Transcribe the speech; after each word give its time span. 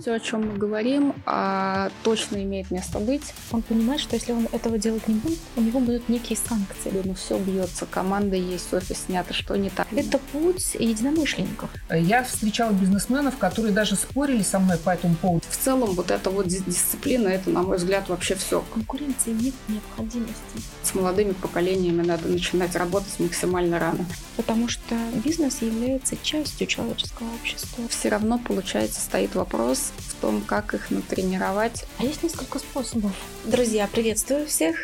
Все, 0.00 0.14
о 0.14 0.20
чем 0.20 0.48
мы 0.48 0.56
говорим, 0.56 1.14
а, 1.26 1.90
точно 2.02 2.42
имеет 2.42 2.70
место 2.70 2.98
быть. 2.98 3.34
Он 3.52 3.60
понимает, 3.60 4.00
что 4.00 4.16
если 4.16 4.32
он 4.32 4.48
этого 4.50 4.78
делать 4.78 5.06
не 5.08 5.14
будет, 5.14 5.38
у 5.56 5.60
него 5.60 5.78
будут 5.78 6.08
некие 6.08 6.38
санкции. 6.38 6.90
Ну 7.04 7.12
все 7.12 7.38
бьется, 7.38 7.84
команда 7.84 8.34
есть, 8.34 8.72
офис 8.72 9.04
снято, 9.06 9.34
что 9.34 9.56
не 9.56 9.68
так. 9.68 9.86
Это 9.92 10.18
путь 10.32 10.74
единомышленников. 10.78 11.68
Я 11.90 12.24
встречала 12.24 12.72
бизнесменов, 12.72 13.36
которые 13.36 13.74
даже 13.74 13.94
спорили 13.94 14.42
со 14.42 14.58
мной 14.58 14.78
по 14.78 14.88
этому 14.88 15.16
поводу. 15.16 15.44
В 15.50 15.56
целом 15.56 15.90
вот 15.90 16.10
эта 16.10 16.30
вот 16.30 16.46
дисциплина, 16.46 17.28
это, 17.28 17.50
на 17.50 17.62
мой 17.62 17.76
взгляд, 17.76 18.08
вообще 18.08 18.36
все. 18.36 18.64
Конкуренции 18.72 19.32
нет 19.32 19.54
необходимости. 19.68 20.34
С 20.82 20.94
молодыми 20.94 21.32
поколениями 21.32 22.02
надо 22.02 22.26
начинать 22.26 22.74
работать 22.74 23.18
максимально 23.18 23.78
рано. 23.78 24.06
Потому 24.36 24.68
что 24.68 24.94
бизнес 25.22 25.60
является 25.60 26.16
частью 26.22 26.66
человеческого 26.66 27.26
общества. 27.34 27.84
Все 27.90 28.08
равно, 28.08 28.38
получается, 28.38 29.02
стоит 29.02 29.34
вопрос, 29.34 29.89
в 29.90 30.20
том, 30.20 30.42
как 30.42 30.74
их 30.74 30.90
натренировать. 30.90 31.84
А 31.98 32.04
есть 32.04 32.22
несколько 32.22 32.58
способов. 32.58 33.12
Друзья, 33.44 33.88
приветствую 33.88 34.46
всех. 34.46 34.76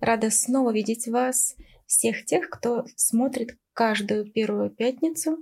Рада 0.00 0.30
снова 0.30 0.72
видеть 0.72 1.08
вас, 1.08 1.56
всех 1.86 2.24
тех, 2.24 2.50
кто 2.50 2.84
смотрит 2.96 3.56
каждую 3.72 4.30
первую 4.30 4.70
пятницу 4.70 5.38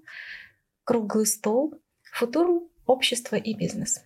круглый 0.84 1.26
стол 1.26 1.74
«Футурум. 2.12 2.68
Общество 2.84 3.36
и 3.36 3.54
бизнес». 3.54 4.00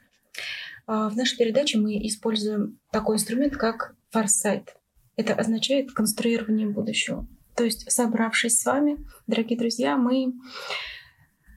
А, 0.86 1.08
в 1.08 1.16
нашей 1.16 1.38
передаче 1.38 1.78
мы 1.78 1.96
используем 2.06 2.78
такой 2.92 3.16
инструмент, 3.16 3.56
как 3.56 3.94
форсайт. 4.10 4.76
Это 5.16 5.34
означает 5.34 5.92
конструирование 5.92 6.68
будущего. 6.68 7.26
То 7.56 7.64
есть, 7.64 7.90
собравшись 7.90 8.60
с 8.60 8.64
вами, 8.64 8.98
дорогие 9.26 9.58
друзья, 9.58 9.96
мы 9.96 10.34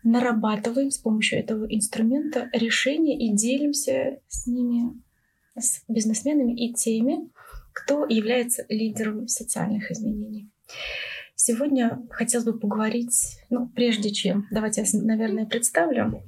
нарабатываем 0.03 0.91
с 0.91 0.97
помощью 0.97 1.39
этого 1.39 1.65
инструмента 1.65 2.49
решения 2.53 3.17
и 3.17 3.33
делимся 3.33 4.19
с 4.27 4.47
ними, 4.47 5.01
с 5.57 5.83
бизнесменами 5.87 6.53
и 6.53 6.73
теми, 6.73 7.29
кто 7.73 8.05
является 8.05 8.65
лидером 8.69 9.27
социальных 9.27 9.91
изменений. 9.91 10.49
Сегодня 11.35 12.05
хотелось 12.11 12.45
бы 12.45 12.59
поговорить, 12.59 13.39
ну, 13.49 13.67
прежде 13.67 14.11
чем, 14.11 14.47
давайте 14.51 14.81
я, 14.81 14.99
наверное, 15.01 15.45
представлю. 15.45 16.23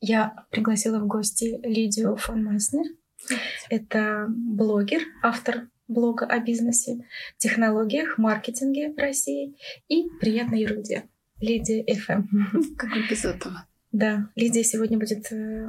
Я 0.00 0.44
пригласила 0.50 0.98
в 0.98 1.06
гости 1.06 1.58
Лидию 1.62 2.16
фон 2.16 2.44
Майснер. 2.44 2.84
Это 3.70 4.26
блогер, 4.28 5.00
автор 5.22 5.68
блога 5.88 6.26
о 6.26 6.40
бизнесе, 6.40 7.06
технологиях, 7.38 8.18
маркетинге 8.18 8.92
в 8.92 8.98
России 8.98 9.56
и 9.88 10.08
приятной 10.20 10.60
ерунде. 10.60 11.04
Лидия 11.40 11.84
ФМ. 11.94 12.24
Как 12.76 12.90
без 13.10 13.24
этого? 13.24 13.66
Да, 13.92 14.28
Лидия 14.34 14.64
сегодня 14.64 14.98
будет 14.98 15.30
э, 15.30 15.68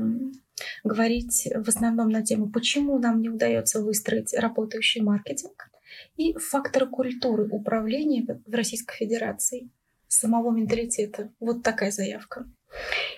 говорить 0.83 1.47
в 1.53 1.67
основном 1.67 2.09
на 2.09 2.23
тему, 2.23 2.49
почему 2.49 2.97
нам 2.97 3.21
не 3.21 3.30
удается 3.30 3.81
выстроить 3.81 4.33
работающий 4.33 5.02
маркетинг 5.02 5.69
и 6.17 6.33
факторы 6.33 6.88
культуры 6.88 7.47
управления 7.49 8.25
в 8.45 8.53
Российской 8.53 8.95
Федерации, 8.95 9.69
самого 10.08 10.52
менталитета. 10.52 11.31
Вот 11.39 11.63
такая 11.63 11.91
заявка. 11.91 12.47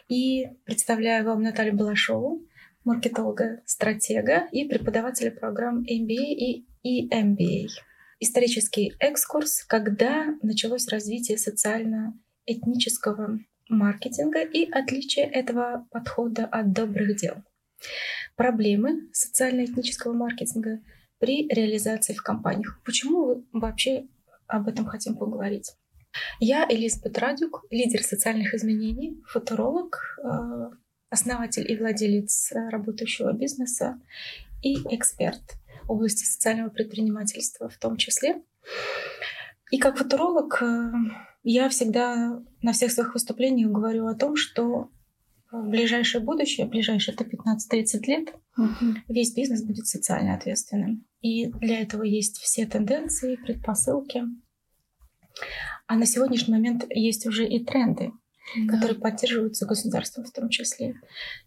И 0.07 0.47
представляю 0.65 1.25
вам 1.25 1.41
Наталью 1.41 1.75
Балашову, 1.75 2.45
маркетолога, 2.83 3.61
стратега 3.65 4.47
и 4.51 4.65
преподавателя 4.65 5.31
программ 5.31 5.83
MBA 5.83 6.63
и 6.83 7.07
EMBA. 7.09 7.67
Исторический 8.19 8.93
экскурс, 8.99 9.63
когда 9.63 10.35
началось 10.41 10.87
развитие 10.87 11.37
социально 11.37 12.17
этнического 12.47 13.39
маркетинга 13.69 14.41
и 14.41 14.69
отличие 14.71 15.25
этого 15.25 15.85
подхода 15.91 16.45
от 16.45 16.73
добрых 16.73 17.17
дел. 17.17 17.43
Проблемы 18.35 19.09
социально-этнического 19.11 20.13
маркетинга 20.13 20.79
при 21.19 21.47
реализации 21.47 22.13
в 22.13 22.23
компаниях. 22.23 22.81
Почему 22.83 23.45
мы 23.51 23.61
вообще 23.61 24.07
об 24.47 24.67
этом 24.67 24.85
хотим 24.85 25.15
поговорить? 25.17 25.73
Я 26.39 26.65
Элизабет 26.69 27.17
Радюк, 27.17 27.65
лидер 27.69 28.01
социальных 28.01 28.53
изменений, 28.53 29.21
футуролог, 29.27 30.19
э, 30.23 30.69
основатель 31.09 31.69
и 31.69 31.77
владелец 31.77 32.51
работающего 32.71 33.33
бизнеса 33.33 33.99
и 34.63 34.75
эксперт 34.95 35.41
в 35.83 35.91
области 35.91 36.25
социального 36.25 36.69
предпринимательства 36.69 37.69
в 37.69 37.77
том 37.77 37.97
числе. 37.97 38.41
И 39.71 39.77
как 39.77 39.97
футуролог 39.97 40.61
э, 40.61 40.91
я 41.51 41.69
всегда 41.69 42.41
на 42.61 42.73
всех 42.73 42.91
своих 42.91 43.13
выступлениях 43.13 43.71
говорю 43.71 44.07
о 44.07 44.15
том, 44.15 44.35
что 44.35 44.89
в 45.49 45.69
ближайшее 45.69 46.21
будущее, 46.21 46.67
ближайшие 46.67 47.15
это 47.15 47.23
15-30 47.23 48.05
лет, 48.05 48.33
угу. 48.57 48.95
весь 49.07 49.33
бизнес 49.33 49.63
будет 49.63 49.87
социально 49.87 50.35
ответственным. 50.35 51.05
И 51.21 51.47
для 51.47 51.79
этого 51.79 52.03
есть 52.03 52.37
все 52.39 52.65
тенденции, 52.65 53.37
предпосылки. 53.37 54.23
А 55.87 55.95
на 55.95 56.05
сегодняшний 56.05 56.53
момент 56.53 56.85
есть 56.89 57.25
уже 57.25 57.47
и 57.47 57.63
тренды, 57.63 58.11
да. 58.57 58.73
которые 58.73 58.99
поддерживаются 58.99 59.65
государством 59.65 60.25
в 60.25 60.31
том 60.31 60.49
числе. 60.49 60.95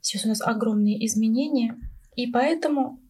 Сейчас 0.01 0.25
у 0.25 0.29
нас 0.29 0.41
огромные 0.41 1.05
изменения, 1.05 1.77
и 2.17 2.27
поэтому 2.27 3.01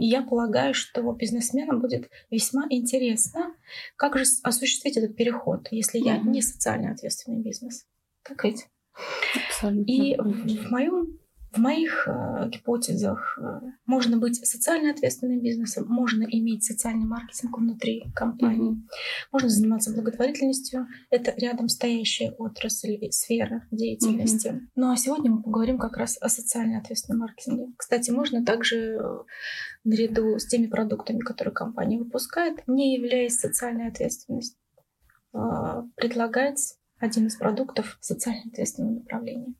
я 0.00 0.22
полагаю, 0.22 0.74
что 0.74 1.12
бизнесменам 1.12 1.80
будет 1.80 2.10
весьма 2.30 2.66
интересно, 2.70 3.53
как 3.96 4.16
же 4.18 4.24
осуществить 4.42 4.96
этот 4.96 5.16
переход, 5.16 5.68
если 5.70 5.98
я 5.98 6.18
не 6.18 6.42
социально 6.42 6.92
ответственный 6.92 7.42
бизнес. 7.42 7.86
Так 8.22 8.44
ведь? 8.44 8.66
Абсолютно. 9.48 9.90
И 9.90 10.16
в 10.16 10.70
моем 10.70 11.18
в 11.54 11.58
моих 11.58 12.08
э, 12.08 12.48
гипотезах 12.48 13.38
э, 13.40 13.60
можно 13.86 14.16
быть 14.16 14.44
социально 14.46 14.90
ответственным 14.90 15.40
бизнесом, 15.40 15.86
можно 15.88 16.24
иметь 16.24 16.64
социальный 16.64 17.06
маркетинг 17.06 17.56
внутри 17.56 18.04
компании, 18.14 18.72
mm-hmm. 18.72 18.88
можно 19.32 19.48
заниматься 19.48 19.92
благотворительностью. 19.92 20.86
Это 21.10 21.32
рядом 21.36 21.68
стоящая 21.68 22.32
отрасль, 22.32 22.98
сфера 23.10 23.66
деятельности. 23.70 24.48
Mm-hmm. 24.48 24.68
Ну 24.74 24.90
а 24.90 24.96
сегодня 24.96 25.30
мы 25.30 25.42
поговорим 25.42 25.78
как 25.78 25.96
раз 25.96 26.16
о 26.20 26.28
социально 26.28 26.78
ответственном 26.78 27.20
маркетинге. 27.20 27.72
Кстати, 27.76 28.10
можно 28.10 28.44
также 28.44 28.96
э, 28.96 29.00
наряду 29.84 30.38
с 30.38 30.46
теми 30.46 30.66
продуктами, 30.66 31.20
которые 31.20 31.54
компания 31.54 31.98
выпускает, 31.98 32.66
не 32.66 32.96
являясь 32.96 33.38
социальной 33.38 33.88
ответственностью, 33.88 34.58
э, 35.34 35.38
предлагать 35.94 36.76
один 36.98 37.26
из 37.26 37.36
продуктов 37.36 37.98
социально 38.00 38.42
ответственном 38.50 38.96
направлении. 38.96 39.54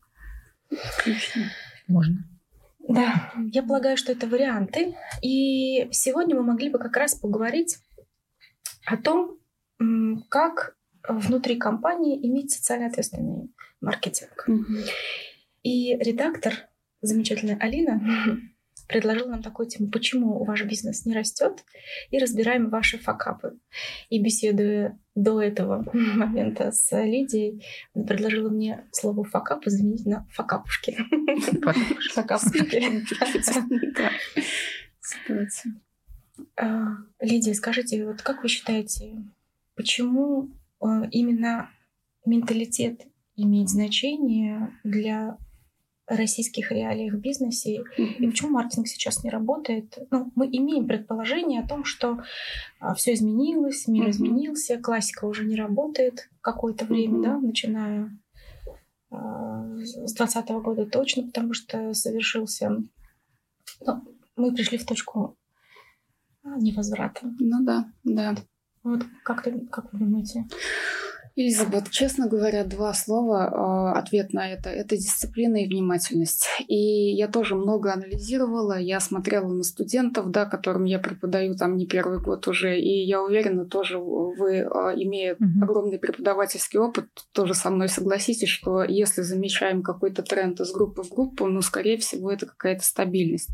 Отлично. 0.99 1.45
Можно. 1.87 2.25
Да, 2.89 3.33
я 3.53 3.63
полагаю, 3.63 3.97
что 3.97 4.13
это 4.13 4.27
варианты. 4.27 4.95
И 5.23 5.89
сегодня 5.91 6.37
мы 6.37 6.43
могли 6.43 6.69
бы 6.71 6.79
как 6.79 6.97
раз 6.97 7.15
поговорить 7.15 7.79
о 8.85 8.97
том, 8.97 9.39
как 10.29 10.77
внутри 11.09 11.57
компании 11.57 12.27
иметь 12.27 12.53
социально 12.53 12.87
ответственный 12.87 13.51
маркетинг. 13.81 14.45
Угу. 14.47 14.65
И 15.63 15.97
редактор, 15.97 16.55
замечательная 17.01 17.57
Алина, 17.59 18.01
предложил 18.87 19.29
нам 19.29 19.43
такую 19.43 19.69
тему, 19.69 19.91
почему 19.91 20.45
ваш 20.45 20.65
бизнес 20.65 21.07
не 21.07 21.15
растет, 21.15 21.65
и 22.11 22.19
разбираем 22.19 22.71
ваши 22.71 22.99
факапы. 22.99 23.59
И 24.11 24.23
беседуя 24.23 24.99
до 25.15 25.41
этого 25.41 25.85
момента 25.93 26.73
с 26.73 26.91
Лидией, 27.03 27.65
предложила 27.93 28.49
мне 28.49 28.85
слово 28.93 29.25
факапы 29.25 29.71
заменить 29.71 30.07
на 30.07 30.27
факапушки. 30.31 30.99
Факапушки. 32.15 33.07
А, 36.57 36.97
Лидия, 37.21 37.55
скажите, 37.55 38.05
вот 38.05 38.23
как 38.23 38.43
вы 38.43 38.49
считаете, 38.49 39.23
почему 39.77 40.51
а, 40.81 41.05
именно 41.11 41.71
менталитет 42.27 43.07
имеет 43.37 43.69
значение 43.69 44.77
для 44.83 45.39
российских 46.07 46.71
реалиях 46.71 47.15
в 47.15 47.19
бизнесе 47.19 47.81
mm-hmm. 47.81 48.17
и 48.19 48.27
почему 48.27 48.51
маркетинг 48.51 48.89
сейчас 48.89 49.25
не 49.25 49.31
работает. 49.31 49.99
Ну, 50.11 50.31
мы 50.35 50.47
имеем 50.47 50.87
предположение 50.87 51.63
о 51.63 51.69
том, 51.69 51.85
что 51.85 52.23
а, 52.79 52.95
все 52.95 53.15
изменилось, 53.15 53.89
мир 53.89 54.07
mm-hmm. 54.07 54.11
изменился, 54.11 54.79
классика 54.79 55.25
уже 55.25 55.45
не 55.45 55.57
работает 55.57 56.29
какое-то 56.41 56.85
время, 56.85 57.19
mm-hmm. 57.19 57.23
да, 57.23 57.39
начиная 57.39 58.19
а, 59.11 59.77
с 59.79 59.95
2020 59.95 60.49
года 60.51 60.87
точно, 60.87 61.25
потому 61.25 61.55
что 61.55 61.95
совершился... 61.95 62.77
Ну, 63.81 64.05
мы 64.37 64.55
пришли 64.55 64.79
в 64.79 64.87
точку 64.87 65.37
невозврата. 66.45 67.21
Ну 67.39 67.65
да, 67.65 67.87
да. 68.05 68.35
Вот 68.83 69.03
как, 69.23 69.43
ты, 69.43 69.67
как 69.67 69.93
вы 69.93 70.01
думаете? 70.01 70.45
Элизабет, 71.37 71.91
честно 71.91 72.29
говоря, 72.29 72.63
два 72.63 72.95
слова, 72.95 73.93
э, 73.95 73.99
ответ 73.99 74.33
на 74.33 74.53
это. 74.53 74.71
Это 74.71 74.97
дисциплина 74.97 75.57
и 75.57 75.67
внимательность. 75.67 76.47
И 76.69 77.11
я 77.13 77.27
тоже 77.27 77.57
много 77.57 77.93
анализировала, 77.93 78.79
я 78.79 79.01
смотрела 79.01 79.49
на 79.49 79.65
студентов, 79.65 80.31
да, 80.31 80.45
которым 80.45 80.85
я 80.85 81.01
преподаю 81.01 81.57
там 81.57 81.77
не 81.77 81.87
первый 81.87 82.21
год 82.21 82.47
уже, 82.47 82.79
и 82.79 83.05
я 83.05 83.21
уверена, 83.21 83.65
тоже 83.65 83.99
вы, 83.99 84.59
э, 84.59 84.65
имея 84.95 85.35
mm-hmm. 85.35 85.63
огромный 85.63 85.99
преподавательский 85.99 86.79
опыт, 86.79 87.07
тоже 87.33 87.55
со 87.55 87.71
мной 87.71 87.89
согласитесь, 87.89 88.49
что 88.49 88.85
если 88.85 89.23
замечаем 89.23 89.83
какой-то 89.83 90.23
тренд 90.23 90.61
из 90.61 90.71
группы 90.71 91.03
в 91.03 91.11
группу, 91.11 91.47
ну, 91.47 91.63
скорее 91.63 91.99
всего, 91.99 92.31
это 92.31 92.47
какая-то 92.47 92.85
стабильность. 92.85 93.51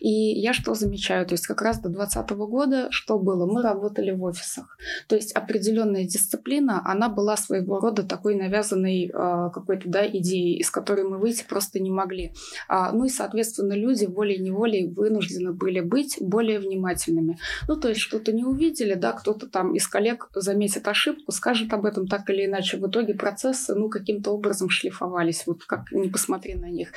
И 0.00 0.10
я 0.10 0.52
что 0.52 0.74
замечаю? 0.74 1.24
То 1.24 1.32
есть 1.32 1.46
как 1.46 1.62
раз 1.62 1.80
до 1.80 1.88
2020 1.88 2.30
года 2.36 2.88
что 2.90 3.18
было? 3.18 3.46
Мы 3.46 3.62
работали 3.62 4.10
в 4.10 4.22
офисах. 4.22 4.76
То 5.08 5.16
есть 5.16 5.32
определенная 5.32 6.04
дисциплина, 6.04 6.82
она 6.84 7.08
была 7.08 7.21
была 7.22 7.36
своего 7.36 7.78
рода 7.78 8.02
такой 8.02 8.34
навязанной 8.34 9.06
э, 9.06 9.50
какой-то 9.54 9.88
да, 9.88 10.04
идеей, 10.06 10.58
из 10.58 10.70
которой 10.70 11.04
мы 11.04 11.18
выйти 11.18 11.44
просто 11.48 11.78
не 11.78 11.90
могли. 11.90 12.32
А, 12.68 12.90
ну 12.90 13.04
и, 13.04 13.08
соответственно, 13.08 13.74
люди 13.74 14.06
волей-неволей 14.06 14.88
вынуждены 14.88 15.52
были 15.52 15.80
быть 15.80 16.16
более 16.20 16.58
внимательными. 16.58 17.38
Ну, 17.68 17.76
то 17.76 17.88
есть 17.88 18.00
что-то 18.00 18.32
не 18.32 18.44
увидели, 18.44 18.94
да, 18.94 19.12
кто-то 19.12 19.46
там 19.46 19.74
из 19.74 19.86
коллег 19.86 20.28
заметит 20.34 20.88
ошибку, 20.88 21.30
скажет 21.30 21.72
об 21.72 21.86
этом 21.86 22.08
так 22.08 22.28
или 22.28 22.46
иначе. 22.46 22.76
В 22.76 22.88
итоге 22.88 23.14
процессы, 23.14 23.74
ну, 23.74 23.88
каким-то 23.88 24.32
образом 24.32 24.68
шлифовались, 24.68 25.44
вот 25.46 25.64
как 25.64 25.92
не 25.92 26.08
посмотри 26.08 26.54
на 26.54 26.70
них. 26.70 26.88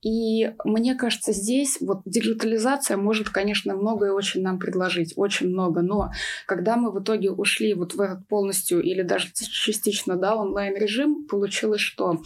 И 0.00 0.52
мне 0.64 0.94
кажется, 0.94 1.32
здесь 1.32 1.78
вот 1.82 2.00
диджитализация 2.06 2.96
может, 2.96 3.28
конечно, 3.28 3.76
многое 3.76 4.12
очень 4.12 4.40
нам 4.40 4.58
предложить, 4.58 5.12
очень 5.16 5.48
много, 5.48 5.82
но 5.82 6.10
когда 6.46 6.76
мы 6.76 6.90
в 6.90 7.02
итоге 7.02 7.30
ушли 7.30 7.74
вот 7.74 7.92
в 7.94 8.00
этот 8.00 8.26
полностью 8.26 8.80
или 8.82 9.02
даже 9.02 9.28
частично, 9.66 10.16
да, 10.16 10.36
онлайн-режим, 10.36 11.26
получилось, 11.26 11.80
что 11.80 12.22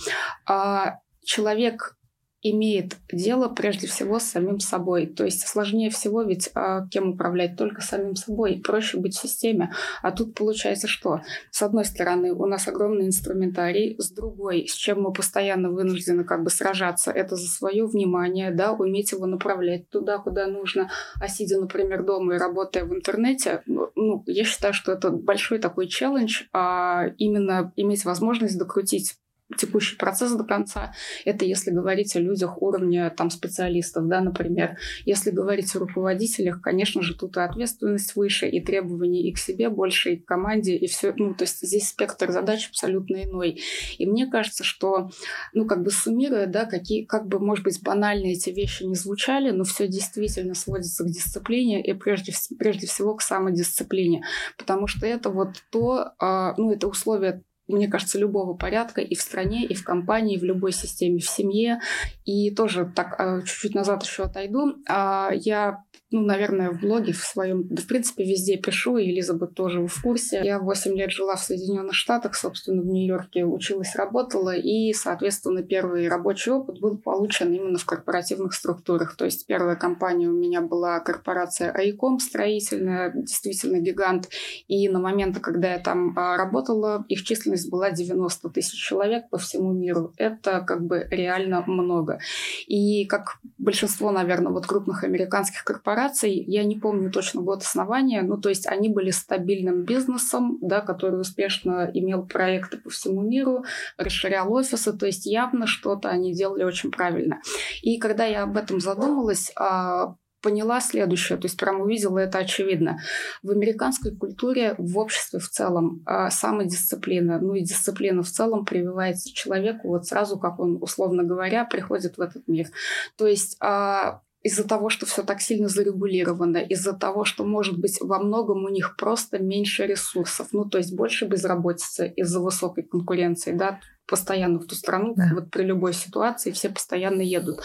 а, 0.46 0.98
человек 1.24 1.96
имеет 2.42 2.96
дело 3.12 3.48
прежде 3.48 3.86
всего 3.86 4.18
с 4.18 4.24
самим 4.24 4.60
собой. 4.60 5.06
То 5.06 5.24
есть 5.24 5.46
сложнее 5.46 5.90
всего 5.90 6.22
ведь 6.22 6.50
а, 6.54 6.86
кем 6.88 7.10
управлять? 7.10 7.56
Только 7.56 7.82
самим 7.82 8.16
собой. 8.16 8.62
Проще 8.64 8.98
быть 8.98 9.14
в 9.14 9.20
системе. 9.20 9.72
А 10.02 10.10
тут 10.10 10.34
получается 10.34 10.88
что? 10.88 11.20
С 11.50 11.62
одной 11.62 11.84
стороны, 11.84 12.32
у 12.32 12.46
нас 12.46 12.66
огромный 12.66 13.06
инструментарий, 13.06 13.96
с 13.98 14.10
другой, 14.10 14.66
с 14.66 14.74
чем 14.74 15.02
мы 15.02 15.12
постоянно 15.12 15.70
вынуждены 15.70 16.24
как 16.24 16.42
бы 16.42 16.50
сражаться, 16.50 17.10
это 17.10 17.36
за 17.36 17.48
свое 17.48 17.86
внимание, 17.86 18.50
да, 18.50 18.72
уметь 18.72 19.12
его 19.12 19.26
направлять 19.26 19.88
туда, 19.90 20.18
куда 20.18 20.46
нужно. 20.46 20.90
А 21.20 21.28
сидя, 21.28 21.60
например, 21.60 22.04
дома 22.04 22.34
и 22.34 22.38
работая 22.38 22.84
в 22.84 22.94
интернете, 22.94 23.62
ну, 23.66 23.90
ну 23.94 24.22
я 24.26 24.44
считаю, 24.44 24.72
что 24.72 24.92
это 24.92 25.10
большой 25.10 25.58
такой 25.58 25.88
челлендж, 25.88 26.44
а 26.52 27.08
именно 27.18 27.72
иметь 27.76 28.04
возможность 28.04 28.58
докрутить 28.58 29.16
текущий 29.56 29.96
процесс 29.96 30.32
до 30.32 30.44
конца. 30.44 30.92
Это 31.24 31.44
если 31.44 31.70
говорить 31.70 32.14
о 32.16 32.20
людях 32.20 32.60
уровня 32.62 33.10
там, 33.10 33.30
специалистов, 33.30 34.06
да, 34.08 34.20
например. 34.20 34.78
Если 35.04 35.30
говорить 35.30 35.74
о 35.74 35.80
руководителях, 35.80 36.60
конечно 36.60 37.02
же, 37.02 37.14
тут 37.14 37.36
и 37.36 37.40
ответственность 37.40 38.14
выше, 38.16 38.48
и 38.48 38.60
требования 38.60 39.28
и 39.28 39.32
к 39.32 39.38
себе 39.38 39.68
больше, 39.68 40.14
и 40.14 40.16
к 40.16 40.24
команде, 40.24 40.76
и 40.76 40.86
все. 40.86 41.12
Ну, 41.16 41.34
то 41.34 41.44
есть 41.44 41.60
здесь 41.60 41.88
спектр 41.88 42.30
задач 42.30 42.68
абсолютно 42.68 43.24
иной. 43.24 43.60
И 43.98 44.06
мне 44.06 44.26
кажется, 44.26 44.64
что, 44.64 45.10
ну, 45.52 45.66
как 45.66 45.82
бы 45.82 45.90
суммируя, 45.90 46.46
да, 46.46 46.64
какие, 46.64 47.04
как 47.04 47.26
бы, 47.26 47.38
может 47.38 47.64
быть, 47.64 47.82
банальные 47.82 48.34
эти 48.34 48.50
вещи 48.50 48.84
не 48.84 48.94
звучали, 48.94 49.50
но 49.50 49.64
все 49.64 49.88
действительно 49.88 50.54
сводится 50.54 51.04
к 51.04 51.08
дисциплине 51.08 51.82
и 51.82 51.92
прежде, 51.92 52.32
прежде 52.58 52.86
всего 52.86 53.14
к 53.14 53.22
самодисциплине. 53.22 54.22
Потому 54.56 54.86
что 54.86 55.06
это 55.06 55.30
вот 55.30 55.62
то, 55.70 56.12
а, 56.18 56.54
ну, 56.56 56.72
это 56.72 56.88
условие 56.88 57.42
мне 57.70 57.88
кажется, 57.88 58.18
любого 58.18 58.54
порядка 58.54 59.00
и 59.00 59.14
в 59.14 59.20
стране, 59.20 59.64
и 59.64 59.74
в 59.74 59.84
компании, 59.84 60.38
в 60.38 60.44
любой 60.44 60.72
системе, 60.72 61.18
в 61.18 61.28
семье. 61.28 61.80
И 62.24 62.50
тоже 62.54 62.90
так 62.94 63.14
а, 63.18 63.42
чуть-чуть 63.42 63.74
назад 63.74 64.02
еще 64.02 64.24
отойду. 64.24 64.74
А, 64.88 65.30
я 65.32 65.84
ну, 66.12 66.22
наверное, 66.22 66.70
в 66.70 66.80
блоге 66.80 67.12
в 67.12 67.18
своем, 67.18 67.62
в 67.62 67.86
принципе, 67.86 68.24
везде 68.24 68.56
пишу, 68.56 68.96
и 68.96 69.10
Элизабет 69.10 69.54
тоже 69.54 69.86
в 69.86 70.02
курсе. 70.02 70.40
Я 70.42 70.58
8 70.58 70.96
лет 70.96 71.12
жила 71.12 71.36
в 71.36 71.40
Соединенных 71.40 71.94
Штатах, 71.94 72.34
собственно, 72.34 72.82
в 72.82 72.86
Нью-Йорке 72.86 73.44
училась, 73.44 73.94
работала, 73.94 74.54
и, 74.56 74.92
соответственно, 74.92 75.62
первый 75.62 76.08
рабочий 76.08 76.50
опыт 76.50 76.80
был 76.80 76.98
получен 76.98 77.52
именно 77.52 77.78
в 77.78 77.84
корпоративных 77.84 78.54
структурах. 78.54 79.16
То 79.16 79.24
есть 79.24 79.46
первая 79.46 79.76
компания 79.76 80.28
у 80.28 80.32
меня 80.32 80.60
была 80.62 80.98
корпорация 80.98 81.70
Айком 81.70 82.18
строительная, 82.18 83.12
действительно 83.14 83.78
гигант, 83.78 84.28
и 84.66 84.88
на 84.88 84.98
момент, 84.98 85.38
когда 85.38 85.74
я 85.74 85.78
там 85.78 86.18
а, 86.18 86.36
работала, 86.36 87.04
их 87.08 87.22
численность 87.22 87.59
была 87.68 87.90
90 87.90 88.48
тысяч 88.50 88.78
человек 88.80 89.28
по 89.30 89.38
всему 89.38 89.72
миру. 89.72 90.12
Это 90.16 90.60
как 90.60 90.84
бы 90.84 91.06
реально 91.10 91.62
много. 91.66 92.20
И 92.66 93.04
как 93.06 93.38
большинство, 93.58 94.10
наверное, 94.10 94.52
вот 94.52 94.66
крупных 94.66 95.04
американских 95.04 95.64
корпораций, 95.64 95.90
корпораций, 95.90 96.44
я 96.46 96.64
не 96.64 96.76
помню 96.76 97.10
точно 97.10 97.42
год 97.42 97.62
основания, 97.62 98.22
ну, 98.22 98.36
то 98.36 98.48
есть 98.48 98.66
они 98.66 98.88
были 98.88 99.10
стабильным 99.10 99.84
бизнесом, 99.84 100.58
да, 100.60 100.80
который 100.80 101.20
успешно 101.20 101.90
имел 101.92 102.26
проекты 102.26 102.78
по 102.78 102.90
всему 102.90 103.22
миру, 103.22 103.64
расширял 103.96 104.52
офисы, 104.52 104.92
то 104.92 105.06
есть 105.06 105.26
явно 105.26 105.66
что-то 105.66 106.08
они 106.08 106.32
делали 106.32 106.64
очень 106.64 106.90
правильно. 106.90 107.40
И 107.82 107.98
когда 107.98 108.24
я 108.24 108.44
об 108.44 108.56
этом 108.56 108.80
задумалась, 108.80 109.52
а, 109.56 110.14
поняла 110.40 110.80
следующее, 110.80 111.38
то 111.38 111.46
есть 111.46 111.58
прям 111.58 111.80
увидела 111.80 112.18
это 112.18 112.38
очевидно. 112.38 112.98
В 113.42 113.50
американской 113.50 114.14
культуре, 114.14 114.74
в 114.78 114.98
обществе 114.98 115.38
в 115.38 115.48
целом, 115.48 116.02
а, 116.06 116.30
самодисциплина, 116.30 117.38
ну 117.40 117.54
и 117.54 117.62
дисциплина 117.62 118.22
в 118.22 118.28
целом 118.28 118.64
прививается 118.64 119.32
человеку 119.32 119.88
вот 119.88 120.06
сразу, 120.06 120.38
как 120.38 120.58
он, 120.58 120.78
условно 120.80 121.24
говоря, 121.24 121.64
приходит 121.64 122.16
в 122.16 122.20
этот 122.20 122.46
мир. 122.48 122.68
То 123.16 123.26
есть 123.26 123.56
а, 123.60 124.22
из-за 124.42 124.66
того, 124.66 124.88
что 124.88 125.04
все 125.04 125.22
так 125.22 125.40
сильно 125.42 125.68
зарегулировано, 125.68 126.58
из-за 126.58 126.94
того, 126.94 127.24
что, 127.24 127.44
может 127.44 127.78
быть, 127.78 127.98
во 128.00 128.18
многом 128.18 128.64
у 128.64 128.68
них 128.68 128.96
просто 128.96 129.38
меньше 129.38 129.86
ресурсов, 129.86 130.48
ну, 130.52 130.64
то 130.64 130.78
есть 130.78 130.94
больше 130.94 131.26
безработицы 131.26 132.12
из-за 132.16 132.40
высокой 132.40 132.84
конкуренции, 132.84 133.52
да, 133.52 133.80
постоянно 134.10 134.58
в 134.58 134.66
ту 134.66 134.74
страну, 134.74 135.14
да. 135.16 135.30
вот 135.32 135.50
при 135.50 135.62
любой 135.62 135.94
ситуации 135.94 136.50
все 136.50 136.68
постоянно 136.68 137.22
едут. 137.22 137.60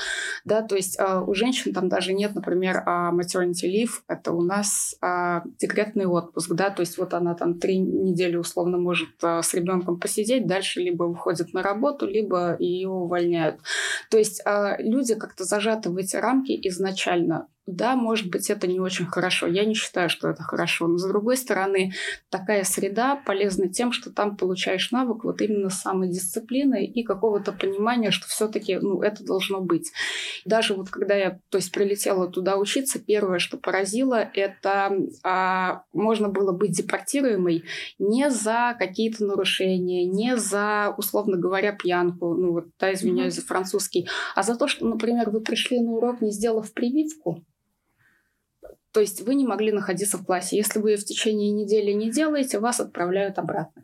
Да, 0.46 0.62
то 0.62 0.76
есть 0.76 0.98
э, 1.00 1.20
у 1.26 1.34
женщин 1.34 1.74
там 1.74 1.90
даже 1.90 2.14
нет, 2.14 2.36
например, 2.36 2.78
э, 2.78 2.90
maternity 3.12 3.66
leave, 3.66 3.90
это 4.08 4.32
у 4.32 4.42
нас 4.42 4.96
э, 5.02 5.42
декретный 5.60 6.06
отпуск, 6.06 6.54
да, 6.54 6.70
то 6.70 6.82
есть 6.82 7.00
вот 7.00 7.16
она 7.16 7.34
там 7.34 7.60
три 7.60 7.80
недели 7.80 8.38
условно 8.38 8.78
может 8.78 9.10
э, 9.24 9.42
с 9.42 9.54
ребенком 9.56 10.00
посидеть, 10.00 10.46
дальше 10.46 10.82
либо 10.82 11.06
выходит 11.06 11.52
на 11.54 11.64
работу, 11.64 12.06
либо 12.06 12.56
ее 12.60 12.90
увольняют. 12.90 13.60
То 14.12 14.20
есть 14.20 14.42
э, 14.46 14.76
люди 14.80 15.16
как-то 15.16 15.46
зажаты 15.46 15.90
в 15.90 15.98
эти 15.98 16.16
рамки 16.16 16.52
изначально 16.68 17.48
да, 17.68 17.96
может 17.96 18.30
быть, 18.30 18.52
это 18.52 18.68
не 18.68 18.80
очень 18.80 19.08
хорошо. 19.08 19.48
Я 19.48 19.66
не 19.66 19.74
считаю, 19.74 20.08
что 20.08 20.30
это 20.30 20.44
хорошо. 20.44 20.88
Но, 20.88 20.98
с 20.98 21.08
другой 21.08 21.36
стороны, 21.36 21.94
такая 22.30 22.64
среда 22.64 23.16
полезна 23.16 23.70
тем, 23.70 23.92
что 23.92 24.12
там 24.12 24.38
получаешь 24.38 24.92
навык 24.92 25.24
вот 25.24 25.42
именно 25.42 25.70
самодисциплины 25.70 26.86
и 26.86 27.04
какого-то 27.04 27.54
понимания, 27.54 28.12
что 28.12 28.28
все 28.28 28.48
таки 28.48 28.76
ну, 28.76 29.02
это 29.02 29.24
должно 29.24 29.62
быть. 29.62 29.92
Даже 30.46 30.76
вот 30.76 30.90
когда 30.90 31.16
я 31.16 31.40
то 31.50 31.58
есть, 31.58 31.72
прилетела 31.72 32.28
туда 32.28 32.58
учиться, 32.58 33.00
первое, 33.00 33.40
что 33.40 33.58
поразило, 33.58 34.30
это 34.34 34.96
а, 35.24 35.84
можно 35.92 36.30
было 36.30 36.52
быть 36.52 36.78
депортируемой 36.78 37.64
не 37.98 38.30
за 38.30 38.76
какие-то 38.78 39.26
нарушения, 39.26 40.06
не 40.06 40.38
за, 40.38 40.94
условно 40.98 41.38
говоря, 41.38 41.72
пьянку, 41.72 42.36
ну 42.36 42.52
вот, 42.52 42.66
да, 42.80 42.94
извиняюсь 42.94 43.34
mm-hmm. 43.34 43.42
за 43.42 43.48
французский, 43.48 44.08
а 44.36 44.44
за 44.44 44.56
то, 44.56 44.68
что, 44.68 44.86
например, 44.86 45.32
вы 45.32 45.42
пришли 45.42 45.80
на 45.80 45.92
урок, 45.92 46.22
не 46.22 46.32
сделав 46.32 46.72
прививку, 46.72 47.44
то 48.96 49.02
есть 49.02 49.20
вы 49.24 49.36
не 49.36 49.46
могли 49.46 49.74
находиться 49.74 50.18
в 50.18 50.26
классе. 50.26 50.56
Если 50.56 50.80
вы 50.80 50.96
в 50.96 51.04
течение 51.04 51.52
недели 51.52 51.92
не 51.92 52.10
делаете, 52.10 52.60
вас 52.60 52.80
отправляют 52.80 53.38
обратно. 53.38 53.84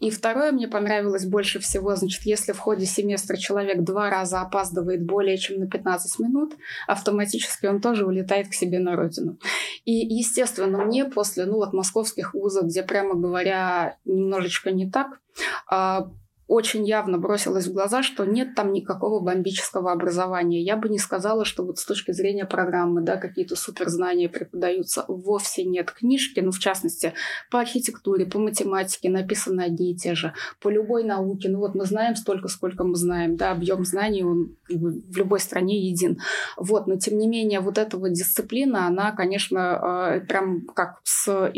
И 0.00 0.10
второе 0.10 0.50
мне 0.50 0.66
понравилось 0.66 1.26
больше 1.26 1.60
всего, 1.60 1.94
значит, 1.94 2.22
если 2.24 2.50
в 2.50 2.58
ходе 2.58 2.84
семестра 2.84 3.36
человек 3.36 3.84
два 3.84 4.10
раза 4.10 4.40
опаздывает 4.40 5.04
более 5.04 5.38
чем 5.38 5.60
на 5.60 5.68
15 5.68 6.18
минут, 6.18 6.56
автоматически 6.88 7.66
он 7.66 7.80
тоже 7.80 8.04
улетает 8.04 8.48
к 8.48 8.54
себе 8.54 8.80
на 8.80 8.96
родину. 8.96 9.38
И, 9.84 9.92
естественно, 9.92 10.78
мне 10.78 11.04
после, 11.04 11.44
ну 11.44 11.58
вот, 11.58 11.72
московских 11.72 12.34
вузов, 12.34 12.64
где, 12.64 12.82
прямо 12.82 13.14
говоря, 13.14 13.96
немножечко 14.04 14.72
не 14.72 14.90
так, 14.90 15.20
а, 15.68 16.10
очень 16.48 16.86
явно 16.86 17.18
бросилось 17.18 17.66
в 17.66 17.74
глаза, 17.74 18.02
что 18.02 18.24
нет 18.24 18.54
там 18.54 18.72
никакого 18.72 19.20
бомбического 19.20 19.92
образования. 19.92 20.62
Я 20.62 20.78
бы 20.78 20.88
не 20.88 20.98
сказала, 20.98 21.44
что 21.44 21.62
вот 21.62 21.78
с 21.78 21.84
точки 21.84 22.12
зрения 22.12 22.46
программы, 22.46 23.02
да, 23.02 23.16
какие-то 23.16 23.54
суперзнания 23.54 24.30
преподаются. 24.30 25.04
Вовсе 25.08 25.64
нет. 25.64 25.90
Книжки, 25.90 26.40
ну, 26.40 26.50
в 26.50 26.58
частности, 26.58 27.12
по 27.50 27.60
архитектуре, 27.60 28.24
по 28.24 28.38
математике 28.38 29.10
написаны 29.10 29.60
одни 29.60 29.92
и 29.92 29.96
те 29.96 30.14
же. 30.14 30.32
По 30.60 30.70
любой 30.70 31.04
науке. 31.04 31.50
Ну, 31.50 31.58
вот 31.58 31.74
мы 31.74 31.84
знаем 31.84 32.16
столько, 32.16 32.48
сколько 32.48 32.82
мы 32.82 32.94
знаем, 32.94 33.36
да, 33.36 33.52
объем 33.52 33.84
знаний, 33.84 34.24
он 34.24 34.56
в 34.70 35.16
любой 35.18 35.40
стране 35.40 35.86
един. 35.86 36.18
Вот, 36.56 36.86
но 36.86 36.96
тем 36.96 37.18
не 37.18 37.28
менее, 37.28 37.60
вот 37.60 37.76
эта 37.76 37.98
вот 37.98 38.12
дисциплина, 38.12 38.86
она, 38.86 39.12
конечно, 39.12 40.14
э, 40.16 40.20
прям 40.26 40.64
как 40.74 41.00
с 41.04 41.52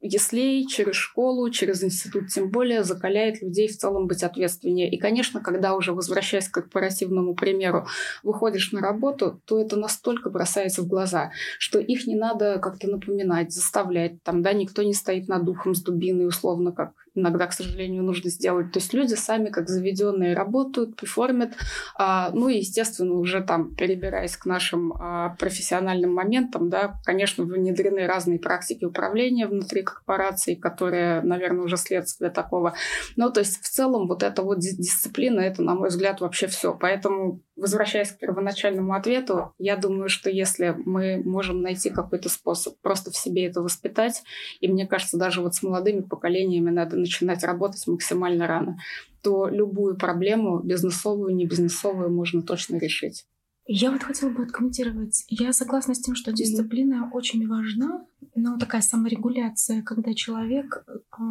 яслей, 0.00 0.66
через 0.66 0.96
школу, 0.96 1.50
через 1.50 1.84
институт 1.84 2.28
тем 2.28 2.50
более 2.50 2.82
закаляет 2.82 3.42
людей 3.42 3.68
в 3.68 3.76
целом 3.76 4.07
быть 4.08 4.24
ответственнее. 4.24 4.90
И, 4.90 4.98
конечно, 4.98 5.40
когда 5.40 5.74
уже, 5.74 5.92
возвращаясь 5.92 6.48
к 6.48 6.54
корпоративному 6.54 7.34
примеру, 7.34 7.86
выходишь 8.22 8.72
на 8.72 8.80
работу, 8.80 9.40
то 9.44 9.60
это 9.60 9.76
настолько 9.76 10.30
бросается 10.30 10.82
в 10.82 10.88
глаза, 10.88 11.30
что 11.58 11.78
их 11.78 12.06
не 12.06 12.16
надо 12.16 12.58
как-то 12.58 12.88
напоминать, 12.88 13.52
заставлять. 13.52 14.22
Там, 14.22 14.42
да, 14.42 14.52
никто 14.52 14.82
не 14.82 14.94
стоит 14.94 15.28
над 15.28 15.44
духом 15.44 15.74
с 15.74 15.82
дубиной, 15.82 16.26
условно, 16.26 16.72
как 16.72 16.92
иногда, 17.18 17.46
к 17.46 17.52
сожалению, 17.52 18.02
нужно 18.02 18.30
сделать. 18.30 18.72
То 18.72 18.78
есть 18.78 18.92
люди 18.92 19.14
сами 19.14 19.50
как 19.50 19.68
заведенные 19.68 20.34
работают, 20.34 20.96
перформят. 20.96 21.52
А, 21.96 22.30
ну 22.32 22.48
и, 22.48 22.58
естественно, 22.58 23.14
уже 23.14 23.42
там, 23.42 23.74
перебираясь 23.74 24.36
к 24.36 24.46
нашим 24.46 24.92
а, 24.92 25.36
профессиональным 25.38 26.14
моментам, 26.14 26.68
да, 26.68 27.00
конечно, 27.04 27.44
внедрены 27.44 28.06
разные 28.06 28.38
практики 28.38 28.84
управления 28.84 29.46
внутри 29.46 29.82
корпорации, 29.82 30.54
которые, 30.54 31.20
наверное, 31.22 31.64
уже 31.64 31.76
следствие 31.76 32.30
такого. 32.30 32.74
Ну, 33.16 33.30
то 33.30 33.40
есть 33.40 33.62
в 33.62 33.68
целом 33.68 34.06
вот 34.08 34.22
эта 34.22 34.42
вот 34.42 34.58
дисциплина, 34.58 35.40
это, 35.40 35.62
на 35.62 35.74
мой 35.74 35.88
взгляд, 35.88 36.20
вообще 36.20 36.46
все. 36.46 36.74
Поэтому, 36.74 37.42
возвращаясь 37.58 38.12
к 38.12 38.18
первоначальному 38.18 38.94
ответу, 38.94 39.52
я 39.58 39.76
думаю, 39.76 40.08
что 40.08 40.30
если 40.30 40.74
мы 40.84 41.22
можем 41.24 41.60
найти 41.60 41.90
какой-то 41.90 42.28
способ 42.28 42.78
просто 42.80 43.10
в 43.10 43.16
себе 43.16 43.46
это 43.46 43.60
воспитать, 43.60 44.22
и 44.60 44.68
мне 44.68 44.86
кажется, 44.86 45.18
даже 45.18 45.40
вот 45.40 45.54
с 45.54 45.62
молодыми 45.62 46.00
поколениями 46.00 46.70
надо 46.70 46.96
начинать 46.96 47.44
работать 47.44 47.86
максимально 47.86 48.46
рано, 48.46 48.78
то 49.22 49.48
любую 49.48 49.96
проблему, 49.96 50.60
бизнесовую, 50.60 51.34
не 51.34 51.46
бизнесовую, 51.46 52.10
можно 52.10 52.42
точно 52.42 52.76
решить. 52.76 53.26
Я 53.70 53.90
вот 53.90 54.02
хотела 54.02 54.30
бы 54.30 54.44
откомментировать. 54.44 55.26
Я 55.28 55.52
согласна 55.52 55.94
с 55.94 56.00
тем, 56.00 56.14
что 56.14 56.32
дисциплина 56.32 57.04
mm-hmm. 57.04 57.10
очень 57.12 57.46
важна, 57.46 58.06
но 58.34 58.56
такая 58.56 58.80
саморегуляция, 58.80 59.82
когда 59.82 60.14
человек 60.14 60.86
э, 60.86 61.22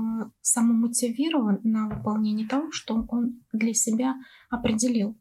самомотивирован 0.41 1.61
на 1.63 1.89
выполнение 1.89 2.47
того, 2.47 2.71
что 2.71 3.07
он 3.09 3.41
для 3.53 3.73
себя 3.73 4.13
определил. 4.51 5.17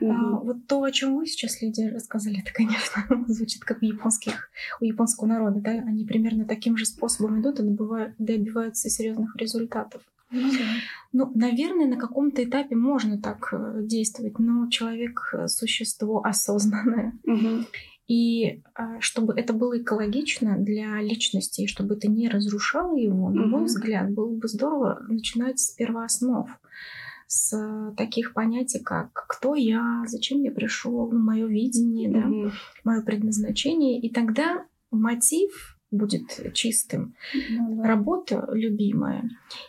Mm-hmm. 0.00 0.10
А, 0.10 0.40
вот 0.40 0.66
то, 0.66 0.82
о 0.82 0.90
чем 0.90 1.16
вы 1.16 1.26
сейчас, 1.26 1.60
Лидия, 1.60 1.90
рассказали, 1.90 2.40
это, 2.40 2.52
конечно, 2.52 3.04
звучит 3.28 3.64
как 3.64 3.82
у 3.82 3.84
японских, 3.84 4.50
у 4.80 4.84
японского 4.84 5.26
народа, 5.26 5.60
да, 5.60 5.70
они 5.70 6.04
примерно 6.04 6.44
таким 6.44 6.76
же 6.76 6.86
способом 6.86 7.40
идут 7.40 7.60
и 7.60 7.64
добывают, 7.64 8.14
добиваются 8.18 8.88
серьезных 8.90 9.36
результатов. 9.36 10.02
Ну, 10.30 10.50
ну, 11.12 11.32
наверное, 11.34 11.86
на 11.86 11.96
каком-то 11.96 12.44
этапе 12.44 12.76
можно 12.76 13.18
так 13.18 13.48
э, 13.52 13.80
действовать, 13.82 14.38
но 14.38 14.68
человек 14.68 15.30
э, 15.32 15.48
существо 15.48 16.22
осознанное. 16.22 17.14
И 18.08 18.62
а, 18.74 19.00
чтобы 19.00 19.34
это 19.38 19.52
было 19.52 19.78
экологично 19.78 20.56
для 20.56 20.98
личности, 21.02 21.62
и 21.62 21.66
чтобы 21.66 21.94
это 21.94 22.08
не 22.08 22.30
разрушало 22.30 22.96
его, 22.96 23.28
на 23.28 23.46
мой 23.46 23.64
взгляд, 23.64 24.10
было 24.10 24.34
бы 24.34 24.48
здорово 24.48 25.04
начинать 25.08 25.58
с 25.58 25.72
первооснов 25.72 26.48
с 27.28 27.92
таких 27.96 28.32
понятий, 28.32 28.80
как 28.80 29.12
кто 29.12 29.54
я, 29.54 30.02
зачем 30.06 30.40
я 30.42 30.50
пришел, 30.50 31.10
ну, 31.12 31.18
мое 31.18 31.46
видение, 31.46 32.08
mm-hmm. 32.08 32.44
да, 32.44 32.52
мое 32.84 33.02
предназначение. 33.02 34.00
И 34.00 34.10
тогда 34.10 34.64
мотив 34.90 35.78
будет 35.90 36.54
чистым, 36.54 37.14
mm-hmm. 37.34 37.82
работа 37.82 38.48
любимая. 38.50 39.28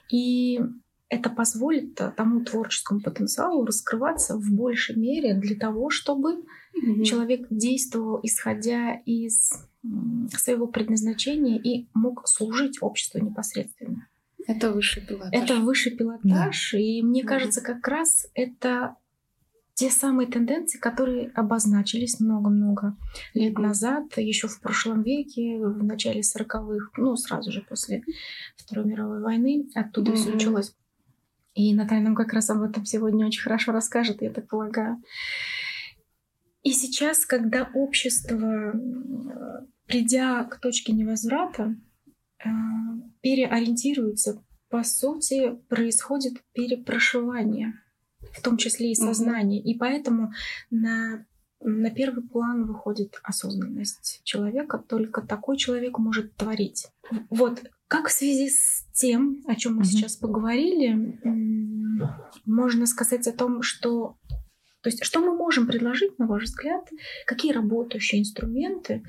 И 0.10 0.62
это 1.10 1.30
позволит 1.30 2.00
тому 2.16 2.46
творческому 2.46 3.02
потенциалу 3.02 3.66
раскрываться 3.66 4.38
в 4.38 4.50
большей 4.52 4.96
мере 4.96 5.34
для 5.34 5.58
того, 5.58 5.90
чтобы 5.90 6.36
mm-hmm. 6.36 7.04
человек 7.04 7.46
действовал 7.50 8.22
исходя 8.24 8.96
из 9.06 9.52
своего 10.34 10.68
предназначения 10.68 11.60
и 11.60 11.88
мог 11.94 12.26
служить 12.26 12.82
обществу 12.82 13.20
непосредственно. 13.20 14.08
Это 14.50 14.72
высший 14.72 15.06
пилотаж. 15.06 15.30
Это 15.32 15.60
высший 15.60 15.96
пилотаж. 15.96 16.72
Да. 16.74 16.80
И 16.80 17.04
мне 17.04 17.22
да. 17.22 17.30
кажется, 17.30 17.62
как 17.62 17.88
раз 17.88 18.26
это 18.34 18.96
те 19.76 19.92
самые 19.92 20.28
тенденции, 20.28 20.80
которые 20.80 21.30
обозначились 21.36 22.20
много-много 22.20 22.98
лет 23.36 23.54
mm-hmm. 23.54 23.62
назад, 23.62 24.18
еще 24.18 24.48
в 24.48 24.60
прошлом 24.60 25.04
веке, 25.04 25.60
в 25.60 25.84
начале 25.84 26.22
40-х, 26.22 26.90
ну, 26.98 27.16
сразу 27.16 27.52
же 27.52 27.62
после 27.62 28.04
Второй 28.58 28.86
мировой 28.86 29.22
войны, 29.22 29.70
оттуда 29.76 30.12
mm-hmm. 30.12 30.16
все 30.16 30.32
началось. 30.32 30.76
И 31.54 31.76
Наталья 31.76 32.02
нам 32.02 32.16
как 32.16 32.34
раз 32.34 32.50
об 32.50 32.64
этом 32.64 32.86
сегодня 32.86 33.28
очень 33.28 33.44
хорошо 33.44 33.72
расскажет, 33.72 34.24
я 34.24 34.32
так 34.32 34.48
полагаю. 34.48 34.98
И 36.64 36.72
сейчас, 36.72 37.24
когда 37.24 37.70
общество, 37.76 38.74
придя 39.86 40.44
к 40.46 40.60
точке 40.60 40.92
невозврата, 40.92 41.76
переориентируются, 43.22 44.44
по 44.70 44.84
сути, 44.84 45.56
происходит 45.68 46.34
перепрошивание, 46.54 47.74
в 48.34 48.42
том 48.42 48.58
числе 48.58 48.92
и 48.92 48.96
сознание. 48.96 49.62
И 49.62 49.78
поэтому 49.78 50.32
на, 50.70 51.26
на 51.62 51.90
первый 51.90 52.24
план 52.24 52.66
выходит 52.66 53.20
осознанность 53.24 54.22
человека. 54.24 54.78
Только 54.78 55.22
такой 55.22 55.58
человек 55.58 55.98
может 55.98 56.36
творить. 56.36 56.88
Вот 57.30 57.64
как 57.88 58.08
в 58.08 58.12
связи 58.12 58.50
с 58.50 58.86
тем, 58.94 59.44
о 59.48 59.56
чем 59.56 59.76
мы 59.76 59.82
mm-hmm. 59.82 59.86
сейчас 59.86 60.16
поговорили, 60.16 61.20
можно 62.46 62.86
сказать 62.86 63.28
о 63.28 63.34
том, 63.34 63.64
что 63.64 64.16
то 64.82 64.90
есть, 64.90 65.04
что 65.04 65.20
мы 65.20 65.36
можем 65.36 65.68
предложить, 65.68 66.18
на 66.20 66.28
ваш 66.28 66.44
взгляд, 66.44 66.88
какие 67.26 67.52
работающие 67.52 68.22
инструменты 68.22 69.04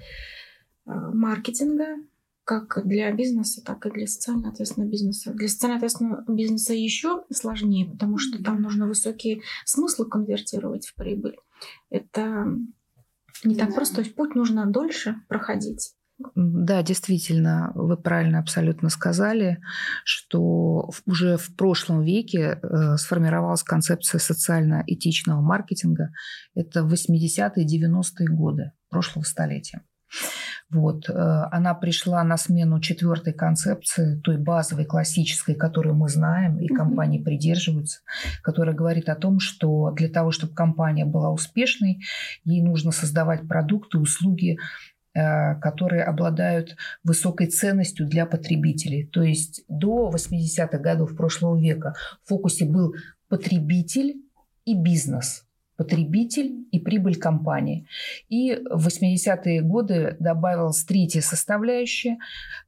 э, 0.85 0.91
маркетинга, 0.91 1.97
как 2.51 2.85
для 2.85 3.13
бизнеса, 3.13 3.63
так 3.65 3.87
и 3.87 3.91
для 3.91 4.09
социально 4.09 4.49
ответственного 4.49 4.91
бизнеса. 4.91 5.33
Для 5.33 5.47
социально 5.47 5.77
ответственного 5.77 6.25
бизнеса 6.27 6.75
еще 6.75 7.23
сложнее, 7.31 7.89
потому 7.89 8.19
что 8.19 8.43
там 8.43 8.61
нужно 8.61 8.89
высокие 8.89 9.43
смыслы 9.65 10.07
конвертировать 10.07 10.85
в 10.85 10.97
прибыль. 10.97 11.37
Это 11.91 12.47
не 13.45 13.55
так 13.55 13.69
да. 13.69 13.75
просто, 13.77 13.97
то 13.97 14.01
есть 14.01 14.17
путь 14.17 14.35
нужно 14.35 14.67
дольше 14.67 15.15
проходить. 15.29 15.95
Да, 16.35 16.83
действительно, 16.83 17.71
вы 17.77 17.97
правильно 17.97 18.41
абсолютно 18.41 18.89
сказали, 18.89 19.61
что 20.05 20.91
уже 21.07 21.37
в 21.37 21.55
прошлом 21.55 22.03
веке 22.03 22.59
э, 22.61 22.97
сформировалась 22.97 23.63
концепция 23.63 24.19
социально-этичного 24.19 25.41
маркетинга. 25.41 26.11
Это 26.57 26.81
80-е, 26.81 27.65
90-е 27.65 28.29
годы 28.29 28.73
прошлого 28.91 29.23
столетия. 29.23 29.83
Вот. 30.71 31.09
Э, 31.09 31.49
она 31.51 31.75
пришла 31.75 32.23
на 32.23 32.37
смену 32.37 32.81
четвертой 32.81 33.33
концепции, 33.33 34.21
той 34.21 34.37
базовой, 34.39 34.85
классической, 34.85 35.55
которую 35.55 35.97
мы 35.97 36.09
знаем, 36.09 36.59
и 36.59 36.69
компании 36.69 37.21
mm-hmm. 37.21 37.25
придерживаются, 37.25 38.01
которая 38.43 38.75
говорит 38.75 39.09
о 39.09 39.17
том, 39.17 39.41
что 39.41 39.91
для 39.91 40.09
того, 40.09 40.31
чтобы 40.31 40.55
компания 40.55 41.05
была 41.05 41.31
успешной, 41.31 42.01
ей 42.45 42.63
нужно 42.63 42.93
создавать 42.93 43.49
продукты, 43.49 43.99
услуги, 43.99 44.59
э, 45.13 45.57
которые 45.57 46.05
обладают 46.05 46.77
высокой 47.03 47.49
ценностью 47.49 48.07
для 48.07 48.25
потребителей. 48.25 49.07
То 49.07 49.23
есть 49.23 49.65
до 49.67 50.09
80-х 50.15 50.79
годов 50.79 51.17
прошлого 51.17 51.61
века 51.61 51.95
в 52.25 52.29
фокусе 52.29 52.65
был 52.65 52.95
потребитель 53.29 54.23
и 54.65 54.81
бизнес– 54.81 55.47
потребитель 55.81 56.67
и 56.73 56.79
прибыль 56.79 57.19
компании. 57.19 57.87
И 58.29 58.55
в 58.71 58.87
80-е 58.87 59.63
годы 59.63 60.15
добавилась 60.21 60.85
третья 60.85 61.23
составляющая, 61.23 62.19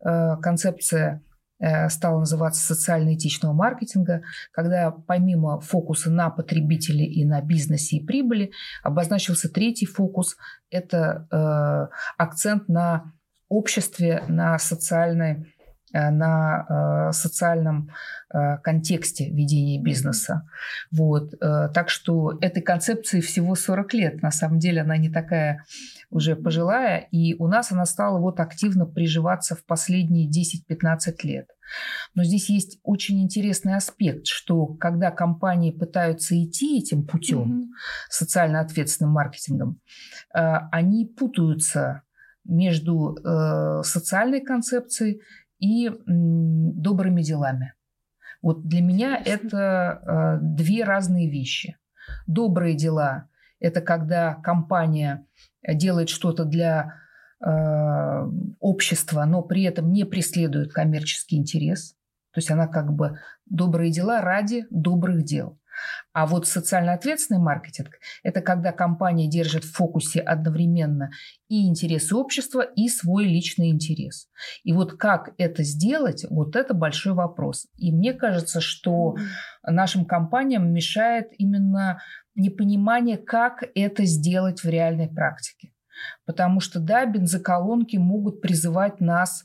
э, 0.01 0.37
концепция 0.41 1.23
э, 1.61 1.91
стала 1.91 2.21
называться 2.21 2.63
социально-этичного 2.63 3.53
маркетинга, 3.53 4.23
когда 4.51 4.91
помимо 4.91 5.61
фокуса 5.61 6.11
на 6.11 6.31
потребителе 6.31 7.05
и 7.05 7.27
на 7.27 7.43
бизнесе 7.43 7.97
и 7.97 8.07
прибыли 8.07 8.51
обозначился 8.83 9.51
третий 9.51 9.85
фокус– 9.85 10.39
это 10.71 11.29
э, 11.31 11.95
акцент 12.17 12.71
на 12.71 13.13
обществе, 13.51 14.25
на 14.29 14.59
социальной 14.59 15.52
на 15.93 17.09
э, 17.09 17.13
социальном 17.13 17.91
э, 18.33 18.59
контексте 18.59 19.31
ведения 19.31 19.81
бизнеса. 19.81 20.49
Вот. 20.91 21.33
Так 21.41 21.89
что 21.89 22.39
этой 22.41 22.63
концепции 22.63 23.21
всего 23.21 23.55
40 23.55 23.95
лет. 23.95 24.23
На 24.23 24.31
самом 24.31 24.59
деле 24.59 24.83
она 24.83 24.97
не 24.97 25.11
такая 25.11 25.65
уже 26.11 26.37
пожилая, 26.37 26.99
и 27.11 27.35
у 27.35 27.47
нас 27.47 27.73
она 27.73 27.87
стала 27.87 28.19
вот 28.19 28.41
активно 28.41 28.87
приживаться 28.87 29.55
в 29.55 29.65
последние 29.65 30.29
10-15 30.29 31.15
лет. 31.25 31.49
Но 32.15 32.25
здесь 32.25 32.51
есть 32.51 32.79
очень 32.83 33.23
интересный 33.23 33.77
аспект, 33.77 34.27
что 34.27 34.67
когда 34.67 35.11
компании 35.11 35.71
пытаются 35.71 36.41
идти 36.43 36.79
этим 36.79 37.07
путем, 37.07 37.63
mm-hmm. 37.63 37.67
социально 38.11 38.61
ответственным 38.61 39.13
маркетингом, 39.13 39.81
они 40.33 41.07
путаются 41.07 42.03
между 42.45 43.17
социальной 43.85 44.41
концепцией 44.41 45.23
и 45.63 45.91
добрыми 46.07 47.23
делами. 47.23 47.75
Вот 48.43 48.67
для 48.67 48.83
меня 48.83 49.17
это 49.25 50.03
э, 50.05 50.39
две 50.43 50.83
разные 50.83 51.31
вещи. 51.31 51.79
Добрые 52.27 52.75
дела– 52.75 53.29
это 53.61 53.81
когда 53.81 54.35
компания 54.35 55.25
делает 55.67 56.09
что-то 56.09 56.45
для 56.45 56.95
э, 57.41 58.29
общества, 58.59 59.25
но 59.25 59.43
при 59.43 59.63
этом 59.63 59.93
не 59.93 60.05
преследует 60.05 60.73
коммерческий 60.73 61.37
интерес. 61.37 61.93
То 62.33 62.39
есть 62.39 62.51
она 62.51 62.67
как 62.67 62.93
бы 62.93 63.21
добрые 63.47 63.93
дела 63.93 64.21
ради 64.21 64.67
добрых 64.71 65.23
дел. 65.23 65.61
А 66.13 66.27
вот 66.27 66.47
социально 66.47 66.93
ответственный 66.93 67.41
маркетинг– 67.41 67.99
это 68.23 68.41
когда 68.41 68.73
компания 68.73 69.29
держит 69.29 69.65
в 69.65 69.73
фокусе 69.73 70.21
одновременно 70.21 71.11
и 71.49 71.67
интересы 71.69 72.15
общества, 72.15 72.61
и 72.61 72.89
свой 72.89 73.25
личный 73.25 73.71
интерес. 73.71 74.29
И 74.65 74.73
вот 74.73 74.99
как 74.99 75.31
это 75.39 75.63
сделать, 75.63 76.25
вот 76.29 76.57
это 76.57 76.75
большой 76.75 77.15
вопрос. 77.15 77.67
И 77.77 77.93
мне 77.93 78.13
кажется, 78.13 78.61
что 78.61 79.17
нашим 79.67 80.05
компаниям 80.05 80.73
мешает 80.73 81.29
именно 81.39 82.01
непонимание, 82.35 83.19
как 83.19 83.65
это 83.75 84.05
сделать 84.05 84.63
в 84.63 84.69
реальной 84.69 85.09
практике. 85.09 85.73
Потому 86.25 86.61
что, 86.61 86.81
да, 86.81 87.05
бензоколонки 87.07 87.97
могут 87.97 88.41
призывать 88.41 89.01
нас 89.01 89.45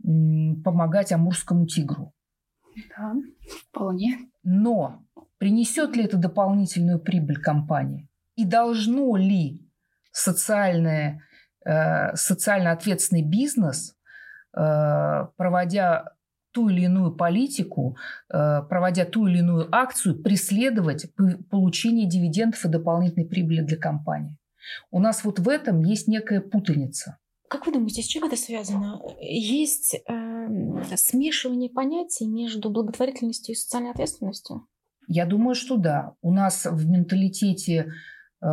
помогать 0.00 1.12
амурскому 1.12 1.66
тигру. 1.66 2.14
Да, 2.96 3.14
вполне. 3.68 4.30
Но 4.44 5.04
Принесет 5.38 5.96
ли 5.96 6.04
это 6.04 6.16
дополнительную 6.16 6.98
прибыль 6.98 7.40
компании? 7.40 8.08
И 8.36 8.44
должно 8.44 9.16
ли 9.16 9.60
социальное, 10.12 11.22
э, 11.64 12.14
социально 12.16 12.72
ответственный 12.72 13.22
бизнес, 13.22 13.96
э, 14.56 15.26
проводя 15.36 16.12
ту 16.52 16.68
или 16.68 16.82
иную 16.82 17.14
политику, 17.14 17.96
э, 18.32 18.62
проводя 18.68 19.04
ту 19.04 19.28
или 19.28 19.38
иную 19.38 19.68
акцию, 19.70 20.22
преследовать 20.22 21.06
получение 21.50 22.08
дивидендов 22.08 22.64
и 22.64 22.68
дополнительной 22.68 23.26
прибыли 23.26 23.60
для 23.60 23.76
компании? 23.76 24.36
У 24.90 24.98
нас 24.98 25.24
вот 25.24 25.38
в 25.38 25.48
этом 25.48 25.82
есть 25.84 26.08
некая 26.08 26.40
путаница. 26.40 27.18
Как 27.48 27.66
вы 27.66 27.72
думаете, 27.72 28.02
с 28.02 28.06
чем 28.06 28.24
это 28.24 28.36
связано? 28.36 29.00
Есть 29.20 29.94
э, 29.94 30.96
смешивание 30.96 31.70
понятий 31.70 32.26
между 32.26 32.70
благотворительностью 32.70 33.54
и 33.54 33.56
социальной 33.56 33.90
ответственностью? 33.90 34.66
Я 35.08 35.24
думаю, 35.24 35.54
что 35.54 35.78
да. 35.78 36.12
У 36.20 36.32
нас 36.32 36.66
в 36.66 36.86
менталитете 36.86 37.92
э, 38.42 38.46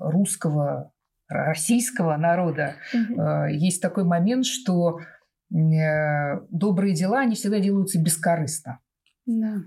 русского, 0.00 0.92
российского 1.28 2.16
народа 2.18 2.74
э, 2.92 3.52
есть 3.52 3.80
такой 3.80 4.04
момент, 4.04 4.44
что 4.44 5.00
э, 5.00 6.40
добрые 6.50 6.94
дела, 6.94 7.20
они 7.20 7.34
всегда 7.34 7.58
делаются 7.58 7.98
бескорыстно. 7.98 8.80
Да. 9.24 9.62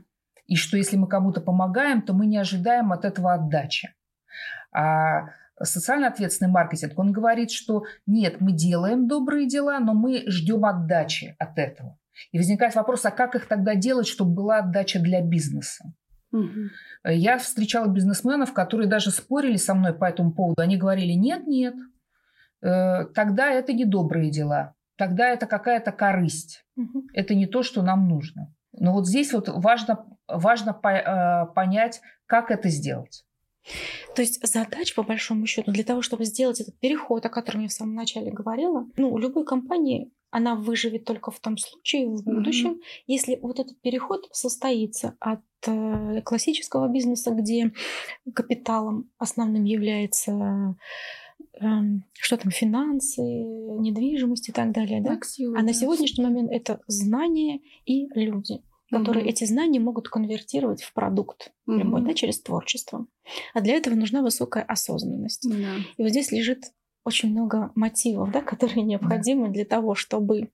И 0.46 0.56
что 0.56 0.77
если 0.77 0.96
мы 0.96 1.08
кому-то 1.08 1.42
помогаем, 1.42 2.03
то 2.03 2.13
мы 2.13 2.27
не 2.27 2.38
ожидаем 2.38 2.92
от 2.92 3.03
этого 3.03 3.34
отдачи. 3.34 3.96
А 4.72 5.30
социально 5.60 6.08
ответственный 6.08 6.51
маркетинг, 6.51 7.00
он 7.00 7.12
говорит, 7.12 7.50
что 7.50 7.86
нет, 8.06 8.42
мы 8.42 8.51
делаем 8.51 9.08
добрые 9.08 9.48
дела, 9.48 9.80
но 9.80 9.96
мы 9.96 10.24
ждем 10.27 10.65
отдачи 10.65 11.36
от 11.39 11.58
этого. 11.58 11.98
И 12.32 12.38
возникает 12.38 12.75
вопрос, 12.75 13.05
а 13.05 13.12
как 13.12 13.36
их 13.36 13.48
тогда 13.48 13.75
делать, 13.75 14.08
чтобы 14.08 14.34
была 14.34 14.60
отдача 14.60 15.00
для 15.00 15.22
бизнеса? 15.22 15.93
Угу. 16.32 16.70
Я 17.05 17.38
встречала 17.38 17.88
бизнесменов, 17.88 18.53
которые 18.53 18.89
даже 18.89 19.12
спорили 19.12 19.58
со 19.58 19.74
мной 19.75 19.93
по 19.93 20.05
этому 20.05 20.34
поводу. 20.34 20.62
Они 20.62 20.77
говорили, 20.77 21.13
нет, 21.13 21.46
нет, 21.46 21.75
э, 22.62 23.05
тогда 23.13 23.51
это 23.51 23.72
не 23.74 23.86
добрые 23.86 24.32
дела, 24.32 24.74
тогда 24.98 25.29
это 25.29 25.46
какая-то 25.46 25.91
корысть. 25.91 26.65
Угу. 26.75 27.08
Это 27.13 27.36
не 27.36 27.46
то, 27.46 27.62
что 27.62 27.84
нам 27.84 28.08
нужно. 28.08 28.53
Но 28.72 28.93
вот 28.93 29.08
здесь 29.08 29.32
вот 29.34 29.48
важно, 29.48 30.05
важно 30.27 30.72
э, 30.72 31.53
понять, 31.53 32.01
как 32.25 32.50
это 32.50 32.70
сделать. 32.70 33.25
То 34.15 34.22
есть 34.22 34.46
задача, 34.46 34.93
по 34.96 35.03
большому 35.03 35.46
счету, 35.46 35.72
для 35.72 35.84
того, 35.84 36.01
чтобы 36.01 36.25
сделать 36.25 36.60
этот 36.60 36.77
переход, 36.79 37.25
о 37.25 37.29
котором 37.29 37.62
я 37.62 37.67
в 37.67 37.74
самом 37.74 37.96
начале 37.96 38.32
говорила, 38.32 38.86
ну, 38.98 39.12
у 39.12 39.17
любой 39.17 39.46
компании 39.46 40.12
она 40.33 40.55
выживет 40.55 41.05
только 41.05 41.29
в 41.29 41.39
том 41.39 41.57
случае, 41.57 42.07
в 42.07 42.23
будущем, 42.23 42.71
mm-hmm. 42.71 43.03
если 43.05 43.39
вот 43.41 43.59
этот 43.59 43.79
переход 43.81 44.27
состоится 44.31 45.15
от 45.19 45.41
э, 45.67 46.21
классического 46.23 46.87
бизнеса, 46.87 47.31
где 47.31 47.71
капиталом 48.33 49.11
основным 49.19 49.63
является 49.63 50.75
э, 51.61 51.65
что 52.13 52.37
там, 52.37 52.51
финансы, 52.51 53.21
недвижимость 53.21 54.49
и 54.49 54.51
так 54.51 54.71
далее, 54.71 55.01
да? 55.01 55.13
Активы, 55.13 55.55
а 55.57 55.61
на 55.61 55.71
сегодняшний 55.71 56.23
момент 56.23 56.51
это 56.51 56.81
знания 56.87 57.61
и 57.85 58.07
люди 58.15 58.61
которые 58.91 59.25
mm-hmm. 59.25 59.29
эти 59.29 59.45
знания 59.45 59.79
могут 59.79 60.07
конвертировать 60.07 60.83
в 60.83 60.93
продукт 60.93 61.51
mm-hmm. 61.67 61.77
любой, 61.79 62.01
да, 62.03 62.13
через 62.13 62.39
творчество. 62.39 63.07
А 63.55 63.61
для 63.61 63.73
этого 63.73 63.95
нужна 63.95 64.21
высокая 64.21 64.63
осознанность. 64.63 65.47
Mm-hmm. 65.47 65.79
И 65.97 66.03
вот 66.03 66.09
здесь 66.09 66.31
лежит 66.31 66.65
очень 67.03 67.31
много 67.31 67.72
мотивов, 67.75 68.31
да, 68.31 68.41
которые 68.51 68.83
необходимы 68.83 69.50
для 69.50 69.65
того, 69.65 69.95
чтобы... 69.95 70.50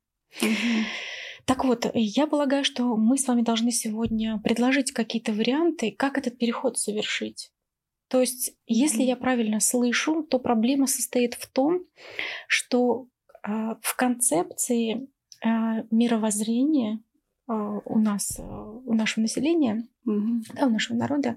Так 1.46 1.66
вот, 1.66 1.90
я 1.96 2.28
полагаю, 2.28 2.64
что 2.64 2.96
мы 2.96 3.18
с 3.18 3.28
вами 3.28 3.42
должны 3.42 3.72
сегодня 3.72 4.40
предложить 4.44 4.92
какие-то 4.92 5.34
варианты, 5.34 5.92
как 5.92 6.18
этот 6.20 6.38
переход 6.38 6.78
совершить. 6.78 7.52
То 8.10 8.20
есть, 8.20 8.54
если 8.68 9.04
я 9.04 9.16
правильно 9.16 9.60
слышу, 9.60 10.24
то 10.24 10.40
проблема 10.40 10.88
состоит 10.88 11.36
в 11.36 11.48
том, 11.48 11.86
что 12.48 13.08
э, 13.44 13.76
в 13.82 13.96
концепции 13.96 15.08
э, 15.44 15.48
мировоззрения 15.92 17.00
э, 17.48 17.54
у 17.54 18.00
нас, 18.00 18.40
у 18.40 18.94
нашего 18.94 19.24
населения, 19.24 19.88
mm-hmm. 20.08 20.42
да, 20.56 20.66
у 20.66 20.70
нашего 20.70 20.98
народа 20.98 21.36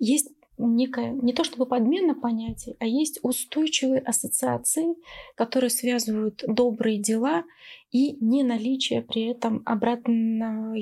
есть 0.00 0.30
некая, 0.58 1.12
не 1.12 1.32
то 1.32 1.44
чтобы 1.44 1.66
подмена 1.66 2.14
понятий, 2.14 2.76
а 2.80 2.86
есть 2.86 3.20
устойчивые 3.22 4.00
ассоциации, 4.00 4.94
которые 5.34 5.70
связывают 5.70 6.42
добрые 6.46 7.00
дела 7.00 7.44
и 7.90 8.16
не 8.24 8.42
наличие 8.42 9.02
при 9.02 9.30
этом 9.30 9.62
обратного 9.64 10.76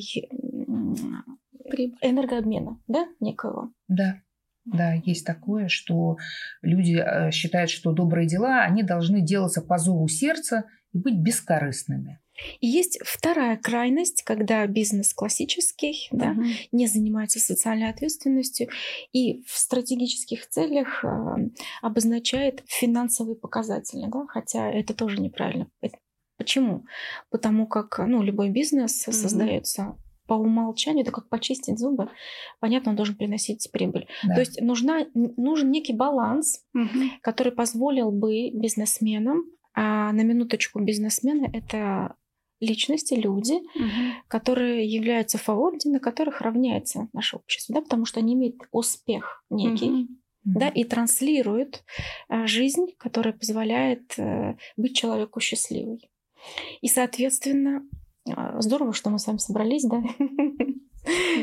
энергообмена, 2.00 2.80
да, 2.86 3.06
некого. 3.20 3.70
Да. 3.88 4.20
Да, 4.64 4.94
есть 4.94 5.24
такое, 5.24 5.68
что 5.68 6.16
люди 6.60 6.96
э, 6.96 7.30
считают, 7.30 7.70
что 7.70 7.92
добрые 7.92 8.26
дела, 8.26 8.62
они 8.62 8.82
должны 8.82 9.20
делаться 9.20 9.62
по 9.62 9.78
зову 9.78 10.08
сердца 10.08 10.64
и 10.92 10.98
быть 10.98 11.16
бескорыстными. 11.16 12.18
И 12.60 12.66
есть 12.66 12.98
вторая 13.04 13.56
крайность, 13.56 14.22
когда 14.22 14.66
бизнес 14.66 15.14
классический, 15.14 16.08
uh-huh. 16.12 16.16
да, 16.16 16.36
не 16.72 16.86
занимается 16.86 17.38
социальной 17.38 17.90
ответственностью 17.90 18.68
и 19.12 19.42
в 19.46 19.58
стратегических 19.58 20.48
целях 20.48 21.04
э, 21.04 21.08
обозначает 21.82 22.62
финансовые 22.66 23.36
показатели, 23.36 24.06
да, 24.06 24.26
хотя 24.28 24.70
это 24.70 24.94
тоже 24.94 25.20
неправильно. 25.20 25.68
Почему? 26.36 26.84
Потому 27.30 27.66
как 27.66 27.98
ну, 27.98 28.22
любой 28.22 28.50
бизнес 28.50 29.08
uh-huh. 29.08 29.12
создается 29.12 29.96
по 30.26 30.34
умолчанию, 30.34 31.02
это 31.02 31.12
как 31.12 31.28
почистить 31.28 31.78
зубы, 31.78 32.10
понятно, 32.60 32.90
он 32.90 32.96
должен 32.96 33.16
приносить 33.16 33.68
прибыль. 33.72 34.08
Да. 34.24 34.34
То 34.34 34.40
есть 34.40 34.60
нужна, 34.60 35.06
нужен 35.14 35.70
некий 35.70 35.92
баланс, 35.92 36.64
угу. 36.74 36.88
который 37.22 37.52
позволил 37.52 38.10
бы 38.10 38.50
бизнесменам, 38.50 39.44
а 39.74 40.12
на 40.12 40.22
минуточку 40.22 40.80
бизнесмены 40.80 41.50
это 41.52 42.16
личности, 42.60 43.14
люди, 43.14 43.54
угу. 43.54 44.22
которые 44.28 44.86
являются 44.86 45.38
фаворити, 45.38 45.88
на 45.88 46.00
которых 46.00 46.40
равняется 46.40 47.08
наше 47.12 47.36
общество, 47.36 47.74
да, 47.74 47.82
потому 47.82 48.04
что 48.06 48.20
они 48.20 48.34
имеют 48.34 48.56
успех 48.72 49.44
некий. 49.50 49.90
Угу. 49.90 50.08
Да, 50.44 50.68
и 50.68 50.84
транслируют 50.84 51.82
э, 52.28 52.46
жизнь, 52.46 52.86
которая 52.98 53.34
позволяет 53.34 54.16
э, 54.16 54.56
быть 54.76 54.96
человеку 54.96 55.40
счастливой. 55.40 56.08
И, 56.80 56.86
соответственно, 56.86 57.82
э, 58.28 58.60
здорово, 58.60 58.92
что 58.92 59.10
мы 59.10 59.18
с 59.18 59.26
вами 59.26 59.38
собрались, 59.38 59.82
да? 59.82 60.04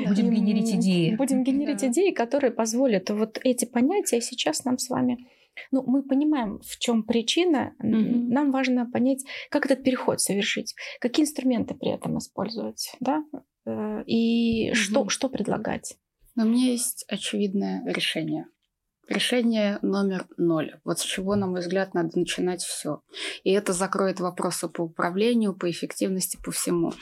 Будем 0.07 0.33
генерить 0.33 0.71
идеи. 0.75 1.15
Будем 1.17 1.43
генерить 1.43 1.83
идеи, 1.83 2.11
которые 2.11 2.51
позволят 2.51 3.09
вот 3.09 3.39
эти 3.43 3.65
понятия 3.65 4.21
сейчас 4.21 4.63
нам 4.63 4.77
с 4.77 4.89
вами 4.89 5.27
Ну, 5.71 5.83
мы 5.85 6.03
понимаем, 6.03 6.59
в 6.59 6.77
чем 6.79 7.03
причина. 7.03 7.73
Mm-hmm. 7.81 8.27
Нам 8.29 8.51
важно 8.51 8.89
понять, 8.89 9.23
как 9.49 9.65
этот 9.65 9.83
переход 9.83 10.21
совершить, 10.21 10.75
какие 10.99 11.25
инструменты 11.25 11.75
при 11.75 11.91
этом 11.91 12.17
использовать, 12.17 12.95
да, 12.99 13.23
э, 13.65 14.03
и 14.05 14.69
mm-hmm. 14.69 14.73
что, 14.73 15.09
что 15.09 15.29
предлагать. 15.29 15.97
Но 16.35 16.45
у 16.45 16.47
меня 16.47 16.71
есть 16.71 17.05
очевидное 17.07 17.83
решение. 17.85 18.47
Решение 19.09 19.79
номер 19.81 20.27
ноль. 20.37 20.79
Вот 20.85 20.99
с 20.99 21.03
чего, 21.03 21.35
на 21.35 21.45
мой 21.45 21.59
взгляд, 21.59 21.93
надо 21.93 22.17
начинать 22.17 22.61
все. 22.61 23.01
И 23.43 23.51
это 23.51 23.73
закроет 23.73 24.21
вопросы 24.21 24.69
по 24.69 24.83
управлению, 24.83 25.53
по 25.53 25.69
эффективности, 25.69 26.39
по 26.41 26.51
всему. 26.51 26.93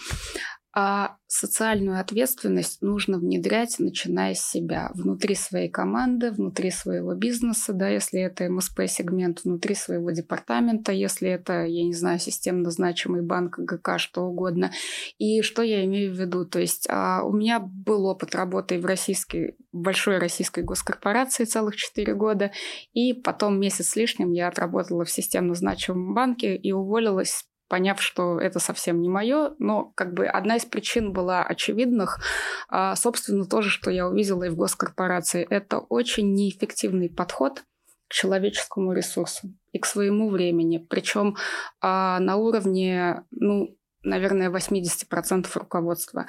А 0.74 1.18
социальную 1.28 2.00
ответственность 2.00 2.82
нужно 2.82 3.18
внедрять, 3.18 3.78
начиная 3.80 4.34
с 4.34 4.50
себя, 4.50 4.92
внутри 4.94 5.36
своей 5.36 5.70
команды, 5.70 6.32
внутри 6.32 6.72
своего 6.72 7.14
бизнеса, 7.14 7.74
да, 7.74 7.90
если 7.90 8.22
это 8.22 8.50
МСП-сегмент, 8.50 9.44
внутри 9.44 9.76
своего 9.76 10.12
департамента, 10.12 10.94
если 10.94 11.30
это, 11.30 11.66
я 11.66 11.84
не 11.84 11.94
знаю, 11.94 12.20
системно 12.20 12.72
значимый 12.72 13.22
банк, 13.22 13.60
ГК, 13.60 13.98
что 13.98 14.24
угодно. 14.24 14.72
И 15.18 15.42
что 15.42 15.62
я 15.62 15.84
имею 15.84 16.14
в 16.14 16.20
виду? 16.20 16.46
То 16.46 16.60
есть 16.60 16.88
а, 16.90 17.24
у 17.24 17.34
меня 17.34 17.60
был 17.60 18.06
опыт 18.06 18.34
работы 18.34 18.80
в 18.80 18.86
российской, 18.86 19.58
большой 19.74 20.20
российской 20.20 20.64
госкорпорации 20.64 21.44
целых 21.44 21.76
4 21.76 22.14
года, 22.14 22.52
и 22.94 23.14
потом 23.14 23.60
месяц 23.60 23.90
с 23.90 23.96
лишним 23.98 24.32
я 24.32 24.48
отработала 24.48 25.04
в 25.04 25.12
системно 25.12 25.54
значимом 25.54 26.14
банке 26.14 26.56
и 26.56 26.72
уволилась 26.72 27.46
поняв, 27.72 28.02
что 28.02 28.38
это 28.38 28.60
совсем 28.60 29.02
не 29.02 29.08
мое. 29.08 29.56
Но 29.58 29.94
как 29.96 30.14
бы 30.14 30.28
одна 30.28 30.58
из 30.58 30.66
причин 30.66 31.14
была 31.14 31.42
очевидных. 31.42 32.20
А, 32.68 32.98
собственно, 32.98 33.46
тоже, 33.46 33.70
что 33.70 33.90
я 33.90 34.10
увидела 34.10 34.44
и 34.44 34.50
в 34.50 34.58
госкорпорации, 34.58 35.48
это 35.50 35.80
очень 35.80 36.34
неэффективный 36.34 37.10
подход 37.10 37.64
к 38.10 38.14
человеческому 38.14 38.92
ресурсу 38.92 39.54
и 39.72 39.80
к 39.80 39.86
своему 39.86 40.30
времени. 40.30 40.86
Причем 40.90 41.38
а, 41.80 42.20
на 42.20 42.36
уровне, 42.36 43.24
ну, 43.32 43.78
наверное, 44.04 44.50
80% 44.50 45.48
руководства. 45.54 46.26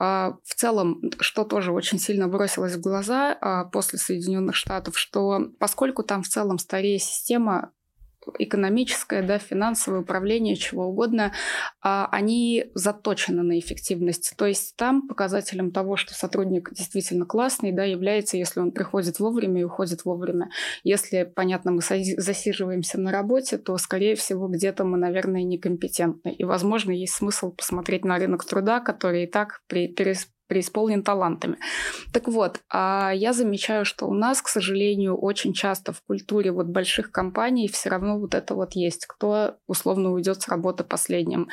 А, 0.00 0.38
в 0.42 0.54
целом, 0.56 1.02
что 1.20 1.44
тоже 1.44 1.70
очень 1.70 2.00
сильно 2.00 2.26
бросилось 2.26 2.74
в 2.74 2.80
глаза 2.80 3.38
а, 3.40 3.64
после 3.66 4.00
Соединенных 4.00 4.56
Штатов, 4.56 4.98
что 4.98 5.52
поскольку 5.60 6.02
там 6.02 6.24
в 6.24 6.28
целом 6.28 6.58
старее 6.58 6.98
система, 6.98 7.70
экономическое, 8.38 9.22
да, 9.22 9.38
финансовое 9.38 10.00
управление, 10.00 10.56
чего 10.56 10.86
угодно, 10.86 11.32
а, 11.80 12.08
они 12.12 12.66
заточены 12.74 13.42
на 13.42 13.58
эффективность. 13.58 14.34
То 14.36 14.46
есть 14.46 14.76
там 14.76 15.08
показателем 15.08 15.70
того, 15.70 15.96
что 15.96 16.14
сотрудник 16.14 16.72
действительно 16.72 17.24
классный, 17.24 17.72
да, 17.72 17.84
является, 17.84 18.36
если 18.36 18.60
он 18.60 18.72
приходит 18.72 19.18
вовремя 19.20 19.60
и 19.60 19.64
уходит 19.64 20.04
вовремя. 20.04 20.50
Если, 20.84 21.24
понятно, 21.24 21.72
мы 21.72 21.80
засиживаемся 21.80 23.00
на 23.00 23.10
работе, 23.10 23.58
то, 23.58 23.76
скорее 23.78 24.14
всего, 24.14 24.48
где-то 24.48 24.84
мы, 24.84 24.98
наверное, 24.98 25.42
некомпетентны. 25.42 26.32
И, 26.32 26.44
возможно, 26.44 26.90
есть 26.92 27.14
смысл 27.14 27.52
посмотреть 27.52 28.04
на 28.04 28.18
рынок 28.18 28.44
труда, 28.44 28.80
который 28.80 29.24
и 29.24 29.26
так 29.26 29.62
при, 29.66 29.88
преисполнен 30.50 31.04
талантами. 31.04 31.58
Так 32.12 32.26
вот, 32.26 32.60
а 32.68 33.12
я 33.14 33.32
замечаю, 33.32 33.84
что 33.84 34.06
у 34.06 34.14
нас, 34.14 34.42
к 34.42 34.48
сожалению, 34.48 35.16
очень 35.16 35.52
часто 35.52 35.92
в 35.92 36.02
культуре 36.02 36.50
вот 36.50 36.66
больших 36.66 37.12
компаний 37.12 37.68
все 37.68 37.88
равно 37.88 38.18
вот 38.18 38.34
это 38.34 38.56
вот 38.56 38.72
есть, 38.72 39.06
кто 39.06 39.54
условно 39.68 40.10
уйдет 40.10 40.42
с 40.42 40.48
работы 40.48 40.82
последним. 40.82 41.48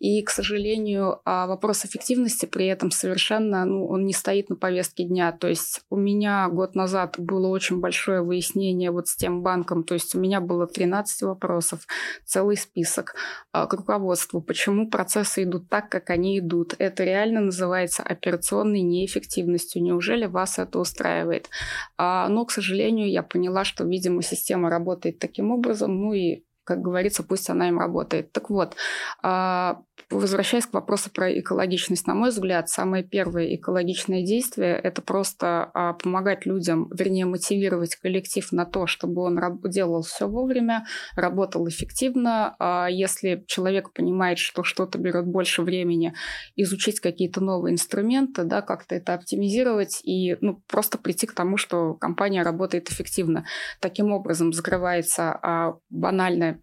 И, 0.00 0.20
к 0.22 0.30
сожалению, 0.30 1.20
а 1.24 1.46
вопрос 1.46 1.84
эффективности 1.84 2.46
при 2.46 2.66
этом 2.66 2.90
совершенно, 2.90 3.64
ну, 3.64 3.86
он 3.86 4.04
не 4.04 4.12
стоит 4.12 4.50
на 4.50 4.56
повестке 4.56 5.04
дня. 5.04 5.30
То 5.30 5.46
есть 5.46 5.82
у 5.88 5.96
меня 5.96 6.48
год 6.48 6.74
назад 6.74 7.14
было 7.18 7.46
очень 7.46 7.78
большое 7.78 8.22
выяснение 8.22 8.90
вот 8.90 9.06
с 9.06 9.14
тем 9.14 9.42
банком, 9.42 9.84
то 9.84 9.94
есть 9.94 10.12
у 10.16 10.20
меня 10.20 10.40
было 10.40 10.66
13 10.66 11.22
вопросов, 11.22 11.86
целый 12.24 12.56
список 12.56 13.14
а, 13.52 13.66
к 13.66 13.74
руководству, 13.74 14.40
почему 14.40 14.90
процессы 14.90 15.44
идут 15.44 15.68
так, 15.68 15.88
как 15.88 16.10
они 16.10 16.40
идут. 16.40 16.74
Это 16.78 17.04
реально 17.04 17.42
называется 17.42 18.02
операционный 18.02 18.39
операционной 18.40 18.80
неэффективностью. 18.82 19.82
Неужели 19.82 20.26
вас 20.26 20.58
это 20.58 20.78
устраивает? 20.78 21.50
А, 21.98 22.28
но, 22.28 22.44
к 22.44 22.50
сожалению, 22.50 23.10
я 23.10 23.22
поняла, 23.22 23.64
что, 23.64 23.84
видимо, 23.84 24.22
система 24.22 24.70
работает 24.70 25.18
таким 25.18 25.50
образом, 25.50 26.00
ну 26.00 26.14
и 26.14 26.42
как 26.70 26.82
говорится, 26.82 27.24
пусть 27.24 27.50
она 27.50 27.66
им 27.66 27.80
работает. 27.80 28.30
Так 28.30 28.48
вот, 28.48 28.76
а, 29.24 29.80
возвращаясь 30.08 30.66
к 30.66 30.72
вопросу 30.72 31.10
про 31.10 31.36
экологичность, 31.36 32.06
на 32.06 32.14
мой 32.14 32.30
взгляд, 32.30 32.68
самое 32.68 33.02
первое 33.02 33.56
экологичное 33.56 34.22
действие– 34.24 34.78
это 34.84 35.02
просто 35.02 35.68
а, 35.74 35.94
помогать 35.94 36.46
людям, 36.46 36.88
вернее, 36.96 37.26
мотивировать 37.26 37.96
коллектив 37.96 38.46
на 38.52 38.66
то, 38.66 38.86
чтобы 38.86 39.22
он 39.22 39.40
делал 39.64 40.02
все 40.02 40.28
вовремя, 40.28 40.86
работал 41.16 41.68
эффективно. 41.68 42.54
А 42.60 42.86
если 42.88 43.42
человек 43.48 43.92
понимает, 43.92 44.38
что 44.38 44.62
что-то 44.62 44.98
берет 44.98 45.26
больше 45.26 45.62
времени, 45.62 46.14
изучить 46.54 47.00
какие-то 47.00 47.40
новые 47.40 47.72
инструменты, 47.72 48.44
да, 48.44 48.62
как-то 48.62 48.94
это 48.94 49.14
оптимизировать 49.14 50.00
и 50.04 50.36
ну, 50.40 50.62
просто 50.68 50.98
прийти 50.98 51.26
к 51.26 51.34
тому, 51.34 51.56
что 51.56 51.94
компания 51.94 52.44
работает 52.44 52.92
эффективно. 52.92 53.44
Таким 53.80 54.12
образом 54.12 54.52
закрывается 54.52 55.80
банальная 55.90 56.59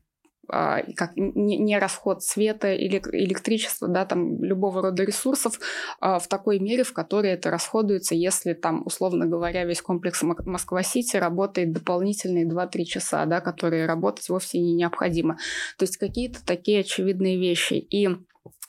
как 0.47 1.11
не, 1.15 1.77
расход 1.77 2.23
света 2.23 2.73
или 2.73 3.01
электричества, 3.11 3.87
да, 3.87 4.05
там 4.05 4.43
любого 4.43 4.81
рода 4.81 5.03
ресурсов 5.03 5.59
а, 5.99 6.19
в 6.19 6.27
такой 6.27 6.59
мере, 6.59 6.83
в 6.83 6.93
которой 6.93 7.31
это 7.31 7.49
расходуется, 7.49 8.15
если 8.15 8.53
там, 8.53 8.83
условно 8.85 9.25
говоря, 9.25 9.65
весь 9.65 9.81
комплекс 9.81 10.23
Москва-Сити 10.23 11.17
работает 11.17 11.71
дополнительные 11.73 12.47
2-3 12.47 12.83
часа, 12.85 13.25
да, 13.25 13.41
которые 13.41 13.85
работать 13.85 14.29
вовсе 14.29 14.59
не 14.59 14.73
необходимо. 14.73 15.37
То 15.77 15.83
есть 15.83 15.97
какие-то 15.97 16.45
такие 16.45 16.81
очевидные 16.81 17.37
вещи. 17.37 17.73
И 17.73 18.09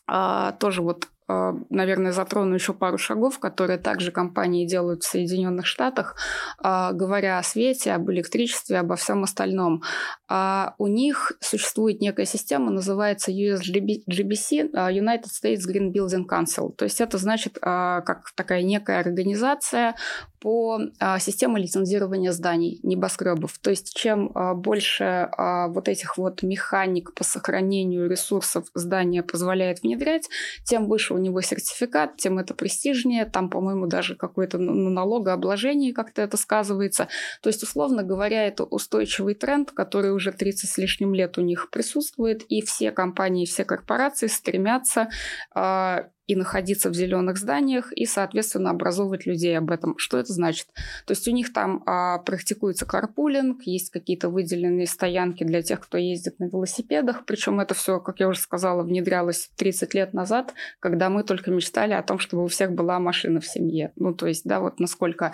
а, 0.06 0.52
тоже 0.52 0.82
вот 0.82 1.04
а, 1.04 1.08
наверное, 1.28 2.12
затрону 2.12 2.54
еще 2.54 2.72
пару 2.72 2.96
шагов, 2.96 3.38
которые 3.38 3.78
также 3.78 4.10
компании 4.10 4.66
делают 4.66 5.02
в 5.02 5.08
Соединенных 5.08 5.66
Штатах, 5.66 6.16
а, 6.58 6.92
говоря 6.92 7.38
о 7.38 7.42
свете, 7.42 7.92
об 7.92 8.10
электричестве, 8.10 8.78
обо 8.78 8.96
всем 8.96 9.24
остальном. 9.24 9.82
А 10.28 10.74
у 10.78 10.86
них 10.86 11.32
существует 11.40 12.00
некая 12.00 12.24
система, 12.24 12.70
называется 12.70 13.30
USGBC, 13.30 14.72
United 14.72 15.26
States 15.26 15.60
Green 15.68 15.92
Building 15.92 16.26
Council. 16.26 16.72
То 16.72 16.84
есть 16.84 17.00
это 17.00 17.18
значит 17.18 17.58
как 17.58 18.32
такая 18.34 18.62
некая 18.62 19.00
организация 19.00 19.94
по 20.40 20.80
системе 21.18 21.60
лицензирования 21.60 22.32
зданий, 22.32 22.78
небоскребов. 22.82 23.58
То 23.58 23.70
есть 23.70 23.94
чем 23.94 24.32
больше 24.56 25.30
вот 25.36 25.88
этих 25.88 26.16
вот 26.16 26.42
механик 26.42 27.12
по 27.14 27.24
сохранению 27.24 28.08
ресурсов 28.08 28.66
здания 28.74 29.22
позволяет 29.22 29.82
внедрять, 29.82 30.28
тем 30.64 30.88
выше 30.88 31.17
у 31.18 31.20
него 31.20 31.40
сертификат, 31.40 32.16
тем 32.16 32.38
это 32.38 32.54
престижнее. 32.54 33.26
Там, 33.26 33.50
по-моему, 33.50 33.86
даже 33.86 34.14
какое-то 34.14 34.58
налогообложение 34.58 35.92
как-то 35.92 36.22
это 36.22 36.36
сказывается. 36.36 37.08
То 37.42 37.48
есть, 37.48 37.62
условно 37.62 38.02
говоря, 38.02 38.46
это 38.46 38.64
устойчивый 38.64 39.34
тренд, 39.34 39.72
который 39.72 40.12
уже 40.12 40.32
30 40.32 40.70
с 40.70 40.78
лишним 40.78 41.14
лет 41.14 41.38
у 41.38 41.42
них 41.42 41.70
присутствует, 41.70 42.42
и 42.48 42.62
все 42.62 42.92
компании, 42.92 43.46
все 43.46 43.64
корпорации 43.64 44.28
стремятся 44.28 45.08
а, 45.54 46.08
и 46.28 46.36
находиться 46.36 46.90
в 46.90 46.94
зеленых 46.94 47.38
зданиях, 47.38 47.90
и, 47.92 48.04
соответственно, 48.04 48.70
образовывать 48.70 49.24
людей 49.24 49.56
об 49.56 49.70
этом. 49.70 49.96
Что 49.96 50.18
это 50.18 50.30
значит? 50.32 50.66
То 51.06 51.12
есть 51.12 51.26
у 51.26 51.32
них 51.32 51.54
там 51.54 51.82
а, 51.86 52.18
практикуется 52.18 52.84
карпулинг, 52.84 53.62
есть 53.62 53.90
какие-то 53.90 54.28
выделенные 54.28 54.86
стоянки 54.86 55.42
для 55.42 55.62
тех, 55.62 55.80
кто 55.80 55.96
ездит 55.96 56.38
на 56.38 56.44
велосипедах. 56.44 57.24
Причем 57.24 57.60
это 57.60 57.72
все, 57.72 57.98
как 57.98 58.20
я 58.20 58.28
уже 58.28 58.40
сказала, 58.40 58.82
внедрялось 58.82 59.50
30 59.56 59.94
лет 59.94 60.12
назад, 60.12 60.52
когда 60.80 61.08
мы 61.08 61.24
только 61.24 61.50
мечтали 61.50 61.94
о 61.94 62.02
том, 62.02 62.18
чтобы 62.18 62.44
у 62.44 62.48
всех 62.48 62.72
была 62.72 62.98
машина 63.00 63.40
в 63.40 63.46
семье. 63.46 63.92
Ну, 63.96 64.12
то 64.12 64.26
есть, 64.26 64.44
да, 64.44 64.60
вот 64.60 64.78
насколько. 64.80 65.32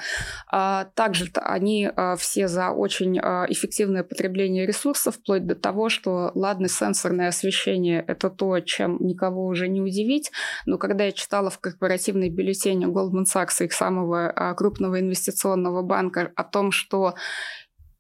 А, 0.49 0.85
также 0.95 1.29
они 1.35 1.91
а, 1.93 2.15
все 2.15 2.47
за 2.47 2.71
очень 2.71 3.19
а, 3.19 3.47
эффективное 3.49 4.05
потребление 4.05 4.65
ресурсов, 4.65 5.17
вплоть 5.17 5.45
до 5.45 5.57
того, 5.57 5.89
что, 5.89 6.31
ладно, 6.37 6.69
сенсорное 6.69 7.29
освещение– 7.29 8.05
это 8.07 8.31
то, 8.31 8.61
чем 8.61 8.99
никого 9.01 9.45
уже 9.47 9.67
не 9.67 9.81
удивить, 9.81 10.31
но 10.67 10.79
когда 10.87 11.05
я 11.05 11.13
читала 11.13 11.49
в 11.49 11.59
корпоративной 11.59 12.29
бюллетене 12.29 12.87
Goldman 12.87 13.25
Sachs, 13.25 13.65
их 13.65 13.73
самого 13.73 14.31
а, 14.31 14.53
крупного 14.55 15.01
инвестиционного 15.01 15.83
банка, 15.83 16.31
о 16.37 16.45
том, 16.45 16.73
что 16.73 17.15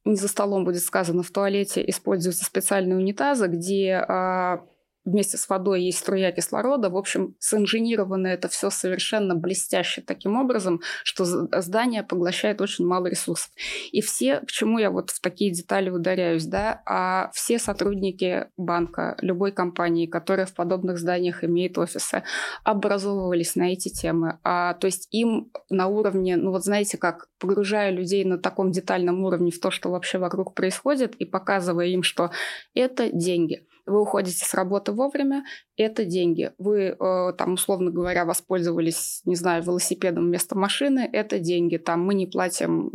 не 0.04 0.16
за 0.16 0.28
столом 0.28 0.64
будет 0.64 0.82
сказано, 0.82 1.22
в 1.22 1.30
туалете 1.30 1.82
используются 1.88 2.44
специальные 2.44 2.98
унитазы, 2.98 3.46
где 3.46 3.94
а, 3.94 4.64
вместе 5.04 5.36
с 5.36 5.48
водой 5.48 5.82
есть 5.82 5.98
струя 5.98 6.32
кислорода. 6.32 6.90
В 6.90 6.96
общем, 6.96 7.34
синженировано 7.38 8.26
это 8.28 8.48
все 8.48 8.70
совершенно 8.70 9.34
блестяще 9.34 10.02
таким 10.02 10.36
образом, 10.36 10.80
что 11.02 11.24
здание 11.24 12.02
поглощает 12.02 12.60
очень 12.60 12.86
мало 12.86 13.06
ресурсов. 13.06 13.50
И 13.92 14.00
все, 14.00 14.40
к 14.40 14.50
чему 14.50 14.78
я 14.78 14.90
вот 14.90 15.10
в 15.10 15.20
такие 15.20 15.52
детали 15.52 15.90
ударяюсь, 15.90 16.46
да, 16.46 16.82
а 16.86 17.30
все 17.32 17.58
сотрудники 17.58 18.48
банка, 18.56 19.16
любой 19.20 19.52
компании, 19.52 20.06
которая 20.06 20.46
в 20.46 20.54
подобных 20.54 20.98
зданиях 20.98 21.44
имеет 21.44 21.78
офисы, 21.78 22.22
образовывались 22.62 23.56
на 23.56 23.72
эти 23.72 23.88
темы. 23.88 24.38
А, 24.42 24.74
то 24.74 24.86
есть 24.86 25.08
им 25.10 25.50
на 25.68 25.86
уровне, 25.86 26.36
ну 26.36 26.50
вот 26.50 26.64
знаете, 26.64 26.96
как 26.96 27.28
погружая 27.38 27.90
людей 27.90 28.24
на 28.24 28.38
таком 28.38 28.70
детальном 28.70 29.22
уровне 29.24 29.50
в 29.50 29.60
то, 29.60 29.70
что 29.70 29.90
вообще 29.90 30.18
вокруг 30.18 30.54
происходит, 30.54 31.14
и 31.16 31.24
показывая 31.24 31.86
им, 31.86 32.02
что 32.02 32.30
это 32.74 33.10
деньги. 33.10 33.66
Вы 33.86 34.00
уходите 34.00 34.44
с 34.44 34.54
работы 34.54 34.92
вовремя, 34.92 35.44
это 35.76 36.04
деньги. 36.04 36.52
Вы, 36.58 36.96
э, 36.98 37.32
там, 37.36 37.54
условно 37.54 37.90
говоря, 37.90 38.24
воспользовались, 38.24 39.20
не 39.24 39.36
знаю, 39.36 39.62
велосипедом 39.62 40.24
вместо 40.24 40.56
машины, 40.56 41.08
это 41.12 41.38
деньги. 41.38 41.76
Там 41.76 42.04
мы 42.04 42.14
не 42.14 42.26
платим 42.26 42.92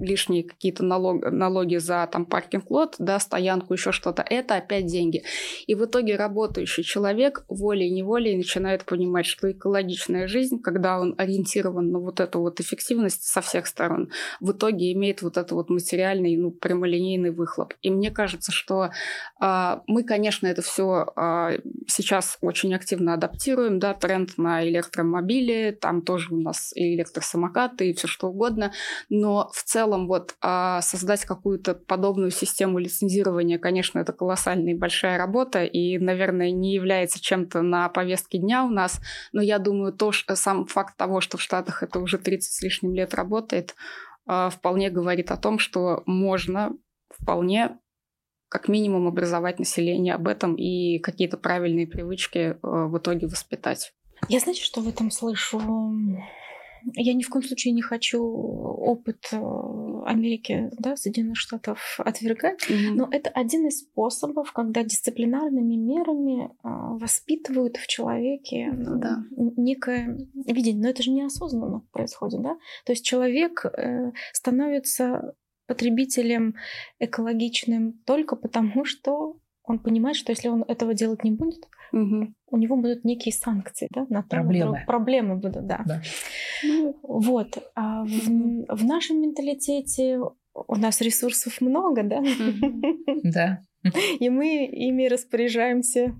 лишние 0.00 0.44
какие-то 0.44 0.84
налог, 0.84 1.30
налоги 1.30 1.76
за 1.76 2.08
там 2.10 2.26
паркинг-лот, 2.26 2.96
да, 2.98 3.18
стоянку, 3.20 3.74
еще 3.74 3.92
что-то, 3.92 4.22
это 4.22 4.56
опять 4.56 4.86
деньги. 4.86 5.22
И 5.66 5.74
в 5.74 5.84
итоге 5.84 6.16
работающий 6.16 6.82
человек 6.82 7.44
волей-неволей 7.48 8.36
начинает 8.36 8.84
понимать, 8.84 9.26
что 9.26 9.50
экологичная 9.50 10.26
жизнь, 10.26 10.60
когда 10.60 10.98
он 10.98 11.14
ориентирован 11.18 11.90
на 11.90 11.98
вот 11.98 12.20
эту 12.20 12.40
вот 12.40 12.60
эффективность 12.60 13.24
со 13.24 13.40
всех 13.40 13.66
сторон, 13.66 14.10
в 14.40 14.52
итоге 14.52 14.92
имеет 14.92 15.22
вот 15.22 15.36
этот 15.36 15.52
вот 15.52 15.70
материальный, 15.70 16.36
ну, 16.36 16.50
прямолинейный 16.50 17.30
выхлоп. 17.30 17.74
И 17.82 17.90
мне 17.90 18.10
кажется, 18.10 18.52
что 18.52 18.90
а, 19.38 19.82
мы, 19.86 20.04
конечно, 20.04 20.46
это 20.46 20.62
все 20.62 21.06
а, 21.16 21.52
сейчас 21.86 22.38
очень 22.40 22.74
активно 22.74 23.14
адаптируем, 23.14 23.78
да, 23.78 23.94
тренд 23.94 24.38
на 24.38 24.66
электромобили, 24.66 25.76
там 25.78 26.02
тоже 26.02 26.34
у 26.34 26.40
нас 26.40 26.72
и 26.74 26.94
электросамокаты, 26.94 27.90
и 27.90 27.92
все 27.92 28.06
что 28.06 28.28
угодно, 28.28 28.72
но 29.08 29.50
в 29.52 29.62
целом 29.62 29.89
целом 29.90 30.06
вот 30.06 30.36
а 30.40 30.80
создать 30.82 31.24
какую-то 31.24 31.74
подобную 31.74 32.30
систему 32.30 32.78
лицензирования, 32.78 33.58
конечно, 33.58 33.98
это 33.98 34.12
колоссальная 34.12 34.72
и 34.72 34.78
большая 34.78 35.18
работа, 35.18 35.64
и, 35.64 35.98
наверное, 35.98 36.50
не 36.50 36.74
является 36.74 37.20
чем-то 37.20 37.62
на 37.62 37.88
повестке 37.88 38.38
дня 38.38 38.64
у 38.64 38.68
нас, 38.68 39.00
но 39.32 39.42
я 39.42 39.58
думаю, 39.58 39.92
то, 39.92 40.12
что 40.12 40.36
сам 40.36 40.66
факт 40.66 40.96
того, 40.96 41.20
что 41.20 41.38
в 41.38 41.42
Штатах 41.42 41.82
это 41.82 41.98
уже 41.98 42.18
30 42.18 42.52
с 42.52 42.62
лишним 42.62 42.94
лет 42.94 43.14
работает, 43.14 43.74
а, 44.26 44.50
вполне 44.50 44.90
говорит 44.90 45.30
о 45.30 45.36
том, 45.36 45.58
что 45.58 46.02
можно 46.06 46.72
вполне 47.10 47.78
как 48.48 48.68
минимум 48.68 49.06
образовать 49.06 49.58
население 49.58 50.14
об 50.14 50.26
этом 50.26 50.54
и 50.54 50.98
какие-то 50.98 51.36
правильные 51.36 51.86
привычки 51.86 52.56
а, 52.62 52.86
в 52.86 52.96
итоге 52.98 53.26
воспитать. 53.26 53.92
Я 54.28 54.38
знаете, 54.38 54.62
что 54.62 54.80
в 54.82 54.88
этом 54.88 55.10
слышу? 55.10 55.60
Я 56.94 57.14
ни 57.14 57.22
в 57.22 57.28
коем 57.28 57.44
случае 57.44 57.72
не 57.72 57.82
хочу 57.82 58.22
опыт 58.22 59.28
э, 59.32 59.36
Америки, 60.06 60.70
да, 60.78 60.96
Соединенных 60.96 61.36
Штатов 61.36 61.98
отвергать, 61.98 62.62
mm-hmm. 62.68 62.94
но 62.94 63.08
это 63.10 63.30
один 63.30 63.66
из 63.66 63.80
способов, 63.80 64.52
когда 64.52 64.82
дисциплинарными 64.82 65.74
мерами 65.74 66.50
а, 66.62 66.94
воспитывают 66.94 67.76
в 67.76 67.86
человеке 67.86 68.70
ну, 68.72 68.98
да. 68.98 69.18
некое 69.56 70.18
видение. 70.46 70.82
Но 70.82 70.88
это 70.90 71.02
же 71.02 71.10
неосознанно 71.10 71.82
происходит, 71.92 72.42
да? 72.42 72.56
То 72.84 72.92
есть 72.92 73.04
человек 73.04 73.64
э, 73.64 74.12
становится 74.32 75.34
потребителем 75.66 76.56
экологичным 76.98 77.92
только 78.04 78.36
потому, 78.36 78.84
что 78.84 79.36
он 79.62 79.78
понимает, 79.78 80.16
что 80.16 80.32
если 80.32 80.48
он 80.48 80.64
этого 80.66 80.94
делать 80.94 81.22
не 81.22 81.30
будет, 81.30 81.68
угу. 81.92 82.32
у 82.50 82.56
него 82.56 82.76
будут 82.76 83.04
некие 83.04 83.32
санкции, 83.32 83.88
да, 83.90 84.06
на 84.08 84.22
проблемы. 84.22 84.82
Проблемы 84.86 85.36
будут, 85.36 85.66
да. 85.66 85.82
да. 85.86 86.02
Ну, 86.64 86.98
вот. 87.02 87.58
А 87.74 88.04
в, 88.04 88.08
в 88.08 88.84
нашем 88.84 89.22
менталитете 89.22 90.20
у 90.54 90.76
нас 90.76 91.00
ресурсов 91.00 91.60
много, 91.60 92.02
да? 92.02 92.22
Да. 93.22 93.62
И 94.18 94.28
мы 94.28 94.66
ими 94.66 95.06
распоряжаемся 95.06 96.14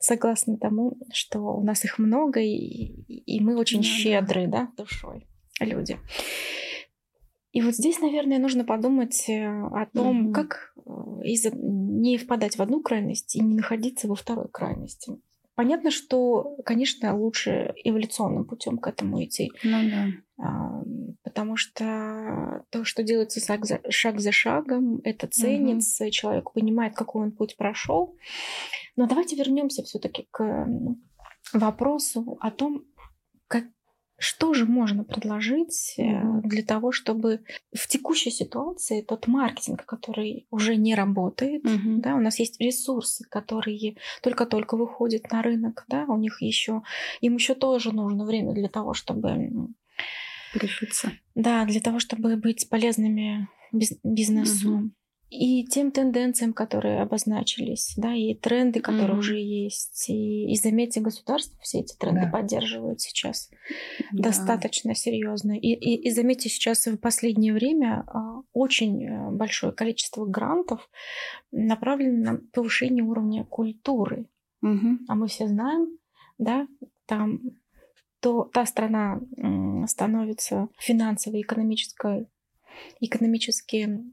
согласно 0.00 0.58
тому, 0.58 0.98
что 1.12 1.38
у 1.40 1.62
нас 1.62 1.84
их 1.84 1.98
много, 1.98 2.40
и, 2.40 3.04
и 3.06 3.40
мы 3.40 3.56
очень 3.56 3.82
щедрые, 3.84 4.48
да, 4.48 4.68
душой 4.76 5.26
люди. 5.60 5.98
И 7.56 7.62
вот 7.62 7.74
здесь, 7.74 8.00
наверное, 8.00 8.38
нужно 8.38 8.66
подумать 8.66 9.30
э, 9.30 9.46
о 9.46 9.86
том, 9.86 10.28
mm-hmm. 10.28 10.32
как 10.34 10.74
э, 10.76 10.90
из 11.24 11.46
не 11.54 12.18
впадать 12.18 12.58
в 12.58 12.60
одну 12.60 12.82
крайность 12.82 13.34
и 13.34 13.40
не 13.40 13.54
находиться 13.54 14.08
во 14.08 14.14
второй 14.14 14.48
крайности. 14.52 15.16
Понятно, 15.54 15.90
что, 15.90 16.58
конечно, 16.66 17.16
лучше 17.16 17.72
эволюционным 17.82 18.44
путем 18.44 18.76
к 18.76 18.86
этому 18.86 19.24
идти. 19.24 19.50
Ну 19.64 19.78
да. 19.88 20.06
А, 20.38 20.82
потому 21.22 21.56
что 21.56 22.62
то, 22.68 22.84
что 22.84 23.02
делается 23.02 23.40
шаг 23.40 23.64
за, 23.64 23.80
шаг 23.88 24.20
за 24.20 24.32
шагом, 24.32 25.00
это 25.02 25.26
ценится, 25.26 26.04
угу. 26.04 26.10
человек 26.10 26.52
понимает, 26.52 26.94
какой 26.94 27.22
он 27.22 27.32
путь 27.32 27.56
прошел. 27.56 28.18
Но 28.96 29.06
давайте 29.06 29.34
вернемся 29.34 29.82
все-таки 29.82 30.28
к 30.30 30.68
вопросу 31.54 32.36
о 32.38 32.50
том, 32.50 32.84
как, 33.48 33.64
что 34.18 34.54
же 34.54 34.64
можно 34.64 35.04
предложить 35.04 35.94
mm-hmm. 35.98 36.40
для 36.42 36.62
того, 36.62 36.92
чтобы 36.92 37.40
в 37.74 37.86
текущей 37.86 38.30
ситуации 38.30 39.02
тот 39.02 39.26
маркетинг, 39.26 39.84
который 39.84 40.46
уже 40.50 40.76
не 40.76 40.94
работает, 40.94 41.64
mm-hmm. 41.64 41.98
да, 41.98 42.14
у 42.14 42.20
нас 42.20 42.38
есть 42.38 42.60
ресурсы, 42.60 43.24
которые 43.28 43.96
только-только 44.22 44.76
выходят 44.76 45.30
на 45.30 45.42
рынок, 45.42 45.84
да, 45.88 46.04
у 46.04 46.16
них 46.16 46.40
еще, 46.40 46.82
им 47.20 47.34
еще 47.34 47.54
тоже 47.54 47.92
нужно 47.92 48.24
время 48.24 48.52
для 48.52 48.68
того, 48.68 48.94
чтобы 48.94 49.68
решиться. 50.54 51.12
Да, 51.34 51.64
для 51.66 51.80
того, 51.80 51.98
чтобы 51.98 52.36
быть 52.36 52.68
полезными 52.68 53.48
бизнесу. 53.72 54.78
Mm-hmm 54.78 54.90
и 55.36 55.64
тем 55.66 55.90
тенденциям, 55.90 56.52
которые 56.52 57.02
обозначились, 57.02 57.94
да, 57.96 58.14
и 58.14 58.34
тренды, 58.34 58.80
которые 58.80 59.14
mm-hmm. 59.14 59.18
уже 59.18 59.38
есть. 59.38 60.08
И, 60.08 60.50
и 60.50 60.56
заметьте, 60.56 61.00
государство 61.00 61.58
все 61.60 61.80
эти 61.80 61.96
тренды 61.96 62.22
да. 62.24 62.30
поддерживают 62.30 63.00
сейчас 63.00 63.50
да. 64.12 64.24
достаточно 64.24 64.94
серьезно. 64.94 65.52
И, 65.58 65.72
и, 65.72 66.08
и 66.08 66.10
заметьте, 66.10 66.48
сейчас 66.48 66.86
в 66.86 66.96
последнее 66.96 67.52
время 67.52 68.04
а, 68.06 68.40
очень 68.52 69.04
э, 69.04 69.30
большое 69.30 69.72
количество 69.72 70.24
грантов 70.24 70.88
направлено 71.52 72.32
на 72.32 72.40
повышение 72.52 73.04
уровня 73.04 73.44
культуры. 73.44 74.26
Mm-hmm. 74.64 74.96
А 75.08 75.14
мы 75.14 75.28
все 75.28 75.46
знаем, 75.48 75.98
да, 76.38 76.66
там 77.06 77.40
то 78.20 78.44
та 78.44 78.64
страна 78.64 79.20
становится 79.86 80.68
финансово 80.78 81.40
экономической 81.40 82.26
экономически 83.00 84.04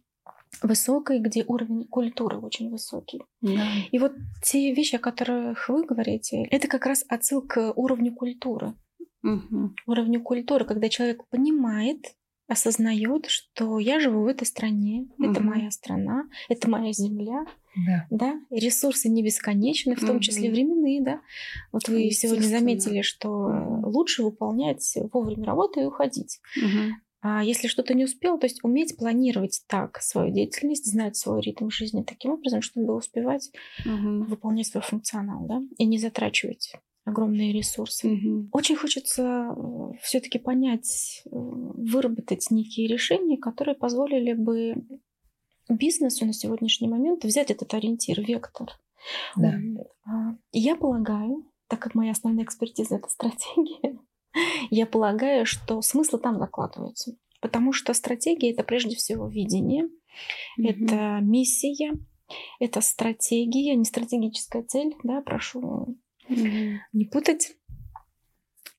высокой, 0.62 1.20
где 1.20 1.44
уровень 1.46 1.86
культуры 1.86 2.38
очень 2.38 2.70
высокий. 2.70 3.22
Да. 3.42 3.66
И 3.92 4.00
вот 4.00 4.13
те 4.44 4.74
вещи, 4.74 4.96
о 4.96 5.00
которых 5.00 5.70
вы 5.70 5.86
говорите, 5.86 6.44
это 6.52 6.68
как 6.68 6.86
раз 6.86 7.06
отсылка 7.08 7.44
к 7.54 7.74
уровню 7.76 8.13
культуры. 8.13 8.74
Угу. 9.24 9.76
Уровню 9.88 10.22
культуры, 10.22 10.66
когда 10.66 10.89
человек 10.89 11.28
понимает, 11.30 12.16
осознает, 12.48 13.28
что 13.28 13.80
я 13.80 14.00
живу 14.00 14.24
в 14.24 14.28
этой 14.28 14.46
стране, 14.46 15.08
угу. 15.18 15.32
это 15.32 15.42
моя 15.42 15.72
страна, 15.72 16.26
это 16.50 16.70
моя 16.70 16.92
земля, 16.92 17.46
да. 17.88 18.08
да, 18.10 18.39
ресурсы 18.50 19.10
не 19.10 19.24
бесконечны, 19.24 19.96
в 19.96 20.06
том 20.06 20.20
числе 20.20 20.52
временные, 20.52 21.02
да. 21.02 21.22
Вот 21.72 21.88
вы 21.88 22.12
сегодня 22.12 22.48
заметили, 22.48 23.02
что 23.02 23.82
лучше 23.84 24.24
выполнять 24.24 24.98
вовремя 25.12 25.46
работу 25.46 25.80
и 25.80 25.86
уходить. 25.86 26.39
Угу. 26.58 26.96
А 27.24 27.42
если 27.42 27.70
что-то 27.70 27.94
не 27.94 28.04
успел, 28.04 28.38
то 28.38 28.46
есть 28.46 28.64
уметь 28.64 28.98
планировать 28.98 29.64
так 29.68 30.02
свою 30.02 30.34
деятельность, 30.34 30.92
знать 30.92 31.16
свой 31.16 31.42
ритм 31.42 31.70
жизни 31.70 32.04
таким 32.04 32.32
образом, 32.32 32.62
чтобы 32.62 32.94
успевать 32.94 33.50
угу. 33.86 34.26
выполнять 34.26 34.68
свой 34.68 34.84
функционал, 34.84 35.46
да, 35.48 35.62
и 35.78 35.86
не 35.86 35.98
затрачивать 35.98 36.74
огромные 37.06 37.54
ресурсы. 37.54 38.10
Угу. 38.10 38.50
Очень 38.52 38.76
хочется 38.76 39.56
э, 39.56 39.98
все-таки 40.02 40.38
понять, 40.38 41.24
э, 41.26 41.30
выработать 41.32 42.52
некие 42.52 42.88
решения, 42.88 43.38
которые 43.38 43.76
позволили 43.76 44.34
бы 44.34 44.76
бизнесу 45.70 46.26
на 46.26 46.34
сегодняшний 46.34 46.90
момент 46.90 47.24
взять 47.24 47.52
этот 47.52 47.74
ориентир, 47.74 48.22
вектор. 48.22 48.70
Да. 49.38 49.60
А, 50.06 50.36
я 50.52 50.76
полагаю, 50.76 51.46
так 51.68 51.80
как 51.80 51.96
моя 51.96 52.12
основная 52.12 52.44
экспертиза 52.44 52.96
это 52.96 53.08
стратегия, 53.08 53.98
я 54.69 54.86
полагаю, 54.86 55.46
что 55.46 55.82
смыслы 55.82 56.19
там 56.19 56.39
закладываются. 56.39 57.15
Потому 57.41 57.74
что 57.74 57.93
стратегия 57.93 58.52
это 58.52 58.63
прежде 58.63 58.96
всего 58.96 59.28
видение, 59.28 59.86
mm-hmm. 59.86 60.69
это 60.69 61.19
миссия, 61.22 61.93
это 62.60 62.82
стратегия, 62.82 63.76
не 63.76 63.86
стратегическая 63.86 64.63
цель, 64.63 64.96
да, 65.04 65.22
прошу 65.22 65.98
mm-hmm. 66.30 66.78
не 66.93 67.06
путать. 67.06 67.56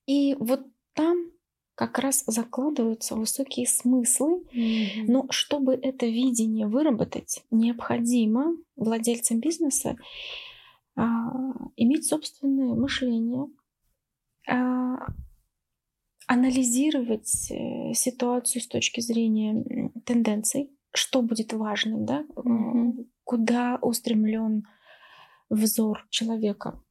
И 0.07 0.35
вот 0.39 0.65
там 0.93 1.31
как 1.75 1.99
раз 1.99 2.23
закладываются 2.25 3.15
высокие 3.15 3.67
смыслы. 3.67 4.43
Mm-hmm. 4.53 5.05
Но 5.07 5.27
чтобы 5.29 5.73
это 5.73 6.05
видение 6.05 6.67
выработать, 6.67 7.43
необходимо 7.51 8.55
владельцам 8.75 9.41
бизнеса 9.41 9.97
а, 10.95 11.53
иметь 11.75 12.07
собственное 12.07 12.73
мышление, 12.73 13.47
а, 14.47 15.05
анализировать 16.27 17.51
э, 17.51 17.93
ситуацию 17.93 18.61
с 18.61 18.67
точки 18.67 18.99
зрения 18.99 19.91
тенденций, 20.05 20.71
что 20.93 21.21
будет 21.21 21.53
важным, 21.53 22.05
да, 22.05 22.25
mm-hmm. 22.35 23.07
куда 23.23 23.77
устремлен 23.81 24.67
взор 25.49 26.05
человека. 26.09 26.81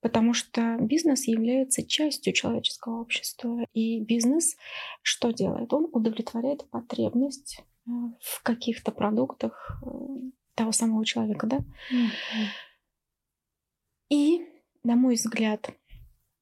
Потому 0.00 0.32
что 0.32 0.78
бизнес 0.80 1.28
является 1.28 1.86
частью 1.86 2.32
человеческого 2.32 3.02
общества. 3.02 3.66
И 3.74 4.00
бизнес 4.00 4.56
что 5.02 5.30
делает? 5.30 5.72
Он 5.74 5.88
удовлетворяет 5.92 6.68
потребность 6.70 7.60
э, 7.86 7.90
в 8.20 8.42
каких-то 8.42 8.92
продуктах 8.92 9.82
того 10.54 10.72
самого 10.72 11.04
человека, 11.04 11.46
да? 11.46 11.58
Mm-hmm. 11.58 12.46
И, 14.10 14.46
на 14.82 14.96
мой 14.96 15.14
взгляд, 15.14 15.70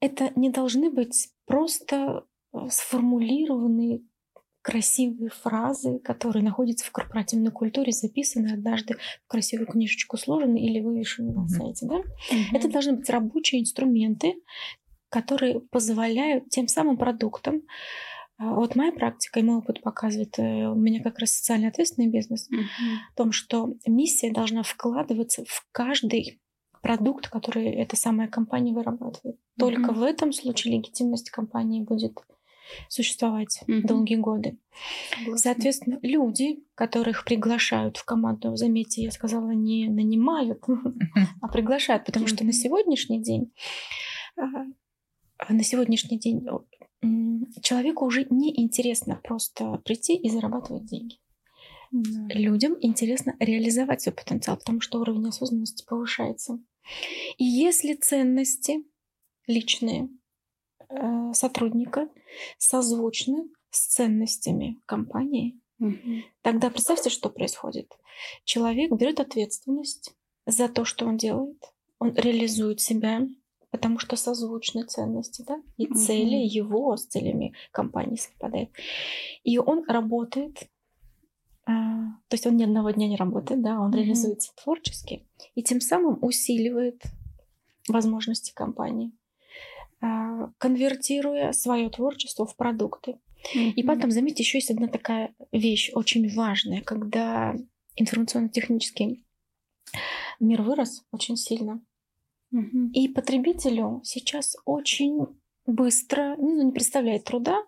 это 0.00 0.32
не 0.36 0.50
должны 0.50 0.90
быть 0.90 1.30
просто 1.48 2.24
э, 2.52 2.58
сформулированные 2.70 4.02
красивые 4.62 5.30
фразы, 5.30 5.98
которые 6.00 6.44
находятся 6.44 6.84
в 6.84 6.92
корпоративной 6.92 7.50
культуре, 7.50 7.92
записаны 7.92 8.52
однажды 8.52 8.96
в 9.24 9.28
красивую 9.28 9.66
книжечку, 9.66 10.16
сложены 10.16 10.58
или 10.58 10.80
вывешены 10.80 11.30
mm-hmm. 11.30 11.34
на 11.34 11.48
сайте. 11.48 11.86
Да? 11.86 11.96
Mm-hmm. 11.96 12.44
Это 12.52 12.68
должны 12.68 12.92
быть 12.94 13.08
рабочие 13.08 13.62
инструменты, 13.62 14.34
которые 15.08 15.60
позволяют 15.60 16.50
тем 16.50 16.68
самым 16.68 16.98
продуктам 16.98 17.62
а, 18.38 18.54
вот 18.54 18.76
моя 18.76 18.92
практика 18.92 19.40
и 19.40 19.42
мой 19.42 19.56
опыт 19.56 19.82
показывает, 19.82 20.38
э, 20.38 20.68
у 20.68 20.76
меня 20.76 21.02
как 21.02 21.18
раз 21.18 21.32
социально 21.32 21.68
ответственный 21.68 22.08
бизнес, 22.08 22.48
mm-hmm. 22.48 22.96
в 23.12 23.16
том, 23.16 23.32
что 23.32 23.74
миссия 23.86 24.32
должна 24.32 24.62
вкладываться 24.62 25.44
в 25.44 25.66
каждый 25.72 26.40
продукт, 26.82 27.28
который 27.28 27.66
эта 27.66 27.96
самая 27.96 28.28
компания 28.28 28.72
вырабатывает. 28.72 29.38
Только 29.58 29.92
mm-hmm. 29.92 29.98
в 29.98 30.02
этом 30.02 30.32
случае 30.32 30.74
легитимность 30.74 31.30
компании 31.30 31.82
будет 31.82 32.18
существовать 32.88 33.60
mm-hmm. 33.66 33.82
долгие 33.82 34.16
годы. 34.16 34.58
Согласна. 35.10 35.38
Соответственно, 35.38 35.98
люди, 36.02 36.62
которых 36.74 37.24
приглашают 37.24 37.96
в 37.96 38.04
команду, 38.04 38.56
заметьте, 38.56 39.02
я 39.02 39.10
сказала, 39.10 39.50
не 39.50 39.88
нанимают, 39.88 40.62
а 41.40 41.48
приглашают, 41.48 42.04
потому 42.04 42.26
что 42.26 42.44
на 42.44 42.52
сегодняшний 42.52 43.22
день 43.22 43.52
а, 44.36 45.52
на 45.52 45.62
сегодняшний 45.62 46.18
день 46.18 46.46
человеку 47.62 48.04
уже 48.04 48.26
не 48.30 48.60
интересно 48.60 49.20
просто 49.22 49.80
прийти 49.84 50.16
и 50.16 50.30
зарабатывать 50.30 50.86
деньги. 50.86 51.16
Да. 51.90 52.34
Людям 52.34 52.76
интересно 52.80 53.36
реализовать 53.38 54.02
свой 54.02 54.14
потенциал, 54.14 54.56
потому 54.56 54.80
что 54.80 55.00
уровень 55.00 55.28
осознанности 55.28 55.84
повышается. 55.86 56.58
И 57.36 57.44
если 57.44 57.94
ценности 57.94 58.84
личные 59.46 60.08
э, 60.88 61.32
сотрудника 61.32 62.08
созвучны 62.58 63.48
с 63.70 63.86
ценностями 63.88 64.80
компании, 64.86 65.60
угу. 65.78 66.22
тогда 66.42 66.70
представьте, 66.70 67.10
что 67.10 67.30
происходит. 67.30 67.92
Человек 68.44 68.92
берет 68.92 69.20
ответственность 69.20 70.14
за 70.46 70.68
то, 70.68 70.84
что 70.84 71.06
он 71.06 71.16
делает, 71.16 71.62
он 71.98 72.14
реализует 72.14 72.80
себя, 72.80 73.26
потому 73.70 73.98
что 73.98 74.16
созвучны 74.16 74.84
ценности, 74.84 75.44
да, 75.46 75.60
и 75.76 75.86
угу. 75.86 75.94
цели 75.94 76.36
его 76.36 76.96
с 76.96 77.06
целями 77.06 77.54
компании 77.70 78.16
совпадают. 78.16 78.70
И 79.44 79.58
он 79.58 79.84
работает 79.88 80.68
то 81.68 82.34
есть 82.34 82.46
он 82.46 82.56
ни 82.56 82.64
одного 82.64 82.90
дня 82.90 83.08
не 83.08 83.16
работает, 83.16 83.62
да, 83.62 83.78
он 83.78 83.90
mm-hmm. 83.90 83.96
реализуется 83.96 84.52
творчески 84.62 85.26
и 85.54 85.62
тем 85.62 85.80
самым 85.80 86.18
усиливает 86.22 87.02
возможности 87.88 88.52
компании, 88.54 89.12
а, 90.00 90.50
конвертируя 90.58 91.52
свое 91.52 91.90
творчество 91.90 92.46
в 92.46 92.56
продукты. 92.56 93.18
Mm-hmm. 93.54 93.72
И 93.72 93.82
потом, 93.82 94.10
заметьте, 94.10 94.42
еще 94.42 94.58
есть 94.58 94.70
одна 94.70 94.88
такая 94.88 95.34
вещь 95.52 95.90
очень 95.94 96.34
важная, 96.34 96.80
когда 96.80 97.54
информационно-технический 97.96 99.24
мир 100.40 100.62
вырос 100.62 101.04
очень 101.10 101.36
сильно. 101.36 101.82
Mm-hmm. 102.54 102.92
И 102.92 103.08
потребителю 103.08 104.00
сейчас 104.04 104.56
очень 104.64 105.26
быстро, 105.66 106.34
ну, 106.38 106.62
не 106.62 106.72
представляет 106.72 107.24
труда 107.24 107.58
а, 107.58 107.64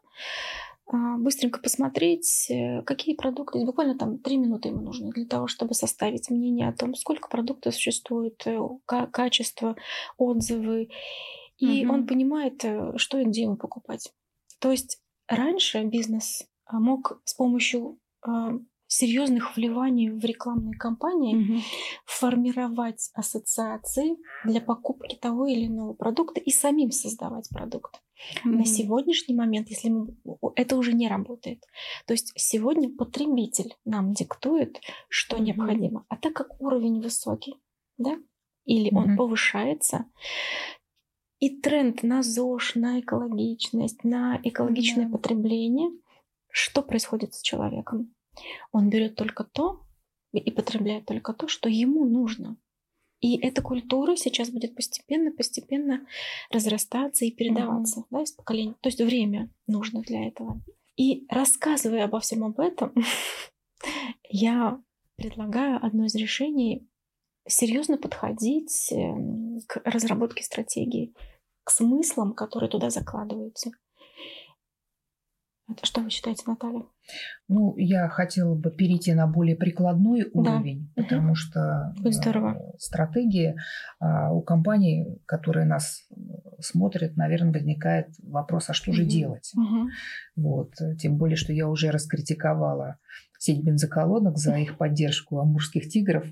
быстренько 1.19 1.61
посмотреть, 1.61 2.51
э, 2.51 2.83
какие 2.83 3.15
продукты, 3.15 3.65
буквально 3.65 3.97
там 3.97 4.19
три 4.19 4.37
минуты 4.37 4.69
ему 4.69 4.81
нужно 4.81 5.11
для 5.11 5.27
того, 5.27 5.47
чтобы 5.47 5.75
составить 5.75 6.31
мнение 6.31 6.69
о 6.69 6.73
том, 6.73 6.95
сколько 6.95 7.29
продуктов 7.29 7.75
существует, 7.75 8.43
э, 8.47 8.59
качество, 8.87 9.77
отзывы. 10.17 10.89
И 11.59 11.85
угу. 11.85 11.95
он 11.95 12.07
понимает, 12.07 12.65
э, 12.65 12.93
что 12.97 13.19
и 13.19 13.25
где 13.25 13.43
ему 13.43 13.57
покупать. 13.57 14.13
То 14.59 14.71
есть 14.71 15.01
раньше 15.29 15.83
бизнес 15.85 16.47
а, 16.67 16.79
мог 16.79 17.21
с 17.25 17.35
помощью 17.35 17.99
а, 18.23 18.53
серьезных 18.91 19.57
вливаний 19.57 20.11
в 20.11 20.25
рекламные 20.25 20.77
кампании 20.77 21.37
угу. 21.37 21.61
формировать 22.07 23.11
ассоциации 23.15 24.17
для 24.45 24.61
покупки 24.61 25.15
того 25.15 25.47
или 25.47 25.67
иного 25.67 25.93
продукта 25.95 26.41
и 26.41 26.51
самим 26.51 26.91
создавать 26.91 27.49
продукт. 27.51 28.03
Mm-hmm. 28.45 28.51
На 28.51 28.65
сегодняшний 28.65 29.35
момент, 29.35 29.71
если 29.71 29.91
мы, 29.91 30.15
это 30.57 30.77
уже 30.77 30.93
не 30.93 31.09
работает. 31.09 31.65
То 32.07 32.15
есть 32.15 32.33
сегодня 32.37 32.91
потребитель 32.91 33.77
нам 33.85 34.13
диктует, 34.13 34.81
что 35.09 35.37
mm-hmm. 35.37 35.43
необходимо. 35.43 36.05
А 36.09 36.17
так 36.17 36.33
как 36.35 36.61
уровень 36.61 37.01
высокий, 37.01 37.55
да, 37.97 38.19
или 38.65 38.91
mm-hmm. 38.91 38.97
он 38.97 39.17
повышается, 39.17 40.07
и 41.39 41.61
тренд 41.61 42.03
на 42.03 42.23
ЗОЖ, 42.23 42.75
на 42.75 43.01
экологичность, 43.01 44.03
на 44.05 44.41
экологичное 44.43 45.07
mm-hmm. 45.07 45.13
потребление, 45.13 45.91
что 46.51 46.83
происходит 46.83 47.35
с 47.35 47.41
человеком? 47.41 48.13
Он 48.73 48.91
берет 48.91 49.15
только 49.17 49.45
то 49.45 49.83
и 50.33 50.51
потребляет 50.51 51.07
только 51.07 51.33
то, 51.33 51.49
что 51.49 51.69
ему 51.69 52.05
нужно. 52.05 52.57
И 53.21 53.39
эта 53.39 53.61
культура 53.61 54.17
сейчас 54.17 54.51
будет 54.51 54.75
постепенно-постепенно 54.75 56.07
разрастаться 56.51 57.27
и 57.27 57.31
передаваться 57.31 58.01
mm-hmm. 58.01 58.07
да, 58.11 58.23
из 58.23 58.33
поколения. 58.33 58.75
То 58.81 58.89
есть 58.89 59.01
время 59.01 59.51
нужно 59.67 60.01
для 60.01 60.27
этого. 60.27 60.63
И 60.97 61.27
рассказывая 61.29 62.05
обо 62.05 62.21
всем 62.21 62.45
об 62.45 62.59
этом, 62.61 62.95
я 64.31 64.81
предлагаю 65.17 65.85
одно 65.85 66.07
из 66.07 66.15
решений 66.15 66.89
серьезно 67.47 67.99
подходить 67.99 68.91
эм, 68.93 69.61
к 69.67 69.83
разработке 69.85 70.43
стратегии, 70.43 71.15
к 71.65 71.71
смыслам, 71.71 72.33
которые 72.33 72.71
туда 72.71 72.89
закладываются. 72.89 73.71
Это 75.69 75.85
что 75.87 76.01
вы 76.01 76.11
считаете, 76.11 76.45
Наталья? 76.47 76.87
Ну, 77.49 77.77
я 77.77 78.09
хотела 78.09 78.55
бы 78.55 78.71
перейти 78.71 79.13
на 79.13 79.27
более 79.27 79.57
прикладной 79.57 80.29
уровень, 80.33 80.93
да. 80.95 81.03
потому 81.03 81.29
угу. 81.29 81.35
что 81.35 81.93
Будет 81.99 82.15
здорово. 82.15 82.57
Э, 82.57 82.79
стратегии 82.79 83.57
а, 83.99 84.33
у 84.33 84.41
компаний, 84.41 85.21
которые 85.27 85.67
нас 85.67 86.07
смотрят, 86.61 87.17
наверное, 87.17 87.53
возникает 87.53 88.09
вопрос, 88.23 88.71
а 88.71 88.73
что 88.73 88.91
угу. 88.91 88.99
же 88.99 89.05
делать? 89.05 89.53
Угу. 89.57 89.89
Вот. 90.37 90.75
Тем 90.99 91.17
более, 91.17 91.37
что 91.37 91.53
я 91.53 91.69
уже 91.69 91.91
раскритиковала 91.91 92.99
сеть 93.39 93.65
бензоколонок 93.65 94.39
за 94.39 94.57
их 94.57 94.77
поддержку 94.77 95.41
амурских 95.41 95.89
тигров. 95.89 96.27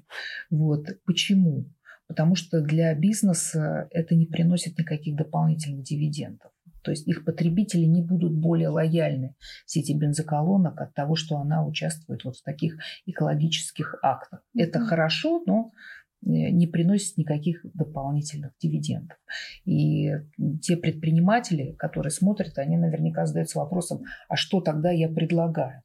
Вот. 0.51 0.87
Почему? 1.05 1.65
Потому 2.07 2.37
что 2.37 2.61
для 2.61 2.95
бизнеса 2.95 3.89
это 3.91 4.15
не 4.15 4.27
приносит 4.27 4.79
никаких 4.79 5.17
дополнительных 5.17 5.83
дивидендов. 5.83 6.53
То 6.83 6.91
есть 6.91 7.07
их 7.07 7.25
потребители 7.25 7.85
не 7.85 8.03
будут 8.03 8.33
более 8.33 8.69
лояльны 8.69 9.35
сети 9.67 9.93
бензоколонок 9.93 10.81
от 10.81 10.95
того, 10.95 11.17
что 11.17 11.39
она 11.39 11.65
участвует 11.65 12.25
вот 12.25 12.37
в 12.37 12.43
таких 12.43 12.79
экологических 13.07 13.97
актах. 14.03 14.41
Mm-hmm. 14.41 14.63
Это 14.63 14.81
хорошо, 14.81 15.43
но 15.47 15.73
э, 16.23 16.51
не 16.51 16.67
приносит 16.67 17.17
никаких 17.17 17.61
дополнительных 17.75 18.53
дивидендов. 18.61 19.19
И 19.65 20.13
те 20.63 20.77
предприниматели, 20.77 21.73
которые 21.73 22.11
смотрят, 22.11 22.59
они 22.59 22.77
наверняка 22.77 23.27
задаются 23.27 23.59
вопросом, 23.59 24.05
а 24.29 24.37
что 24.37 24.61
тогда 24.61 24.91
я 24.91 25.09
предлагаю? 25.09 25.83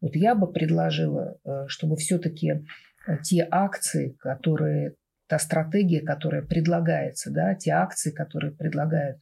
Вот 0.00 0.16
я 0.16 0.34
бы 0.34 0.50
предложила, 0.50 1.38
э, 1.44 1.66
чтобы 1.68 1.96
все-таки 1.96 2.64
э, 3.06 3.18
те 3.22 3.46
акции, 3.50 4.16
которые 4.18 4.94
та 5.30 5.38
стратегия, 5.38 6.00
которая 6.00 6.42
предлагается, 6.42 7.30
да, 7.30 7.54
те 7.54 7.70
акции, 7.70 8.10
которые 8.10 8.50
предлагают 8.52 9.18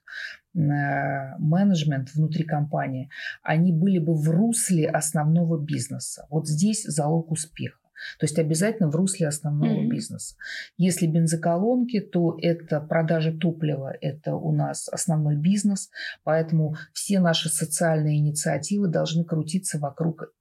менеджмент 0.55 2.15
внутри 2.15 2.45
компании, 2.45 3.11
они 3.43 3.73
были 3.73 3.99
бы 3.99 4.15
в 4.15 4.29
русле 4.29 4.89
основного 4.89 5.59
бизнеса. 5.59 6.27
Вот 6.31 6.49
здесь 6.49 6.85
залог 6.85 7.31
успеха. 7.31 7.79
То 8.19 8.25
есть 8.25 8.39
обязательно 8.39 8.91
в 8.91 8.97
русле 8.97 9.27
основного 9.27 9.81
mm-hmm. 9.81 9.89
бизнеса. 9.89 10.37
Если 10.77 11.07
бензоколонки, 11.07 12.01
то 12.01 12.37
это 12.41 12.81
продажа 12.81 13.33
топлива, 13.33 13.93
это 14.01 14.37
у 14.37 14.53
нас 14.53 14.89
основной 14.89 15.37
бизнес, 15.37 15.91
поэтому 16.23 16.77
все 16.93 17.21
наши 17.21 17.49
социальные 17.49 18.19
инициативы 18.19 18.89
должны 18.89 19.25
крутиться 19.25 19.79
вокруг 19.79 20.33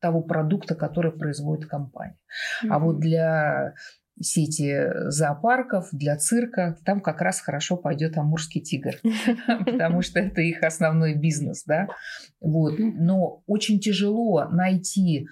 того 0.00 0.22
продукта, 0.22 0.74
который 0.74 1.12
производит 1.12 1.68
компания. 1.68 2.18
Mm-hmm. 2.64 2.68
А 2.70 2.78
вот 2.78 2.98
для 2.98 3.74
сети 4.20 5.10
зоопарков, 5.10 5.88
для 5.92 6.16
цирка, 6.16 6.76
там 6.84 7.00
как 7.00 7.20
раз 7.20 7.40
хорошо 7.40 7.76
пойдет 7.76 8.16
амурский 8.16 8.60
тигр, 8.60 8.94
потому 9.64 10.02
что 10.02 10.20
это 10.20 10.40
их 10.40 10.62
основной 10.62 11.14
бизнес, 11.14 11.64
да. 11.64 11.88
Вот. 12.40 12.74
Но 12.78 13.42
очень 13.46 13.80
тяжело 13.80 14.48
найти 14.50 15.26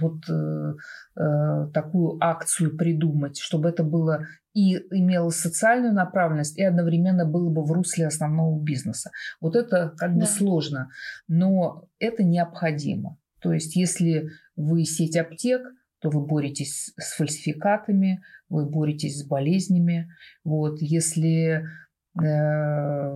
вот 0.00 0.28
э, 0.28 0.74
э, 1.16 1.66
такую 1.72 2.18
акцию 2.20 2.76
придумать, 2.76 3.38
чтобы 3.38 3.68
это 3.68 3.82
было 3.82 4.26
и 4.54 4.76
имело 4.90 5.30
социальную 5.30 5.92
направленность, 5.92 6.56
и 6.56 6.62
одновременно 6.62 7.26
было 7.26 7.50
бы 7.50 7.64
в 7.64 7.72
русле 7.72 8.06
основного 8.06 8.62
бизнеса. 8.62 9.10
Вот 9.40 9.56
это 9.56 9.92
как 9.96 10.14
да. 10.14 10.20
бы 10.20 10.26
сложно, 10.26 10.88
но 11.28 11.88
это 11.98 12.22
необходимо. 12.22 13.18
То 13.40 13.52
есть 13.52 13.76
если 13.76 14.30
вы 14.54 14.84
сеть 14.84 15.16
аптек, 15.16 15.62
то 16.00 16.10
вы 16.10 16.24
боретесь 16.24 16.92
с 16.98 17.16
фальсификатами, 17.16 18.22
вы 18.48 18.68
боретесь 18.68 19.18
с 19.20 19.26
болезнями. 19.26 20.10
Вот, 20.44 20.80
если 20.80 21.64
э, 22.20 23.10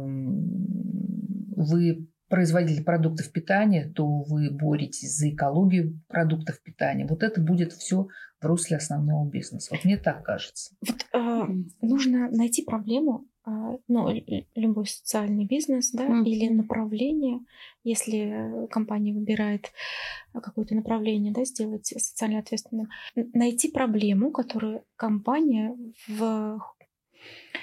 вы 1.56 2.08
производитель 2.28 2.84
продуктов 2.84 3.30
питания, 3.32 3.92
то 3.94 4.06
вы 4.22 4.50
боретесь 4.50 5.16
за 5.16 5.30
экологию 5.30 6.00
продуктов 6.08 6.62
питания. 6.62 7.06
Вот 7.06 7.22
это 7.22 7.40
будет 7.40 7.72
все 7.72 8.06
в 8.40 8.46
русле 8.46 8.76
основного 8.76 9.28
бизнеса. 9.28 9.74
Вот 9.74 9.84
мне 9.84 9.98
так 9.98 10.24
кажется. 10.24 10.74
Вот, 10.86 11.06
э, 11.12 11.46
нужно 11.82 12.30
найти 12.30 12.64
проблему, 12.64 13.26
ну, 13.44 14.09
любой 14.55 14.87
социальный 14.87 15.46
бизнес, 15.46 15.92
да, 15.92 16.07
mm-hmm. 16.07 16.24
или 16.24 16.48
направление, 16.48 17.40
если 17.85 18.67
компания 18.71 19.12
выбирает 19.12 19.73
какое-то 20.33 20.75
направление, 20.75 21.33
да, 21.33 21.44
сделать 21.44 21.87
социально 21.87 22.38
ответственным, 22.38 22.88
найти 23.14 23.71
проблему, 23.71 24.31
которую 24.31 24.85
компания 24.96 25.77
в, 26.06 26.60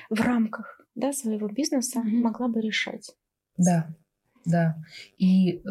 в 0.09 0.21
рамках 0.21 0.81
да, 0.95 1.13
своего 1.13 1.47
бизнеса 1.47 1.99
mm-hmm. 1.99 2.21
могла 2.21 2.47
бы 2.47 2.59
решать. 2.61 3.15
Да 3.57 3.87
да. 4.47 4.77
И 5.17 5.63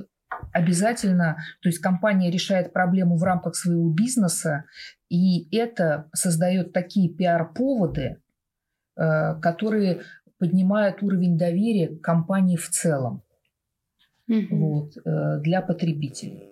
обязательно, 0.52 1.38
то 1.62 1.68
есть 1.68 1.80
компания 1.80 2.30
решает 2.30 2.72
проблему 2.72 3.16
в 3.16 3.22
рамках 3.22 3.56
своего 3.56 3.90
бизнеса, 3.90 4.64
и 5.08 5.56
это 5.56 6.08
создает 6.12 6.72
такие 6.72 7.08
пиар-поводы, 7.08 8.20
которые 8.96 10.02
поднимают 10.38 11.02
уровень 11.02 11.36
доверия 11.36 11.88
к 11.88 12.00
компании 12.00 12.56
в 12.56 12.68
целом 12.68 13.22
mm 14.30 14.48
вот, 14.50 14.96
э, 14.96 15.40
для 15.40 15.62
потребителей. 15.62 16.50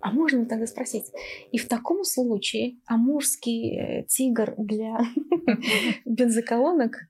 А 0.00 0.12
можно 0.12 0.46
тогда 0.46 0.66
спросить, 0.66 1.04
и 1.50 1.58
в 1.58 1.68
таком 1.68 2.04
случае 2.04 2.76
амурский 2.86 3.76
э, 3.76 4.04
тигр 4.06 4.54
для 4.56 4.98
бензоколонок 6.04 7.08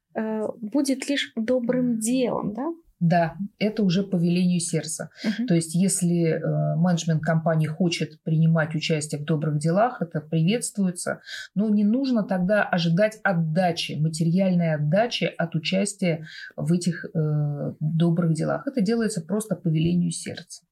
будет 0.61 1.09
лишь 1.09 1.33
добрым 1.37 2.01
делом, 2.01 2.55
да? 2.55 2.73
Да, 3.01 3.37
это 3.61 3.85
уже 3.85 4.03
по 4.03 4.17
велению 4.17 4.59
сердца. 4.59 5.11
Uh-huh. 5.25 5.47
То 5.47 5.55
есть, 5.55 5.75
если 5.77 6.33
э, 6.33 6.77
менеджмент 6.77 7.23
компании 7.23 7.69
хочет 7.69 8.21
принимать 8.25 8.75
участие 8.75 9.21
в 9.21 9.25
добрых 9.25 9.59
делах, 9.59 10.03
это 10.03 10.21
приветствуется. 10.21 11.21
Но 11.55 11.69
не 11.69 11.85
нужно 11.85 12.25
тогда 12.25 12.65
ожидать 12.65 13.21
отдачи, 13.23 13.93
материальной 13.93 14.75
отдачи 14.75 15.25
от 15.25 15.55
участия 15.55 16.27
в 16.57 16.73
этих 16.73 17.05
э, 17.05 17.75
добрых 17.79 18.35
делах. 18.35 18.67
Это 18.67 18.81
делается 18.81 19.21
просто 19.21 19.55
по 19.55 19.69
велению 19.69 20.11
сердца. 20.11 20.65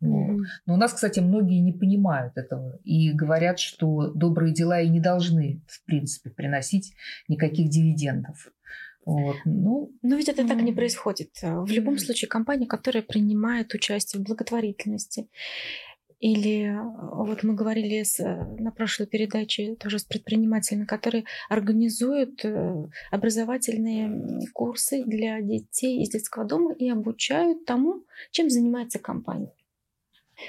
Вот. 0.00 0.40
Но 0.66 0.74
у 0.74 0.76
нас, 0.76 0.92
кстати, 0.92 1.20
многие 1.20 1.60
не 1.60 1.72
понимают 1.72 2.36
этого 2.36 2.78
и 2.84 3.12
говорят, 3.12 3.58
что 3.58 4.12
добрые 4.12 4.52
дела 4.52 4.80
и 4.80 4.88
не 4.88 5.00
должны, 5.00 5.62
в 5.66 5.84
принципе, 5.84 6.30
приносить 6.30 6.94
никаких 7.28 7.70
дивидендов. 7.70 8.48
Вот. 9.04 9.36
Ну, 9.44 9.92
Но 10.02 10.16
ведь 10.16 10.28
это 10.28 10.46
так 10.46 10.62
не 10.62 10.72
происходит. 10.72 11.30
В 11.42 11.70
любом 11.70 11.98
случае, 11.98 12.28
компания, 12.28 12.66
которая 12.66 13.02
принимает 13.02 13.74
участие 13.74 14.20
в 14.20 14.24
благотворительности, 14.24 15.28
или 16.20 16.74
вот 17.16 17.42
мы 17.42 17.54
говорили 17.54 18.02
с, 18.02 18.18
на 18.58 18.70
прошлой 18.70 19.06
передаче 19.06 19.74
тоже 19.74 19.98
с 19.98 20.04
предпринимателями, 20.04 20.86
которые 20.86 21.24
организуют 21.50 22.42
э, 22.46 22.86
образовательные 23.10 24.40
курсы 24.54 25.04
для 25.04 25.42
детей 25.42 26.02
из 26.02 26.08
детского 26.08 26.46
дома 26.46 26.72
и 26.72 26.88
обучают 26.88 27.66
тому, 27.66 28.04
чем 28.30 28.48
занимается 28.48 28.98
компания. 28.98 29.52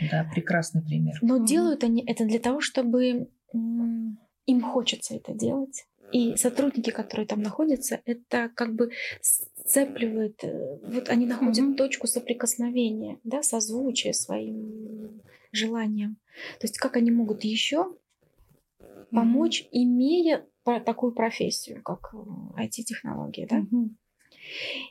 Да, 0.09 0.25
прекрасный 0.33 0.81
пример. 0.81 1.17
Но 1.21 1.43
делают 1.43 1.83
они 1.83 2.01
это 2.07 2.23
для 2.23 2.39
того, 2.39 2.61
чтобы 2.61 3.27
им 3.53 4.61
хочется 4.61 5.15
это 5.15 5.33
делать 5.33 5.85
и 6.11 6.35
сотрудники, 6.37 6.91
которые 6.91 7.27
там 7.27 7.41
находятся, 7.41 8.01
это 8.05 8.49
как 8.55 8.73
бы 8.73 8.91
сцепливает, 9.21 10.43
э, 10.43 10.79
вот 10.83 11.09
они 11.09 11.25
находят 11.25 11.57
mm-hmm. 11.59 11.75
точку 11.75 12.07
соприкосновения, 12.07 13.19
да, 13.23 13.43
созвучия 13.43 14.13
своим 14.13 15.21
желаниям. 15.51 16.17
То 16.59 16.65
есть 16.65 16.77
как 16.77 16.95
они 16.95 17.11
могут 17.11 17.43
еще 17.43 17.95
помочь, 19.11 19.63
mm-hmm. 19.63 19.69
имея 19.71 20.45
такую 20.85 21.13
профессию, 21.13 21.81
как 21.83 22.13
IT-технология, 22.57 23.47
да? 23.47 23.59
Mm-hmm. 23.59 23.89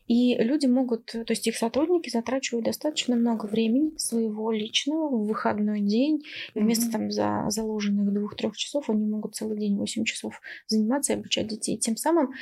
И 0.07 0.37
люди 0.37 0.67
могут, 0.67 1.07
то 1.07 1.25
есть 1.29 1.47
их 1.47 1.57
сотрудники 1.57 2.11
затрачивают 2.11 2.67
достаточно 2.67 3.17
много 3.17 3.47
времени 3.47 3.97
своего 3.97 4.51
личного 4.53 5.09
в 5.09 5.27
выходной 5.27 5.81
день. 5.81 6.23
И 6.55 6.59
вместо 6.59 6.87
mm-hmm. 6.87 6.93
там 6.93 7.11
за 7.11 7.45
заложенных 7.49 8.13
двух-трех 8.13 8.57
часов 8.57 8.91
они 8.91 9.07
могут 9.07 9.35
целый 9.35 9.59
день, 9.59 9.77
8 9.77 10.05
часов 10.05 10.41
заниматься 10.67 11.13
и 11.13 11.17
обучать 11.17 11.49
детей. 11.49 11.79
Тем 11.79 11.97
самым 11.97 12.33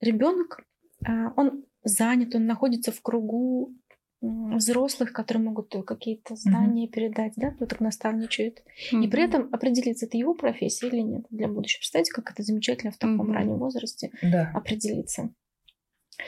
ребенок, 0.00 0.64
а, 1.06 1.32
он 1.36 1.64
занят, 1.84 2.34
он 2.34 2.46
находится 2.46 2.92
в 2.92 3.00
кругу 3.00 3.74
взрослых, 4.20 5.12
которые 5.12 5.44
могут 5.44 5.72
какие-то 5.86 6.34
знания 6.34 6.86
mm-hmm. 6.86 6.90
передать, 6.90 7.32
да, 7.36 7.52
кто 7.52 7.66
так 7.66 7.80
наставничает. 7.80 8.64
Mm-hmm. 8.92 9.04
И 9.04 9.08
при 9.08 9.22
этом 9.22 9.48
определиться, 9.52 10.06
это 10.06 10.16
его 10.16 10.34
профессия 10.34 10.88
или 10.88 11.00
нет 11.00 11.26
для 11.30 11.46
будущего. 11.46 11.78
Представляете, 11.78 12.12
как 12.12 12.32
это 12.32 12.42
замечательно 12.42 12.90
в 12.90 12.98
таком 12.98 13.30
mm-hmm. 13.30 13.34
раннем 13.34 13.58
возрасте 13.58 14.10
да. 14.22 14.50
определиться. 14.54 15.30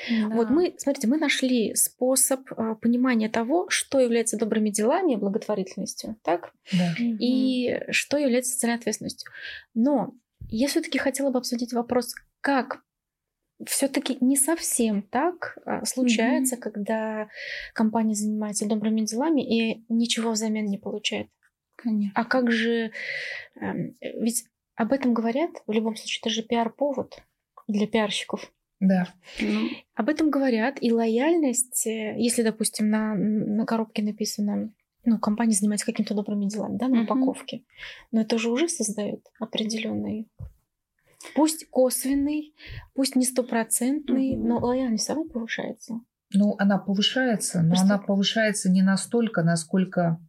Да. 0.09 0.29
Вот 0.29 0.51
мы, 0.51 0.75
смотрите, 0.79 1.09
мы 1.09 1.19
нашли 1.19 1.75
способ 1.75 2.41
э, 2.53 2.77
понимания 2.81 3.29
того, 3.29 3.69
что 3.69 3.99
является 3.99 4.37
добрыми 4.37 4.71
делами, 4.71 5.17
благотворительностью, 5.17 6.17
так? 6.23 6.53
Да. 6.73 6.95
И 6.99 7.81
что 7.91 8.17
является 8.17 8.53
социальной 8.53 8.79
ответственностью. 8.79 9.31
Но 9.75 10.15
я 10.49 10.69
все-таки 10.69 10.99
хотела 10.99 11.31
бы 11.31 11.39
обсудить 11.39 11.73
вопрос, 11.73 12.15
как 12.41 12.83
все-таки 13.67 14.17
не 14.21 14.37
совсем 14.37 15.03
так 15.03 15.59
а, 15.67 15.85
случается, 15.85 16.55
угу. 16.55 16.63
когда 16.63 17.29
компания 17.75 18.15
занимается 18.15 18.67
добрыми 18.67 19.03
делами 19.03 19.43
и 19.43 19.85
ничего 19.89 20.31
взамен 20.31 20.65
не 20.67 20.79
получает. 20.79 21.29
Конечно. 21.77 22.13
А 22.15 22.25
как 22.25 22.51
же, 22.51 22.93
э, 23.61 23.73
ведь 24.01 24.45
об 24.77 24.93
этом 24.93 25.13
говорят, 25.13 25.51
в 25.67 25.73
любом 25.73 25.97
случае, 25.97 26.21
это 26.23 26.31
же 26.31 26.43
пиар-повод 26.43 27.23
для 27.69 27.87
пиарщиков. 27.87 28.53
Да. 28.81 29.09
Ну, 29.41 29.69
об 29.95 30.09
этом 30.09 30.31
говорят. 30.31 30.79
И 30.81 30.91
лояльность, 30.91 31.87
э, 31.87 32.15
если, 32.19 32.43
допустим, 32.43 32.89
на, 32.89 33.15
на 33.15 33.67
коробке 33.67 34.03
написано 34.03 34.73
ну, 35.05 35.19
компания 35.19 35.53
занимается 35.53 35.87
какими-то 35.87 36.15
добрыми 36.15 36.47
делами, 36.47 36.77
да, 36.77 36.89
на 36.89 37.01
uh-huh. 37.01 37.05
упаковке. 37.05 37.65
Но 38.13 38.21
это 38.21 38.39
же 38.39 38.51
уже 38.51 38.69
создает 38.69 39.27
определенный, 39.39 40.29
пусть 41.35 41.69
косвенный, 41.71 42.55
пусть 42.95 43.17
не 43.17 43.25
стопроцентный, 43.25 44.35
uh-huh. 44.35 44.43
но 44.43 44.59
лояльность 44.59 45.05
все 45.05 45.15
равно 45.15 45.31
повышается. 45.31 46.01
Ну, 46.33 46.55
она 46.59 46.79
повышается, 46.79 47.63
но 47.63 47.71
Просто... 47.71 47.87
она 47.87 47.99
повышается 47.99 48.71
не 48.71 48.83
настолько, 48.83 49.43
насколько 49.43 50.21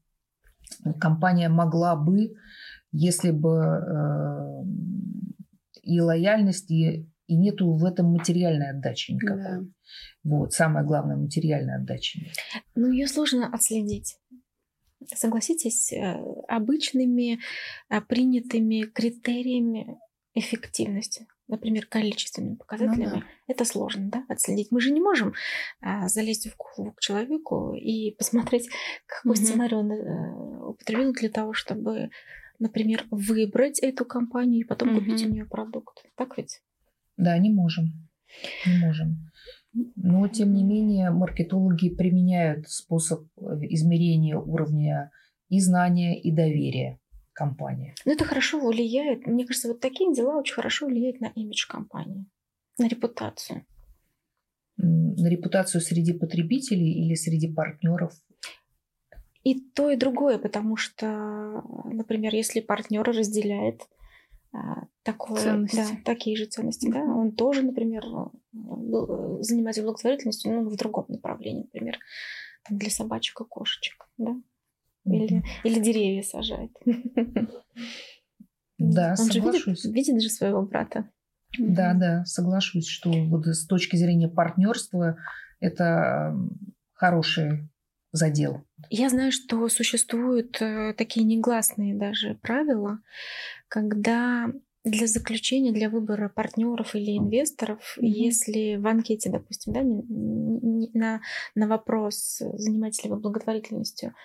компания 0.99 1.49
могла 1.49 1.95
бы, 1.95 2.33
если 2.91 3.31
бы 3.31 3.59
э, 3.59 4.63
и 5.83 6.01
лояльность, 6.01 6.71
и 6.71 7.11
и 7.32 7.36
нету 7.36 7.71
в 7.71 7.86
этом 7.86 8.07
материальной 8.07 8.71
отдачи 8.71 9.11
никакой. 9.11 9.41
Да. 9.41 9.61
Вот, 10.23 10.51
самое 10.51 10.86
главное, 10.86 11.15
материальной 11.15 11.77
отдачи. 11.77 12.29
Ну, 12.75 12.91
ее 12.91 13.07
сложно 13.07 13.47
отследить. 13.47 14.17
Согласитесь, 15.15 15.93
э, 15.93 16.21
обычными 16.49 17.39
э, 17.89 18.01
принятыми 18.01 18.82
критериями 18.82 19.97
эффективности, 20.34 21.27
например, 21.47 21.86
количественными 21.86 22.55
показателями, 22.55 23.11
ну, 23.13 23.19
да. 23.21 23.25
это 23.47 23.63
сложно 23.63 24.09
да, 24.09 24.25
отследить. 24.27 24.71
Мы 24.71 24.82
же 24.82 24.91
не 24.91 24.99
можем 24.99 25.34
а, 25.79 26.09
залезть 26.09 26.49
в 26.49 26.57
голову 26.57 26.91
к 26.91 26.99
человеку 26.99 27.73
и 27.73 28.11
посмотреть, 28.11 28.69
какой 29.05 29.32
угу. 29.32 29.41
сценарий 29.41 29.75
он 29.75 29.91
а, 29.91 30.67
употребил 30.67 31.13
для 31.13 31.29
того, 31.29 31.53
чтобы, 31.53 32.09
например, 32.59 33.05
выбрать 33.09 33.79
эту 33.79 34.03
компанию 34.03 34.61
и 34.61 34.67
потом 34.67 34.89
угу. 34.89 34.99
купить 34.99 35.25
у 35.25 35.29
нее 35.29 35.45
продукт. 35.45 36.03
Так 36.15 36.38
ведь? 36.38 36.61
Да, 37.22 37.38
не 37.38 37.51
можем. 37.51 37.86
Не 38.65 38.78
можем. 38.86 39.32
Но, 39.95 40.28
тем 40.28 40.53
не 40.53 40.63
менее, 40.63 41.11
маркетологи 41.11 41.89
применяют 41.89 42.67
способ 42.67 43.28
измерения 43.61 44.38
уровня 44.38 45.11
и 45.49 45.59
знания, 45.59 46.19
и 46.19 46.32
доверия. 46.32 46.99
компания. 47.34 47.95
Ну, 48.05 48.11
это 48.11 48.26
хорошо 48.26 48.59
влияет. 48.59 49.28
Мне 49.28 49.45
кажется, 49.45 49.67
вот 49.69 49.80
такие 49.80 50.13
дела 50.13 50.38
очень 50.38 50.55
хорошо 50.55 50.88
влияют 50.88 51.22
на 51.22 51.28
имидж 51.28 51.67
компании, 51.67 52.26
на 52.78 52.88
репутацию. 52.88 53.65
На 54.78 55.30
репутацию 55.30 55.82
среди 55.82 56.13
потребителей 56.13 57.05
или 57.05 57.15
среди 57.15 57.53
партнеров? 57.53 58.13
И 59.43 59.59
то, 59.59 59.89
и 59.89 59.95
другое, 59.95 60.38
потому 60.38 60.76
что, 60.76 61.63
например, 61.86 62.34
если 62.36 62.61
партнер 62.61 63.03
разделяет 63.03 63.88
такое, 65.03 65.41
ценности. 65.41 65.75
Да, 65.75 65.87
такие 66.05 66.35
же 66.35 66.45
ценности, 66.45 66.91
да, 66.91 67.01
он 67.01 67.31
тоже, 67.31 67.61
например, 67.61 68.03
занимается 69.41 69.81
благотворительностью, 69.83 70.51
но 70.51 70.69
в 70.69 70.75
другом 70.75 71.05
направлении, 71.07 71.63
например, 71.63 71.97
там 72.63 72.77
для 72.77 72.89
собачек 72.89 73.41
и 73.41 73.45
кошечек, 73.45 74.07
да, 74.17 74.35
или, 75.05 75.39
mm-hmm. 75.39 75.45
или 75.63 75.79
деревья 75.79 76.21
сажает. 76.21 76.71
Да, 78.77 79.11
он 79.11 79.27
соглашусь. 79.27 79.83
Же 79.83 79.89
видит, 79.89 80.09
видит 80.09 80.21
же 80.23 80.29
своего 80.29 80.61
брата. 80.63 81.09
Да, 81.57 81.93
да, 81.93 82.25
соглашусь, 82.25 82.87
что 82.87 83.11
вот 83.11 83.45
с 83.45 83.65
точки 83.67 83.95
зрения 83.95 84.27
партнерства 84.27 85.17
это 85.59 86.35
хороший 86.93 87.69
задел. 88.12 88.64
Я 88.89 89.09
знаю, 89.09 89.32
что 89.32 89.68
существуют 89.70 90.62
э, 90.62 90.93
такие 90.97 91.26
негласные 91.26 91.95
даже 91.95 92.36
правила, 92.36 92.99
когда 93.68 94.51
для 94.84 95.07
заключения, 95.07 95.72
для 95.72 95.89
выбора 95.89 96.30
партнеров 96.30 96.95
или 96.95 97.18
инвесторов, 97.18 97.97
mm-hmm. 97.97 98.05
если 98.05 98.76
в 98.78 98.88
анкете, 98.88 99.30
допустим, 99.30 99.74
да, 99.74 99.82
не, 99.82 100.01
не, 100.09 100.89
на, 100.93 101.22
на 101.55 101.68
вопрос, 101.68 102.39
занимаетесь 102.39 103.03
ли 103.03 103.12
вы 103.12 103.18
благотворительностью, 103.18 104.16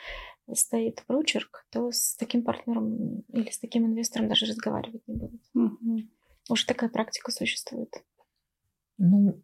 стоит 0.52 1.02
прочерк, 1.06 1.66
то 1.70 1.90
с 1.90 2.16
таким 2.16 2.42
партнером 2.42 3.20
или 3.32 3.50
с 3.50 3.58
таким 3.58 3.86
инвестором 3.86 4.28
даже 4.28 4.46
разговаривать 4.46 5.02
не 5.06 5.14
будут. 5.14 5.42
Mm-hmm. 5.56 6.08
Уже 6.48 6.66
такая 6.66 6.88
практика 6.88 7.32
существует. 7.32 7.90
Ну, 8.98 9.40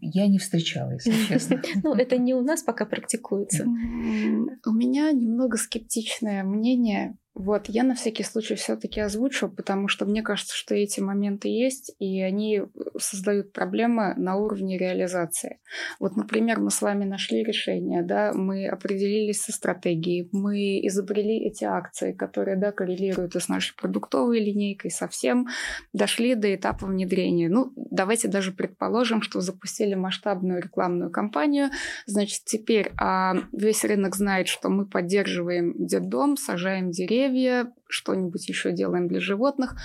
я 0.00 0.26
не 0.26 0.38
встречала, 0.38 0.92
если 0.92 1.12
честно. 1.28 1.62
Ну, 1.82 1.94
это 1.94 2.18
не 2.18 2.34
у 2.34 2.42
нас 2.42 2.62
пока 2.62 2.84
практикуется. 2.84 3.64
У 3.64 4.72
меня 4.72 5.12
немного 5.12 5.56
скептичное 5.56 6.44
мнение 6.44 7.16
вот, 7.34 7.68
я 7.68 7.82
на 7.82 7.94
всякий 7.94 8.24
случай 8.24 8.56
все-таки 8.56 9.00
озвучу, 9.00 9.48
потому 9.48 9.88
что 9.88 10.04
мне 10.04 10.22
кажется, 10.22 10.54
что 10.54 10.74
эти 10.74 11.00
моменты 11.00 11.48
есть, 11.48 11.94
и 11.98 12.20
они 12.20 12.58
э, 12.58 12.66
создают 12.98 13.54
проблемы 13.54 14.14
на 14.18 14.36
уровне 14.36 14.76
реализации. 14.76 15.58
Вот, 15.98 16.14
например, 16.14 16.60
мы 16.60 16.70
с 16.70 16.82
вами 16.82 17.04
нашли 17.04 17.42
решение, 17.42 18.02
да, 18.02 18.34
мы 18.34 18.68
определились 18.68 19.40
со 19.40 19.52
стратегией, 19.52 20.28
мы 20.32 20.86
изобрели 20.86 21.46
эти 21.46 21.64
акции, 21.64 22.12
которые, 22.12 22.58
да, 22.58 22.70
коррелируют 22.70 23.34
и 23.34 23.40
с 23.40 23.48
нашей 23.48 23.74
продуктовой 23.76 24.38
линейкой, 24.38 24.90
совсем 24.90 25.46
дошли 25.94 26.34
до 26.34 26.54
этапа 26.54 26.84
внедрения. 26.84 27.48
Ну, 27.48 27.72
давайте 27.76 28.28
даже 28.28 28.52
предположим, 28.52 29.22
что 29.22 29.40
запустили 29.40 29.94
масштабную 29.94 30.60
рекламную 30.60 31.10
кампанию, 31.10 31.70
значит, 32.04 32.44
теперь 32.44 32.92
а, 33.00 33.36
весь 33.52 33.84
рынок 33.84 34.16
знает, 34.16 34.48
что 34.48 34.68
мы 34.68 34.84
поддерживаем 34.84 35.74
детдом, 35.78 36.36
сажаем 36.36 36.90
деревья, 36.90 37.21
деревья, 37.22 37.72
что-нибудь 37.88 38.48
еще 38.48 38.72
делаем 38.72 39.08
для 39.08 39.20
животных. 39.20 39.76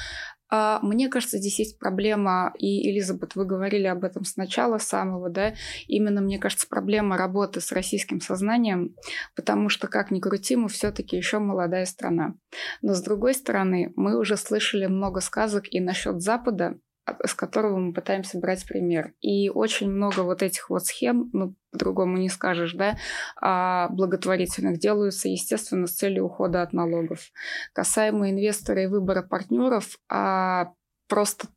А 0.49 0.79
мне 0.81 1.09
кажется, 1.09 1.39
здесь 1.39 1.59
есть 1.59 1.77
проблема, 1.77 2.53
и, 2.57 2.89
Элизабет, 2.89 3.35
вы 3.35 3.43
говорили 3.43 3.85
об 3.85 4.05
этом 4.05 4.23
сначала 4.23 4.77
самого, 4.77 5.29
да, 5.29 5.55
именно, 5.88 6.21
мне 6.21 6.39
кажется, 6.39 6.67
проблема 6.69 7.17
работы 7.17 7.59
с 7.59 7.73
российским 7.73 8.21
сознанием, 8.21 8.95
потому 9.35 9.67
что, 9.67 9.89
как 9.89 10.09
ни 10.09 10.21
крути, 10.21 10.55
мы 10.55 10.69
все-таки 10.69 11.17
еще 11.17 11.39
молодая 11.39 11.85
страна. 11.85 12.35
Но, 12.81 12.93
с 12.93 13.01
другой 13.01 13.33
стороны, 13.33 13.91
мы 13.97 14.17
уже 14.17 14.38
слышали 14.38 14.85
много 14.85 15.19
сказок 15.19 15.65
и 15.69 15.81
насчет 15.81 16.21
Запада, 16.21 16.79
с 17.24 17.34
которого 17.34 17.78
мы 17.78 17.93
пытаемся 17.93 18.39
брать 18.39 18.66
пример. 18.68 19.14
И 19.22 19.49
очень 19.49 19.89
много 19.89 20.22
вот 20.22 20.41
этих 20.41 20.70
вот 20.70 20.86
схем, 20.86 21.30
ну, 21.34 21.55
по-другому 21.72 22.18
не 22.18 22.30
скажешь, 22.30 22.74
да, 22.74 22.97
а 23.39 23.89
благотворительных 23.89 24.80
делаются, 24.80 25.30
естественно, 25.30 25.88
с 25.88 25.95
целью 25.95 26.26
ухода 26.26 26.62
от 26.62 26.74
налогов. 26.74 27.32
Касаемо 27.74 28.30
инвестора 28.30 28.84
и 28.84 28.88
выбора 28.88 29.22
партнеров, 29.22 29.97
а 30.10 30.74
просто 31.08 31.47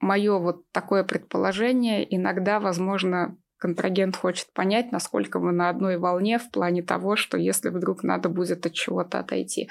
мое 0.00 0.38
вот 0.38 0.62
такое 0.72 1.04
предположение, 1.04 2.14
иногда, 2.14 2.60
возможно, 2.60 3.36
контрагент 3.64 4.16
хочет 4.16 4.52
понять, 4.52 4.92
насколько 4.92 5.38
мы 5.38 5.52
на 5.52 5.70
одной 5.70 5.96
волне 5.96 6.38
в 6.38 6.50
плане 6.50 6.82
того, 6.82 7.16
что 7.16 7.38
если 7.38 7.70
вдруг 7.70 8.02
надо 8.02 8.28
будет 8.28 8.66
от 8.66 8.74
чего-то 8.74 9.20
отойти. 9.20 9.70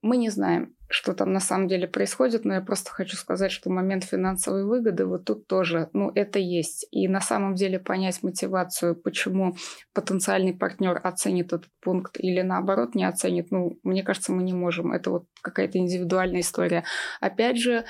Мы 0.00 0.16
не 0.16 0.30
знаем, 0.30 0.76
что 0.88 1.12
там 1.12 1.32
на 1.32 1.40
самом 1.40 1.66
деле 1.66 1.88
происходит, 1.88 2.44
но 2.44 2.54
я 2.54 2.60
просто 2.60 2.90
хочу 2.90 3.16
сказать, 3.16 3.50
что 3.50 3.68
момент 3.68 4.04
финансовой 4.04 4.64
выгоды 4.64 5.06
вот 5.06 5.24
тут 5.24 5.46
тоже, 5.46 5.90
ну, 5.92 6.10
это 6.14 6.38
есть. 6.38 6.86
И 6.92 7.08
на 7.08 7.20
самом 7.20 7.56
деле 7.56 7.80
понять 7.80 8.22
мотивацию, 8.22 8.94
почему 8.94 9.56
потенциальный 9.92 10.54
партнер 10.54 11.00
оценит 11.02 11.52
этот 11.52 11.70
пункт 11.80 12.16
или 12.18 12.42
наоборот 12.42 12.94
не 12.94 13.04
оценит, 13.04 13.50
ну, 13.50 13.78
мне 13.82 14.02
кажется, 14.04 14.32
мы 14.32 14.42
не 14.44 14.52
можем. 14.52 14.92
Это 14.92 15.10
вот 15.10 15.26
какая-то 15.42 15.78
индивидуальная 15.78 16.40
история. 16.40 16.84
Опять 17.20 17.58
же, 17.58 17.84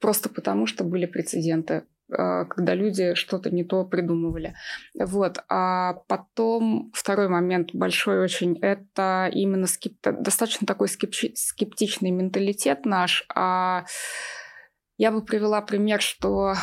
просто 0.00 0.28
потому, 0.28 0.66
что 0.66 0.84
были 0.84 1.06
прецеденты. 1.06 1.84
А, 2.10 2.44
когда 2.44 2.74
люди 2.74 3.14
что-то 3.14 3.50
не 3.50 3.64
то 3.64 3.84
придумывали. 3.84 4.54
Вот. 4.98 5.38
А 5.48 5.94
потом 6.08 6.90
второй 6.94 7.28
момент 7.28 7.70
большой 7.74 8.20
очень, 8.20 8.58
это 8.60 9.30
именно 9.32 9.66
скепти... 9.66 10.10
достаточно 10.10 10.66
такой 10.66 10.88
скепти... 10.88 11.32
скептичный 11.34 12.10
менталитет 12.10 12.84
наш. 12.86 13.24
А 13.34 13.84
я 14.96 15.12
бы 15.12 15.22
привела 15.22 15.60
пример, 15.60 16.00
что 16.00 16.54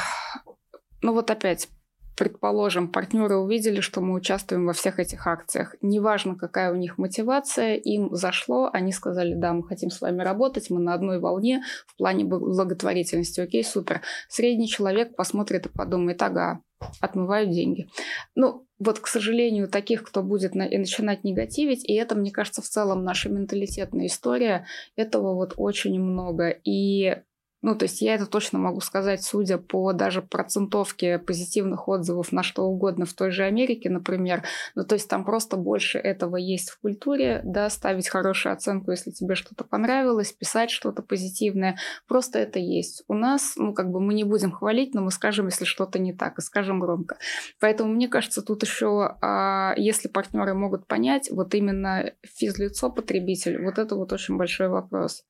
ну 1.02 1.14
вот 1.14 1.30
опять 1.30 1.70
предположим, 2.16 2.92
партнеры 2.92 3.38
увидели, 3.38 3.82
что 3.82 4.02
мы 4.02 4.14
участвуем 4.14 4.66
во 4.66 4.74
всех 4.74 5.00
этих 5.00 5.28
акциях. 5.28 5.76
Неважно, 5.82 6.36
какая 6.36 6.72
у 6.72 6.76
них 6.76 6.98
мотивация, 6.98 7.76
им 7.76 8.14
зашло, 8.16 8.70
они 8.72 8.92
сказали, 8.92 9.34
да, 9.34 9.54
мы 9.54 9.68
хотим 9.68 9.90
с 9.90 10.02
вами 10.02 10.22
работать, 10.22 10.70
мы 10.70 10.80
на 10.80 10.94
одной 10.94 11.20
волне 11.20 11.64
в 11.88 11.98
плане 11.98 12.26
благотворительности. 12.26 13.42
Окей, 13.42 13.64
супер. 13.64 14.02
Средний 14.30 14.68
человек 14.68 15.16
посмотрит 15.16 15.66
и 15.66 15.70
подумает, 15.70 16.22
ага, 16.22 16.62
отмывают 17.02 17.52
деньги. 17.52 17.88
Ну, 18.36 18.66
вот, 18.80 19.00
к 19.00 19.08
сожалению, 19.08 19.68
таких, 19.68 20.04
кто 20.04 20.22
будет 20.22 20.56
на, 20.56 20.64
и 20.64 20.78
начинать 20.78 21.24
негативить, 21.24 21.88
и 21.88 21.94
это, 21.94 22.16
мне 22.16 22.32
кажется, 22.32 22.62
в 22.62 22.66
целом 22.66 23.04
наша 23.04 23.30
менталитетная 23.30 24.08
история, 24.08 24.66
этого 24.96 25.34
вот 25.34 25.54
очень 25.58 26.00
много. 26.00 26.50
И 26.50 27.18
ну, 27.66 27.74
то 27.74 27.86
есть 27.86 28.00
я 28.02 28.14
это 28.14 28.28
точно 28.28 28.60
могу 28.60 28.80
сказать, 28.80 29.24
судя 29.24 29.58
по 29.58 29.92
даже 29.92 30.22
процентовке 30.22 31.18
позитивных 31.18 31.88
отзывов 31.88 32.32
на 32.32 32.44
что 32.44 32.62
угодно 32.62 33.08
в 33.08 33.14
той 33.14 33.32
же 33.32 33.44
Америке, 33.44 33.90
например. 33.90 34.44
Ну, 34.76 34.84
то 34.84 34.94
есть 34.94 35.10
там 35.10 35.26
просто 35.26 35.58
больше 35.58 35.98
этого 35.98 36.38
есть 36.38 36.70
в 36.70 36.80
культуре, 36.80 37.42
да, 37.44 37.72
ставить 37.72 38.08
хорошую 38.08 38.54
оценку, 38.54 38.92
если 38.92 39.10
тебе 39.10 39.34
что-то 39.34 39.64
понравилось, 39.64 40.32
писать 40.32 40.70
что-то 40.70 41.02
позитивное. 41.02 41.80
Просто 42.08 42.38
это 42.38 42.60
есть. 42.60 43.04
У 43.08 43.16
нас, 43.16 43.56
ну, 43.56 43.74
как 43.74 43.90
бы 43.90 44.00
мы 44.00 44.14
не 44.14 44.26
будем 44.26 44.52
хвалить, 44.52 44.94
но 44.94 45.02
мы 45.02 45.10
скажем, 45.10 45.48
если 45.48 45.66
что-то 45.66 45.98
не 45.98 46.14
так, 46.14 46.38
и 46.38 46.44
скажем 46.44 46.80
громко. 46.80 47.18
Поэтому 47.60 47.92
мне 47.92 48.08
кажется, 48.08 48.44
тут 48.44 48.62
еще, 48.62 49.18
а, 49.24 49.74
если 49.76 50.08
партнеры 50.08 50.54
могут 50.54 50.86
понять, 50.86 51.32
вот 51.32 51.56
именно 51.56 52.12
физлицо, 52.22 52.92
потребитель, 52.92 53.60
вот 53.64 53.80
это 53.80 53.96
вот 53.96 54.14
очень 54.14 54.38
большой 54.38 54.68
вопрос. 54.68 55.24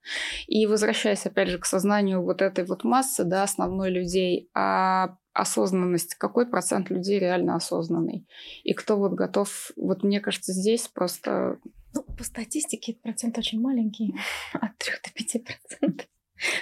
И 0.47 0.67
возвращаясь 0.67 1.25
опять 1.25 1.47
же 1.47 1.59
к 1.59 1.65
сознанию 1.65 2.24
вот 2.25 2.41
этой 2.41 2.65
вот 2.65 2.83
массы, 2.83 3.23
да, 3.23 3.43
основной 3.43 3.89
людей, 3.89 4.49
а 4.53 5.17
осознанность, 5.33 6.15
какой 6.15 6.47
процент 6.47 6.89
людей 6.89 7.19
реально 7.19 7.55
осознанный, 7.55 8.25
и 8.63 8.73
кто 8.73 8.97
вот 8.97 9.13
готов, 9.13 9.71
вот 9.75 10.03
мне 10.03 10.19
кажется, 10.19 10.53
здесь 10.53 10.87
просто... 10.87 11.59
Ну, 11.93 12.03
по 12.03 12.23
статистике 12.23 12.93
этот 12.93 13.03
процент 13.03 13.37
очень 13.37 13.61
маленький, 13.61 14.15
от 14.53 14.77
3 14.77 14.93
до 15.03 15.13
5 15.13 15.43
процентов. 15.43 16.07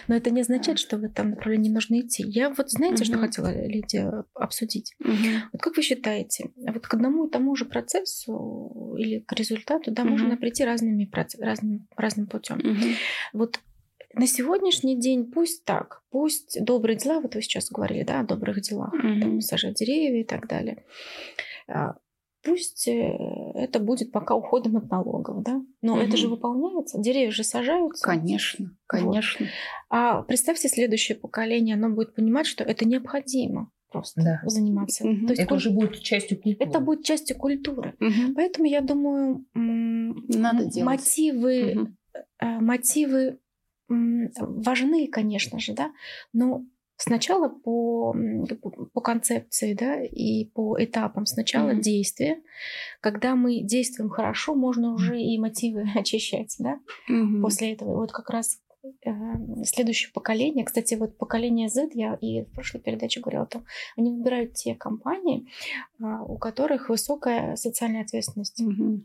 Но 0.07 0.15
это 0.15 0.29
не 0.29 0.41
означает, 0.41 0.79
что 0.79 0.97
в 0.97 1.03
этом 1.03 1.31
направлении 1.31 1.69
нужно 1.69 1.99
идти. 2.01 2.23
Я 2.23 2.49
вот 2.49 2.69
знаете, 2.69 3.03
uh-huh. 3.03 3.07
что 3.07 3.17
хотела, 3.17 3.67
Лидия, 3.67 4.23
обсудить? 4.35 4.93
Uh-huh. 5.01 5.39
Вот 5.51 5.61
как 5.61 5.75
вы 5.75 5.81
считаете, 5.81 6.51
вот 6.55 6.85
к 6.85 6.93
одному 6.93 7.27
и 7.27 7.31
тому 7.31 7.55
же 7.55 7.65
процессу 7.65 8.95
или 8.97 9.19
к 9.19 9.33
результату, 9.33 9.91
да, 9.91 10.03
uh-huh. 10.03 10.09
можно 10.09 10.37
прийти 10.37 10.63
разными, 10.63 11.09
разным, 11.39 11.87
разным 11.95 12.27
путем. 12.27 12.59
Uh-huh. 12.59 12.95
Вот 13.33 13.59
на 14.13 14.27
сегодняшний 14.27 14.99
день 14.99 15.31
пусть 15.31 15.65
так, 15.65 16.03
пусть 16.11 16.63
добрые 16.63 16.97
дела, 16.97 17.19
вот 17.19 17.35
вы 17.35 17.41
сейчас 17.41 17.69
говорили, 17.69 18.03
да, 18.03 18.19
о 18.19 18.23
добрых 18.23 18.61
делах, 18.61 18.93
mm-hmm. 18.93 19.19
там, 19.21 19.41
сажать 19.41 19.75
деревья 19.75 20.21
и 20.21 20.23
так 20.23 20.47
далее. 20.47 20.85
А, 21.67 21.95
пусть 22.43 22.87
э, 22.87 23.17
это 23.55 23.79
будет 23.79 24.11
пока 24.11 24.35
уходом 24.35 24.77
от 24.77 24.89
налогов, 24.89 25.41
да, 25.43 25.61
но 25.81 25.97
mm-hmm. 25.97 26.07
это 26.07 26.17
же 26.17 26.27
выполняется, 26.27 26.99
деревья 26.99 27.31
же 27.31 27.43
сажаются. 27.43 28.03
Конечно, 28.03 28.75
конечно. 28.85 29.45
Вот. 29.45 29.53
А 29.89 30.21
представьте, 30.23 30.69
следующее 30.69 31.17
поколение, 31.17 31.75
оно 31.75 31.89
будет 31.89 32.13
понимать, 32.13 32.45
что 32.45 32.63
это 32.63 32.85
необходимо 32.85 33.71
просто 33.93 34.21
да. 34.23 34.41
заниматься. 34.45 35.07
Угу. 35.07 35.27
То 35.27 35.33
есть 35.33 35.41
это 35.41 35.49
куль... 35.49 35.57
уже 35.57 35.69
будет 35.69 35.99
частью 36.01 36.41
культуры. 36.41 36.69
Это 36.69 36.79
будет 36.79 37.05
частью 37.05 37.37
культуры. 37.37 37.95
Угу. 37.99 38.33
Поэтому 38.35 38.65
я 38.65 38.81
думаю, 38.81 39.45
надо 39.53 40.65
делать. 40.65 40.83
мотивы 40.83 41.75
угу 41.75 41.91
э, 42.39 42.59
мотивы 42.59 43.39
важны, 43.89 45.07
конечно 45.07 45.59
же, 45.59 45.73
да, 45.73 45.91
но 46.31 46.63
сначала 46.97 47.49
по, 47.49 48.15
по 48.93 49.01
концепции, 49.01 49.73
да, 49.73 50.01
и 50.01 50.45
по 50.45 50.81
этапам. 50.81 51.25
Сначала 51.25 51.71
mm-hmm. 51.71 51.81
действие. 51.81 52.41
Когда 53.01 53.35
мы 53.35 53.61
действуем 53.61 54.09
хорошо, 54.09 54.55
можно 54.55 54.93
уже 54.93 55.21
и 55.21 55.37
мотивы 55.39 55.85
очищать, 55.95 56.55
да, 56.59 56.79
mm-hmm. 57.09 57.41
после 57.41 57.73
этого. 57.73 57.95
вот 57.95 58.11
как 58.11 58.29
раз 58.29 58.59
э, 58.83 59.11
следующее 59.65 60.11
поколение, 60.13 60.65
кстати, 60.65 60.95
вот 60.95 61.17
поколение 61.17 61.69
Z, 61.69 61.89
я 61.93 62.15
и 62.15 62.43
в 62.43 62.51
прошлой 62.51 62.79
передаче 62.81 63.19
говорила 63.19 63.43
о 63.43 63.47
том, 63.47 63.65
они 63.97 64.11
выбирают 64.11 64.53
те 64.53 64.75
компании, 64.75 65.47
а, 66.01 66.23
у 66.23 66.37
которых 66.37 66.89
высокая 66.89 67.55
социальная 67.55 68.03
ответственность. 68.03 68.61
Mm-hmm. 68.61 69.01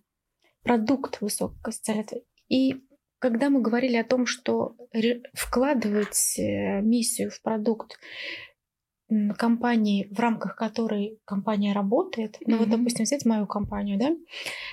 Продукт 0.63 1.21
высокой 1.21 1.73
социальной 1.73 2.05
ответственности. 2.05 2.29
И 2.49 2.88
когда 3.19 3.51
мы 3.51 3.61
говорили 3.61 3.97
о 3.97 4.05
том, 4.05 4.27
что 4.27 4.77
вкладывать 5.35 6.39
э, 6.39 6.81
миссию 6.81 7.31
в 7.31 7.41
продукт 7.43 7.99
компании, 9.39 10.09
в 10.13 10.19
рамках 10.21 10.55
которой 10.57 11.19
компания 11.25 11.73
работает, 11.73 12.37
mm-hmm. 12.37 12.45
ну 12.47 12.59
вот, 12.59 12.69
допустим, 12.69 13.05
взять 13.05 13.25
мою 13.25 13.47
компанию, 13.47 13.99
да, 13.99 14.15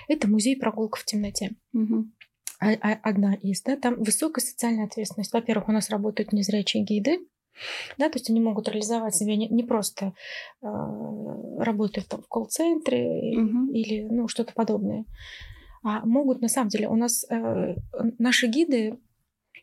это 0.08 0.28
музей 0.28 0.58
прогулка 0.58 1.00
в 1.00 1.06
темноте. 1.06 1.52
Mm-hmm. 1.76 3.00
Одна 3.04 3.36
из, 3.36 3.62
да, 3.64 3.78
там 3.78 3.96
высокая 3.96 4.44
социальная 4.44 4.86
ответственность. 4.86 5.34
Во-первых, 5.34 5.70
у 5.70 5.72
нас 5.72 5.90
работают 5.90 6.34
незрячие 6.34 6.84
гиды, 6.84 7.20
да, 7.98 8.10
то 8.10 8.18
есть 8.18 8.30
они 8.30 8.42
могут 8.42 8.68
реализовать 8.68 9.16
себя 9.16 9.36
не, 9.36 9.48
не 9.48 9.64
просто 9.64 10.14
э, 10.62 10.68
работая 11.60 12.04
там, 12.04 12.22
в 12.22 12.28
колл-центре 12.28 13.38
mm-hmm. 13.38 13.72
или 13.72 14.04
ну, 14.10 14.28
что-то 14.28 14.54
подобное, 14.54 15.06
а 15.86 16.04
могут 16.04 16.42
на 16.42 16.48
самом 16.48 16.70
деле 16.70 16.90
у 16.90 16.96
нас 16.96 17.26
э, 17.30 17.76
наши 18.18 18.48
гиды 18.48 18.98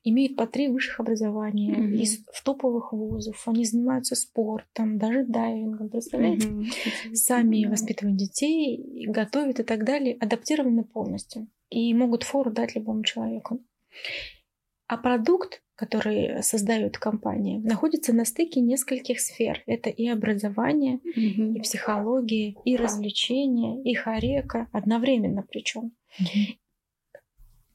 имеют 0.05 0.37
по 0.37 0.47
три 0.47 0.69
высших 0.69 1.01
образования 1.01 1.75
mm-hmm. 1.75 1.97
из 1.97 2.25
в 2.33 2.45
топовых 2.45 2.93
вузов, 2.93 3.43
они 3.49 3.65
занимаются 3.65 4.15
спортом, 4.15 4.99
даже 4.99 5.25
дайвингом, 5.25 5.89
представляете? 5.89 6.47
Mm-hmm. 6.47 7.15
Сами 7.15 7.65
mm-hmm. 7.65 7.71
воспитывают 7.71 8.17
детей, 8.17 9.05
готовят 9.09 9.59
и 9.59 9.65
так 9.65 9.85
далее, 9.85 10.17
адаптированы 10.21 10.85
полностью 10.85 11.49
и 11.71 11.93
могут 11.93 12.23
фору 12.23 12.53
дать 12.53 12.77
любому 12.77 13.03
человеку. 13.03 13.61
А 14.87 14.97
продукт, 14.97 15.63
который 15.75 16.43
создают 16.43 16.99
компании, 16.99 17.59
находится 17.59 18.13
на 18.13 18.25
стыке 18.25 18.61
нескольких 18.61 19.21
сфер. 19.21 19.63
Это 19.67 19.91
и 19.91 20.07
образование, 20.09 21.01
mm-hmm. 21.17 21.55
и 21.55 21.61
психология, 21.61 22.57
и 22.65 22.77
развлечения, 22.77 23.83
и 23.83 23.95
хорека 23.95 24.69
одновременно 24.73 25.43
причем. 25.43 25.93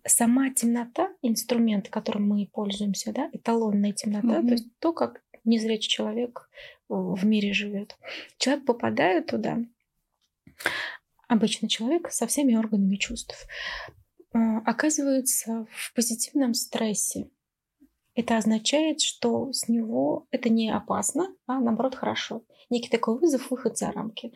Сама 0.05 0.51
темнота, 0.53 1.10
инструмент, 1.22 1.89
которым 1.89 2.30
мы 2.30 2.47
пользуемся, 2.53 3.12
да, 3.12 3.30
эталонная 3.34 3.91
темнота, 3.91 4.41
то 4.41 4.51
есть 4.51 4.68
то, 4.80 4.93
как 4.93 5.22
незрячий 5.43 5.89
человек 5.89 6.49
в 6.88 7.26
мире 7.26 7.51
живет. 7.51 7.97
Человек 8.38 8.66
попадает 8.66 9.28
туда, 9.28 9.60
обычный 11.28 11.68
человек 11.68 12.12
со 12.12 12.26
всеми 12.28 12.55
органами 12.55 12.95
чувств, 12.95 13.47
оказывается 14.32 15.67
в 15.71 15.93
позитивном 15.93 16.53
стрессе. 16.53 17.30
Это 18.15 18.38
означает, 18.38 19.01
что 19.01 19.53
с 19.53 19.67
него 19.67 20.28
это 20.32 20.49
не 20.49 20.71
опасно, 20.71 21.36
а 21.45 21.59
наоборот 21.59 21.95
хорошо. 21.95 22.43
Некий 22.69 22.89
такой 22.89 23.19
вызов, 23.19 23.51
выход 23.51 23.78
за 23.78 23.91
рамки. 23.91 24.34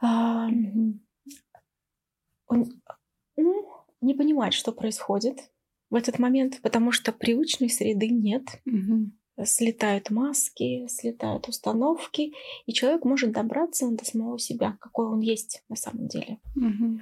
А, 0.00 0.48
он 2.46 2.82
не 4.00 4.14
понимает, 4.14 4.54
что 4.54 4.72
происходит 4.72 5.50
в 5.90 5.94
этот 5.94 6.18
момент, 6.18 6.60
потому 6.62 6.92
что 6.92 7.12
привычной 7.12 7.68
среды 7.68 8.08
нет. 8.08 8.44
Угу. 8.64 9.44
Слетают 9.44 10.10
маски, 10.10 10.86
слетают 10.88 11.48
установки, 11.48 12.32
и 12.66 12.72
человек 12.72 13.04
может 13.04 13.32
добраться 13.32 13.90
до 13.90 14.04
самого 14.04 14.38
себя, 14.38 14.76
какой 14.80 15.06
он 15.06 15.20
есть 15.20 15.64
на 15.68 15.76
самом 15.76 16.08
деле. 16.08 16.38
Угу. 16.54 17.00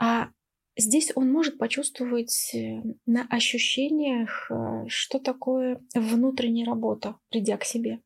А 0.00 0.30
здесь 0.76 1.12
он 1.14 1.30
может 1.30 1.58
почувствовать 1.58 2.54
э, 2.54 2.82
на 3.04 3.26
ощущениях, 3.28 4.50
э, 4.50 4.86
что 4.88 5.18
такое 5.18 5.80
внутренняя 5.94 6.64
работа, 6.64 7.16
придя 7.28 7.58
к 7.58 7.64
себе. 7.64 8.00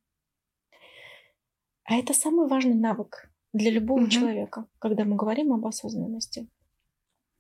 А 1.85 1.95
это 1.95 2.13
самый 2.13 2.49
важный 2.49 2.75
навык 2.75 3.31
для 3.53 3.71
любого 3.71 4.03
угу. 4.03 4.11
человека, 4.11 4.67
когда 4.81 5.05
мы 5.05 5.15
говорим 5.15 5.53
об 5.53 5.65
осознанности. 5.67 6.49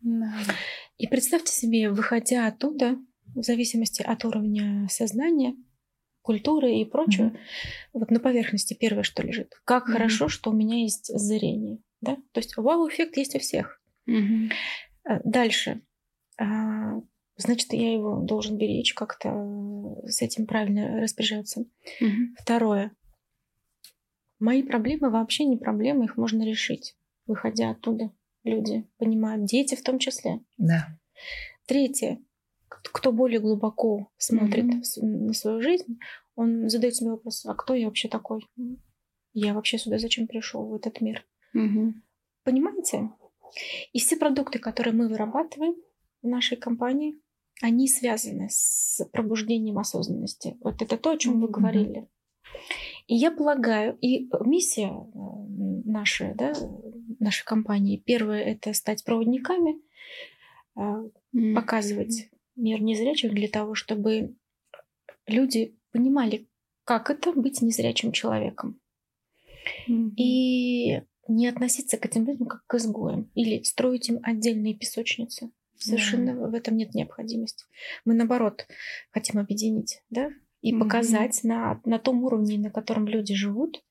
Да. 0.00 0.34
И 0.98 1.08
представьте 1.08 1.52
себе, 1.52 1.90
выходя 1.90 2.46
оттуда, 2.46 2.96
в 3.34 3.42
зависимости 3.42 4.02
от 4.02 4.24
уровня 4.24 4.86
сознания, 4.88 5.56
культуры 6.22 6.76
и 6.76 6.84
прочего, 6.84 7.26
угу. 7.26 7.38
вот 7.94 8.10
на 8.12 8.20
поверхности 8.20 8.74
первое, 8.74 9.02
что 9.02 9.24
лежит. 9.24 9.52
Как 9.64 9.84
угу. 9.84 9.94
хорошо, 9.94 10.28
что 10.28 10.50
у 10.50 10.54
меня 10.54 10.76
есть 10.76 11.06
зрение. 11.12 11.78
Да? 12.00 12.14
То 12.30 12.38
есть 12.38 12.56
вау-эффект 12.56 13.16
есть 13.16 13.34
у 13.34 13.40
всех. 13.40 13.80
Угу. 14.06 15.20
Дальше. 15.24 15.80
А, 16.38 17.00
значит, 17.36 17.72
я 17.72 17.92
его 17.92 18.20
должен 18.20 18.56
беречь, 18.58 18.94
как-то 18.94 20.00
с 20.06 20.22
этим 20.22 20.46
правильно 20.46 21.00
распоряжаться. 21.00 21.60
Угу. 22.00 22.36
Второе. 22.38 22.92
Мои 24.38 24.62
проблемы 24.62 25.10
вообще 25.10 25.44
не 25.44 25.56
проблемы, 25.56 26.04
их 26.04 26.16
можно 26.16 26.44
решить, 26.44 26.96
выходя 27.26 27.70
оттуда. 27.70 28.10
Люди 28.42 28.86
понимают, 28.98 29.46
дети 29.46 29.74
в 29.74 29.82
том 29.82 29.98
числе. 29.98 30.40
Да. 30.58 30.98
Третье. 31.66 32.20
Кто 32.68 33.12
более 33.12 33.40
глубоко 33.40 34.10
смотрит 34.18 34.64
mm-hmm. 34.66 35.02
на 35.02 35.32
свою 35.32 35.62
жизнь, 35.62 35.98
он 36.34 36.68
задает 36.68 36.94
себе 36.96 37.12
вопрос, 37.12 37.46
а 37.46 37.54
кто 37.54 37.74
я 37.74 37.86
вообще 37.86 38.08
такой? 38.08 38.46
Я 39.32 39.54
вообще 39.54 39.78
сюда 39.78 39.98
зачем 39.98 40.26
пришел, 40.26 40.66
в 40.66 40.74
этот 40.74 41.00
мир? 41.00 41.24
Mm-hmm. 41.56 41.92
Понимаете? 42.42 43.10
И 43.92 43.98
все 43.98 44.16
продукты, 44.16 44.58
которые 44.58 44.94
мы 44.94 45.08
вырабатываем 45.08 45.76
в 46.22 46.28
нашей 46.28 46.56
компании, 46.56 47.18
они 47.62 47.88
связаны 47.88 48.48
с 48.50 49.06
пробуждением 49.12 49.78
осознанности. 49.78 50.56
Вот 50.60 50.82
это 50.82 50.96
то, 50.96 51.12
о 51.12 51.18
чем 51.18 51.34
mm-hmm. 51.34 51.40
вы 51.40 51.48
говорили. 51.48 52.08
И 53.06 53.14
я 53.14 53.30
полагаю, 53.30 53.96
и 54.00 54.28
миссия 54.44 54.88
э, 54.88 55.18
нашей, 55.84 56.34
да, 56.34 56.52
нашей 57.20 57.44
компании, 57.44 58.02
первое 58.04 58.42
это 58.42 58.72
стать 58.72 59.04
проводниками, 59.04 59.80
mm-hmm. 60.76 61.54
показывать 61.54 62.30
мир 62.56 62.80
незрячих 62.80 63.32
для 63.32 63.48
того, 63.48 63.74
чтобы 63.74 64.34
люди 65.26 65.76
понимали, 65.92 66.48
как 66.84 67.10
это 67.10 67.32
быть 67.32 67.62
незрячим 67.62 68.12
человеком. 68.12 68.80
Mm-hmm. 69.88 70.14
И 70.16 71.02
не 71.28 71.48
относиться 71.48 71.96
к 71.96 72.06
этим 72.06 72.26
людям 72.26 72.46
как 72.46 72.66
к 72.66 72.74
изгоям 72.74 73.30
или 73.34 73.62
строить 73.62 74.08
им 74.08 74.20
отдельные 74.22 74.74
песочницы. 74.74 75.50
Совершенно 75.76 76.30
yeah. 76.30 76.50
в 76.50 76.54
этом 76.54 76.76
нет 76.76 76.94
необходимости. 76.94 77.64
Мы 78.04 78.14
наоборот 78.14 78.66
хотим 79.10 79.40
объединить, 79.40 80.02
да, 80.08 80.30
и 80.60 80.72
mm-hmm. 80.72 80.78
показать 80.78 81.44
на, 81.44 81.80
на 81.84 81.98
том 81.98 82.24
уровне, 82.24 82.58
на 82.58 82.70
котором 82.70 83.06
люди 83.06 83.34
живут, 83.34 83.84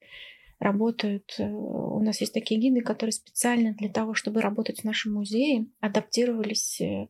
работают. 0.60 1.36
Э, 1.38 1.48
у 1.52 2.02
нас 2.02 2.20
есть 2.22 2.34
такие 2.34 2.60
гиды, 2.60 2.82
которые 2.82 3.14
специально 3.14 3.74
для 3.74 3.90
того, 3.90 4.16
чтобы 4.16 4.42
работать 4.42 4.82
в 4.82 4.84
нашем 4.86 5.14
музее, 5.14 5.68
адаптировались 5.82 6.82
э, 6.82 7.10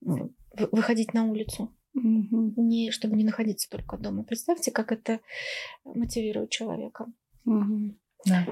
выходить 0.00 1.12
на 1.12 1.24
улицу. 1.24 1.74
Mm-hmm. 1.96 2.52
Не, 2.56 2.90
чтобы 2.90 3.16
не 3.16 3.24
находиться 3.24 3.68
только 3.68 3.96
дома. 3.96 4.22
Представьте, 4.22 4.70
как 4.70 4.92
это 4.92 5.20
мотивирует 5.84 6.50
человека. 6.50 7.06
Mm-hmm. 7.48 7.94
Да. 8.26 8.46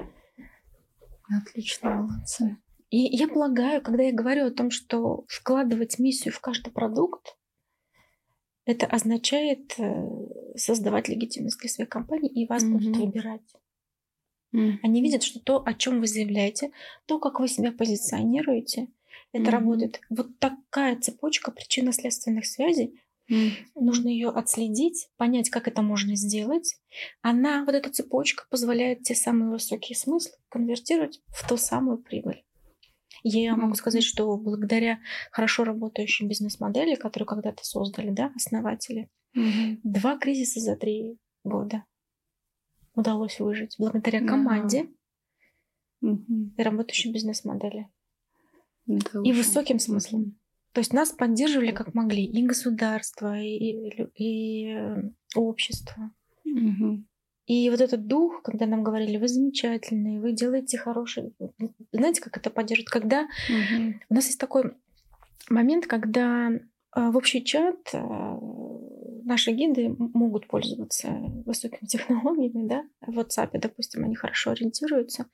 Отлично, 1.41 1.89
молодцы. 1.89 2.57
И 2.89 2.97
я 2.97 3.27
полагаю, 3.27 3.81
когда 3.81 4.03
я 4.03 4.13
говорю 4.13 4.45
о 4.45 4.51
том, 4.51 4.69
что 4.69 5.25
вкладывать 5.27 5.97
миссию 5.97 6.33
в 6.33 6.39
каждый 6.39 6.71
продукт, 6.71 7.35
это 8.65 8.85
означает 8.85 9.73
э, 9.79 10.07
создавать 10.55 11.09
легитимность 11.09 11.59
для 11.59 11.69
своей 11.69 11.89
компании, 11.89 12.29
и 12.29 12.47
вас 12.47 12.63
mm-hmm. 12.63 12.71
будут 12.71 12.97
выбирать. 12.97 13.55
Mm-hmm. 14.53 14.77
Они 14.83 15.01
видят, 15.01 15.23
что 15.23 15.39
то, 15.39 15.63
о 15.65 15.73
чем 15.73 15.99
вы 15.99 16.07
заявляете, 16.07 16.71
то, 17.05 17.19
как 17.19 17.39
вы 17.39 17.47
себя 17.47 17.71
позиционируете, 17.71 18.89
это 19.31 19.45
mm-hmm. 19.45 19.49
работает. 19.49 20.01
Вот 20.09 20.37
такая 20.39 20.99
цепочка 20.99 21.51
причинно-следственных 21.51 22.45
связей. 22.45 23.01
Mm-hmm. 23.31 23.51
Нужно 23.75 24.09
ее 24.09 24.29
отследить, 24.29 25.09
понять, 25.17 25.49
как 25.49 25.67
это 25.67 25.81
можно 25.81 26.15
сделать. 26.15 26.75
Она, 27.21 27.63
вот 27.65 27.73
эта 27.73 27.89
цепочка, 27.89 28.45
позволяет 28.49 29.03
те 29.03 29.15
самые 29.15 29.49
высокие 29.49 29.97
смыслы 29.97 30.33
конвертировать 30.49 31.21
в 31.27 31.47
ту 31.47 31.57
самую 31.57 31.99
прибыль. 31.99 32.43
Я 33.23 33.55
могу 33.55 33.75
сказать, 33.75 34.03
что 34.03 34.35
благодаря 34.37 34.99
хорошо 35.31 35.63
работающей 35.63 36.27
бизнес-модели, 36.27 36.95
которую 36.95 37.27
когда-то 37.27 37.63
создали, 37.63 38.11
да, 38.11 38.33
основатели, 38.35 39.09
mm-hmm. 39.37 39.79
два 39.83 40.17
кризиса 40.17 40.59
за 40.59 40.75
три 40.75 41.17
года 41.43 41.85
удалось 42.95 43.39
выжить 43.39 43.75
благодаря 43.79 44.25
команде 44.25 44.89
mm-hmm. 46.03 46.55
и 46.57 46.61
работающей 46.61 47.11
бизнес-модели. 47.11 47.89
Это 48.87 49.21
и 49.21 49.31
высоким 49.31 49.79
смыслом. 49.79 50.37
То 50.73 50.79
есть 50.79 50.91
нас 50.91 51.11
поддерживали 51.11 51.71
как 51.71 51.93
могли 51.93 52.25
и 52.25 52.45
государство, 52.45 53.39
и, 53.39 54.07
и, 54.15 54.73
э, 54.75 55.03
общество. 55.35 56.11
Мгм. 56.43 57.07
И 57.45 57.69
вот 57.69 57.81
этот 57.81 58.07
дух, 58.07 58.41
когда 58.41 58.65
нам 58.65 58.83
говорили, 58.83 59.17
вы 59.17 59.27
замечательные, 59.27 60.19
вы 60.19 60.31
делаете 60.31 60.77
хорошие... 60.77 61.31
Знаете, 61.91 62.21
как 62.21 62.37
это 62.37 62.49
поддерживает? 62.49 62.89
Когда 62.89 63.27
Мгм. 63.49 64.01
у 64.09 64.13
нас 64.13 64.27
есть 64.27 64.39
такой 64.39 64.73
момент, 65.49 65.85
когда 65.85 66.49
э, 66.51 66.59
в 66.95 67.17
общий 67.17 67.43
чат 67.43 67.89
э, 67.93 67.99
наши 69.25 69.51
гиды 69.51 69.89
могут 69.89 70.47
пользоваться 70.47 71.09
высокими 71.45 71.85
технологиями, 71.87 72.67
да, 72.67 72.85
в 73.01 73.19
WhatsApp, 73.19 73.49
допустим, 73.59 74.05
они 74.05 74.15
хорошо 74.15 74.51
ориентируются. 74.51 75.25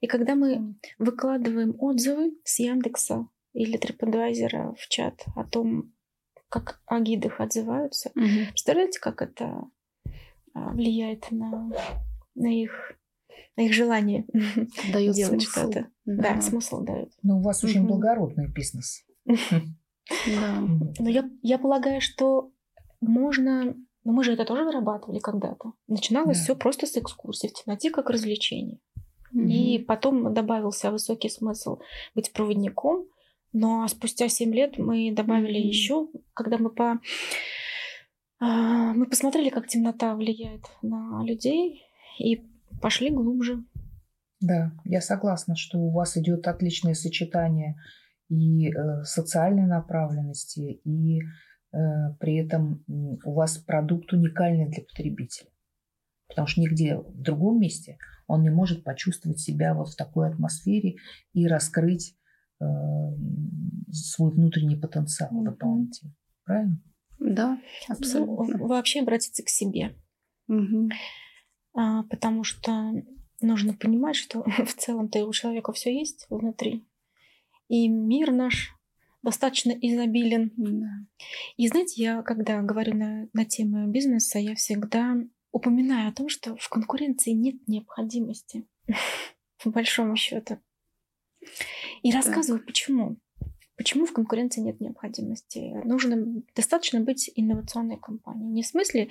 И 0.00 0.06
когда 0.06 0.34
мы 0.34 0.74
выкладываем 0.98 1.74
отзывы 1.78 2.32
с 2.44 2.58
Яндекса 2.58 3.28
или 3.52 3.78
TripAdvisor 3.78 4.74
в 4.76 4.88
чат 4.88 5.24
о 5.36 5.44
том, 5.44 5.92
как 6.48 6.80
о 6.86 7.00
гидах 7.00 7.40
отзываются, 7.40 8.10
Мгм. 8.14 8.46
представляете, 8.50 8.98
как 9.00 9.22
это 9.22 9.62
а, 10.54 10.70
влияет 10.70 11.30
на, 11.30 11.70
на 12.34 12.46
их 12.62 12.92
на 13.56 13.62
их 13.62 13.72
желание 13.74 14.26
Дает 14.92 15.14
делать 15.16 15.42
смысл. 15.42 15.60
что-то. 15.70 15.86
Да, 16.06 16.40
смысл 16.40 16.82
дает. 16.82 17.12
Но 17.22 17.38
у 17.38 17.42
вас 17.42 17.62
очень 17.64 17.86
благородный 17.86 18.48
бизнес. 18.48 19.04
Да. 19.26 19.34
Но 20.98 21.08
я, 21.08 21.28
я 21.42 21.58
полагаю, 21.58 22.00
что 22.00 22.52
можно... 23.00 23.74
Но 24.04 24.12
мы 24.12 24.24
же 24.24 24.32
это 24.32 24.44
тоже 24.44 24.64
вырабатывали 24.64 25.18
когда-то. 25.18 25.72
Начиналось 25.88 26.38
Да. 26.38 26.44
все 26.44 26.56
просто 26.56 26.86
с 26.86 26.96
экскурсий 26.96 27.48
в 27.48 27.52
темноте 27.52 27.90
как 27.90 28.08
развлечение. 28.10 28.78
И 29.32 29.78
потом 29.86 30.32
добавился 30.34 30.90
высокий 30.90 31.28
смысл 31.28 31.78
быть 32.14 32.32
проводником. 32.32 33.06
Но 33.52 33.86
спустя 33.88 34.28
7 34.28 34.54
лет 34.54 34.78
мы 34.78 35.12
добавили 35.12 35.58
Мгм. 35.58 35.68
еще, 35.68 36.08
когда 36.34 36.58
мы 36.58 36.70
по 36.70 37.00
а, 38.42 38.94
мы 38.94 39.06
посмотрели, 39.06 39.50
как 39.50 39.66
темнота 39.66 40.14
влияет 40.14 40.62
на 40.82 41.22
людей, 41.24 41.82
и 42.18 42.46
пошли 42.80 43.10
глубже. 43.10 43.62
Да, 44.40 44.72
я 44.84 45.02
согласна, 45.02 45.56
что 45.56 45.78
у 45.78 45.90
вас 45.90 46.16
идет 46.16 46.48
отличное 46.48 46.94
сочетание 46.94 47.76
и 48.30 48.70
э, 48.70 49.04
социальной 49.04 49.66
направленности, 49.66 50.80
и 50.84 51.20
э, 51.20 51.24
при 52.18 52.36
этом 52.36 52.82
у 52.88 53.34
вас 53.34 53.58
продукт 53.58 54.12
уникальный 54.14 54.70
для 54.70 54.82
потребителя. 54.82 55.50
Потому 56.28 56.46
что 56.46 56.62
нигде 56.62 56.96
в 56.96 57.20
другом 57.20 57.60
месте 57.60 57.98
он 58.26 58.42
не 58.42 58.50
может 58.50 58.84
почувствовать 58.84 59.40
себя 59.40 59.74
вот 59.74 59.88
в 59.90 59.96
такой 59.96 60.28
атмосфере 60.30 60.96
и 61.34 61.46
раскрыть 61.46 62.16
свой 63.92 64.30
внутренний 64.32 64.76
потенциал 64.76 65.30
Мгм. 65.32 65.44
дополнительно. 65.44 66.14
Правильно? 66.44 66.78
Да, 67.18 67.60
Ну, 67.88 67.94
абсолютно. 67.94 68.66
вообще 68.66 69.00
обратиться 69.00 69.42
к 69.42 69.48
себе. 69.48 69.94
Мгм. 70.46 70.90
А, 71.74 72.02
потому 72.04 72.44
что 72.44 72.92
нужно 73.40 73.74
понимать, 73.74 74.16
что 74.16 74.42
в 74.64 74.74
целом-то 74.74 75.24
у 75.26 75.32
человека 75.32 75.72
все 75.72 75.96
есть 75.96 76.26
внутри. 76.30 76.86
И 77.68 77.88
мир 77.88 78.32
наш 78.32 78.74
достаточно 79.22 79.70
изобилен. 79.70 80.52
Да. 80.56 80.86
И 81.56 81.68
знаете, 81.68 82.02
я 82.02 82.22
когда 82.22 82.62
говорю 82.62 82.94
на, 82.96 83.28
на 83.32 83.44
тему 83.44 83.86
бизнеса, 83.90 84.38
я 84.38 84.54
всегда 84.54 85.16
упоминаю 85.52 86.08
о 86.08 86.12
том, 86.12 86.28
что 86.28 86.56
в 86.56 86.68
конкуренции 86.68 87.32
нет 87.32 87.56
необходимости, 87.68 88.66
по 89.62 89.70
большому 89.70 90.16
счету. 90.16 90.58
И 92.02 92.10
рассказываю, 92.12 92.64
почему. 92.64 93.16
Почему 93.76 94.04
в 94.04 94.12
конкуренции 94.12 94.60
нет 94.60 94.78
необходимости? 94.78 95.72
Нужно 95.84 96.42
достаточно 96.54 97.00
быть 97.00 97.30
инновационной 97.34 97.96
компанией. 97.96 98.50
Не 98.50 98.62
в 98.62 98.66
смысле 98.66 99.08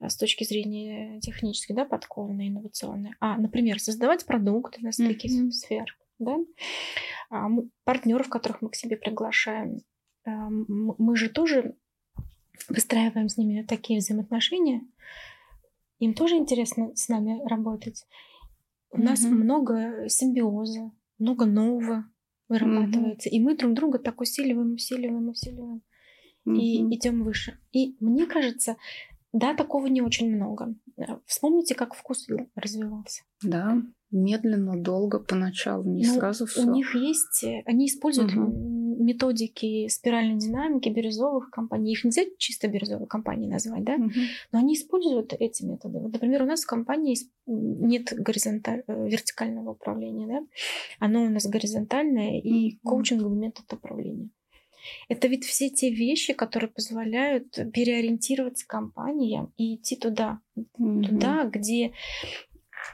э, 0.00 0.08
с 0.08 0.16
точки 0.16 0.42
зрения 0.42 1.20
технической, 1.20 1.76
да, 1.76 1.84
подкованной, 1.84 2.48
инновационной, 2.48 3.12
а, 3.20 3.38
например, 3.38 3.78
создавать 3.78 4.26
продукты 4.26 4.80
на 4.82 4.90
стыке 4.90 5.28
Мгм. 5.32 5.52
сфер, 5.52 5.96
да, 6.18 6.36
партнеров, 7.84 8.28
которых 8.28 8.60
мы 8.60 8.70
к 8.70 8.74
себе 8.74 8.96
приглашаем. 8.96 9.82
А, 10.24 10.48
Мы 10.50 11.16
же 11.16 11.28
тоже 11.28 11.76
выстраиваем 12.68 13.28
с 13.28 13.36
ними 13.36 13.62
такие 13.62 14.00
взаимоотношения. 14.00 14.82
Им 16.00 16.14
тоже 16.14 16.36
интересно 16.36 16.90
с 16.96 17.08
нами 17.08 17.40
работать. 17.48 18.04
У 18.90 18.98
нас 19.00 19.20
Мгм. 19.20 19.40
много 19.40 20.08
симбиоза, 20.08 20.90
много 21.18 21.46
нового 21.46 22.04
вырабатывается. 22.48 23.28
И 23.28 23.40
мы 23.40 23.56
друг 23.56 23.74
друга 23.74 23.98
так 23.98 24.20
усиливаем, 24.20 24.74
усиливаем, 24.74 25.28
усиливаем. 25.28 25.82
И 26.46 26.82
Мгм. 26.82 26.94
идем 26.94 27.24
выше. 27.24 27.58
И 27.72 27.96
мне 28.00 28.26
кажется, 28.26 28.76
да, 29.32 29.54
такого 29.54 29.86
не 29.86 30.00
очень 30.00 30.34
много. 30.34 30.74
Э, 30.96 31.18
Вспомните, 31.26 31.74
как 31.74 31.94
вкус 31.94 32.26
развивался. 32.54 33.22
Да, 33.42 33.82
медленно, 34.10 34.82
долго, 34.82 35.18
поначалу, 35.18 35.84
не 35.84 36.06
Ну, 36.06 36.14
сразу 36.14 36.46
все. 36.46 36.62
У 36.62 36.72
них 36.72 36.94
есть, 36.94 37.44
э, 37.44 37.62
они 37.66 37.86
используют 37.86 38.32
Мгм. 38.32 38.50
Методики 38.98 39.88
спиральной 39.88 40.38
динамики 40.38 40.88
бирюзовых 40.88 41.50
компаний. 41.50 41.92
Их 41.92 42.04
нельзя 42.04 42.22
чисто 42.38 42.68
бирюзовые 42.68 43.06
компании 43.06 43.48
назвать, 43.48 43.84
да? 43.84 43.96
Но 44.52 44.58
они 44.58 44.74
используют 44.74 45.32
эти 45.38 45.64
методы. 45.64 45.98
Вот, 46.00 46.12
например, 46.12 46.42
у 46.42 46.46
нас 46.46 46.62
в 46.64 46.66
компании 46.66 47.16
нет 47.46 48.12
горизонталь... 48.16 48.82
э, 48.86 49.08
вертикального 49.08 49.70
управления, 49.70 50.26
да? 50.26 50.46
Оно 50.98 51.22
у 51.24 51.28
нас 51.28 51.46
горизонтальное 51.46 52.40
и 52.40 52.72
Мгм. 52.72 52.78
коучинговый 52.84 53.38
метод 53.38 53.72
управления. 53.72 54.30
Это 55.08 55.28
ведь 55.28 55.44
все 55.44 55.70
те 55.70 55.90
вещи, 55.90 56.32
которые 56.32 56.70
позволяют 56.70 57.52
переориентироваться 57.72 58.66
компаниям 58.66 59.52
и 59.56 59.76
идти 59.76 59.96
туда, 59.96 60.40
туда, 60.76 61.44
где 61.44 61.92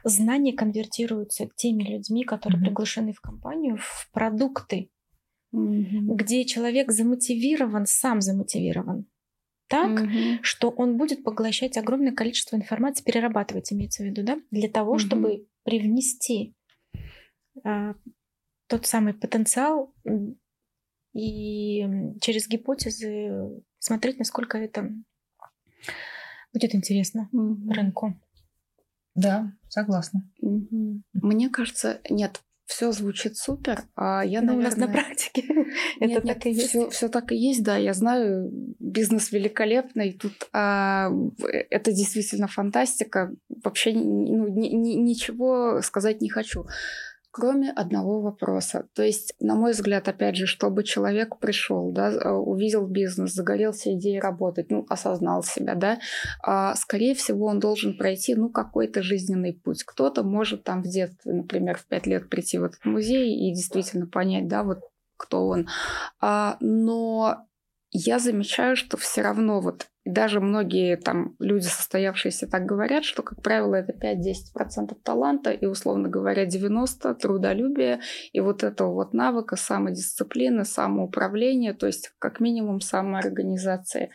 знания 0.03 0.53
конвертируются 0.53 1.49
теми 1.55 1.85
людьми, 1.85 2.25
которые 2.25 2.59
Мгм. 2.59 2.67
приглашены 2.67 3.13
в 3.13 3.21
компанию, 3.21 3.77
в 3.79 4.11
продукты, 4.13 4.91
Мгм. 5.55 6.17
где 6.17 6.45
человек 6.45 6.91
замотивирован, 6.91 7.87
сам 7.87 8.21
замотивирован 8.21 9.07
так, 9.69 9.91
Мгм. 9.91 10.43
что 10.43 10.71
он 10.71 10.97
будет 10.97 11.25
поглощать 11.25 11.77
огромное 11.77 12.13
количество 12.13 12.57
информации, 12.57 13.05
перерабатывать, 13.05 13.73
имеется 13.73 14.03
в 14.03 14.07
виду, 14.07 14.23
да, 14.23 14.39
для 14.51 14.69
того, 14.69 14.95
Мгм. 14.95 14.99
чтобы 14.99 15.47
привнести 15.63 16.55
а, 17.63 17.95
тот 18.67 18.87
самый 18.87 19.15
потенциал 19.15 19.95
и 21.15 21.87
через 22.21 22.49
гипотезы 22.49 23.63
смотреть, 23.79 24.19
насколько 24.19 24.59
это 24.59 24.93
будет 26.53 26.75
интересно 26.75 27.29
Мгм. 27.33 27.71
рынку. 27.71 28.21
Да, 29.15 29.53
согласна. 29.69 30.29
Мгм. 30.41 31.05
Мне 31.13 31.49
кажется, 31.49 32.01
нет, 32.11 32.43
все 32.67 32.93
звучит 32.93 33.37
супер, 33.37 33.83
а 33.95 34.23
я, 34.25 34.41
Но 34.41 34.55
у 34.55 34.61
нас 34.61 34.77
на 34.77 34.87
наверное... 34.87 35.05
практике 35.05 35.43
это 36.01 36.15
нет, 36.15 36.25
так 36.25 36.47
и 36.47 36.51
есть. 36.51 36.69
Все, 36.71 36.91
все 36.91 37.09
так 37.09 37.31
и 37.33 37.37
есть, 37.37 37.63
да. 37.63 37.77
Я 37.77 37.93
знаю, 37.95 38.51
бизнес 38.79 39.33
великолепный. 39.33 40.13
Тут 40.13 40.49
а, 40.53 41.11
в- 41.11 41.47
это 41.47 41.93
действительно 41.93 42.47
фантастика. 42.49 43.33
Вообще 43.63 43.93
ну, 43.93 44.49
ни- 44.49 44.69
ни- 44.69 44.95
ничего 44.95 45.81
сказать 45.83 46.21
не 46.21 46.29
хочу. 46.31 46.67
Кроме 47.37 47.73
одного 47.73 48.21
вопроса. 48.21 48.87
То 48.95 49.03
есть, 49.03 49.35
на 49.41 49.57
мой 49.57 49.73
взгляд, 49.73 50.07
опять 50.07 50.37
же, 50.37 50.47
чтобы 50.47 50.85
человек 50.85 51.41
пришел, 51.41 51.91
да, 51.91 52.13
э, 52.13 52.31
увидел 52.31 52.87
бизнес, 52.87 53.33
загорелся 53.33 53.93
идеей 53.95 54.21
работать, 54.21 54.71
ну, 54.71 54.87
осознал 54.89 55.43
себя, 55.43 55.75
да, 55.75 55.99
а, 56.45 56.77
скорее 56.77 57.17
всего, 57.17 57.47
он 57.47 57.59
должен 57.59 57.99
пройти, 57.99 58.37
ну, 58.37 58.51
какой-то 58.51 59.03
жизненный 59.03 59.53
путь. 59.53 59.83
Кто-то 59.83 60.23
может 60.23 60.63
там 60.63 60.85
в 60.85 60.87
детстве, 60.87 61.33
например, 61.33 61.77
в 61.77 61.87
пять 61.87 62.07
лет 62.07 62.31
прийти 62.31 62.59
в 62.59 62.63
этот 62.63 62.85
музей 62.85 63.35
и 63.35 63.53
действительно 63.53 64.07
понять, 64.07 64.47
да, 64.47 64.63
вот 64.63 64.83
кто 65.17 65.49
он. 65.49 65.67
А, 66.21 66.57
но 66.61 67.49
я 67.91 68.21
замечаю, 68.21 68.77
что 68.77 68.97
все 68.97 69.23
равно 69.23 69.61
вот 69.61 69.89
даже 70.05 70.41
многие 70.41 70.97
там 70.97 71.35
люди, 71.39 71.65
состоявшиеся, 71.65 72.47
так 72.47 72.67
говорят, 72.67 73.05
что, 73.05 73.23
как 73.23 73.43
правило, 73.43 73.75
это 73.75 73.93
5-10% 73.93 74.95
таланта 75.03 75.51
и, 75.51 75.67
условно 75.67 76.09
говоря, 76.09 76.47
90% 76.47 77.15
трудолюбия 77.15 78.01
и 78.33 78.41
вот 78.41 78.63
этого 78.65 78.93
вот 78.93 79.15
навыка 79.15 79.57
самодисциплины, 79.57 80.65
самоуправления, 80.65 81.73
то 81.73 81.87
есть 81.87 82.13
как 82.19 82.41
минимум 82.41 82.81
самоорганизации. 82.81 84.11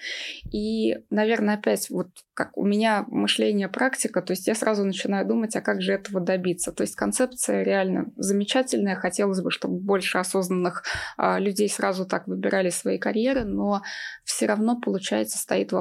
И, 0.51 0.97
наверное, 1.09 1.55
опять 1.55 1.89
вот 1.89 2.09
как 2.39 2.57
у 2.57 2.65
меня 2.65 3.03
мышление 3.09 3.67
практика, 3.67 4.21
то 4.21 4.31
есть 4.31 4.47
я 4.47 4.55
сразу 4.55 4.85
начинаю 4.85 5.27
думать, 5.27 5.57
а 5.57 5.61
как 5.61 5.81
же 5.81 5.91
этого 5.91 6.21
добиться. 6.21 6.71
То 6.71 6.83
есть 6.83 6.95
концепция 6.95 7.63
реально 7.63 8.13
замечательная. 8.15 8.95
Хотелось 8.95 9.41
бы, 9.41 9.51
чтобы 9.51 9.79
больше 9.79 10.19
осознанных 10.19 10.83
а, 11.17 11.37
людей 11.37 11.67
сразу 11.67 12.05
так 12.05 12.27
выбирали 12.27 12.69
свои 12.69 12.97
карьеры, 12.97 13.43
но 13.43 13.81
все 14.23 14.45
равно, 14.45 14.79
получается, 14.79 15.37
стоит 15.37 15.73
вопрос 15.73 15.78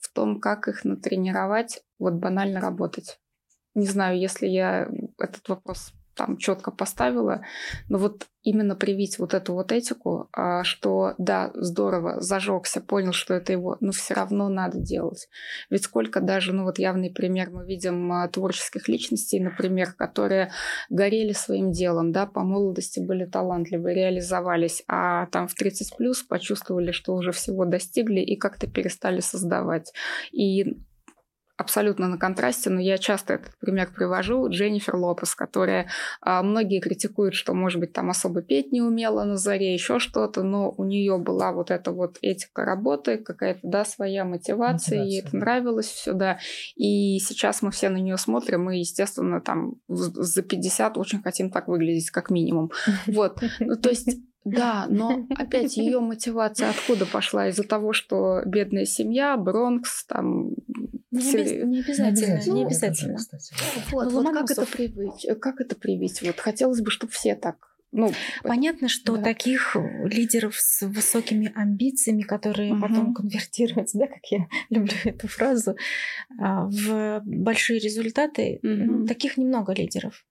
в 0.00 0.12
том, 0.12 0.40
как 0.40 0.68
их 0.68 0.84
натренировать, 0.84 1.82
вот 1.98 2.14
банально 2.14 2.60
работать. 2.60 3.18
Не 3.74 3.86
знаю, 3.86 4.18
если 4.18 4.46
я 4.46 4.88
этот 5.18 5.48
вопрос 5.48 5.92
там 6.16 6.36
четко 6.38 6.70
поставила, 6.70 7.42
но 7.88 7.98
вот 7.98 8.26
именно 8.42 8.76
привить 8.76 9.18
вот 9.18 9.34
эту 9.34 9.54
вот 9.54 9.72
этику, 9.72 10.28
а, 10.32 10.62
что 10.62 11.14
да, 11.18 11.50
здорово, 11.54 12.20
зажегся, 12.20 12.80
понял, 12.80 13.12
что 13.12 13.34
это 13.34 13.52
его, 13.52 13.76
но 13.80 13.90
все 13.90 14.14
равно 14.14 14.48
надо 14.48 14.78
делать. 14.78 15.28
Ведь 15.68 15.84
сколько 15.84 16.20
даже, 16.20 16.52
ну 16.52 16.62
вот 16.62 16.78
явный 16.78 17.10
пример 17.10 17.50
мы 17.50 17.66
видим 17.66 18.12
а, 18.12 18.28
творческих 18.28 18.88
личностей, 18.88 19.40
например, 19.40 19.92
которые 19.92 20.52
горели 20.90 21.32
своим 21.32 21.72
делом, 21.72 22.12
да, 22.12 22.26
по 22.26 22.42
молодости 22.42 23.00
были 23.00 23.24
талантливы, 23.24 23.92
реализовались, 23.94 24.82
а 24.86 25.26
там 25.26 25.48
в 25.48 25.54
30 25.54 25.96
плюс 25.96 26.22
почувствовали, 26.22 26.92
что 26.92 27.14
уже 27.14 27.32
всего 27.32 27.64
достигли 27.64 28.20
и 28.20 28.36
как-то 28.36 28.68
перестали 28.68 29.20
создавать. 29.20 29.92
И 30.32 30.78
абсолютно 31.56 32.08
на 32.08 32.18
контрасте, 32.18 32.70
но 32.70 32.80
я 32.80 32.98
часто 32.98 33.34
этот 33.34 33.58
пример 33.58 33.90
привожу. 33.94 34.48
Дженнифер 34.48 34.96
Лопес, 34.96 35.34
которая 35.34 35.88
а, 36.20 36.42
многие 36.42 36.80
критикуют, 36.80 37.34
что, 37.34 37.54
может 37.54 37.80
быть, 37.80 37.92
там 37.92 38.10
особо 38.10 38.42
петь 38.42 38.72
не 38.72 38.82
умела 38.82 39.24
на 39.24 39.36
заре, 39.36 39.72
еще 39.72 39.98
что-то, 39.98 40.42
но 40.42 40.70
у 40.76 40.84
нее 40.84 41.18
была 41.18 41.52
вот 41.52 41.70
эта 41.70 41.92
вот 41.92 42.18
этика 42.20 42.64
работы, 42.64 43.18
какая-то, 43.18 43.60
да, 43.62 43.84
своя 43.84 44.24
мотивация, 44.24 44.98
мотивация. 44.98 45.04
ей 45.04 45.20
это 45.20 45.36
нравилось 45.36 45.86
все, 45.86 46.12
да. 46.12 46.38
И 46.74 47.18
сейчас 47.20 47.62
мы 47.62 47.70
все 47.70 47.88
на 47.88 47.98
нее 47.98 48.18
смотрим, 48.18 48.70
и, 48.70 48.78
естественно, 48.78 49.40
там 49.40 49.76
за 49.88 50.42
50 50.42 50.98
очень 50.98 51.22
хотим 51.22 51.50
так 51.50 51.68
выглядеть, 51.68 52.10
как 52.10 52.30
минимум. 52.30 52.70
Вот. 53.06 53.40
Ну, 53.60 53.76
то 53.76 53.88
есть 53.88 54.18
да, 54.46 54.86
но 54.88 55.26
опять 55.36 55.76
ее 55.76 55.98
мотивация 55.98 56.70
откуда 56.70 57.04
пошла? 57.04 57.48
Из-за 57.48 57.64
того, 57.64 57.92
что 57.92 58.42
бедная 58.46 58.84
семья, 58.84 59.36
Бронкс, 59.36 60.06
там 60.06 60.50
не, 61.16 61.32
без, 61.32 61.52
не 61.64 61.80
обязательно, 61.80 62.40
ну, 62.46 62.54
не 62.54 62.64
обязательно. 62.64 63.18
Вот, 63.90 64.12
вот 64.12 64.32
как 64.32 64.50
это 64.50 64.66
привить? 64.66 65.26
Как 65.40 65.60
это 65.60 65.76
привить? 65.76 66.22
Вот 66.22 66.38
хотелось 66.38 66.80
бы, 66.80 66.90
чтобы 66.90 67.12
все 67.12 67.34
так 67.34 67.76
ну, 67.92 68.12
Понятно, 68.42 68.88
что 68.88 69.16
да. 69.16 69.22
таких 69.22 69.74
лидеров 70.04 70.56
с 70.56 70.86
высокими 70.86 71.50
амбициями, 71.54 72.22
которые 72.22 72.74
угу. 72.74 72.82
потом 72.82 73.14
конвертируются, 73.14 73.98
да, 73.98 74.06
как 74.06 74.24
я 74.30 74.46
люблю 74.70 74.94
эту 75.04 75.28
фразу, 75.28 75.76
а, 76.38 76.66
в 76.66 77.22
большие 77.24 77.78
результаты, 77.78 78.60
угу. 78.62 79.06
таких 79.06 79.36
немного 79.38 79.72
лидеров. 79.72 80.24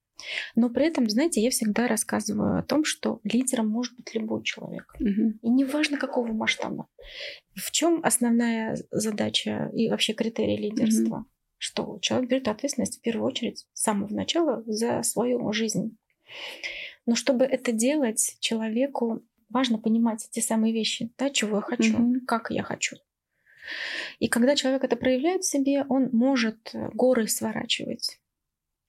Но 0.56 0.70
при 0.70 0.86
этом, 0.86 1.10
знаете, 1.10 1.42
я 1.42 1.50
всегда 1.50 1.88
рассказываю 1.88 2.60
о 2.60 2.64
том, 2.64 2.84
что 2.84 3.20
лидером 3.24 3.68
может 3.68 3.96
быть 3.96 4.14
любой 4.14 4.44
человек. 4.44 4.94
Угу. 5.00 5.40
И 5.42 5.50
неважно, 5.50 5.98
какого 5.98 6.32
масштаба. 6.32 6.88
В 7.56 7.72
чем 7.72 8.00
основная 8.04 8.78
задача 8.92 9.72
и 9.74 9.90
вообще 9.90 10.14
критерий 10.14 10.58
лидерства? 10.58 11.18
Угу. 11.18 11.26
Что 11.58 12.00
человек 12.02 12.30
берет 12.30 12.48
ответственность 12.48 13.00
в 13.00 13.02
первую 13.02 13.28
очередь 13.28 13.66
с 13.74 13.82
самого 13.82 14.14
начала 14.14 14.64
за 14.66 15.04
свою 15.04 15.52
жизнь. 15.54 15.98
Но 17.06 17.16
чтобы 17.16 17.46
это 17.46 17.72
делать, 17.72 18.38
человеку 18.40 19.24
важно 19.50 19.78
понимать 19.78 20.28
эти 20.30 20.44
самые 20.44 20.74
вещи, 20.74 21.12
да, 21.18 21.30
чего 21.30 21.58
я 21.58 21.62
хочу, 21.62 21.96
угу. 21.96 22.26
как 22.28 22.50
я 22.50 22.64
хочу. 22.64 22.98
И 24.20 24.28
когда 24.28 24.56
человек 24.56 24.84
это 24.84 24.96
проявляет 24.96 25.44
в 25.44 25.50
себе, 25.50 25.86
он 25.90 26.10
может 26.12 26.72
горы 26.94 27.28
сворачивать 27.28 28.20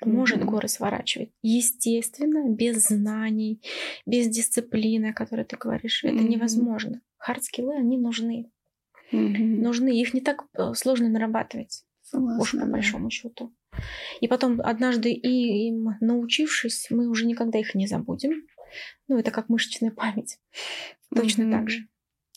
может 0.05 0.39
mm-hmm. 0.39 0.45
горы 0.45 0.69
сворачивать. 0.69 1.31
Естественно, 1.43 2.49
без 2.49 2.85
знаний, 2.85 3.63
без 4.05 4.29
дисциплины, 4.29 5.07
о 5.07 5.15
которой 5.15 5.45
ты 5.45 5.57
говоришь, 5.57 6.05
mm-hmm. 6.05 6.15
это 6.15 6.25
невозможно. 6.25 7.01
Хардскиллы, 7.19 7.77
они 7.77 7.99
нужны. 7.99 8.51
Mm-hmm. 9.13 9.63
Нужны. 9.63 10.01
Их 10.01 10.15
не 10.15 10.21
так 10.21 10.45
э, 10.55 10.75
сложно 10.75 11.09
нарабатывать. 11.09 11.85
Согласна, 12.03 12.43
уж 12.43 12.53
по 12.53 12.67
большому 12.67 13.11
счету. 13.11 13.55
И 14.21 14.29
потом, 14.29 14.61
однажды 14.63 15.11
им 15.13 15.97
научившись, 16.01 16.89
мы 16.91 17.09
уже 17.09 17.27
никогда 17.27 17.59
их 17.59 17.75
не 17.75 17.87
забудем. 17.87 18.47
Ну, 19.09 19.19
это 19.19 19.31
как 19.31 19.49
мышечная 19.49 19.91
память. 19.91 20.39
Точно 21.15 21.43
mm-hmm. 21.43 21.53
так 21.53 21.71
же. 21.71 21.89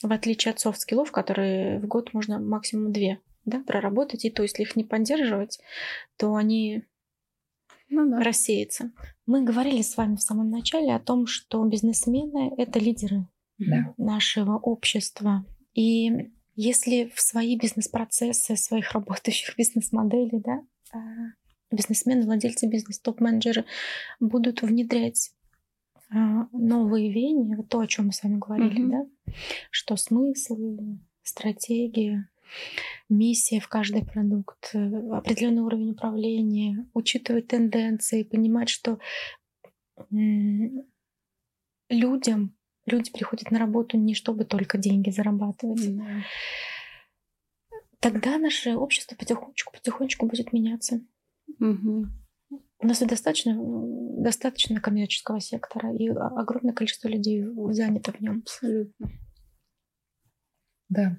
В 0.01 0.11
отличие 0.11 0.53
от 0.53 0.59
софт-скиллов, 0.59 1.11
которые 1.11 1.79
в 1.79 1.87
год 1.87 2.13
можно 2.13 2.39
максимум 2.39 2.93
две 2.93 3.19
да, 3.45 3.61
проработать. 3.65 4.25
И 4.25 4.29
то, 4.29 4.43
если 4.43 4.63
их 4.63 4.75
не 4.75 4.83
поддерживать, 4.83 5.59
то 6.17 6.35
они 6.35 6.83
ну, 7.89 8.09
да. 8.09 8.19
рассеется. 8.23 8.91
Мы 9.25 9.43
говорили 9.43 9.81
с 9.81 9.97
вами 9.97 10.15
в 10.15 10.21
самом 10.21 10.49
начале 10.49 10.95
о 10.95 10.99
том, 10.99 11.27
что 11.27 11.63
бизнесмены— 11.65 12.53
это 12.57 12.79
лидеры 12.79 13.27
да. 13.57 13.93
нашего 13.97 14.57
общества. 14.57 15.45
И 15.73 16.31
если 16.55 17.11
в 17.13 17.21
свои 17.21 17.57
бизнес-процессы, 17.57 18.55
своих 18.55 18.91
работающих 18.91 19.55
бизнес-моделей, 19.57 20.41
да, 20.43 20.61
а, 20.91 20.99
бизнесмены, 21.71 22.25
владельцы 22.25 22.67
бизнеса, 22.67 23.01
топ-менеджеры 23.03 23.65
будут 24.19 24.61
внедрять 24.61 25.31
а, 26.11 26.47
новые 26.51 27.11
веяния, 27.11 27.63
то, 27.63 27.79
о 27.79 27.87
чем 27.87 28.07
мы 28.07 28.13
с 28.13 28.23
вами 28.23 28.37
говорили, 28.37 28.83
mm-hmm. 28.83 29.07
да, 29.25 29.33
что 29.69 29.95
смыслы, 29.95 30.99
стратегия, 31.23 32.29
миссия 33.09 33.59
в 33.59 33.67
каждый 33.67 34.05
продукт, 34.05 34.71
э, 34.73 34.79
определенный 35.11 35.61
уровень 35.61 35.91
управления, 35.91 36.87
учитывать 36.93 37.47
тенденции, 37.47 38.23
понимать, 38.23 38.69
что 38.69 38.99
людям 41.89 42.55
люди 42.85 43.11
приходят 43.11 43.51
на 43.51 43.59
работу 43.59 43.97
не 43.97 44.13
чтобы 44.13 44.45
только 44.45 44.77
деньги 44.77 45.09
зарабатывать. 45.09 45.81
Mm-hmm. 45.81 46.21
Тогда 47.99 48.37
наше 48.37 48.75
общество 48.75 49.15
потихонечку, 49.15 49.73
потихонечку 49.73 50.25
будет 50.25 50.53
меняться. 50.53 51.01
Mm-hmm. 51.61 52.05
У 52.81 52.87
нас 52.87 52.99
достаточно, 52.99 53.55
достаточно 54.23 54.79
коммерческого 54.79 55.41
сектора, 55.41 55.93
и 55.93 56.07
огромное 56.07 56.73
количество 56.73 57.09
людей 57.09 57.43
занято 57.71 58.13
в 58.13 58.21
нем. 58.21 58.39
Абсолютно. 58.39 59.11
Да. 60.87 61.17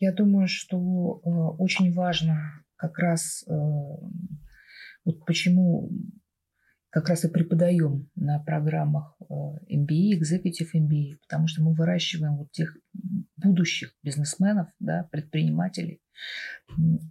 Я 0.00 0.14
думаю, 0.14 0.48
что 0.48 1.20
э, 1.22 1.28
очень 1.58 1.92
важно 1.92 2.64
как 2.76 2.98
раз 2.98 3.44
э, 3.46 3.52
вот 3.52 5.24
почему 5.26 5.90
как 6.88 7.10
раз 7.10 7.24
и 7.24 7.28
преподаем 7.28 8.08
на 8.16 8.38
программах 8.38 9.14
э, 9.20 9.34
MBA, 9.70 10.18
Executive 10.18 10.70
MBA, 10.74 11.18
потому 11.20 11.46
что 11.48 11.62
мы 11.62 11.74
выращиваем 11.74 12.38
вот 12.38 12.50
тех 12.50 12.74
будущих 13.36 13.94
бизнесменов, 14.02 14.68
да, 14.80 15.06
предпринимателей 15.12 16.00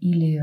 или 0.01 0.41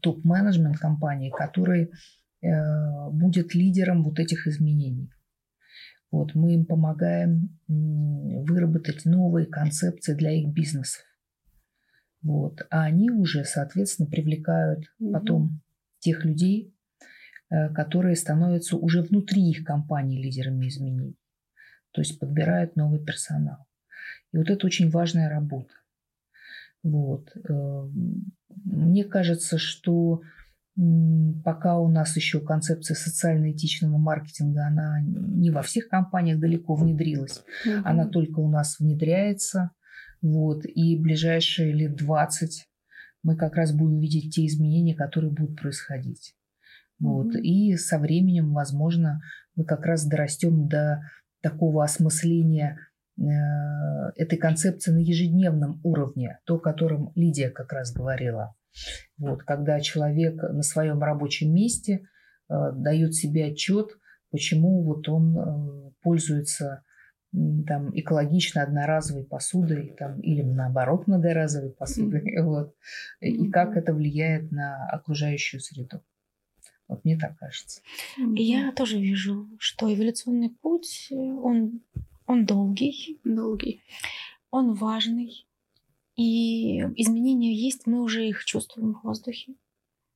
топ-менеджмент 0.00 0.78
компании, 0.78 1.30
который 1.30 1.92
будет 2.40 3.54
лидером 3.54 4.02
вот 4.02 4.18
этих 4.18 4.46
изменений. 4.46 5.10
Вот, 6.10 6.34
мы 6.34 6.54
им 6.54 6.64
помогаем 6.64 7.58
выработать 7.68 9.04
новые 9.04 9.46
концепции 9.46 10.14
для 10.14 10.32
их 10.32 10.48
бизнесов. 10.48 11.04
Вот. 12.22 12.66
А 12.70 12.82
они 12.84 13.10
уже, 13.10 13.44
соответственно, 13.44 14.08
привлекают 14.08 14.84
mm 15.00 15.12
потом 15.12 15.60
тех 15.98 16.24
людей, 16.24 16.74
э, 17.50 17.68
которые 17.74 18.16
становятся 18.16 18.76
уже 18.76 19.02
внутри 19.02 19.50
их 19.50 19.64
компании 19.64 20.22
лидерами 20.22 20.68
изменений. 20.68 21.16
То 21.92 22.00
есть 22.00 22.18
подбирают 22.18 22.76
новый 22.76 23.00
персонал. 23.00 23.66
И 24.32 24.38
вот 24.38 24.48
это 24.48 24.66
очень 24.66 24.90
важная 24.90 25.28
работа. 25.28 25.74
Вот. 26.82 27.30
Э, 27.48 27.88
мне 28.64 29.04
кажется, 29.04 29.58
что 29.58 30.22
пока 31.44 31.78
у 31.78 31.88
нас 31.88 32.16
еще 32.16 32.40
концепция 32.40 32.94
социально-этичного 32.94 33.98
маркетинга, 33.98 34.66
она 34.66 35.00
не 35.02 35.50
во 35.50 35.62
всех 35.62 35.88
компаниях 35.88 36.38
далеко 36.38 36.74
внедрилась. 36.74 37.42
mm 37.66 37.82
Она 37.84 38.06
только 38.06 38.40
у 38.40 38.48
нас 38.48 38.78
внедряется. 38.78 39.72
Вот. 40.22 40.64
И 40.64 40.98
ближайшие 40.98 41.72
лет 41.72 41.96
20 41.96 42.68
мы 43.22 43.36
как 43.36 43.54
раз 43.54 43.72
будем 43.72 43.98
видеть 43.98 44.34
те 44.34 44.46
изменения, 44.46 44.94
которые 44.94 45.32
будут 45.32 45.60
происходить. 45.60 46.34
Вот. 46.98 47.34
Mm-hmm. 47.34 47.40
И 47.40 47.76
со 47.76 47.98
временем, 47.98 48.52
возможно, 48.52 49.20
мы 49.56 49.64
как 49.64 49.84
раз 49.84 50.06
дорастем 50.06 50.68
до 50.68 51.02
такого 51.42 51.84
осмысления 51.84 52.78
э, 53.18 53.22
этой 54.16 54.38
концепции 54.38 54.92
на 54.92 54.98
ежедневном 54.98 55.80
уровне, 55.82 56.38
то, 56.44 56.56
о 56.56 56.60
котором 56.60 57.12
Лидия 57.14 57.50
как 57.50 57.72
раз 57.72 57.92
говорила. 57.92 58.54
Вот, 59.18 59.42
когда 59.42 59.80
человек 59.80 60.42
на 60.42 60.62
своем 60.62 61.02
рабочем 61.02 61.52
месте 61.52 62.02
э, 62.48 62.54
дает 62.74 63.14
себе 63.14 63.46
отчет, 63.46 63.98
почему 64.30 64.84
вот 64.84 65.08
он 65.08 65.38
э, 65.38 65.90
пользуется 66.02 66.84
там, 67.32 67.96
экологично 67.96 68.62
одноразовой 68.62 69.24
посудой 69.24 69.94
там, 69.98 70.20
или 70.20 70.42
наоборот 70.42 71.06
многоразовой 71.06 71.70
посудой. 71.70 72.22
Mm-hmm. 72.22 72.42
Вот. 72.50 72.74
И 73.20 73.48
как 73.50 73.76
это 73.76 73.94
влияет 73.94 74.50
на 74.50 74.88
окружающую 74.90 75.60
среду. 75.60 76.02
Вот 76.88 77.04
мне 77.04 77.16
так 77.16 77.38
кажется. 77.38 77.82
Я 78.34 78.72
тоже 78.72 78.98
вижу, 78.98 79.48
что 79.58 79.92
эволюционный 79.92 80.50
путь, 80.50 81.08
он, 81.12 81.82
он 82.26 82.46
долгий. 82.46 83.20
Долгий. 83.22 83.82
Он 84.50 84.74
важный. 84.74 85.46
И 86.16 86.80
изменения 86.96 87.54
есть, 87.54 87.86
мы 87.86 88.02
уже 88.02 88.26
их 88.26 88.44
чувствуем 88.44 88.94
в 88.94 89.04
воздухе. 89.04 89.54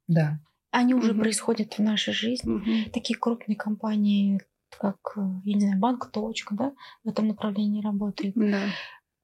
Да. 0.09 0.41
Они 0.73 0.95
уже 0.95 1.15
происходят 1.15 1.75
в 1.75 1.79
нашей 1.79 2.12
жизни. 2.12 2.91
Такие 2.91 3.17
крупные 3.17 3.57
компании, 3.57 4.41
как, 4.79 4.99
я 5.45 5.55
не 5.55 5.61
знаю, 5.61 5.79
банк 5.79 6.11
«Точка», 6.11 6.55
да, 6.55 6.72
в 7.05 7.09
этом 7.09 7.29
направлении 7.29 7.83
работает. 7.83 8.35
Да. 8.37 8.61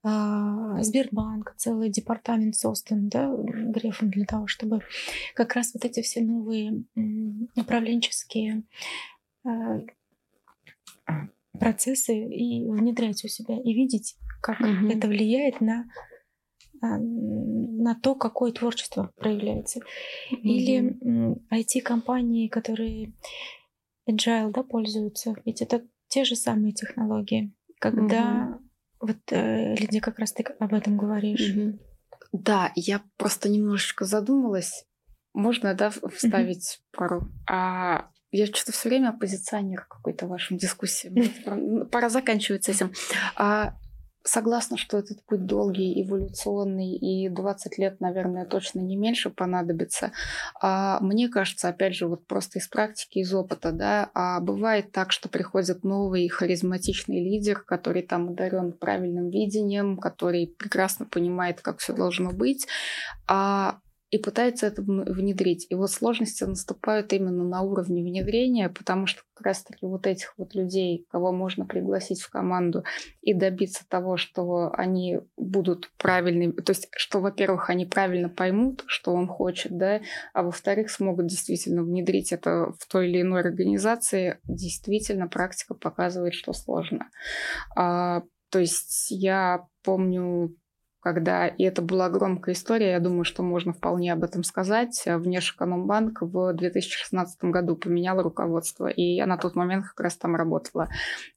А, 0.02 0.82
Сбербанк, 0.82 1.54
целый 1.56 1.90
департамент 1.90 2.56
создан 2.56 3.08
да, 3.08 3.30
Грефом 3.36 4.10
для 4.10 4.24
того, 4.24 4.46
чтобы 4.46 4.80
как 5.34 5.54
раз 5.54 5.74
вот 5.74 5.84
эти 5.84 6.00
все 6.00 6.22
новые 6.22 6.84
управленческие 7.54 8.62
а, 9.44 9.80
процессы 11.58 12.16
и 12.16 12.66
внедрять 12.66 13.22
у 13.24 13.28
себя 13.28 13.58
и 13.62 13.74
видеть, 13.74 14.16
как 14.40 14.60
угу. 14.60 14.88
это 14.88 15.06
влияет 15.06 15.60
на 15.60 15.84
а, 16.80 16.96
на 16.98 17.94
то, 17.94 18.14
какое 18.14 18.52
творчество 18.52 19.12
проявляется. 19.16 19.80
Или 20.30 20.96
IT-компании, 21.52 22.48
которые 22.48 23.12
agile 24.08 24.50
да, 24.50 24.62
пользуются, 24.62 25.34
ведь 25.44 25.62
это 25.62 25.82
те 26.08 26.24
же 26.24 26.36
самые 26.36 26.72
технологии. 26.72 27.54
Когда 27.78 28.22
mm-hmm. 28.22 28.58
вот, 29.00 29.18
э, 29.30 29.74
Лидия, 29.76 30.00
как 30.00 30.18
раз 30.18 30.32
ты 30.32 30.42
об 30.42 30.74
этом 30.74 30.96
говоришь. 30.96 31.54
Mm-hmm. 31.54 31.78
Да, 32.32 32.72
я 32.74 33.02
просто 33.16 33.48
немножечко 33.48 34.04
задумалась. 34.04 34.86
Можно, 35.32 35.74
да, 35.74 35.90
вставить 35.90 36.80
mm-hmm. 36.80 36.96
пару? 36.96 37.28
А 37.48 38.10
я 38.32 38.46
что-то 38.46 38.72
все 38.72 38.88
время 38.88 39.10
оппозиционер 39.10 39.86
какой-то 39.88 40.26
вашим 40.26 40.56
дискуссиям. 40.56 41.86
Пора 41.90 42.08
заканчивать 42.08 42.64
с 42.64 42.68
этим. 42.68 42.92
А 43.36 43.76
Согласна, 44.22 44.76
что 44.76 44.98
этот 44.98 45.22
путь 45.24 45.46
долгий, 45.46 46.02
эволюционный, 46.02 46.94
и 46.94 47.30
20 47.30 47.78
лет, 47.78 48.00
наверное, 48.00 48.44
точно 48.44 48.80
не 48.80 48.94
меньше 48.94 49.30
понадобится. 49.30 50.12
А 50.60 51.00
мне 51.00 51.30
кажется, 51.30 51.68
опять 51.68 51.94
же, 51.94 52.06
вот 52.06 52.26
просто 52.26 52.58
из 52.58 52.68
практики, 52.68 53.20
из 53.20 53.32
опыта, 53.32 53.72
да, 53.72 54.10
а 54.12 54.40
бывает 54.40 54.92
так, 54.92 55.10
что 55.12 55.30
приходит 55.30 55.84
новый 55.84 56.28
харизматичный 56.28 57.24
лидер, 57.24 57.60
который 57.60 58.02
там 58.02 58.28
одарен 58.28 58.72
правильным 58.72 59.30
видением, 59.30 59.96
который 59.96 60.54
прекрасно 60.58 61.06
понимает, 61.06 61.62
как 61.62 61.78
все 61.78 61.94
должно 61.94 62.30
быть, 62.30 62.66
а 63.26 63.78
и 64.10 64.18
пытается 64.18 64.66
это 64.66 64.82
внедрить. 64.82 65.66
И 65.70 65.74
вот 65.74 65.90
сложности 65.90 66.42
наступают 66.44 67.12
именно 67.12 67.44
на 67.44 67.62
уровне 67.62 68.02
внедрения, 68.02 68.68
потому 68.68 69.06
что 69.06 69.22
как 69.34 69.46
раз-таки 69.46 69.86
вот 69.86 70.06
этих 70.06 70.34
вот 70.36 70.54
людей, 70.54 71.06
кого 71.10 71.32
можно 71.32 71.64
пригласить 71.64 72.20
в 72.20 72.28
команду 72.28 72.84
и 73.22 73.32
добиться 73.34 73.84
того, 73.88 74.16
что 74.16 74.72
они 74.74 75.20
будут 75.36 75.90
правильными, 75.96 76.52
то 76.52 76.72
есть, 76.72 76.88
что, 76.96 77.20
во-первых, 77.20 77.70
они 77.70 77.86
правильно 77.86 78.28
поймут, 78.28 78.82
что 78.86 79.12
он 79.14 79.28
хочет, 79.28 79.78
да, 79.78 80.00
а 80.34 80.42
во-вторых, 80.42 80.90
смогут 80.90 81.26
действительно 81.26 81.82
внедрить 81.82 82.32
это 82.32 82.72
в 82.78 82.86
той 82.86 83.08
или 83.08 83.22
иной 83.22 83.40
организации, 83.40 84.38
действительно 84.44 85.28
практика 85.28 85.74
показывает, 85.74 86.34
что 86.34 86.52
сложно. 86.52 87.08
А, 87.76 88.22
то 88.50 88.58
есть 88.58 89.06
я 89.10 89.66
помню 89.84 90.54
когда, 91.00 91.46
и 91.46 91.62
это 91.64 91.82
была 91.82 92.08
громкая 92.08 92.54
история, 92.54 92.92
я 92.92 93.00
думаю, 93.00 93.24
что 93.24 93.42
можно 93.42 93.72
вполне 93.72 94.12
об 94.12 94.22
этом 94.22 94.44
сказать, 94.44 95.02
Внешэкономбанк 95.06 96.22
в 96.22 96.52
2016 96.52 97.44
году 97.44 97.76
поменял 97.76 98.22
руководство, 98.22 98.86
и 98.86 99.02
я 99.02 99.26
на 99.26 99.36
тот 99.36 99.56
момент 99.56 99.86
как 99.86 100.00
раз 100.00 100.16
там 100.16 100.36
работала. 100.36 100.88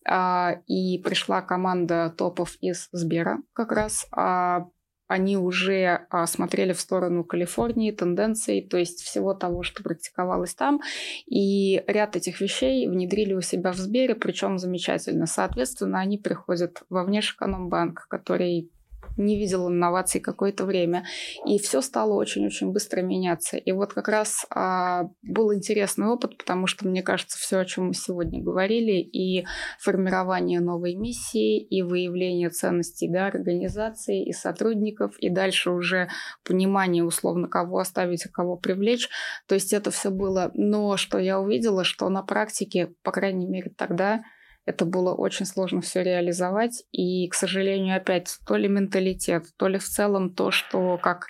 А, 0.05 0.57
и 0.68 0.99
пришла 0.99 1.41
команда 1.41 2.14
топов 2.18 2.55
из 2.61 2.89
Сбера 2.91 3.39
как 3.53 3.72
раз, 3.72 4.05
а, 4.11 4.68
они 5.07 5.38
уже 5.38 6.07
а, 6.09 6.26
смотрели 6.26 6.74
в 6.74 6.80
сторону 6.80 7.24
Калифорнии, 7.24 7.91
тенденций, 7.91 8.68
то 8.68 8.78
есть 8.78 9.01
всего 9.01 9.34
того, 9.34 9.61
что 9.61 9.84
практиковалось 9.84 10.55
там. 10.55 10.82
И 11.28 11.84
ряд 11.88 12.16
этих 12.16 12.41
вещей 12.41 12.88
внедрили 12.88 13.34
у 13.34 13.41
себя 13.41 13.74
в 13.74 13.78
Сбере, 13.78 14.16
причем 14.16 14.57
замечательно. 14.57 15.28
Соответственно, 15.28 15.99
они 15.99 16.18
приходят 16.18 16.84
во 16.89 17.03
Внешэкономбанк, 17.03 18.07
который 18.07 18.72
не 19.18 19.38
видел 19.38 19.70
инноваций 19.70 20.22
какое-то 20.22 20.66
время. 20.66 21.05
И 21.45 21.59
все 21.59 21.82
стало 21.82 22.14
очень-очень 22.14 22.72
быстро 22.72 23.01
меняться. 23.01 23.57
И 23.57 23.72
вот 23.72 23.93
как 23.93 24.07
раз 24.07 24.45
а, 24.49 25.09
был 25.22 25.53
интересный 25.53 26.07
опыт, 26.07 26.38
потому 26.38 26.68
что, 26.68 26.88
мне 26.88 27.03
кажется, 27.03 27.38
все, 27.38 27.59
о 27.59 27.66
чем 27.66 27.88
мы 27.88 27.93
сегодня 27.93 28.41
говорили, 28.41 28.93
и 28.93 29.45
формирование 29.80 30.59
новой 30.59 30.95
миссии, 30.95 31.61
и 31.61 31.82
выявление 31.82 32.49
ценностей 32.49 33.09
да, 33.09 33.28
организации, 33.28 34.26
и 34.26 34.34
сотрудников, 34.34 35.18
и 35.20 35.30
дальше 35.30 35.72
уже 35.72 36.09
понимание, 36.43 37.03
условно, 37.03 37.47
кого 37.47 37.80
оставить, 37.80 38.26
а 38.26 38.30
кого 38.30 38.57
привлечь. 38.57 39.09
То 39.47 39.55
есть 39.55 39.74
это 39.74 39.91
все 39.91 40.09
было. 40.09 40.51
Но 40.53 40.97
что 40.97 41.18
я 41.20 41.39
увидела, 41.39 41.84
что 41.84 42.09
на 42.09 42.24
практике, 42.24 42.93
по 43.03 43.11
крайней 43.11 43.47
мере 43.47 43.72
тогда, 43.76 44.24
это 44.66 44.86
было 44.86 45.14
очень 45.14 45.45
сложно 45.45 45.82
все 45.82 46.03
реализовать. 46.03 46.84
И, 46.91 47.28
к 47.28 47.34
сожалению, 47.34 47.97
опять 47.97 48.38
то 48.47 48.55
ли 48.55 48.68
менталитет, 48.68 49.45
то 49.57 49.68
ли 49.68 49.78
в 49.78 49.84
целом 49.84 50.34
то, 50.34 50.51
что 50.51 50.97
как 51.01 51.28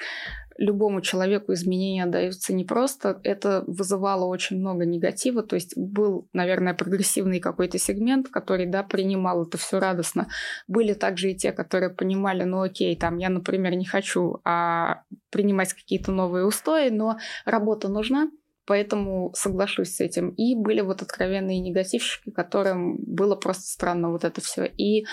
любому 0.57 1.01
человеку 1.01 1.53
изменения 1.53 2.05
даются 2.05 2.53
непросто. 2.53 3.19
Это 3.23 3.63
вызывало 3.67 4.25
очень 4.25 4.59
много 4.59 4.85
негатива. 4.85 5.43
То 5.43 5.55
есть 5.55 5.77
был, 5.77 6.27
наверное, 6.33 6.73
прогрессивный 6.73 7.39
какой-то 7.39 7.77
сегмент, 7.77 8.29
который, 8.29 8.65
да, 8.65 8.83
принимал 8.83 9.43
это 9.43 9.57
все 9.57 9.79
радостно. 9.79 10.27
Были 10.67 10.93
также 10.93 11.31
и 11.31 11.35
те, 11.35 11.51
которые 11.51 11.89
понимали, 11.89 12.43
ну 12.43 12.61
окей, 12.61 12.95
там 12.95 13.17
я, 13.17 13.29
например, 13.29 13.75
не 13.75 13.85
хочу 13.85 14.41
а, 14.43 15.03
принимать 15.31 15.73
какие-то 15.73 16.11
новые 16.11 16.45
устои, 16.45 16.89
но 16.89 17.17
работа 17.45 17.87
нужна, 17.87 18.29
Поэтому 18.65 19.31
соглашусь 19.35 19.95
с 19.95 19.99
этим. 19.99 20.29
И 20.29 20.55
были 20.55 20.81
вот 20.81 21.01
откровенные 21.01 21.59
негативщики, 21.59 22.31
которым 22.31 22.97
было 22.97 23.35
просто 23.35 23.63
странно 23.63 24.09
вот 24.11 24.23
это 24.23 24.41
все. 24.41 24.65
И 24.65 25.05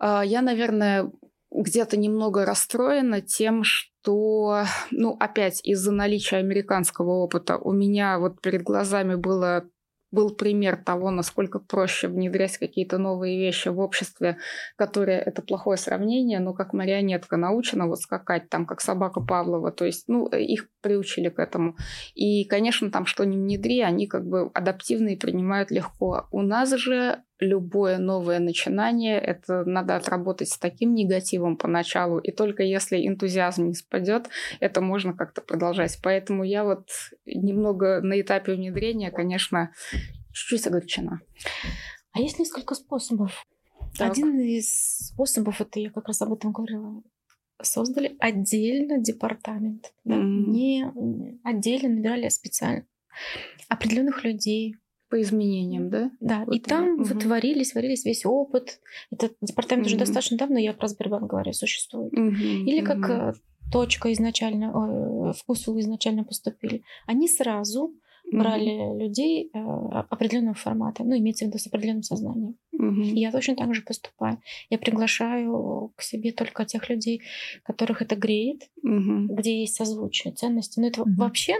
э, 0.00 0.22
я, 0.24 0.42
наверное, 0.42 1.10
где-то 1.50 1.96
немного 1.96 2.44
расстроена 2.44 3.20
тем, 3.20 3.64
что, 3.64 4.64
ну, 4.90 5.16
опять 5.18 5.60
из-за 5.64 5.92
наличия 5.92 6.36
американского 6.36 7.10
опыта 7.10 7.56
у 7.56 7.72
меня 7.72 8.18
вот 8.18 8.40
перед 8.40 8.62
глазами 8.62 9.16
было 9.16 9.64
был 10.10 10.34
пример 10.34 10.76
того, 10.76 11.10
насколько 11.10 11.58
проще 11.58 12.08
внедрять 12.08 12.58
какие-то 12.58 12.98
новые 12.98 13.38
вещи 13.38 13.68
в 13.68 13.78
обществе, 13.78 14.38
которые 14.76 15.18
это 15.20 15.42
плохое 15.42 15.78
сравнение, 15.78 16.40
но 16.40 16.52
как 16.52 16.72
марионетка 16.72 17.36
научена 17.36 17.86
вот 17.86 18.00
скакать 18.00 18.48
там, 18.48 18.66
как 18.66 18.80
собака 18.80 19.20
Павлова, 19.20 19.70
то 19.70 19.84
есть, 19.84 20.04
ну, 20.08 20.26
их 20.26 20.68
приучили 20.80 21.28
к 21.28 21.38
этому. 21.38 21.76
И, 22.14 22.44
конечно, 22.44 22.90
там 22.90 23.06
что 23.06 23.24
ни 23.24 23.36
внедри, 23.36 23.80
они 23.80 24.06
как 24.06 24.26
бы 24.26 24.50
адаптивные 24.54 25.16
принимают 25.16 25.70
легко. 25.70 26.26
У 26.30 26.42
нас 26.42 26.74
же 26.74 27.22
любое 27.40 27.98
новое 27.98 28.38
начинание, 28.38 29.18
это 29.18 29.64
надо 29.64 29.96
отработать 29.96 30.50
с 30.50 30.58
таким 30.58 30.94
негативом 30.94 31.56
поначалу, 31.56 32.18
и 32.18 32.30
только 32.30 32.62
если 32.62 33.06
энтузиазм 33.06 33.68
не 33.68 33.74
спадет, 33.74 34.28
это 34.60 34.80
можно 34.80 35.14
как-то 35.14 35.40
продолжать. 35.40 35.98
Поэтому 36.02 36.44
я 36.44 36.64
вот 36.64 36.88
немного 37.26 38.00
на 38.00 38.20
этапе 38.20 38.52
внедрения, 38.52 39.10
конечно, 39.10 39.72
чуть-чуть 40.32 40.66
огорчена. 40.66 41.20
А 42.12 42.20
есть 42.20 42.38
несколько 42.38 42.74
способов. 42.74 43.44
Так. 43.98 44.12
Один 44.12 44.38
из 44.40 45.08
способов, 45.08 45.60
это 45.60 45.80
я 45.80 45.90
как 45.90 46.08
раз 46.08 46.22
об 46.22 46.32
этом 46.32 46.52
говорила, 46.52 47.02
создали 47.60 48.16
отдельно 48.20 48.98
департамент. 48.98 49.92
Да? 50.04 50.14
Mm-hmm. 50.14 50.46
Не 50.46 51.40
отдельно 51.42 51.88
набирали 51.88 52.28
специально 52.28 52.86
определенных 53.68 54.24
людей, 54.24 54.76
по 55.10 55.20
изменениям, 55.20 55.90
да? 55.90 56.10
Да, 56.20 56.44
вот 56.46 56.54
и 56.54 56.60
там 56.60 56.94
угу. 56.94 57.04
вот 57.04 57.24
варились, 57.24 57.74
варились 57.74 58.04
весь 58.04 58.24
опыт. 58.24 58.80
Этот 59.10 59.36
департамент 59.42 59.86
угу. 59.86 59.90
уже 59.90 59.98
достаточно 59.98 60.38
давно, 60.38 60.58
я 60.58 60.72
про 60.72 60.88
Сбербанк 60.88 61.28
говорю, 61.28 61.52
существует. 61.52 62.12
Угу. 62.12 62.68
Или 62.68 62.82
как 62.82 62.98
угу. 62.98 63.38
точка 63.72 64.12
изначально, 64.12 64.70
о, 64.72 65.32
вкусу 65.32 65.78
изначально 65.80 66.24
поступили. 66.24 66.82
Они 67.06 67.28
сразу 67.28 67.92
брали 68.32 68.70
mm 68.70 68.98
людей 69.00 69.50
э, 69.52 69.58
определенного 70.10 70.54
формата, 70.54 71.02
ну, 71.02 71.16
имеется 71.18 71.44
в 71.44 71.48
виду 71.48 71.58
с 71.58 71.66
определенным 71.66 72.02
сознанием. 72.02 72.56
mm 72.72 73.02
И 73.02 73.20
я 73.20 73.32
точно 73.32 73.56
так 73.56 73.74
же 73.74 73.82
поступаю. 73.82 74.40
Я 74.68 74.78
приглашаю 74.78 75.92
к 75.96 76.02
себе 76.02 76.32
только 76.32 76.64
тех 76.64 76.88
людей, 76.88 77.22
которых 77.64 78.02
это 78.02 78.14
греет, 78.14 78.70
mm 78.86 79.26
где 79.30 79.60
есть 79.60 79.74
созвучие 79.74 80.32
ценности. 80.32 80.78
Но 80.78 80.86
это 80.86 81.00
mm 81.02 81.16
вообще 81.16 81.54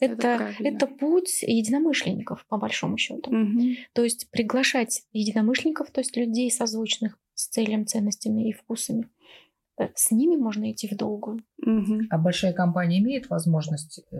это, 0.00 0.14
это, 0.14 0.54
это 0.60 0.86
путь 0.86 1.42
единомышленников, 1.42 2.46
по 2.48 2.58
большому 2.58 2.96
счету. 2.96 3.30
Угу. 3.30 3.60
То 3.92 4.04
есть 4.04 4.30
приглашать 4.30 5.02
единомышленников, 5.12 5.90
то 5.90 6.00
есть 6.00 6.16
людей 6.16 6.50
созвучных 6.50 7.18
с 7.34 7.48
целями, 7.48 7.84
ценностями 7.84 8.48
и 8.48 8.52
вкусами. 8.52 9.08
Э, 9.78 9.88
с 9.94 10.10
ними 10.10 10.36
можно 10.36 10.70
идти 10.70 10.88
в 10.88 10.96
долгую. 10.96 11.42
Угу. 11.58 12.02
А 12.10 12.18
большая 12.18 12.52
компания 12.52 12.98
имеет 12.98 13.30
возможность 13.30 14.00
э, 14.10 14.16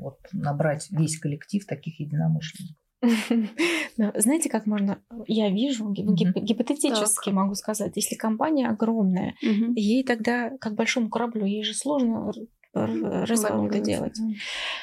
вот, 0.00 0.18
набрать 0.32 0.88
весь 0.90 1.18
коллектив 1.18 1.64
таких 1.66 2.00
единомышленников? 2.00 2.76
Знаете, 4.16 4.48
как 4.48 4.66
можно, 4.66 4.98
я 5.26 5.50
вижу, 5.50 5.90
гипотетически 5.90 7.26
так. 7.26 7.34
могу 7.34 7.54
сказать, 7.54 7.92
если 7.96 8.16
компания 8.16 8.68
огромная, 8.68 9.34
угу. 9.42 9.72
ей 9.76 10.04
тогда, 10.04 10.50
как 10.58 10.74
большому 10.74 11.10
кораблю, 11.10 11.44
ей 11.44 11.64
же 11.64 11.74
сложно 11.74 12.32
развалом 12.74 13.66
это 13.66 13.80
делать. 13.80 14.18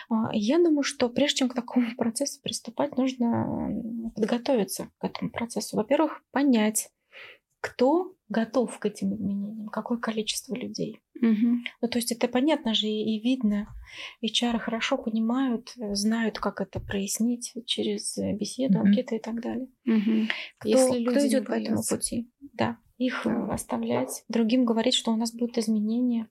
А, 0.10 0.30
я 0.34 0.58
думаю, 0.58 0.84
что 0.84 1.10
прежде 1.10 1.40
чем 1.40 1.50
к 1.50 1.54
такому 1.54 1.88
процессу 1.98 2.42
приступать, 2.42 2.98
нужно 2.98 3.70
подготовиться 4.16 4.90
к 4.98 5.04
этому 5.04 5.32
процессу. 5.32 5.78
Во-первых, 5.78 6.24
понять, 6.32 6.90
кто 7.62 8.14
готов 8.28 8.78
к 8.80 8.86
этим 8.86 9.14
изменениям, 9.14 9.68
какое 9.68 9.98
количество 9.98 10.56
людей. 10.56 11.02
Угу. 11.16 11.58
Ну, 11.82 11.88
то 11.88 11.98
есть 11.98 12.12
это 12.12 12.28
понятно 12.28 12.74
же 12.74 12.88
и, 12.88 13.18
и 13.18 13.22
видно. 13.22 13.68
HR 14.26 14.58
хорошо 14.58 14.98
понимают, 14.98 15.74
знают, 15.76 16.40
как 16.40 16.62
это 16.62 16.80
прояснить 16.80 17.54
через 17.68 18.18
беседу, 18.18 18.80
угу. 18.80 18.88
анкеты 18.88 19.18
и 19.18 19.20
так 19.20 19.42
далее. 19.42 19.68
Угу. 19.86 20.28
Кто, 20.60 20.70
Если 20.70 20.98
люди 20.98 21.18
кто 21.18 21.28
идет 21.28 21.46
по 21.46 21.52
этому 21.52 21.84
пути? 21.88 22.32
Да, 22.54 22.78
их 23.06 23.22
да. 23.26 23.54
оставлять, 23.54 24.24
другим 24.30 24.66
говорить, 24.66 24.94
что 24.94 25.12
у 25.12 25.18
нас 25.18 25.34
будут 25.34 25.58
изменения. 25.58 26.28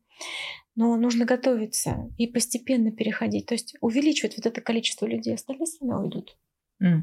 Но 0.77 0.97
нужно 0.97 1.25
готовиться 1.25 2.09
и 2.17 2.27
постепенно 2.27 2.93
переходить. 2.93 3.47
То 3.47 3.55
есть 3.55 3.75
увеличивать 3.81 4.37
вот 4.37 4.47
это 4.47 4.61
количество 4.61 5.07
людей, 5.07 5.35
остальные 5.35 5.67
сами 5.67 5.93
уйдут. 5.93 6.37
Mm. 6.83 7.01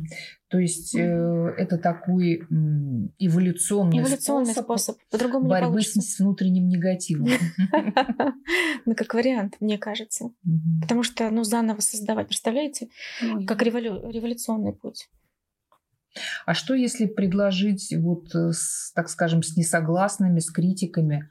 То 0.47 0.57
есть 0.57 0.95
э, 0.95 1.53
это 1.57 1.77
такой 1.77 2.41
м, 2.49 3.13
эволюционный, 3.19 3.99
эволюционный 3.99 4.53
способ, 4.53 4.63
способ. 4.63 4.97
По-другому 5.11 5.49
борьбы 5.49 5.81
с, 5.81 5.93
с 5.93 6.19
внутренним 6.19 6.67
негативом. 6.67 7.27
Ну, 8.85 8.95
как 8.95 9.13
вариант, 9.13 9.57
мне 9.59 9.77
кажется. 9.77 10.31
Потому 10.81 11.03
что, 11.03 11.29
ну, 11.29 11.43
заново 11.43 11.81
создавать, 11.81 12.27
представляете, 12.27 12.87
как 13.45 13.61
революционный 13.61 14.71
путь. 14.71 15.09
А 16.45 16.53
что 16.53 16.73
если 16.73 17.05
предложить, 17.05 17.93
вот, 17.97 18.33
э, 18.35 18.51
так 18.95 19.09
скажем, 19.09 19.43
с 19.43 19.55
несогласными, 19.55 20.39
с 20.39 20.49
критиками, 20.49 21.29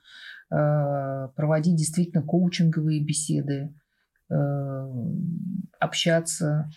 э, 0.51 1.29
проводить 1.35 1.77
действительно 1.77 2.23
коучинговые 2.23 3.03
беседы, 3.03 3.75
общаться 5.79 6.69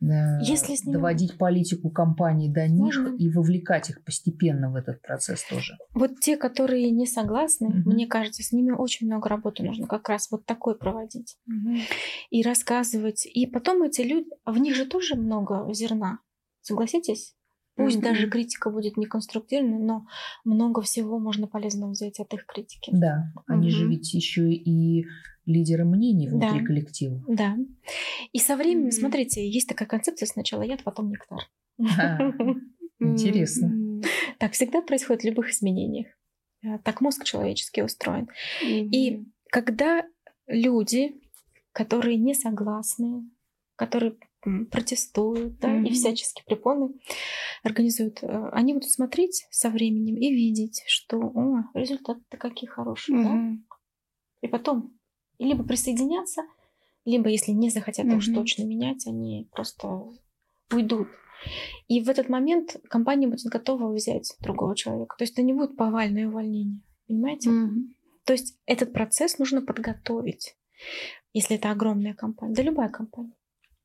если 0.00 0.76
с 0.76 0.84
ним... 0.84 0.94
доводить 0.94 1.36
политику 1.36 1.90
компании 1.90 2.48
до 2.48 2.66
них 2.66 2.96
Можно. 2.96 3.16
и 3.16 3.28
вовлекать 3.28 3.90
их 3.90 4.02
постепенно 4.02 4.70
в 4.70 4.76
этот 4.76 5.02
процесс 5.02 5.44
тоже. 5.44 5.76
Вот 5.94 6.20
те, 6.20 6.38
которые 6.38 6.90
не 6.90 7.06
согласны, 7.06 7.68
угу. 7.68 7.90
мне 7.90 8.06
кажется, 8.06 8.42
с 8.42 8.52
ними 8.52 8.72
очень 8.72 9.06
много 9.06 9.28
работы 9.28 9.62
нужно 9.62 9.86
как 9.86 10.08
раз 10.08 10.30
вот 10.30 10.46
такой 10.46 10.78
проводить 10.78 11.36
угу. 11.46 11.76
и 12.30 12.42
рассказывать. 12.42 13.26
И 13.26 13.46
потом 13.46 13.82
эти 13.82 14.00
люди, 14.00 14.28
в 14.46 14.56
них 14.56 14.74
же 14.74 14.86
тоже 14.86 15.16
много 15.16 15.70
зерна, 15.74 16.20
согласитесь? 16.62 17.34
Пусть 17.84 17.98
mm-hmm. 17.98 18.02
даже 18.02 18.28
критика 18.28 18.70
будет 18.70 18.96
неконструктивной, 18.96 19.78
но 19.78 20.06
много 20.44 20.82
всего 20.82 21.18
можно 21.18 21.46
полезного 21.46 21.90
взять 21.90 22.20
от 22.20 22.32
их 22.34 22.46
критики. 22.46 22.90
Да, 22.92 23.32
они 23.46 23.68
mm-hmm. 23.68 23.70
же 23.70 23.88
ведь 23.88 24.14
еще 24.14 24.52
и 24.52 25.06
лидеры 25.46 25.84
мнений 25.84 26.28
внутри 26.28 26.60
да. 26.60 26.66
коллектива. 26.66 27.24
Да. 27.26 27.56
И 28.32 28.38
со 28.38 28.56
временем, 28.56 28.88
mm-hmm. 28.88 29.00
смотрите, 29.00 29.48
есть 29.48 29.68
такая 29.68 29.88
концепция 29.88 30.26
сначала 30.26 30.62
яд, 30.62 30.84
потом 30.84 31.10
нектар. 31.10 31.40
Интересно. 33.00 34.02
Так 34.38 34.52
всегда 34.52 34.82
происходит 34.82 35.22
в 35.22 35.26
любых 35.26 35.50
изменениях. 35.50 36.06
Э, 36.62 36.78
так 36.84 37.00
мозг 37.00 37.24
человеческий 37.24 37.82
устроен. 37.82 38.28
И 38.62 39.24
когда 39.50 40.04
люди, 40.46 41.14
которые 41.72 42.16
не 42.16 42.34
согласны, 42.34 43.28
которые 43.76 44.16
протестуют, 44.70 45.58
да, 45.58 45.68
mm-hmm. 45.68 45.86
и 45.86 45.92
всячески 45.92 46.42
препоны 46.46 46.94
организуют, 47.62 48.22
э, 48.22 48.48
они 48.52 48.72
будут 48.72 48.90
смотреть 48.90 49.46
со 49.50 49.70
временем 49.70 50.16
и 50.16 50.30
видеть, 50.30 50.82
что 50.86 51.18
о, 51.18 51.64
результаты-то 51.74 52.36
какие 52.36 52.68
хорошие, 52.68 53.18
mm-hmm. 53.18 53.24
да? 53.24 53.76
И 54.42 54.48
потом 54.48 54.98
либо 55.38 55.64
присоединяться, 55.64 56.42
либо, 57.04 57.28
если 57.28 57.52
не 57.52 57.70
захотят 57.70 58.06
mm-hmm. 58.06 58.16
уж 58.16 58.26
точно 58.28 58.64
менять, 58.64 59.06
они 59.06 59.48
просто 59.52 59.88
уйдут. 60.72 61.08
И 61.88 62.02
в 62.02 62.08
этот 62.08 62.28
момент 62.28 62.76
компания 62.88 63.26
будет 63.26 63.44
готова 63.44 63.92
взять 63.92 64.36
другого 64.40 64.76
человека. 64.76 65.16
То 65.18 65.24
есть 65.24 65.32
это 65.34 65.42
не 65.42 65.54
будет 65.54 65.76
повальное 65.76 66.28
увольнение. 66.28 66.82
Понимаете? 67.06 67.50
Mm-hmm. 67.50 67.88
То 68.24 68.34
есть 68.34 68.56
этот 68.66 68.92
процесс 68.92 69.38
нужно 69.38 69.62
подготовить, 69.62 70.56
если 71.32 71.56
это 71.56 71.70
огромная 71.70 72.14
компания. 72.14 72.54
Да 72.54 72.62
любая 72.62 72.90
компания. 72.90 73.34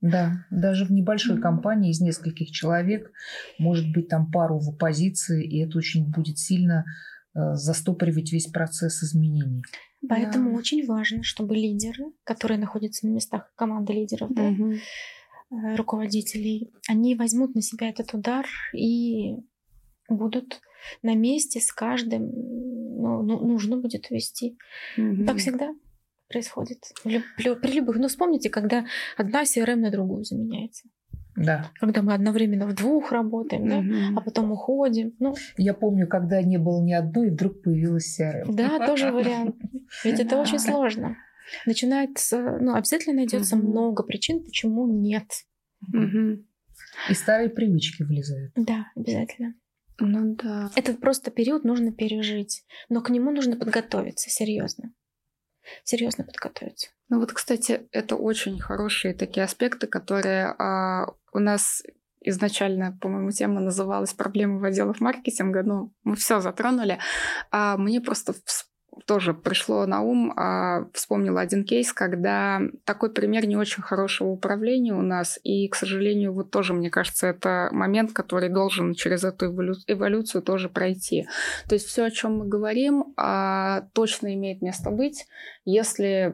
Да, 0.01 0.45
даже 0.51 0.85
в 0.85 0.91
небольшой 0.91 1.39
компании 1.41 1.89
из 1.89 2.01
нескольких 2.01 2.51
человек 2.51 3.11
может 3.57 3.91
быть 3.91 4.07
там 4.07 4.31
пару 4.31 4.59
в 4.59 4.69
оппозиции, 4.69 5.45
и 5.45 5.65
это 5.65 5.77
очень 5.77 6.11
будет 6.11 6.37
сильно 6.37 6.85
э, 7.33 7.55
застопоривать 7.55 8.31
весь 8.31 8.47
процесс 8.47 9.01
изменений. 9.03 9.63
Поэтому 10.07 10.51
да. 10.51 10.57
очень 10.57 10.85
важно, 10.85 11.23
чтобы 11.23 11.55
лидеры, 11.55 12.05
которые 12.23 12.59
находятся 12.59 13.07
на 13.07 13.11
местах 13.11 13.51
команды 13.55 13.93
лидеров, 13.93 14.31
да, 14.31 14.51
э, 14.51 15.75
руководителей, 15.75 16.71
они 16.87 17.15
возьмут 17.15 17.55
на 17.55 17.61
себя 17.61 17.89
этот 17.89 18.13
удар 18.13 18.45
и 18.73 19.37
будут 20.07 20.61
на 21.01 21.15
месте 21.15 21.59
с 21.59 21.71
каждым. 21.71 22.27
Ну, 22.27 23.23
ну, 23.23 23.39
нужно 23.39 23.77
будет 23.77 24.11
вести. 24.11 24.57
Угу. 24.97 25.25
Так 25.25 25.37
всегда 25.37 25.73
происходит. 26.27 26.79
При 27.03 27.71
любых. 27.71 27.97
Ну, 27.97 28.07
вспомните, 28.07 28.49
когда 28.49 28.85
одна 29.17 29.43
CRM 29.43 29.75
на 29.75 29.91
другую 29.91 30.23
заменяется. 30.23 30.89
Да. 31.35 31.69
Когда 31.79 32.01
мы 32.01 32.13
одновременно 32.13 32.65
в 32.65 32.73
двух 32.73 33.11
работаем, 33.11 33.67
да, 33.67 34.19
а 34.19 34.23
потом 34.23 34.51
уходим. 34.51 35.13
Ну. 35.19 35.35
Я 35.57 35.73
помню, 35.73 36.07
когда 36.07 36.41
не 36.41 36.57
было 36.57 36.81
ни 36.81 36.93
одной, 36.93 37.27
и 37.27 37.31
вдруг 37.31 37.61
появилась 37.61 38.19
CRM. 38.19 38.53
Да, 38.53 38.85
тоже 38.85 39.11
вариант. 39.11 39.55
Ведь 40.03 40.19
это 40.19 40.37
очень 40.37 40.59
сложно. 40.59 41.17
Начинается, 41.65 42.57
ну, 42.59 42.73
обязательно 42.73 43.17
найдется 43.17 43.55
много 43.55 44.03
причин, 44.03 44.43
почему 44.43 44.87
нет. 44.87 45.29
И 47.09 47.13
старые 47.13 47.49
привычки 47.49 48.03
влезают. 48.03 48.53
Да, 48.55 48.87
обязательно. 48.95 49.55
Ну 49.99 50.35
да. 50.35 50.71
Этот 50.75 50.99
просто 50.99 51.31
период 51.31 51.63
нужно 51.63 51.91
пережить, 51.91 52.65
но 52.89 53.01
к 53.01 53.09
нему 53.09 53.31
нужно 53.31 53.55
подготовиться 53.55 54.29
серьезно 54.29 54.93
серьезно 55.83 56.23
подготовиться. 56.23 56.89
Ну 57.09 57.19
вот, 57.19 57.33
кстати, 57.33 57.87
это 57.91 58.15
очень 58.15 58.59
хорошие 58.59 59.13
такие 59.13 59.43
аспекты, 59.43 59.87
которые 59.87 60.55
а, 60.57 61.13
у 61.33 61.39
нас 61.39 61.83
изначально, 62.21 62.97
по-моему, 62.99 63.31
тема 63.31 63.61
называлась 63.61 64.13
«Проблемы 64.13 64.59
в 64.59 64.63
отделах 64.63 64.99
маркетинга», 64.99 65.63
но 65.63 65.91
мы 66.03 66.15
все 66.15 66.39
затронули. 66.39 66.99
А 67.51 67.77
мне 67.77 68.01
просто 68.01 68.33
тоже 69.05 69.33
пришло 69.33 69.85
на 69.85 70.01
ум, 70.01 70.33
а, 70.35 70.85
вспомнила 70.93 71.41
один 71.41 71.63
кейс, 71.63 71.93
когда 71.93 72.61
такой 72.83 73.11
пример 73.11 73.45
не 73.45 73.57
очень 73.57 73.83
хорошего 73.83 74.29
управления 74.29 74.93
у 74.93 75.01
нас, 75.01 75.39
и, 75.43 75.67
к 75.67 75.75
сожалению, 75.75 76.33
вот 76.33 76.51
тоже, 76.51 76.73
мне 76.73 76.89
кажется, 76.89 77.27
это 77.27 77.69
момент, 77.71 78.13
который 78.13 78.49
должен 78.49 78.93
через 78.93 79.23
эту 79.23 79.47
эволю- 79.47 79.75
эволюцию 79.87 80.41
тоже 80.41 80.69
пройти. 80.69 81.27
То 81.67 81.75
есть 81.75 81.87
все, 81.87 82.05
о 82.05 82.11
чем 82.11 82.37
мы 82.37 82.47
говорим, 82.47 83.13
а, 83.17 83.87
точно 83.93 84.33
имеет 84.33 84.61
место 84.61 84.91
быть, 84.91 85.25
если 85.65 86.33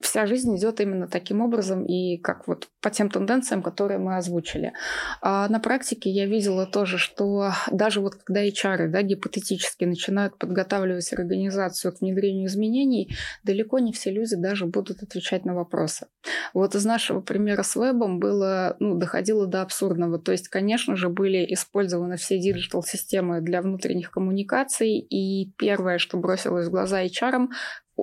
вся 0.00 0.26
жизнь 0.26 0.56
идет 0.56 0.80
именно 0.80 1.08
таким 1.08 1.40
образом 1.40 1.84
и 1.84 2.18
как 2.18 2.46
вот 2.46 2.68
по 2.80 2.90
тем 2.90 3.10
тенденциям, 3.10 3.62
которые 3.62 3.98
мы 3.98 4.16
озвучили. 4.16 4.72
А 5.20 5.48
на 5.48 5.60
практике 5.60 6.10
я 6.10 6.26
видела 6.26 6.66
тоже, 6.66 6.98
что 6.98 7.52
даже 7.70 8.00
вот 8.00 8.14
когда 8.14 8.46
HR 8.46 8.88
да, 8.88 9.02
гипотетически 9.02 9.84
начинают 9.84 10.38
подготавливать 10.38 11.12
организацию 11.12 11.92
к 11.92 12.00
внедрению 12.00 12.46
изменений, 12.46 13.10
далеко 13.42 13.78
не 13.78 13.92
все 13.92 14.10
люди 14.10 14.36
даже 14.36 14.66
будут 14.66 15.02
отвечать 15.02 15.44
на 15.44 15.54
вопросы. 15.54 16.06
Вот 16.54 16.74
из 16.74 16.84
нашего 16.84 17.20
примера 17.20 17.62
с 17.62 17.74
вебом 17.74 18.20
было, 18.20 18.76
ну, 18.78 18.94
доходило 18.94 19.46
до 19.46 19.62
абсурдного. 19.62 20.18
То 20.18 20.32
есть, 20.32 20.48
конечно 20.48 20.96
же, 20.96 21.08
были 21.08 21.52
использованы 21.52 22.16
все 22.16 22.38
диджитал-системы 22.38 23.40
для 23.40 23.62
внутренних 23.62 24.10
коммуникаций, 24.10 24.98
и 24.98 25.52
первое, 25.56 25.98
что 25.98 26.16
бросилось 26.16 26.68
в 26.68 26.70
глаза 26.70 27.04
HR, 27.04 27.48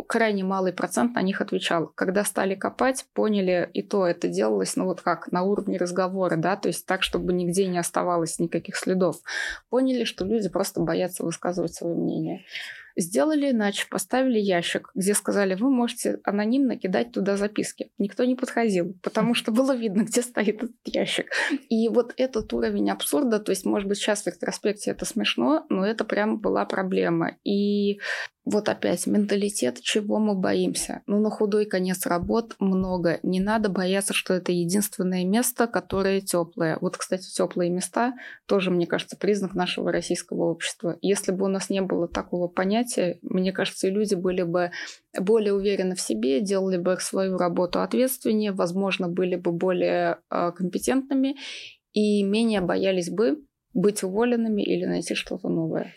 крайне 0.03 0.43
малый 0.43 0.73
процент 0.73 1.15
на 1.15 1.21
них 1.21 1.41
отвечал. 1.41 1.91
Когда 1.95 2.23
стали 2.23 2.55
копать, 2.55 3.05
поняли, 3.13 3.69
и 3.73 3.81
то 3.81 4.05
это 4.05 4.27
делалось, 4.27 4.74
ну 4.75 4.85
вот 4.85 5.01
как, 5.01 5.31
на 5.31 5.43
уровне 5.43 5.77
разговора, 5.77 6.35
да, 6.35 6.55
то 6.55 6.67
есть 6.69 6.85
так, 6.85 7.03
чтобы 7.03 7.33
нигде 7.33 7.67
не 7.67 7.77
оставалось 7.77 8.39
никаких 8.39 8.75
следов. 8.75 9.17
Поняли, 9.69 10.03
что 10.03 10.25
люди 10.25 10.49
просто 10.49 10.81
боятся 10.81 11.23
высказывать 11.23 11.73
свое 11.73 11.95
мнение. 11.95 12.45
Сделали 12.95 13.51
иначе, 13.51 13.87
поставили 13.89 14.39
ящик, 14.39 14.91
где 14.95 15.13
сказали, 15.13 15.55
вы 15.55 15.69
можете 15.69 16.19
анонимно 16.23 16.77
кидать 16.77 17.11
туда 17.11 17.37
записки. 17.37 17.91
Никто 17.97 18.23
не 18.23 18.35
подходил, 18.35 18.95
потому 19.01 19.33
что 19.33 19.51
было 19.51 19.75
видно, 19.75 20.03
где 20.03 20.21
стоит 20.21 20.63
этот 20.63 20.75
ящик. 20.85 21.31
И 21.69 21.89
вот 21.89 22.13
этот 22.17 22.51
уровень 22.53 22.89
абсурда, 22.89 23.39
то 23.39 23.51
есть, 23.51 23.65
может 23.65 23.87
быть, 23.87 23.97
сейчас 23.97 24.23
в 24.23 24.27
ретроспекте 24.27 24.91
это 24.91 25.05
смешно, 25.05 25.65
но 25.69 25.85
это 25.85 26.05
прям 26.05 26.39
была 26.39 26.65
проблема. 26.65 27.37
И 27.43 27.99
вот 28.45 28.69
опять 28.69 29.07
менталитет, 29.07 29.81
чего 29.81 30.19
мы 30.19 30.35
боимся. 30.35 31.01
Ну, 31.07 31.19
на 31.19 31.31
худой 31.31 31.65
конец 31.65 32.05
работ 32.05 32.55
много. 32.59 33.19
Не 33.23 33.39
надо 33.39 33.69
бояться, 33.69 34.13
что 34.13 34.35
это 34.35 34.51
единственное 34.51 35.25
место, 35.25 35.65
которое 35.65 36.21
теплое. 36.21 36.77
Вот, 36.79 36.95
кстати, 36.95 37.27
теплые 37.27 37.71
места 37.71 38.13
тоже, 38.45 38.69
мне 38.69 38.85
кажется, 38.85 39.17
признак 39.17 39.55
нашего 39.55 39.91
российского 39.91 40.43
общества. 40.43 40.97
Если 41.01 41.31
бы 41.31 41.45
у 41.45 41.47
нас 41.47 41.71
не 41.71 41.81
было 41.81 42.07
такого 42.07 42.47
понятия, 42.47 42.84
понятие, 42.85 43.19
мне 43.21 43.51
кажется, 43.51 43.89
люди 43.89 44.15
были 44.15 44.43
бы 44.43 44.71
более 45.19 45.53
уверены 45.53 45.95
в 45.95 46.01
себе, 46.01 46.41
делали 46.41 46.77
бы 46.77 46.97
свою 46.99 47.37
работу 47.37 47.81
ответственнее, 47.81 48.51
возможно, 48.51 49.07
были 49.07 49.35
бы 49.35 49.51
более 49.51 50.19
э, 50.29 50.51
компетентными 50.51 51.35
и 51.93 52.23
менее 52.23 52.61
боялись 52.61 53.09
бы 53.09 53.43
быть 53.73 54.03
уволенными 54.03 54.61
или 54.61 54.85
найти 54.85 55.15
что-то 55.15 55.49
новое. 55.49 55.93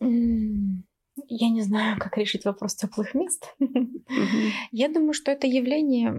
Я 0.00 1.48
не 1.48 1.62
знаю, 1.62 1.98
как 1.98 2.18
решить 2.18 2.44
вопрос 2.44 2.74
теплых 2.74 3.14
мест. 3.14 3.54
Я 4.70 4.88
думаю, 4.88 5.14
что 5.14 5.30
это 5.30 5.46
явление, 5.46 6.12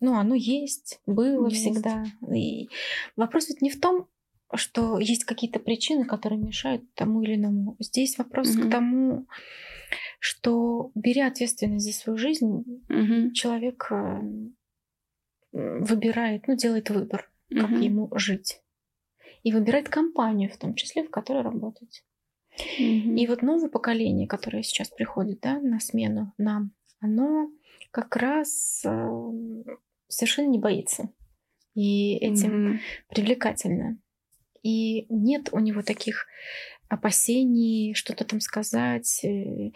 ну, 0.00 0.14
оно 0.14 0.34
есть, 0.34 1.00
было 1.06 1.48
есть. 1.48 1.62
всегда. 1.62 2.04
И 2.34 2.68
вопрос 3.16 3.48
ведь 3.48 3.62
не 3.62 3.70
в 3.70 3.80
том, 3.80 4.06
что 4.54 4.98
есть 4.98 5.24
какие-то 5.24 5.58
причины, 5.58 6.04
которые 6.04 6.40
мешают 6.40 6.82
тому 6.94 7.22
или 7.22 7.34
иному. 7.34 7.76
Здесь 7.78 8.16
вопрос 8.18 8.54
угу. 8.54 8.68
к 8.68 8.70
тому, 8.70 9.26
что 10.20 10.90
беря 10.94 11.26
ответственность 11.26 11.86
за 11.86 11.92
свою 11.92 12.16
жизнь, 12.16 12.82
угу. 12.88 13.32
человек 13.32 13.88
э, 13.90 14.20
выбирает, 15.52 16.46
ну, 16.46 16.56
делает 16.56 16.90
выбор, 16.90 17.30
как 17.50 17.70
угу. 17.70 17.78
ему 17.78 18.10
жить. 18.16 18.60
И 19.42 19.52
выбирает 19.52 19.88
компанию, 19.88 20.50
в 20.50 20.56
том 20.56 20.74
числе, 20.74 21.04
в 21.04 21.10
которой 21.10 21.42
работать. 21.42 22.04
Угу. 22.54 23.16
И 23.16 23.26
вот 23.26 23.42
новое 23.42 23.68
поколение, 23.68 24.26
которое 24.26 24.62
сейчас 24.62 24.88
приходит 24.90 25.40
да, 25.40 25.60
на 25.60 25.80
смену 25.80 26.32
нам, 26.38 26.72
оно 27.00 27.50
как 27.90 28.16
раз 28.16 28.82
э, 28.84 29.08
совершенно 30.08 30.48
не 30.48 30.58
боится. 30.58 31.10
И 31.74 32.16
этим 32.16 32.70
угу. 32.70 32.78
привлекательно. 33.08 33.98
И 34.66 35.06
нет 35.10 35.50
у 35.52 35.60
него 35.60 35.82
таких 35.82 36.26
опасений 36.88 37.94
что-то 37.94 38.24
там 38.24 38.40
сказать 38.40 39.20
э, 39.22 39.70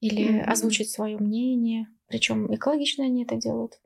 или 0.00 0.40
mm-hmm. 0.40 0.44
озвучить 0.44 0.90
свое 0.90 1.18
мнение. 1.18 1.88
Причем 2.06 2.54
экологично 2.54 3.04
они 3.04 3.24
это 3.24 3.36
делают 3.36 3.78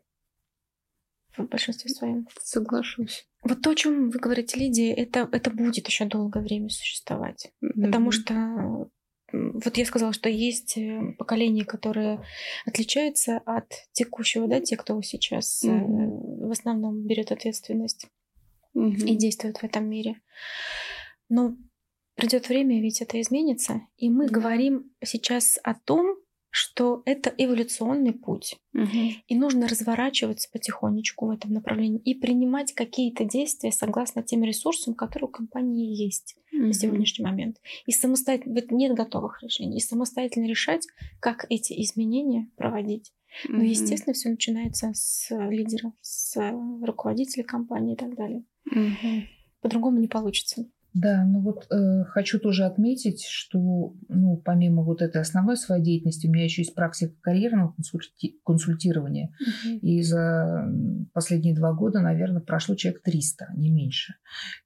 в 1.37 1.45
большинстве 1.45 1.91
своем. 1.91 2.29
Соглашусь. 2.41 3.27
Вот 3.43 3.63
то, 3.63 3.71
о 3.71 3.75
чем 3.75 4.11
вы 4.11 4.19
говорите, 4.21 4.59
Лидия, 4.59 4.93
это, 4.93 5.29
это 5.33 5.51
будет 5.51 5.89
еще 5.89 6.05
долгое 6.05 6.45
время 6.45 6.69
существовать. 6.69 7.51
Mm-hmm. 7.61 7.87
Потому 7.87 8.13
что 8.13 8.91
вот 9.33 9.77
я 9.77 9.85
сказала, 9.85 10.13
что 10.13 10.29
есть 10.29 10.79
э, 10.79 11.15
поколение, 11.19 11.65
которое 11.65 12.25
отличается 12.65 13.39
от 13.45 13.67
текущего, 13.91 14.47
да, 14.47 14.61
те, 14.61 14.77
кто 14.77 15.03
сейчас 15.03 15.65
mm-hmm. 15.65 16.47
в 16.47 16.51
основном 16.53 17.03
берет 17.03 17.33
ответственность 17.33 18.07
угу. 18.75 18.91
и 18.91 19.17
действуют 19.17 19.59
в 19.59 19.65
этом 19.65 19.89
мире. 19.89 20.21
Но 21.29 21.57
придет 22.15 22.49
время, 22.49 22.81
ведь 22.81 23.01
это 23.01 23.21
изменится. 23.21 23.83
И 23.97 24.11
мы 24.11 24.27
да. 24.27 24.33
говорим 24.33 24.91
сейчас 25.03 25.59
о 25.63 25.75
том, 25.75 26.17
что 26.51 27.03
это 27.05 27.33
эволюционный 27.37 28.13
путь. 28.13 28.57
Угу. 28.75 29.13
И 29.27 29.37
нужно 29.37 29.69
разворачиваться 29.69 30.49
потихонечку 30.51 31.27
в 31.27 31.31
этом 31.31 31.53
направлении 31.53 32.01
и 32.01 32.15
принимать 32.15 32.73
какие-то 32.73 33.25
действия 33.25 33.71
согласно 33.71 34.23
тем 34.23 34.43
ресурсам, 34.43 34.95
которые 34.95 35.29
у 35.29 35.33
компании 35.33 35.95
есть 35.95 36.37
угу. 36.53 36.67
на 36.67 36.73
сегодняшний 36.73 37.25
момент. 37.25 37.59
И 37.87 37.93
самостоятельно, 37.93 38.61
нет 38.71 38.95
готовых 38.95 39.43
решений, 39.43 39.77
и 39.77 39.81
самостоятельно 39.81 40.47
решать, 40.47 40.87
как 41.21 41.47
эти 41.51 41.81
изменения 41.83 42.51
проводить. 42.57 43.13
Но, 43.47 43.63
естественно, 43.63 44.15
все 44.15 44.31
начинается 44.31 44.91
с 44.95 45.29
лидера, 45.31 45.93
с 46.01 46.35
руководителя 46.83 47.45
компании 47.45 47.93
и 47.93 47.97
так 47.97 48.17
далее. 48.17 48.45
Угу. 48.71 49.23
По-другому 49.61 49.99
не 49.99 50.09
получится. 50.09 50.65
Да, 50.95 51.25
ну 51.25 51.41
вот 51.41 51.67
э, 51.71 52.05
хочу 52.05 52.41
тоже 52.41 52.65
отметить, 52.65 53.25
что 53.25 53.95
ну, 54.09 54.37
помимо 54.37 54.83
вот 54.83 55.03
этой 55.03 55.21
основной 55.21 55.57
своей 55.57 55.83
деятельности, 55.83 56.27
у 56.27 56.31
меня 56.31 56.45
еще 56.45 56.63
есть 56.63 56.75
практика 56.75 57.15
карьерного 57.21 57.75
консульти- 57.79 58.37
консультирования. 58.45 59.33
Угу. 59.41 59.79
И 59.81 60.03
за 60.03 60.67
последние 61.13 61.55
два 61.55 61.73
года, 61.75 62.01
наверное, 62.01 62.41
прошло 62.41 62.75
человек 62.75 63.03
300, 63.03 63.49
не 63.57 63.71
меньше. 63.71 64.15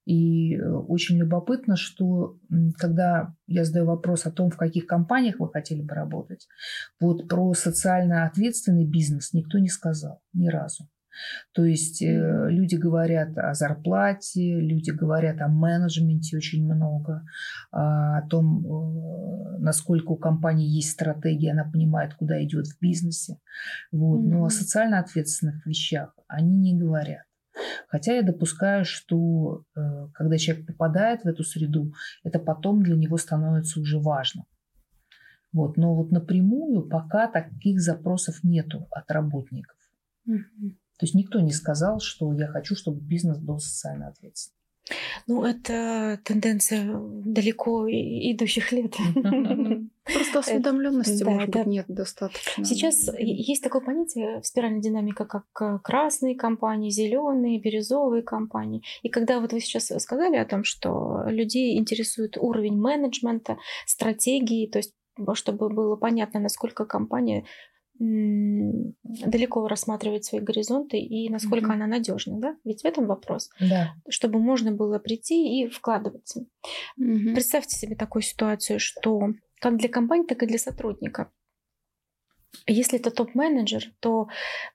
И 0.06 0.54
э, 0.54 0.70
очень 0.70 1.18
любопытно, 1.18 1.76
что 1.76 2.38
когда 2.78 3.34
я 3.46 3.64
задаю 3.64 3.86
вопрос 3.86 4.24
о 4.24 4.30
том, 4.30 4.50
в 4.50 4.56
каких 4.56 4.86
компаниях 4.86 5.40
вы 5.40 5.50
хотели 5.50 5.82
бы 5.82 5.94
работать, 5.94 6.46
вот 7.00 7.28
про 7.28 7.52
социально 7.52 8.26
ответственный 8.26 8.86
бизнес 8.86 9.32
никто 9.32 9.58
не 9.58 9.68
сказал 9.68 10.22
ни 10.32 10.48
разу. 10.48 10.88
То 11.52 11.64
есть 11.64 12.02
э, 12.02 12.48
люди 12.50 12.76
говорят 12.76 13.36
о 13.36 13.54
зарплате, 13.54 14.60
люди 14.60 14.90
говорят 14.90 15.40
о 15.40 15.48
менеджменте 15.48 16.36
очень 16.36 16.64
много, 16.64 17.24
а, 17.70 18.18
о 18.18 18.28
том, 18.28 18.64
э, 18.64 19.58
насколько 19.58 20.12
у 20.12 20.16
компании 20.16 20.68
есть 20.68 20.90
стратегия, 20.90 21.52
она 21.52 21.64
понимает, 21.64 22.14
куда 22.14 22.42
идет 22.42 22.66
в 22.66 22.80
бизнесе. 22.80 23.38
Вот. 23.90 24.22
Но 24.22 24.44
о 24.44 24.50
социально 24.50 24.98
ответственных 24.98 25.66
вещах 25.66 26.14
они 26.28 26.58
не 26.58 26.78
говорят. 26.78 27.24
Хотя 27.88 28.14
я 28.14 28.22
допускаю, 28.22 28.84
что 28.84 29.64
э, 29.76 30.08
когда 30.14 30.38
человек 30.38 30.66
попадает 30.66 31.22
в 31.22 31.26
эту 31.26 31.44
среду, 31.44 31.92
это 32.24 32.38
потом 32.38 32.82
для 32.82 32.96
него 32.96 33.18
становится 33.18 33.80
уже 33.80 33.98
важно. 33.98 34.46
Вот. 35.52 35.76
Но 35.76 35.94
вот 35.94 36.10
напрямую 36.10 36.88
пока 36.88 37.28
таких 37.28 37.80
запросов 37.80 38.42
нету 38.42 38.88
от 38.90 39.10
работников. 39.10 39.76
Mm-hmm. 40.28 40.76
То 41.02 41.06
есть 41.06 41.16
никто 41.16 41.40
не 41.40 41.50
сказал, 41.50 41.98
что 41.98 42.32
я 42.32 42.46
хочу, 42.46 42.76
чтобы 42.76 43.00
бизнес 43.00 43.36
был 43.36 43.58
социально 43.58 44.06
ответственным. 44.06 44.56
Ну, 45.26 45.42
это 45.42 46.20
тенденция 46.22 46.96
далеко 47.24 47.88
идущих 47.88 48.70
лет. 48.70 48.94
Просто 50.04 50.38
осведомленности, 50.38 51.24
может 51.24 51.50
быть, 51.50 51.66
нет 51.66 51.86
достаточно. 51.88 52.64
Сейчас 52.64 53.10
есть 53.18 53.64
такое 53.64 53.80
понятие 53.80 54.40
в 54.42 54.46
спиральной 54.46 54.80
динамике, 54.80 55.24
как 55.24 55.46
э, 55.60 55.80
красные 55.82 56.36
компании, 56.36 56.90
зеленые, 56.90 57.58
бирюзовые 57.58 58.22
компании. 58.22 58.84
И 59.02 59.08
когда 59.08 59.40
вот 59.40 59.52
вы 59.52 59.58
сейчас 59.58 59.86
сказали 60.00 60.36
о 60.36 60.46
том, 60.46 60.62
что 60.62 61.24
людей 61.26 61.76
интересует 61.76 62.36
уровень 62.36 62.76
менеджмента, 62.76 63.58
стратегии, 63.86 64.68
то 64.68 64.78
есть 64.78 64.94
чтобы 65.34 65.68
было 65.68 65.96
понятно, 65.96 66.38
насколько 66.38 66.84
компания 66.84 67.44
далеко 68.02 69.68
рассматривать 69.68 70.24
свои 70.24 70.40
горизонты 70.40 70.98
и 70.98 71.28
насколько 71.28 71.70
mm-hmm. 71.70 71.74
она 71.74 71.86
надежна, 71.86 72.38
да? 72.38 72.56
Ведь 72.64 72.82
в 72.82 72.84
этом 72.84 73.06
вопрос. 73.06 73.50
Да. 73.60 73.94
Чтобы 74.08 74.40
можно 74.40 74.72
было 74.72 74.98
прийти 74.98 75.60
и 75.60 75.68
вкладываться. 75.68 76.46
Mm-hmm. 77.00 77.34
Представьте 77.34 77.76
себе 77.76 77.94
такую 77.94 78.22
ситуацию, 78.22 78.80
что 78.80 79.28
как 79.60 79.76
для 79.76 79.88
компании, 79.88 80.26
так 80.26 80.42
и 80.42 80.46
для 80.46 80.58
сотрудника. 80.58 81.30
Если 82.66 82.98
это 82.98 83.10
топ-менеджер, 83.10 83.92
то 84.00 84.28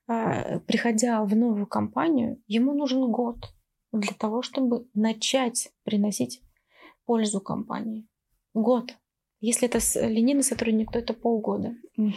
а, 0.06 0.60
приходя 0.60 1.22
в 1.22 1.36
новую 1.36 1.66
компанию, 1.66 2.42
ему 2.46 2.72
нужен 2.72 3.10
год 3.10 3.52
для 3.92 4.14
того, 4.14 4.42
чтобы 4.42 4.88
начать 4.94 5.70
приносить 5.84 6.42
пользу 7.04 7.40
компании. 7.40 8.06
Год. 8.54 8.96
Если 9.40 9.68
это 9.68 9.78
линейный 10.06 10.42
сотрудник, 10.42 10.90
то 10.90 10.98
это 10.98 11.14
полгода. 11.14 11.74
Угу. 11.96 12.12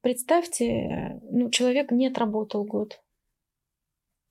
Представьте, 0.00 1.20
ну, 1.30 1.50
человек 1.50 1.90
не 1.90 2.06
отработал 2.06 2.64
год. 2.64 3.00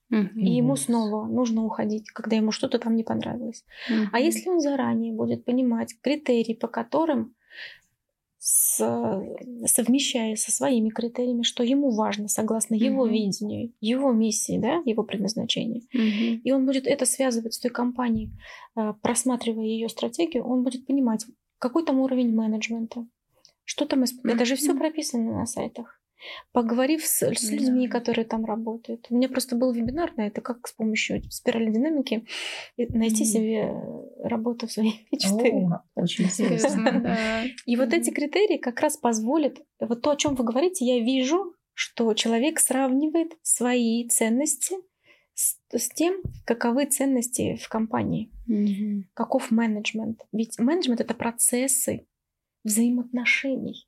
Угу. 0.09 0.39
И 0.39 0.51
ему 0.51 0.75
снова 0.75 1.25
нужно 1.27 1.63
уходить, 1.63 2.09
когда 2.09 2.35
ему 2.35 2.51
что-то 2.51 2.79
там 2.79 2.95
не 2.95 3.03
понравилось. 3.03 3.63
Угу. 3.89 4.09
А 4.11 4.19
если 4.19 4.49
он 4.49 4.59
заранее 4.59 5.13
будет 5.13 5.45
понимать 5.45 5.95
критерии, 6.01 6.53
по 6.53 6.67
которым 6.67 7.35
с, 8.45 8.77
совмещая 9.67 10.35
со 10.35 10.51
своими 10.51 10.89
критериями, 10.89 11.43
что 11.43 11.63
ему 11.63 11.91
важно 11.91 12.27
согласно 12.27 12.75
его 12.75 13.07
видению, 13.07 13.71
его 13.79 14.11
миссии, 14.11 14.57
да, 14.57 14.81
его 14.83 15.03
предназначению. 15.03 15.83
mm 15.95 16.41
И 16.43 16.51
он 16.51 16.65
будет 16.65 16.85
это 16.85 17.05
связывать 17.05 17.53
с 17.53 17.59
той 17.59 17.71
компанией, 17.71 18.33
э, 18.75 18.93
просматривая 19.01 19.65
ее 19.65 19.87
стратегию, 19.87 20.45
он 20.45 20.63
будет 20.63 20.85
понимать, 20.85 21.25
какой 21.63 21.85
там 21.85 21.99
уровень 21.99 22.35
менеджмента, 22.35 23.05
что 23.63 23.85
там. 23.85 24.03
Это 24.25 24.43
же 24.43 24.55
все 24.57 24.75
прописано 24.75 25.31
на 25.39 25.45
сайтах. 25.45 26.01
Поговорив 26.51 27.05
с, 27.05 27.21
с 27.21 27.51
людьми, 27.51 27.87
которые 27.87 28.25
там 28.25 28.43
работают. 28.43 29.07
У 29.09 29.15
меня 29.15 29.29
просто 29.29 29.55
был 29.55 29.71
вебинар 29.71 30.11
на 30.17 30.27
это, 30.27 30.41
как 30.41 30.67
с 30.67 30.73
помощью 30.73 31.23
спирали 31.31 31.71
динамики 31.71 32.25
найти 32.77 33.23
себе 33.23 33.73
работу 34.19 34.67
в 34.67 34.73
своей 34.73 35.07
мечты. 35.11 35.53
очень 35.95 36.25
интересно. 36.25 37.47
И 37.65 37.77
вот 37.77 37.93
эти 37.93 38.09
критерии 38.09 38.57
как 38.57 38.81
раз 38.81 38.97
позволят, 38.97 39.61
вот 39.79 40.01
то, 40.01 40.11
о 40.11 40.17
чем 40.17 40.35
вы 40.35 40.43
говорите, 40.43 40.85
я 40.85 40.99
вижу, 40.99 41.53
что 41.73 42.13
человек 42.13 42.59
сравнивает 42.59 43.37
свои 43.41 44.05
ценности 44.09 44.75
с, 45.33 45.57
с 45.71 45.89
тем, 45.89 46.21
каковы 46.45 46.87
ценности 46.87 47.55
в 47.55 47.69
компании, 47.69 48.32
mm-hmm. 48.47 49.03
каков 49.13 49.51
менеджмент. 49.51 50.21
Ведь 50.31 50.59
менеджмент 50.59 51.01
это 51.01 51.13
процессы 51.13 52.07
взаимоотношений 52.63 53.87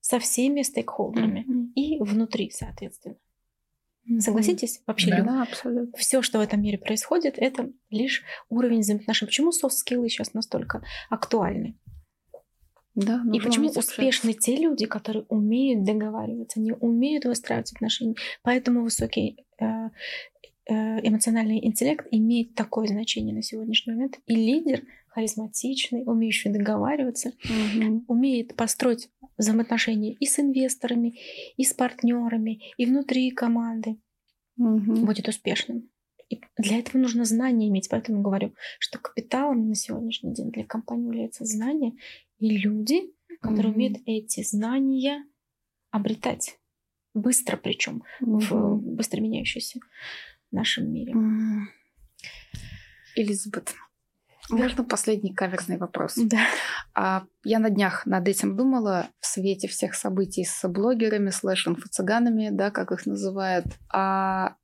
со 0.00 0.18
всеми 0.18 0.62
стейкхолдерами 0.62 1.44
mm-hmm. 1.48 1.72
и 1.74 1.98
внутри, 2.00 2.50
соответственно. 2.50 3.16
Mm-hmm. 4.08 4.20
Согласитесь? 4.20 4.82
Вообще 4.86 5.10
да, 5.10 5.22
да, 5.22 5.42
абсолютно. 5.42 5.98
Все, 5.98 6.22
что 6.22 6.38
в 6.38 6.42
этом 6.42 6.62
мире 6.62 6.78
происходит, 6.78 7.34
это 7.38 7.72
лишь 7.90 8.22
уровень 8.48 8.80
взаимоотношений. 8.80 9.28
Почему 9.28 9.52
софт-скиллы 9.52 10.08
сейчас 10.08 10.32
настолько 10.32 10.84
актуальны? 11.10 11.76
Да, 12.96 13.22
и 13.30 13.40
почему 13.40 13.68
успешны 13.68 14.32
те 14.32 14.56
люди, 14.56 14.86
которые 14.86 15.26
умеют 15.28 15.84
договариваться, 15.84 16.60
не 16.60 16.72
умеют 16.72 17.26
выстраивать 17.26 17.72
отношения. 17.72 18.14
Поэтому 18.42 18.82
высокий 18.82 19.44
э, 19.60 19.90
эмоциональный 20.68 21.64
интеллект 21.64 22.06
имеет 22.10 22.54
такое 22.54 22.86
значение 22.86 23.34
на 23.34 23.42
сегодняшний 23.42 23.94
момент. 23.94 24.18
И 24.26 24.34
лидер 24.34 24.82
харизматичный, 25.08 26.02
умеющий 26.04 26.52
договариваться, 26.52 27.32
угу. 27.44 28.04
умеет 28.08 28.54
построить 28.54 29.08
взаимоотношения 29.38 30.12
и 30.12 30.26
с 30.26 30.38
инвесторами, 30.38 31.18
и 31.56 31.64
с 31.64 31.72
партнерами, 31.72 32.60
и 32.76 32.84
внутри 32.84 33.30
команды, 33.30 33.96
угу. 34.58 35.06
будет 35.06 35.28
успешным. 35.28 35.88
И 36.28 36.40
для 36.58 36.78
этого 36.78 36.98
нужно 36.98 37.24
знания 37.24 37.68
иметь. 37.68 37.88
Поэтому 37.88 38.20
говорю, 38.20 38.52
что 38.78 38.98
капиталом 38.98 39.68
на 39.68 39.74
сегодняшний 39.74 40.34
день 40.34 40.50
для 40.50 40.64
компании 40.64 41.06
является 41.06 41.44
знание 41.44 41.92
и 42.38 42.58
люди, 42.58 43.02
которые 43.40 43.72
mm-hmm. 43.72 43.74
умеют 43.74 43.98
эти 44.06 44.42
знания 44.42 45.24
обретать 45.90 46.58
быстро, 47.14 47.56
причем 47.56 48.02
mm-hmm. 48.20 48.38
в 48.38 48.76
быстро 48.96 49.20
меняющемся 50.50 50.56
нашем 50.56 50.92
мире. 50.92 51.14
Элизабет, 53.14 53.74
можно 54.50 54.84
последний 54.84 55.34
каверзный 55.34 55.78
вопрос? 55.78 56.14
Да. 56.16 56.38
А, 56.94 57.24
я 57.44 57.58
на 57.58 57.70
днях 57.70 58.06
над 58.06 58.28
этим 58.28 58.56
думала 58.56 59.08
в 59.20 59.26
свете 59.26 59.68
всех 59.68 59.94
событий 59.94 60.44
с 60.44 60.68
блогерами, 60.68 61.30
слэш-инфо-цыганами, 61.30 62.50
да, 62.50 62.70
как 62.70 62.92
их 62.92 63.06
называют. 63.06 63.66
А 63.92 64.56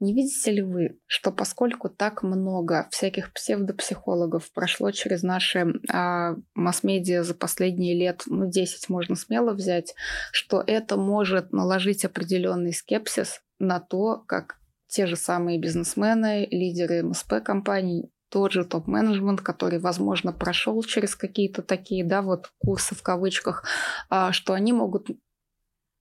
не 0.00 0.14
видите 0.14 0.50
ли 0.50 0.62
вы, 0.62 0.98
что 1.06 1.30
поскольку 1.30 1.88
так 1.88 2.22
много 2.22 2.88
всяких 2.90 3.32
псевдопсихологов 3.32 4.52
прошло 4.52 4.90
через 4.90 5.22
наши 5.22 5.66
а, 5.88 6.34
масс-медиа 6.54 7.22
за 7.22 7.34
последние 7.34 7.94
лет, 7.94 8.24
ну, 8.26 8.50
10 8.50 8.88
можно 8.88 9.14
смело 9.14 9.52
взять, 9.52 9.94
что 10.32 10.62
это 10.66 10.96
может 10.96 11.52
наложить 11.52 12.04
определенный 12.04 12.72
скепсис 12.72 13.40
на 13.58 13.78
то, 13.78 14.18
как 14.26 14.58
те 14.92 15.06
же 15.06 15.16
самые 15.16 15.58
бизнесмены, 15.58 16.46
лидеры 16.50 17.02
МСП-компаний, 17.02 18.10
тот 18.28 18.52
же 18.52 18.64
топ-менеджмент, 18.64 19.40
который, 19.40 19.78
возможно, 19.78 20.32
прошел 20.32 20.82
через 20.82 21.16
какие-то 21.16 21.62
такие, 21.62 22.04
да, 22.04 22.20
вот 22.20 22.52
курсы 22.58 22.94
в 22.94 23.02
кавычках, 23.02 23.64
а, 24.10 24.32
что 24.32 24.52
они 24.52 24.72
могут 24.72 25.08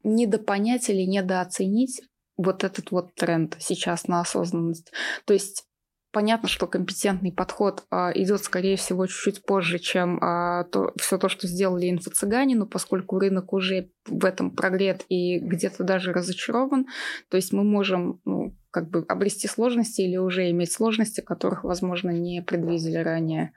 недопонять 0.03 0.89
или 0.89 1.03
недооценить 1.03 2.01
вот 2.35 2.65
этот 2.65 2.91
вот 2.91 3.15
тренд 3.15 3.55
сейчас 3.59 4.07
на 4.07 4.22
осознанность. 4.22 4.91
То 5.26 5.34
есть 5.34 5.65
понятно, 6.12 6.48
что 6.48 6.68
компетентный 6.68 7.32
подход 7.32 7.86
а, 7.90 8.12
идет, 8.14 8.44
скорее 8.44 8.76
всего, 8.76 9.06
чуть-чуть 9.08 9.46
позже, 9.46 9.80
чем 9.80 10.20
а, 10.22 10.66
то, 10.66 10.94
все 10.98 11.18
то, 11.18 11.30
что 11.30 11.48
сделали 11.48 11.90
инфо-цыгане, 11.90 12.56
но 12.56 12.66
поскольку 12.66 13.20
рынок 13.20 13.54
уже 13.54 13.92
в 14.06 14.26
этом 14.26 14.52
прогрет 14.52 15.06
и 15.10 15.40
где-то 15.40 15.84
даже 15.84 16.14
разочарован, 16.14 16.88
то 17.30 17.38
есть 17.38 17.54
мы 17.54 17.64
можем 17.64 18.22
ну, 18.26 18.56
как 18.72 18.90
бы 18.90 19.06
обрести 19.08 19.48
сложности 19.48 20.02
или 20.02 20.18
уже 20.18 20.50
иметь 20.52 20.72
сложности, 20.72 21.22
которых, 21.22 21.64
возможно, 21.64 22.12
не 22.12 22.42
предвидели 22.42 22.98
ранее. 22.98 23.54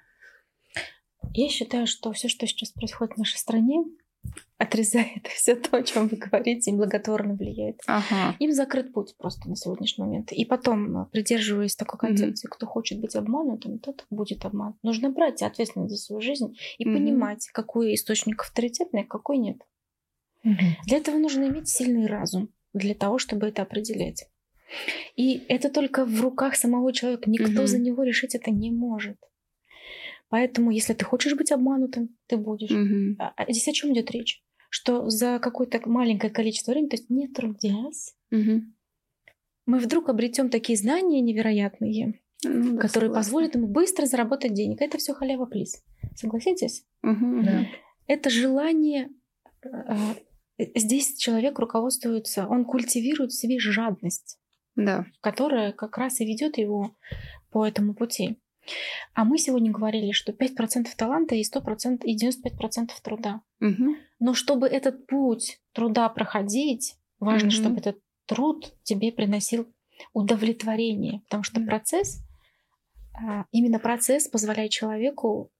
Я 1.32 1.48
считаю, 1.48 1.86
что 1.86 2.12
все, 2.12 2.28
что 2.28 2.46
сейчас 2.46 2.70
происходит 2.70 3.14
в 3.14 3.18
нашей 3.18 3.38
стране, 3.38 3.84
отрезает 4.58 5.26
все 5.34 5.56
то, 5.56 5.76
о 5.76 5.82
чем 5.82 6.08
вы 6.08 6.16
говорите, 6.16 6.70
им 6.70 6.78
благотворно 6.78 7.34
влияет. 7.34 7.80
Ага. 7.86 8.36
Им 8.38 8.52
закрыт 8.52 8.92
путь 8.92 9.14
просто 9.18 9.48
на 9.48 9.56
сегодняшний 9.56 10.04
момент. 10.04 10.32
И 10.32 10.44
потом, 10.44 11.02
э, 11.02 11.06
придерживаясь 11.10 11.76
такой 11.76 11.98
концепции, 11.98 12.48
угу. 12.48 12.54
кто 12.54 12.66
хочет 12.66 13.00
быть 13.00 13.14
обманутым, 13.16 13.78
тот 13.78 14.06
будет 14.10 14.44
обман. 14.44 14.74
Нужно 14.82 15.10
брать 15.10 15.42
ответственность 15.42 15.94
за 15.94 15.98
свою 15.98 16.20
жизнь 16.20 16.56
и 16.78 16.86
угу. 16.86 16.96
понимать, 16.96 17.46
какой 17.52 17.94
источник 17.94 18.42
авторитетный, 18.42 19.02
а 19.02 19.06
какой 19.06 19.38
нет. 19.38 19.58
Угу. 20.44 20.64
Для 20.86 20.98
этого 20.98 21.18
нужно 21.18 21.44
иметь 21.48 21.68
сильный 21.68 22.06
разум, 22.06 22.50
для 22.72 22.94
того, 22.94 23.18
чтобы 23.18 23.46
это 23.48 23.62
определять. 23.62 24.28
И 25.16 25.44
это 25.48 25.70
только 25.70 26.04
в 26.04 26.20
руках 26.20 26.56
самого 26.56 26.92
человека. 26.92 27.30
Никто 27.30 27.60
угу. 27.60 27.66
за 27.66 27.78
него 27.78 28.02
решить 28.02 28.34
это 28.34 28.50
не 28.50 28.70
может. 28.70 29.18
Поэтому, 30.28 30.70
если 30.70 30.94
ты 30.94 31.04
хочешь 31.04 31.34
быть 31.34 31.52
обманутым, 31.52 32.16
ты 32.26 32.36
будешь. 32.36 32.70
Угу. 32.70 33.16
А 33.18 33.44
здесь 33.50 33.68
о 33.68 33.72
чем 33.72 33.92
идет 33.92 34.10
речь? 34.10 34.42
Что 34.68 35.08
за 35.08 35.38
какое-то 35.38 35.80
маленькое 35.88 36.32
количество 36.32 36.72
времени, 36.72 36.88
то 36.88 36.96
есть 36.96 37.10
не 37.10 37.28
трудясь, 37.28 38.14
угу. 38.32 38.62
мы 39.66 39.78
вдруг 39.78 40.08
обретем 40.08 40.50
такие 40.50 40.76
знания 40.76 41.20
невероятные, 41.20 42.20
ну, 42.42 42.78
которые 42.78 43.10
согласна. 43.10 43.14
позволят 43.14 43.54
ему 43.54 43.68
быстро 43.68 44.06
заработать 44.06 44.54
денег. 44.54 44.80
Это 44.80 44.98
все 44.98 45.14
халява 45.14 45.46
плиз. 45.46 45.84
Согласитесь? 46.16 46.84
Угу, 47.02 47.42
да. 47.44 47.66
Это 48.06 48.30
желание. 48.30 49.10
А, 49.64 50.16
здесь 50.58 51.16
человек 51.16 51.58
руководствуется, 51.58 52.46
он 52.48 52.64
культивирует 52.64 53.32
в 53.32 53.38
себе 53.38 53.58
жадность, 53.58 54.38
да. 54.76 55.06
которая 55.20 55.72
как 55.72 55.96
раз 55.98 56.20
и 56.20 56.26
ведет 56.26 56.58
его 56.58 56.96
по 57.50 57.66
этому 57.66 57.94
пути. 57.94 58.38
А 59.14 59.24
мы 59.24 59.38
сегодня 59.38 59.70
говорили, 59.70 60.12
что 60.12 60.32
5% 60.32 60.88
таланта 60.96 61.34
и 61.34 61.42
100% 61.42 62.04
и 62.04 62.16
95% 62.16 62.90
труда. 63.02 63.42
Угу. 63.60 63.96
Но 64.20 64.34
чтобы 64.34 64.66
этот 64.66 65.06
путь 65.06 65.60
труда 65.72 66.08
проходить, 66.08 66.96
важно, 67.20 67.48
угу. 67.48 67.54
чтобы 67.54 67.78
этот 67.78 67.98
труд 68.26 68.74
тебе 68.82 69.12
приносил 69.12 69.66
удовлетворение, 70.12 71.20
потому 71.24 71.44
что 71.44 71.60
процесс, 71.60 72.22
а, 73.14 73.44
именно 73.52 73.78
процесс 73.78 74.28
позволяет 74.28 74.70
человеку 74.70 75.50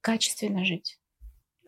качественно 0.00 0.64
жить. 0.64 0.98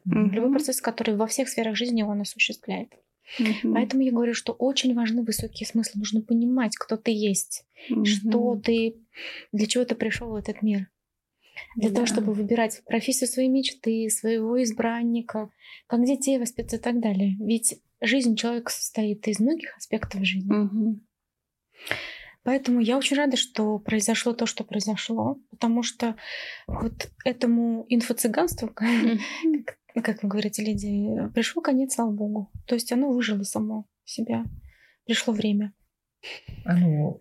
Угу. 0.07 0.15
Любой 0.15 0.53
процесс, 0.53 0.81
который 0.81 1.17
во 1.17 1.27
всех 1.27 1.49
сферах 1.49 1.77
жизни 1.77 2.03
он 2.03 2.21
осуществляет. 2.21 2.93
Угу. 3.39 3.75
Поэтому 3.75 4.03
я 4.03 4.13
говорю, 4.13 4.35
что 4.35 4.53
очень 4.53 4.95
важны 4.95 5.23
высокие 5.23 5.67
смыслы. 5.67 6.01
Нужно 6.01 6.23
понимать, 6.23 6.77
кто 6.77 6.97
ты 6.97 7.11
есть, 7.11 7.65
угу. 7.91 8.05
что 8.05 8.57
ты, 8.57 8.97
для 9.53 9.67
чего 9.67 9.85
ты 9.85 9.95
пришел 9.95 10.31
в 10.31 10.35
этот 10.35 10.63
мир. 10.63 10.89
Для 11.77 11.89
да. 11.89 11.97
того, 11.97 12.07
чтобы 12.07 12.33
выбирать 12.33 12.83
профессию 12.85 13.29
своей 13.29 13.49
мечты, 13.49 14.09
своего 14.11 14.63
избранника, 14.63 15.51
как 15.87 16.05
детей 16.05 16.39
воспитывать 16.39 16.81
и 16.81 16.83
так 16.83 17.01
далее. 17.01 17.37
Ведь 17.39 17.81
жизнь 18.01 18.37
человека 18.37 18.73
состоит 18.73 19.27
из 19.29 19.41
многих 19.41 19.77
аспектов 19.77 20.25
жизни. 20.25 20.53
Угу. 20.53 21.01
Поэтому 22.45 22.81
я 22.81 22.99
очень 22.99 23.17
рада, 23.17 23.37
что 23.37 23.79
произошло 23.79 24.35
то, 24.35 24.45
что 24.45 24.65
произошло, 24.65 25.39
потому 25.51 25.83
что 25.83 26.15
вот 26.67 27.11
этому 27.25 27.87
инфо-цыганству, 27.89 28.71
ну, 29.45 29.65
как 29.65 29.79
вы 29.95 30.29
говорите, 30.29 30.63
леди, 30.63 31.29
пришел 31.35 31.63
конец, 31.63 31.95
слава 31.95 32.11
богу. 32.11 32.51
То 32.67 32.75
есть 32.75 32.91
оно 32.93 33.13
выжило 33.13 33.43
само 33.43 33.87
себя. 34.05 34.45
Пришло 35.07 35.33
время. 35.33 35.73
Оно 36.65 37.21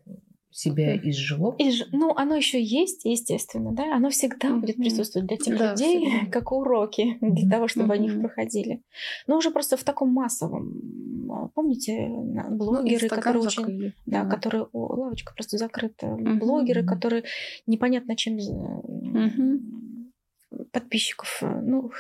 себя 0.54 0.96
изжило? 0.96 1.56
Изж... 1.58 1.84
Ну, 1.92 2.14
оно 2.16 2.36
еще 2.36 2.62
есть, 2.62 3.06
естественно, 3.06 3.72
да. 3.74 3.96
Оно 3.96 4.10
всегда 4.10 4.50
mm-hmm. 4.50 4.60
будет 4.60 4.78
присутствовать 4.78 5.28
для 5.28 5.38
тех 5.38 5.58
да, 5.58 5.72
людей, 5.72 6.00
всегда. 6.00 6.32
как 6.32 6.52
уроки, 6.52 7.18
для 7.22 7.30
mm-hmm. 7.30 7.50
того, 7.50 7.68
чтобы 7.68 7.88
mm-hmm. 7.88 7.98
они 7.98 8.08
их 8.08 8.20
проходили. 8.20 8.82
Но 9.28 9.38
уже 9.38 9.52
просто 9.52 9.78
в 9.78 9.84
таком 9.84 10.10
массовом. 10.10 11.30
А, 11.32 11.48
помните, 11.50 12.08
блогеры, 12.52 13.08
ну, 13.10 13.16
которые 13.16 13.44
очень. 13.44 13.94
Да, 14.06 14.24
да, 14.24 14.30
которые. 14.30 14.68
О, 14.72 14.96
лавочка 14.96 15.34
просто 15.34 15.58
закрыта. 15.58 16.06
Mm-hmm. 16.06 16.38
Блогеры, 16.38 16.86
которые 16.86 17.24
непонятно 17.66 18.16
чем. 18.16 18.38
Mm-hmm 18.38 19.83
подписчиков, 20.74 21.38
э, 21.42 21.62
ну, 21.62 21.92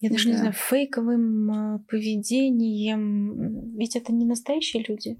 я 0.00 0.08
даже 0.08 0.24
да. 0.24 0.30
не 0.30 0.36
знаю, 0.38 0.52
фейковым 0.54 1.50
э, 1.50 1.78
поведением. 1.88 3.76
Ведь 3.76 3.96
это 3.96 4.12
не 4.12 4.24
настоящие 4.24 4.84
люди. 4.88 5.16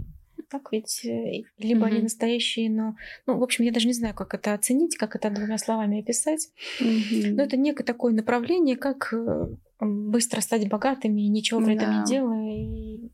Так 0.48 0.73
ведь 0.73 1.05
э, 1.05 1.43
либо 1.59 1.81
угу. 1.81 1.86
они 1.86 2.02
настоящие, 2.02 2.70
но, 2.70 2.97
ну, 3.27 3.36
в 3.36 3.43
общем, 3.43 3.65
я 3.65 3.73
даже 3.73 3.86
не 3.86 3.93
знаю, 3.93 4.15
как 4.15 4.32
это 4.35 4.55
оценить, 4.55 4.97
как 4.97 5.15
это 5.15 5.31
двумя 5.31 5.59
словами 5.59 6.01
описать. 6.01 6.48
Угу. 6.81 7.35
Но 7.35 7.43
это 7.43 7.57
некое 7.57 7.85
такое 7.85 8.12
направление, 8.12 8.77
как 8.77 9.12
быстро 9.81 10.40
стать 10.40 10.69
богатыми, 10.69 11.23
ничего 11.23 11.61
при 11.61 11.77
да. 11.77 11.82
этом 11.82 11.98
не 11.98 12.05
делая, 12.07 12.57
и 12.57 13.11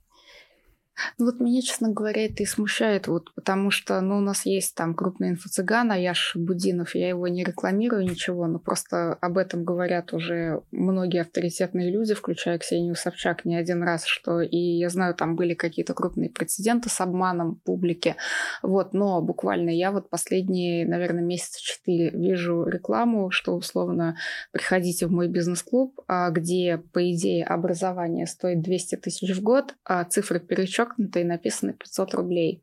ну 1.18 1.26
вот 1.26 1.40
меня, 1.40 1.60
честно 1.62 1.90
говоря, 1.90 2.24
это 2.24 2.42
и 2.42 2.46
смущает, 2.46 3.08
вот, 3.08 3.34
потому 3.34 3.70
что 3.70 4.00
ну, 4.00 4.18
у 4.18 4.20
нас 4.20 4.46
есть 4.46 4.74
там 4.74 4.94
крупный 4.94 5.30
инфо-цыган, 5.30 5.90
Аяш 5.92 6.32
Будинов, 6.36 6.94
я 6.94 7.08
его 7.08 7.28
не 7.28 7.44
рекламирую 7.44 8.04
ничего, 8.04 8.46
но 8.46 8.58
просто 8.58 9.14
об 9.20 9.38
этом 9.38 9.64
говорят 9.64 10.12
уже 10.12 10.62
многие 10.70 11.20
авторитетные 11.20 11.90
люди, 11.90 12.14
включая 12.14 12.58
Ксению 12.58 12.94
Собчак 12.94 13.44
не 13.44 13.56
один 13.56 13.82
раз, 13.82 14.04
что 14.04 14.40
и 14.40 14.56
я 14.56 14.88
знаю, 14.88 15.14
там 15.14 15.36
были 15.36 15.54
какие-то 15.54 15.94
крупные 15.94 16.30
прецеденты 16.30 16.88
с 16.88 17.00
обманом 17.00 17.56
публики, 17.64 18.16
вот, 18.62 18.94
но 18.94 19.20
буквально 19.20 19.70
я 19.70 19.90
вот 19.90 20.08
последние, 20.08 20.86
наверное, 20.86 21.22
месяца 21.22 21.60
четыре 21.62 22.10
вижу 22.10 22.64
рекламу, 22.64 23.30
что 23.30 23.54
условно 23.54 24.16
приходите 24.52 25.06
в 25.06 25.12
мой 25.12 25.28
бизнес-клуб, 25.28 26.00
а, 26.08 26.30
где, 26.30 26.78
по 26.92 27.12
идее, 27.12 27.44
образование 27.44 28.26
стоит 28.26 28.62
200 28.62 28.96
тысяч 28.96 29.36
в 29.36 29.42
год, 29.42 29.74
а 29.84 30.04
цифры 30.04 30.40
перечет 30.40 30.85
подчеркнуто 30.86 31.20
и 31.20 31.24
написано 31.24 31.72
500 31.72 32.14
рублей. 32.14 32.62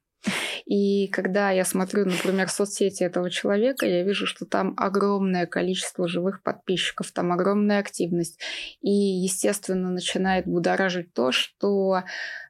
И 0.66 1.08
когда 1.08 1.52
я 1.52 1.66
смотрю, 1.66 2.06
например, 2.06 2.48
соцсети 2.48 3.04
этого 3.04 3.30
человека, 3.30 3.86
я 3.86 4.04
вижу, 4.04 4.26
что 4.26 4.46
там 4.46 4.74
огромное 4.78 5.46
количество 5.46 6.08
живых 6.08 6.42
подписчиков, 6.42 7.12
там 7.12 7.34
огромная 7.34 7.80
активность. 7.80 8.40
И, 8.82 8.90
естественно, 8.90 9.90
начинает 9.90 10.46
будоражить 10.48 11.14
то, 11.14 11.34
что 11.34 12.04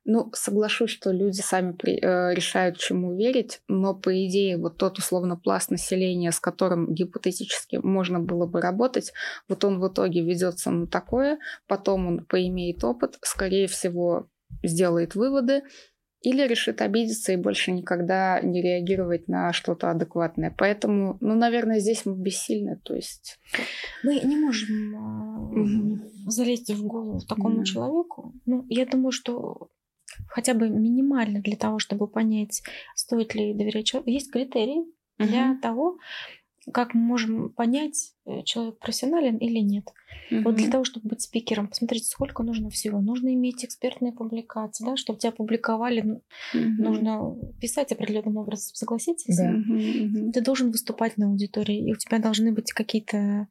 ну, 0.05 0.29
соглашусь, 0.33 0.91
что 0.91 1.11
люди 1.11 1.41
сами 1.41 1.71
при, 1.71 1.97
э, 1.99 2.35
решают, 2.35 2.77
чему 2.77 3.15
верить, 3.15 3.61
но 3.67 3.95
по 3.95 4.13
идее 4.27 4.57
вот 4.57 4.77
тот 4.77 4.99
условно 4.99 5.37
пласт 5.37 5.71
населения, 5.71 6.31
с 6.31 6.39
которым 6.39 6.93
гипотетически 6.93 7.77
можно 7.77 8.19
было 8.19 8.45
бы 8.45 8.61
работать, 8.61 9.13
вот 9.47 9.63
он 9.63 9.79
в 9.79 9.87
итоге 9.87 10.21
ведется 10.21 10.71
на 10.71 10.87
такое, 10.87 11.39
потом 11.67 12.07
он 12.07 12.25
поимеет 12.25 12.83
опыт, 12.83 13.17
скорее 13.21 13.67
всего 13.67 14.27
сделает 14.61 15.15
выводы, 15.15 15.63
или 16.23 16.47
решит 16.47 16.81
обидеться 16.81 17.33
и 17.33 17.37
больше 17.37 17.71
никогда 17.71 18.39
не 18.41 18.61
реагировать 18.61 19.27
на 19.27 19.51
что-то 19.51 19.91
адекватное. 19.91 20.55
Поэтому, 20.57 21.17
ну, 21.19 21.35
наверное, 21.35 21.79
здесь 21.79 22.05
мы 22.05 22.15
бессильны. 22.15 22.79
То 22.83 22.95
есть 22.95 23.39
мы 24.03 24.19
не 24.21 24.37
можем 24.37 24.93
угу. 25.51 25.99
залезть 26.27 26.71
в 26.71 26.85
голову 26.85 27.19
такому 27.27 27.57
да. 27.57 27.63
человеку. 27.65 28.33
Ну, 28.45 28.65
я 28.69 28.85
думаю, 28.85 29.11
что 29.11 29.69
хотя 30.27 30.53
бы 30.53 30.69
минимально 30.69 31.41
для 31.41 31.57
того, 31.57 31.79
чтобы 31.79 32.07
понять, 32.07 32.63
стоит 32.95 33.35
ли 33.35 33.53
доверять 33.53 33.85
человеку. 33.85 34.09
Есть 34.09 34.31
критерии 34.31 34.79
угу. 34.79 35.27
для 35.27 35.57
того, 35.61 35.97
как 36.71 36.93
мы 36.93 37.01
можем 37.01 37.49
понять, 37.49 38.13
э, 38.25 38.43
человек 38.43 38.79
профессионален 38.79 39.37
или 39.37 39.59
нет. 39.59 39.85
Mm-hmm. 40.31 40.43
Вот 40.43 40.55
для 40.55 40.69
того, 40.69 40.83
чтобы 40.83 41.09
быть 41.09 41.21
спикером, 41.21 41.67
посмотрите, 41.67 42.05
сколько 42.05 42.43
нужно 42.43 42.69
всего. 42.69 43.01
Нужно 43.01 43.33
иметь 43.33 43.65
экспертные 43.65 44.13
публикации, 44.13 44.85
да, 44.85 44.95
чтобы 44.95 45.19
тебя 45.19 45.31
публиковали, 45.31 46.03
mm-hmm. 46.03 46.77
нужно 46.77 47.35
писать 47.59 47.91
определенным 47.91 48.37
образом, 48.37 48.73
согласитесь? 48.75 49.35
Да. 49.37 49.51
Mm-hmm. 49.51 50.31
Ты 50.31 50.41
должен 50.41 50.71
выступать 50.71 51.17
на 51.17 51.27
аудитории, 51.27 51.89
и 51.89 51.91
у 51.91 51.95
тебя 51.95 52.19
должны 52.19 52.53
быть 52.53 52.71
какие-то 52.71 53.47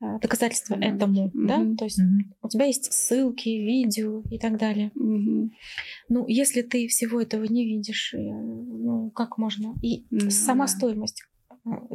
э, 0.00 0.18
доказательства 0.20 0.74
mm-hmm. 0.74 0.96
этому, 0.96 1.26
mm-hmm. 1.28 1.46
да, 1.46 1.76
то 1.76 1.84
есть 1.84 2.00
mm-hmm. 2.00 2.34
у 2.42 2.48
тебя 2.48 2.66
есть 2.66 2.92
ссылки, 2.92 3.48
видео 3.48 4.22
и 4.30 4.38
так 4.38 4.58
далее. 4.58 4.90
Mm-hmm. 4.94 5.50
Ну, 6.10 6.26
если 6.28 6.60
ты 6.60 6.86
всего 6.88 7.20
этого 7.20 7.44
не 7.44 7.64
видишь, 7.64 8.12
э, 8.12 8.18
ну, 8.18 9.10
как 9.10 9.38
можно? 9.38 9.74
И 9.80 10.04
mm-hmm. 10.10 10.30
сама 10.30 10.68
стоимость 10.68 11.22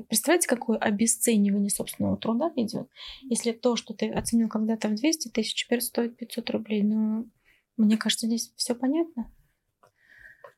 Представляете, 0.08 0.48
какое 0.48 0.78
обесценивание 0.78 1.70
собственного 1.70 2.18
труда 2.18 2.52
идет? 2.56 2.90
Если 3.24 3.52
то, 3.52 3.76
что 3.76 3.94
ты 3.94 4.10
оценил 4.10 4.48
когда-то 4.48 4.88
в 4.88 4.96
200 4.96 5.30
тысяч, 5.30 5.66
теперь 5.66 5.82
стоит 5.82 6.18
500 6.18 6.50
рублей. 6.52 6.84
Ну, 6.84 7.30
мне 7.76 7.98
кажется, 7.98 8.28
здесь 8.28 8.54
все 8.56 8.76
понятно. 8.76 9.32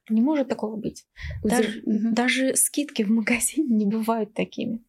Не 0.10 0.22
может 0.22 0.48
такого 0.48 0.76
быть. 0.76 1.06
Даже, 1.44 1.82
угу. 1.82 2.14
даже 2.14 2.56
скидки 2.56 3.04
в 3.04 3.10
магазине 3.10 3.76
не 3.76 3.86
бывают 3.86 4.34
такими. 4.34 4.84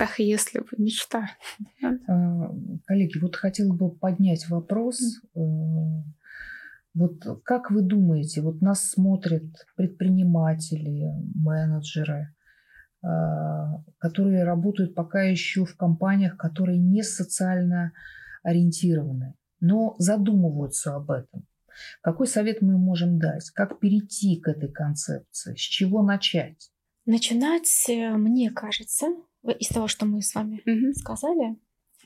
Ах, 0.00 0.18
если 0.20 0.60
бы 0.60 0.68
мечта. 0.78 1.30
А, 1.82 2.54
коллеги, 2.86 3.18
вот 3.18 3.36
хотела 3.36 3.74
бы 3.74 3.90
поднять 3.90 4.48
вопрос. 4.48 4.98
Э, 5.34 5.40
вот 6.94 7.22
как 7.44 7.70
вы 7.70 7.82
думаете, 7.82 8.40
вот 8.40 8.62
нас 8.62 8.90
смотрят 8.90 9.44
предприниматели, 9.76 11.10
менеджеры, 11.34 12.34
которые 13.98 14.44
работают 14.44 14.94
пока 14.94 15.22
еще 15.22 15.64
в 15.64 15.76
компаниях, 15.76 16.36
которые 16.36 16.78
не 16.78 17.02
социально 17.02 17.92
ориентированы, 18.42 19.34
но 19.60 19.94
задумываются 19.98 20.94
об 20.94 21.10
этом. 21.10 21.46
Какой 22.00 22.26
совет 22.26 22.62
мы 22.62 22.78
можем 22.78 23.18
дать? 23.18 23.50
Как 23.50 23.80
перейти 23.80 24.38
к 24.40 24.48
этой 24.48 24.70
концепции? 24.70 25.54
С 25.54 25.60
чего 25.60 26.02
начать? 26.02 26.70
Начинать, 27.06 27.86
э, 27.88 28.10
мне 28.10 28.50
кажется, 28.50 29.06
из 29.58 29.68
того, 29.68 29.88
что 29.88 30.06
мы 30.06 30.22
с 30.22 30.34
вами 30.34 30.62
угу. 30.66 30.92
сказали, 30.94 31.56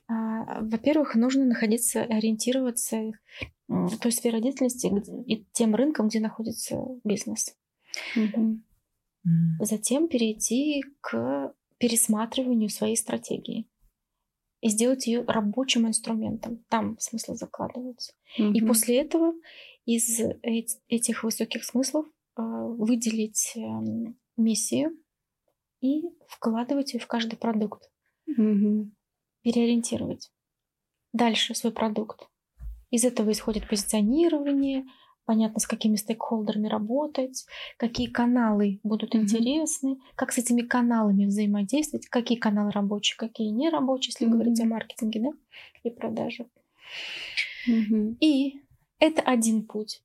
а, 0.08 0.60
во-первых, 0.62 1.14
нужно 1.14 1.44
находиться, 1.44 2.02
ориентироваться 2.02 3.12
в 3.68 3.98
той 3.98 4.12
сфере 4.12 4.40
деятельности 4.40 4.90
и 5.26 5.44
тем 5.52 5.74
рынком, 5.74 6.08
где 6.08 6.20
находится 6.20 6.76
бизнес. 7.04 7.56
Затем 9.60 10.08
перейти 10.08 10.82
к 11.00 11.54
пересматриванию 11.78 12.70
своей 12.70 12.96
стратегии 12.96 13.68
и 14.60 14.68
сделать 14.68 15.06
ее 15.06 15.24
рабочим 15.24 15.86
инструментом. 15.86 16.64
Там 16.68 16.98
смысл 16.98 17.34
закладывается. 17.34 18.14
Mm-hmm. 18.38 18.52
И 18.54 18.60
после 18.66 19.00
этого 19.00 19.34
из 19.84 20.20
этих 20.42 21.22
высоких 21.22 21.64
смыслов 21.64 22.06
а, 22.34 22.42
выделить 22.42 23.52
эм, 23.56 24.18
миссию 24.36 24.96
и 25.80 26.02
вкладывать 26.28 26.94
ее 26.94 27.00
в 27.00 27.06
каждый 27.06 27.36
продукт. 27.36 27.90
Mm-hmm. 28.28 28.90
Переориентировать 29.42 30.32
дальше 31.12 31.54
свой 31.54 31.72
продукт. 31.72 32.28
Из 32.90 33.04
этого 33.04 33.32
исходит 33.32 33.68
позиционирование, 33.68 34.84
понятно, 35.26 35.60
с 35.60 35.66
какими 35.66 35.96
стейкхолдерами 35.96 36.68
работать, 36.68 37.44
какие 37.76 38.06
каналы 38.06 38.80
будут 38.82 39.14
mm-hmm. 39.14 39.20
интересны, 39.20 39.98
как 40.14 40.32
с 40.32 40.38
этими 40.38 40.62
каналами 40.62 41.26
взаимодействовать, 41.26 42.06
какие 42.06 42.38
каналы 42.38 42.70
рабочие, 42.70 43.16
какие 43.18 43.48
не 43.48 43.68
рабочие, 43.68 44.12
если 44.12 44.26
mm-hmm. 44.26 44.30
говорить 44.30 44.60
о 44.60 44.64
маркетинге 44.64 45.20
да, 45.20 45.30
и 45.82 45.90
продаже. 45.90 46.46
Mm-hmm. 47.68 48.16
И 48.20 48.62
это 48.98 49.20
один 49.22 49.66
путь. 49.66 50.02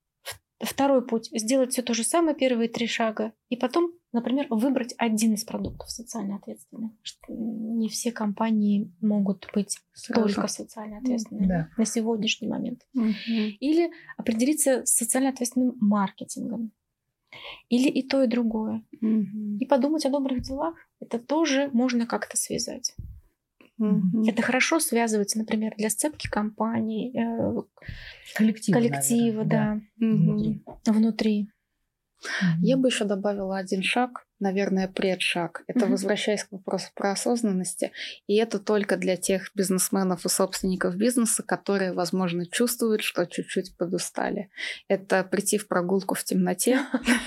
Второй 0.60 1.06
путь– 1.06 1.30
сделать 1.32 1.72
все 1.72 1.82
то 1.82 1.94
же 1.94 2.04
самое, 2.04 2.36
первые 2.36 2.70
три 2.70 2.88
шага, 2.88 3.34
и 3.50 3.56
потом, 3.56 3.92
например, 4.14 4.48
выбрать 4.50 4.94
один 4.98 5.34
из 5.34 5.44
продуктов 5.44 5.90
социально 5.90 6.36
ответственных. 6.36 6.92
Не 7.30 7.90
все 7.90 8.12
компании 8.12 8.92
могут 9.02 9.48
быть 9.54 9.80
Сразу. 9.94 10.34
только 10.34 10.48
социально 10.48 10.98
ответственными 10.98 11.48
да. 11.48 11.70
на 11.78 11.86
сегодняшний 11.86 12.48
момент. 12.48 12.86
Угу. 12.94 13.06
Или 13.60 13.92
определиться 14.18 14.86
с 14.86 14.92
социально 14.92 15.30
ответственным 15.30 15.78
маркетингом. 15.80 16.72
Или 17.70 17.88
и 17.88 18.06
то, 18.06 18.24
и 18.24 18.28
другое. 18.28 18.84
Угу. 19.02 19.58
И 19.60 19.66
подумать 19.66 20.06
о 20.06 20.10
добрых 20.10 20.42
делах. 20.42 20.76
Это 21.00 21.18
тоже 21.18 21.70
можно 21.72 22.06
как-то 22.06 22.36
связать. 22.36 22.94
Угу. 23.78 24.28
Это 24.28 24.42
хорошо 24.42 24.80
связывается, 24.80 25.40
например, 25.40 25.74
для 25.78 25.90
сцепки 25.90 26.28
компаний, 26.30 27.12
э, 27.18 27.62
коллектива, 28.36 28.78
коллектива 28.78 29.44
да, 29.44 29.82
да. 29.98 30.06
Внутри. 30.06 30.64
внутри. 30.86 31.50
Я 32.62 32.78
бы 32.78 32.88
еще 32.90 33.06
добавила 33.06 33.58
один 33.58 33.84
шаг 33.84 34.26
наверное, 34.42 34.88
предшаг. 34.88 35.64
Это 35.68 35.82
mm-hmm. 35.82 35.90
возвращаясь 35.90 36.44
к 36.44 36.52
вопросу 36.52 36.90
про 36.96 37.12
осознанности. 37.12 37.92
И 38.28 38.36
это 38.36 38.60
только 38.60 38.98
для 38.98 39.18
тех 39.18 39.52
бизнесменов 39.56 40.26
и 40.26 40.30
собственников 40.30 40.96
бизнеса, 40.96 41.44
которые, 41.44 41.94
возможно, 41.94 42.46
чувствуют, 42.46 43.02
что 43.02 43.26
чуть-чуть 43.26 43.78
подустали. 43.78 44.50
Это 44.88 45.24
прийти 45.24 45.58
в 45.58 45.68
прогулку 45.68 46.16
в 46.16 46.24
темноте 46.24 46.80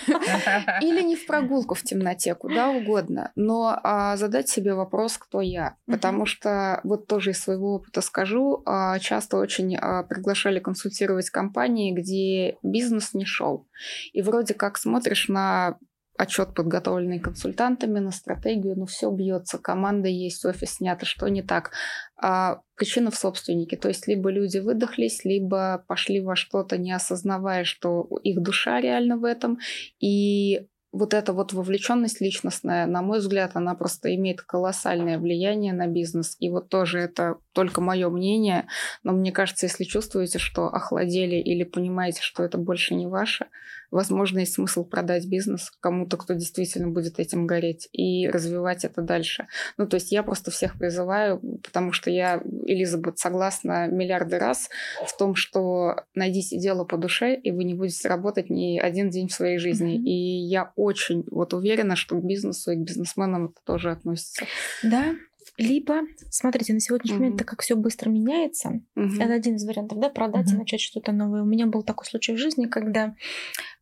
или 0.80 1.02
не 1.02 1.16
в 1.16 1.26
прогулку 1.26 1.74
в 1.74 1.82
темноте, 1.82 2.34
куда 2.34 2.70
угодно, 2.70 3.32
но 3.36 3.78
а, 3.82 4.16
задать 4.16 4.48
себе 4.48 4.74
вопрос, 4.74 5.16
кто 5.18 5.40
я. 5.40 5.76
Потому 5.86 6.26
что 6.26 6.80
вот 6.84 7.06
тоже 7.06 7.30
из 7.30 7.40
своего 7.40 7.74
опыта 7.74 8.00
скажу, 8.00 8.62
а, 8.66 8.98
часто 8.98 9.36
очень 9.36 9.76
а, 9.76 10.02
приглашали 10.02 10.58
консультировать 10.58 11.30
компании, 11.30 11.92
где 11.92 12.58
бизнес 12.62 13.14
не 13.14 13.24
шел. 13.24 13.66
И 14.12 14.22
вроде 14.22 14.54
как 14.54 14.78
смотришь 14.78 15.28
на 15.28 15.78
отчет, 16.16 16.54
подготовленный 16.54 17.18
консультантами 17.18 17.98
на 17.98 18.12
стратегию, 18.12 18.76
ну 18.76 18.86
все 18.86 19.10
бьется, 19.10 19.58
команда 19.58 20.08
есть, 20.08 20.44
офис 20.44 20.76
снят, 20.76 21.02
а 21.02 21.06
что 21.06 21.28
не 21.28 21.42
так? 21.42 21.72
А 22.16 22.60
причина 22.76 23.10
в 23.10 23.16
собственнике, 23.16 23.76
то 23.76 23.88
есть 23.88 24.06
либо 24.06 24.30
люди 24.30 24.58
выдохлись, 24.58 25.24
либо 25.24 25.84
пошли 25.88 26.20
во 26.20 26.36
что-то, 26.36 26.78
не 26.78 26.92
осознавая, 26.92 27.64
что 27.64 28.08
их 28.22 28.40
душа 28.42 28.80
реально 28.80 29.16
в 29.16 29.24
этом, 29.24 29.58
и 29.98 30.66
вот 30.94 31.12
эта 31.12 31.32
вот 31.32 31.52
вовлеченность 31.52 32.20
личностная, 32.20 32.86
на 32.86 33.02
мой 33.02 33.18
взгляд, 33.18 33.52
она 33.54 33.74
просто 33.74 34.14
имеет 34.14 34.42
колоссальное 34.42 35.18
влияние 35.18 35.72
на 35.72 35.88
бизнес. 35.88 36.36
И 36.38 36.48
вот 36.50 36.68
тоже 36.68 37.00
это 37.00 37.38
только 37.52 37.80
мое 37.80 38.08
мнение, 38.10 38.68
но 39.02 39.12
мне 39.12 39.32
кажется, 39.32 39.66
если 39.66 39.82
чувствуете, 39.82 40.38
что 40.38 40.66
охладели 40.66 41.34
или 41.34 41.64
понимаете, 41.64 42.22
что 42.22 42.44
это 42.44 42.58
больше 42.58 42.94
не 42.94 43.08
ваше, 43.08 43.46
возможно, 43.94 44.40
есть 44.40 44.54
смысл 44.54 44.84
продать 44.84 45.24
бизнес 45.26 45.70
кому-то, 45.80 46.16
кто 46.16 46.34
действительно 46.34 46.88
будет 46.88 47.20
этим 47.20 47.46
гореть 47.46 47.88
и 47.92 48.28
развивать 48.28 48.84
это 48.84 49.02
дальше. 49.02 49.46
Ну, 49.78 49.86
то 49.86 49.94
есть 49.94 50.10
я 50.10 50.24
просто 50.24 50.50
всех 50.50 50.76
призываю, 50.76 51.38
потому 51.62 51.92
что 51.92 52.10
я, 52.10 52.42
Элизабет, 52.66 53.18
согласна 53.18 53.86
миллиарды 53.86 54.38
раз 54.38 54.68
в 55.06 55.16
том, 55.16 55.36
что 55.36 56.04
найдите 56.14 56.58
дело 56.58 56.84
по 56.84 56.98
душе, 56.98 57.36
и 57.36 57.52
вы 57.52 57.62
не 57.62 57.74
будете 57.74 58.08
работать 58.08 58.50
ни 58.50 58.80
один 58.80 59.10
день 59.10 59.28
в 59.28 59.32
своей 59.32 59.58
жизни. 59.58 59.94
Mm-hmm. 59.94 60.04
И 60.04 60.48
я 60.48 60.72
очень 60.74 61.24
вот 61.30 61.54
уверена, 61.54 61.94
что 61.94 62.16
к 62.16 62.24
бизнесу 62.24 62.72
и 62.72 62.76
к 62.76 62.80
бизнесменам 62.80 63.46
это 63.46 63.60
тоже 63.64 63.92
относится. 63.92 64.44
Да, 64.82 65.14
либо, 65.56 66.00
смотрите, 66.30 66.72
на 66.74 66.80
сегодняшний 66.80 67.18
момент, 67.18 67.38
так 67.38 67.46
как 67.48 67.62
все 67.62 67.76
быстро 67.76 68.10
меняется, 68.10 68.80
это 68.96 69.32
один 69.34 69.54
из 69.56 69.64
вариантов, 69.64 70.00
да, 70.00 70.10
продать 70.10 70.52
и 70.52 70.56
начать 70.56 70.80
что-то 70.80 71.12
новое. 71.12 71.42
У 71.42 71.46
меня 71.46 71.66
был 71.66 71.82
такой 71.82 72.06
случай 72.06 72.32
в 72.32 72.38
жизни, 72.38 72.66
когда 72.66 73.14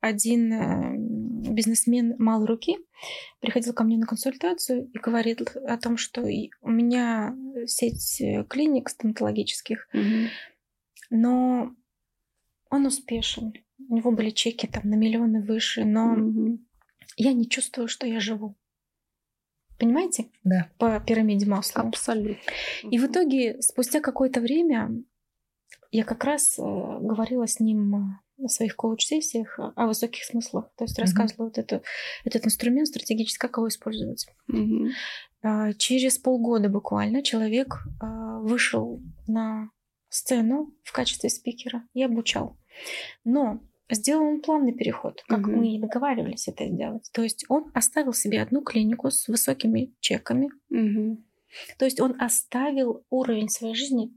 один 0.01 1.55
бизнесмен 1.55 2.15
малой 2.19 2.47
руки 2.47 2.77
приходил 3.41 3.73
ко 3.73 3.85
мне 3.85 3.97
на 3.97 4.07
консультацию 4.07 4.91
и 4.93 4.99
говорил 4.99 5.39
о 5.67 5.77
том, 5.79 5.97
что 5.97 6.23
у 6.23 6.71
меня 6.71 7.35
сеть 7.67 8.21
э, 8.21 8.45
клиник 8.45 8.89
стоматологических, 8.89 9.89
Мгм. 9.93 10.29
но 11.11 11.71
он 12.71 12.87
успешен. 12.87 13.53
У 13.89 13.97
него 13.97 14.13
были 14.13 14.31
чеки 14.31 14.67
там 14.67 14.89
на 14.89 14.95
миллионы 14.95 15.43
выше, 15.43 15.85
но 15.85 16.15
Мгм. 16.15 16.67
я 17.17 17.33
не 17.33 17.49
чувствую, 17.49 17.89
что 17.89 18.07
я 18.07 18.21
живу. 18.21 18.57
Понимаете? 19.79 20.27
Да. 20.45 20.69
По 20.79 21.01
пирамиде 21.01 21.47
масла. 21.47 21.83
Абсолютно. 21.83 22.37
И 22.91 22.99
в 22.99 23.07
итоге, 23.07 23.61
спустя 23.63 24.01
какое-то 24.01 24.41
время, 24.41 24.91
я 25.91 26.05
как 26.05 26.25
раз 26.25 26.59
э, 26.59 26.63
говорила 26.63 27.47
с 27.47 27.59
ним 27.61 27.95
э, 27.95 27.99
на 28.39 28.49
своих 28.49 28.77
коуч-сессиях 28.77 29.59
о 29.59 29.73
о 29.77 29.87
высоких 29.87 30.25
смыслах. 30.25 30.71
То 30.77 30.85
есть 30.85 30.97
Мгм. 30.99 31.03
рассказывала 31.07 31.47
вот 31.47 31.59
эту, 31.59 31.83
этот 32.25 32.47
инструмент 32.47 32.89
стратегически, 32.89 33.39
как 33.39 33.57
его 33.57 33.69
использовать. 33.69 34.27
А, 35.43 35.73
Через 35.75 36.19
полгода 36.19 36.69
буквально 36.69 37.23
человек 37.23 37.75
а, 38.01 38.39
вышел 38.41 39.01
на 39.27 39.71
сцену 40.09 40.73
в 40.85 40.93
качестве 40.93 41.31
спикера 41.31 41.85
и 41.95 42.03
обучал. 42.03 42.57
Но 43.25 43.61
сделал 43.95 44.25
он 44.27 44.41
плавный 44.41 44.73
переход, 44.75 45.23
как 45.29 45.41
Мгм. 45.41 45.57
мы 45.57 45.75
и 45.77 45.81
договаривались 45.81 46.49
это 46.49 46.67
сделать. 46.69 47.09
То 47.13 47.23
есть 47.23 47.45
он 47.49 47.71
оставил 47.75 48.13
себе 48.13 48.43
одну 48.43 48.63
клинику 48.63 49.11
с 49.11 49.29
высокими 49.29 49.95
чеками. 50.01 50.49
Мгм. 50.71 51.25
То 51.79 51.85
есть 51.85 52.01
он 52.01 52.21
оставил 52.21 53.05
уровень 53.11 53.49
своей 53.49 53.75
жизни 53.75 54.11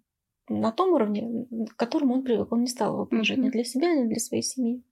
на 0.50 0.72
том 0.72 0.94
уровне, 0.94 1.48
к 1.70 1.76
которому 1.76 2.14
он 2.16 2.24
привык. 2.24 2.52
Он 2.52 2.62
не 2.62 2.68
стал 2.68 2.94
его 2.94 3.06
понижать 3.06 3.38
Мгм. 3.38 3.48
ни 3.48 3.52
для 3.52 3.64
себя, 3.64 3.94
ни 3.96 4.08
для 4.08 4.20
своей 4.20 4.44
семьи. 4.44 4.84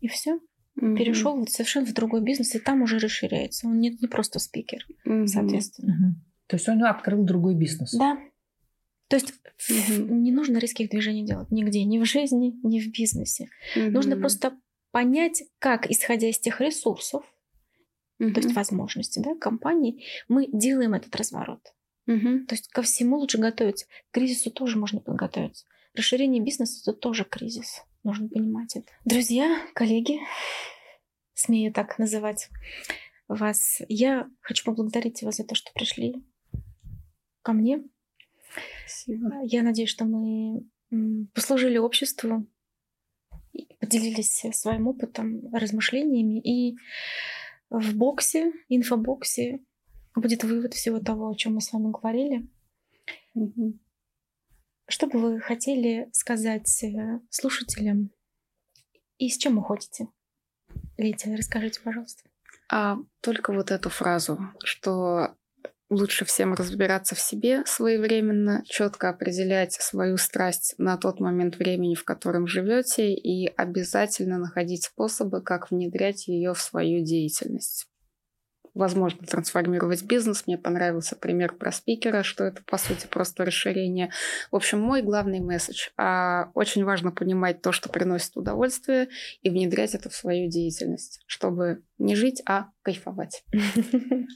И 0.00 0.08
все. 0.08 0.40
Мгм. 0.76 0.96
Перешел 0.96 1.46
совершенно 1.46 1.86
в 1.86 1.94
другой 1.94 2.20
бизнес, 2.22 2.54
и 2.54 2.58
там 2.58 2.82
уже 2.82 2.98
расширяется. 2.98 3.68
Он 3.68 3.78
не, 3.78 3.90
не 3.90 4.08
просто 4.08 4.38
спикер, 4.40 4.84
Мгм. 5.04 5.26
соответственно. 5.28 5.94
Мгм. 5.94 6.24
То 6.48 6.56
есть 6.56 6.68
он 6.68 6.82
открыл 6.84 7.24
другой 7.24 7.54
бизнес. 7.54 7.94
Да. 7.96 8.18
То 9.08 9.16
есть 9.16 9.34
Мгм. 9.68 10.22
не 10.22 10.32
нужно 10.32 10.58
резких 10.58 10.90
движений 10.90 11.24
делать 11.24 11.50
нигде, 11.50 11.84
ни 11.84 11.98
в 11.98 12.04
жизни, 12.04 12.54
ни 12.62 12.80
в 12.80 12.90
бизнесе. 12.90 13.48
Нужно 13.74 14.14
Мгм. 14.14 14.20
просто 14.20 14.58
понять, 14.90 15.44
как, 15.58 15.90
исходя 15.90 16.28
из 16.28 16.38
тех 16.38 16.60
ресурсов, 16.60 17.24
то 18.18 18.40
есть 18.40 18.54
возможностей 18.54 19.20
да, 19.20 19.34
компании, 19.34 20.04
мы 20.28 20.46
делаем 20.50 20.94
этот 20.94 21.14
разворот. 21.16 21.60
Мгм. 22.06 22.46
То 22.46 22.54
есть 22.54 22.68
ко 22.68 22.82
всему 22.82 23.16
лучше 23.18 23.38
готовиться. 23.38 23.86
К 23.86 24.14
кризису 24.14 24.50
тоже 24.50 24.78
можно 24.78 25.00
подготовиться. 25.00 25.66
Расширение 25.94 26.42
бизнеса 26.42 26.80
это 26.82 26.98
тоже 26.98 27.24
кризис. 27.24 27.82
Нужно 28.02 28.28
понимать 28.28 28.76
это. 28.76 28.86
Друзья, 29.04 29.58
коллеги, 29.74 30.20
смею 31.34 31.72
так 31.72 31.98
называть 31.98 32.50
вас, 33.28 33.80
я 33.88 34.28
хочу 34.40 34.64
поблагодарить 34.64 35.22
вас 35.22 35.36
за 35.36 35.44
то, 35.44 35.54
что 35.54 35.72
пришли 35.72 36.22
ко 37.42 37.52
мне. 37.52 37.82
Спасибо. 38.86 39.40
Я 39.44 39.62
надеюсь, 39.62 39.90
что 39.90 40.04
мы 40.04 40.66
послужили 41.34 41.78
обществу, 41.78 42.46
поделились 43.80 44.44
своим 44.52 44.88
опытом, 44.88 45.52
размышлениями. 45.52 46.40
И 46.40 46.76
в 47.70 47.96
боксе, 47.96 48.52
инфобоксе 48.68 49.60
будет 50.14 50.44
вывод 50.44 50.74
всего 50.74 51.00
того, 51.00 51.28
о 51.28 51.34
чем 51.34 51.54
мы 51.54 51.60
с 51.60 51.72
вами 51.72 51.90
говорили. 51.90 52.48
Что 54.86 55.06
бы 55.06 55.18
вы 55.18 55.40
хотели 55.40 56.08
сказать 56.12 56.84
э, 56.84 57.20
слушателям 57.30 58.10
и 59.16 59.30
с 59.30 59.38
чем 59.38 59.56
уходите? 59.58 60.08
Лидия, 60.98 61.34
расскажите, 61.34 61.80
пожалуйста. 61.80 62.28
А 62.70 62.98
только 63.20 63.52
вот 63.52 63.70
эту 63.70 63.88
фразу, 63.88 64.38
что 64.62 65.36
лучше 65.90 66.24
всем 66.24 66.54
разбираться 66.54 67.14
в 67.14 67.20
себе 67.20 67.64
своевременно, 67.66 68.62
четко 68.66 69.10
определять 69.10 69.74
свою 69.74 70.16
страсть 70.16 70.74
на 70.78 70.96
тот 70.96 71.20
момент 71.20 71.56
времени, 71.56 71.94
в 71.94 72.04
котором 72.04 72.46
живете, 72.46 73.12
и 73.12 73.46
обязательно 73.56 74.38
находить 74.38 74.84
способы, 74.84 75.42
как 75.42 75.70
внедрять 75.70 76.28
ее 76.28 76.54
в 76.54 76.60
свою 76.60 77.04
деятельность. 77.04 77.86
Возможно, 78.74 79.24
трансформировать 79.24 80.02
бизнес. 80.02 80.46
Мне 80.46 80.58
понравился 80.58 81.14
пример 81.14 81.54
про 81.54 81.70
спикера, 81.70 82.24
что 82.24 82.44
это, 82.44 82.62
по 82.64 82.76
сути, 82.76 83.06
просто 83.06 83.44
расширение. 83.44 84.10
В 84.50 84.56
общем, 84.56 84.80
мой 84.80 85.02
главный 85.02 85.40
месседж. 85.40 85.90
А, 85.96 86.50
очень 86.54 86.84
важно 86.84 87.12
понимать 87.12 87.62
то, 87.62 87.70
что 87.70 87.88
приносит 87.88 88.36
удовольствие, 88.36 89.08
и 89.42 89.50
внедрять 89.50 89.94
это 89.94 90.10
в 90.10 90.14
свою 90.14 90.50
деятельность, 90.50 91.22
чтобы 91.26 91.82
не 91.98 92.16
жить, 92.16 92.42
а 92.46 92.66
кайфовать. 92.82 93.44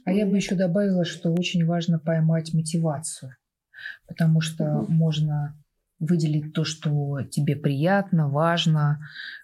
А 0.05 0.13
я 0.13 0.27
бы 0.27 0.37
еще 0.37 0.55
добавила, 0.55 1.05
что 1.05 1.33
очень 1.33 1.67
важно 1.67 1.99
поймать 1.99 2.55
мотивацию, 2.55 3.37
потому 4.07 4.41
что 4.41 4.87
можно 4.89 5.55
выделить 6.01 6.53
то, 6.53 6.65
что 6.65 7.23
тебе 7.31 7.57
приятно, 7.57 8.29
важно, 8.29 9.01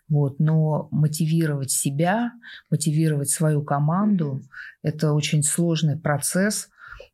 вот, 0.09 0.39
но 0.39 0.89
мотивировать 0.91 1.71
себя, 1.71 2.33
мотивировать 2.71 3.31
свою 3.31 3.63
команду– 3.63 4.43
это 4.83 5.13
очень 5.13 5.43
сложный 5.43 5.97
процесс. 5.97 6.69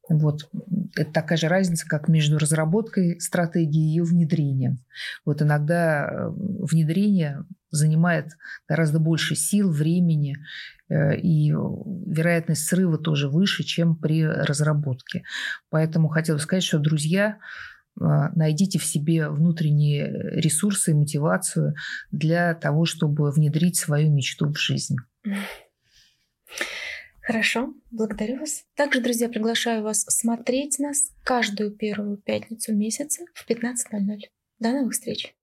Вот, 0.09 0.51
это 0.97 1.13
такая 1.13 1.39
же 1.39 1.47
разница, 1.49 1.87
как 1.87 2.09
между 2.09 2.37
разработкой 2.39 3.21
стратегии 3.21 3.81
и 3.81 3.89
ее 3.89 4.03
внедрением. 4.03 4.81
Вот 5.25 5.41
иногда 5.41 6.05
э, 6.05 6.31
внедрение 6.31 7.45
занимает 7.71 8.37
гораздо 8.69 8.99
больше 8.99 9.37
сил, 9.37 9.71
времени, 9.71 10.37
э, 10.89 11.17
и 11.17 11.51
вероятность 11.53 12.67
срыва 12.67 12.99
тоже 12.99 13.29
выше, 13.29 13.63
чем 13.63 13.95
при 13.95 14.27
разработке. 14.27 15.23
Поэтому 15.71 16.09
хотела 16.09 16.39
сказать, 16.39 16.65
что, 16.65 16.81
друзья, 16.81 17.39
найдите 18.01 18.79
в 18.79 18.85
себе 18.85 19.29
внутренние 19.29 20.11
ресурсы 20.41 20.91
и 20.91 20.95
мотивацию 20.95 21.75
для 22.11 22.55
того, 22.55 22.85
чтобы 22.85 23.31
внедрить 23.31 23.77
свою 23.77 24.11
мечту 24.11 24.49
в 24.49 24.59
жизнь. 24.59 24.97
Хорошо, 27.21 27.75
благодарю 27.91 28.41
вас. 28.41 28.65
Также, 28.75 29.01
друзья, 29.01 29.29
приглашаю 29.29 29.83
вас 29.83 30.01
смотреть 30.09 30.79
нас 30.79 31.13
каждую 31.23 31.71
первую 31.71 32.17
пятницу 32.17 32.75
месяца 32.75 33.25
в 33.35 33.49
15.00. 33.49 34.21
До 34.59 34.73
новых 34.73 34.95
встреч! 34.95 35.35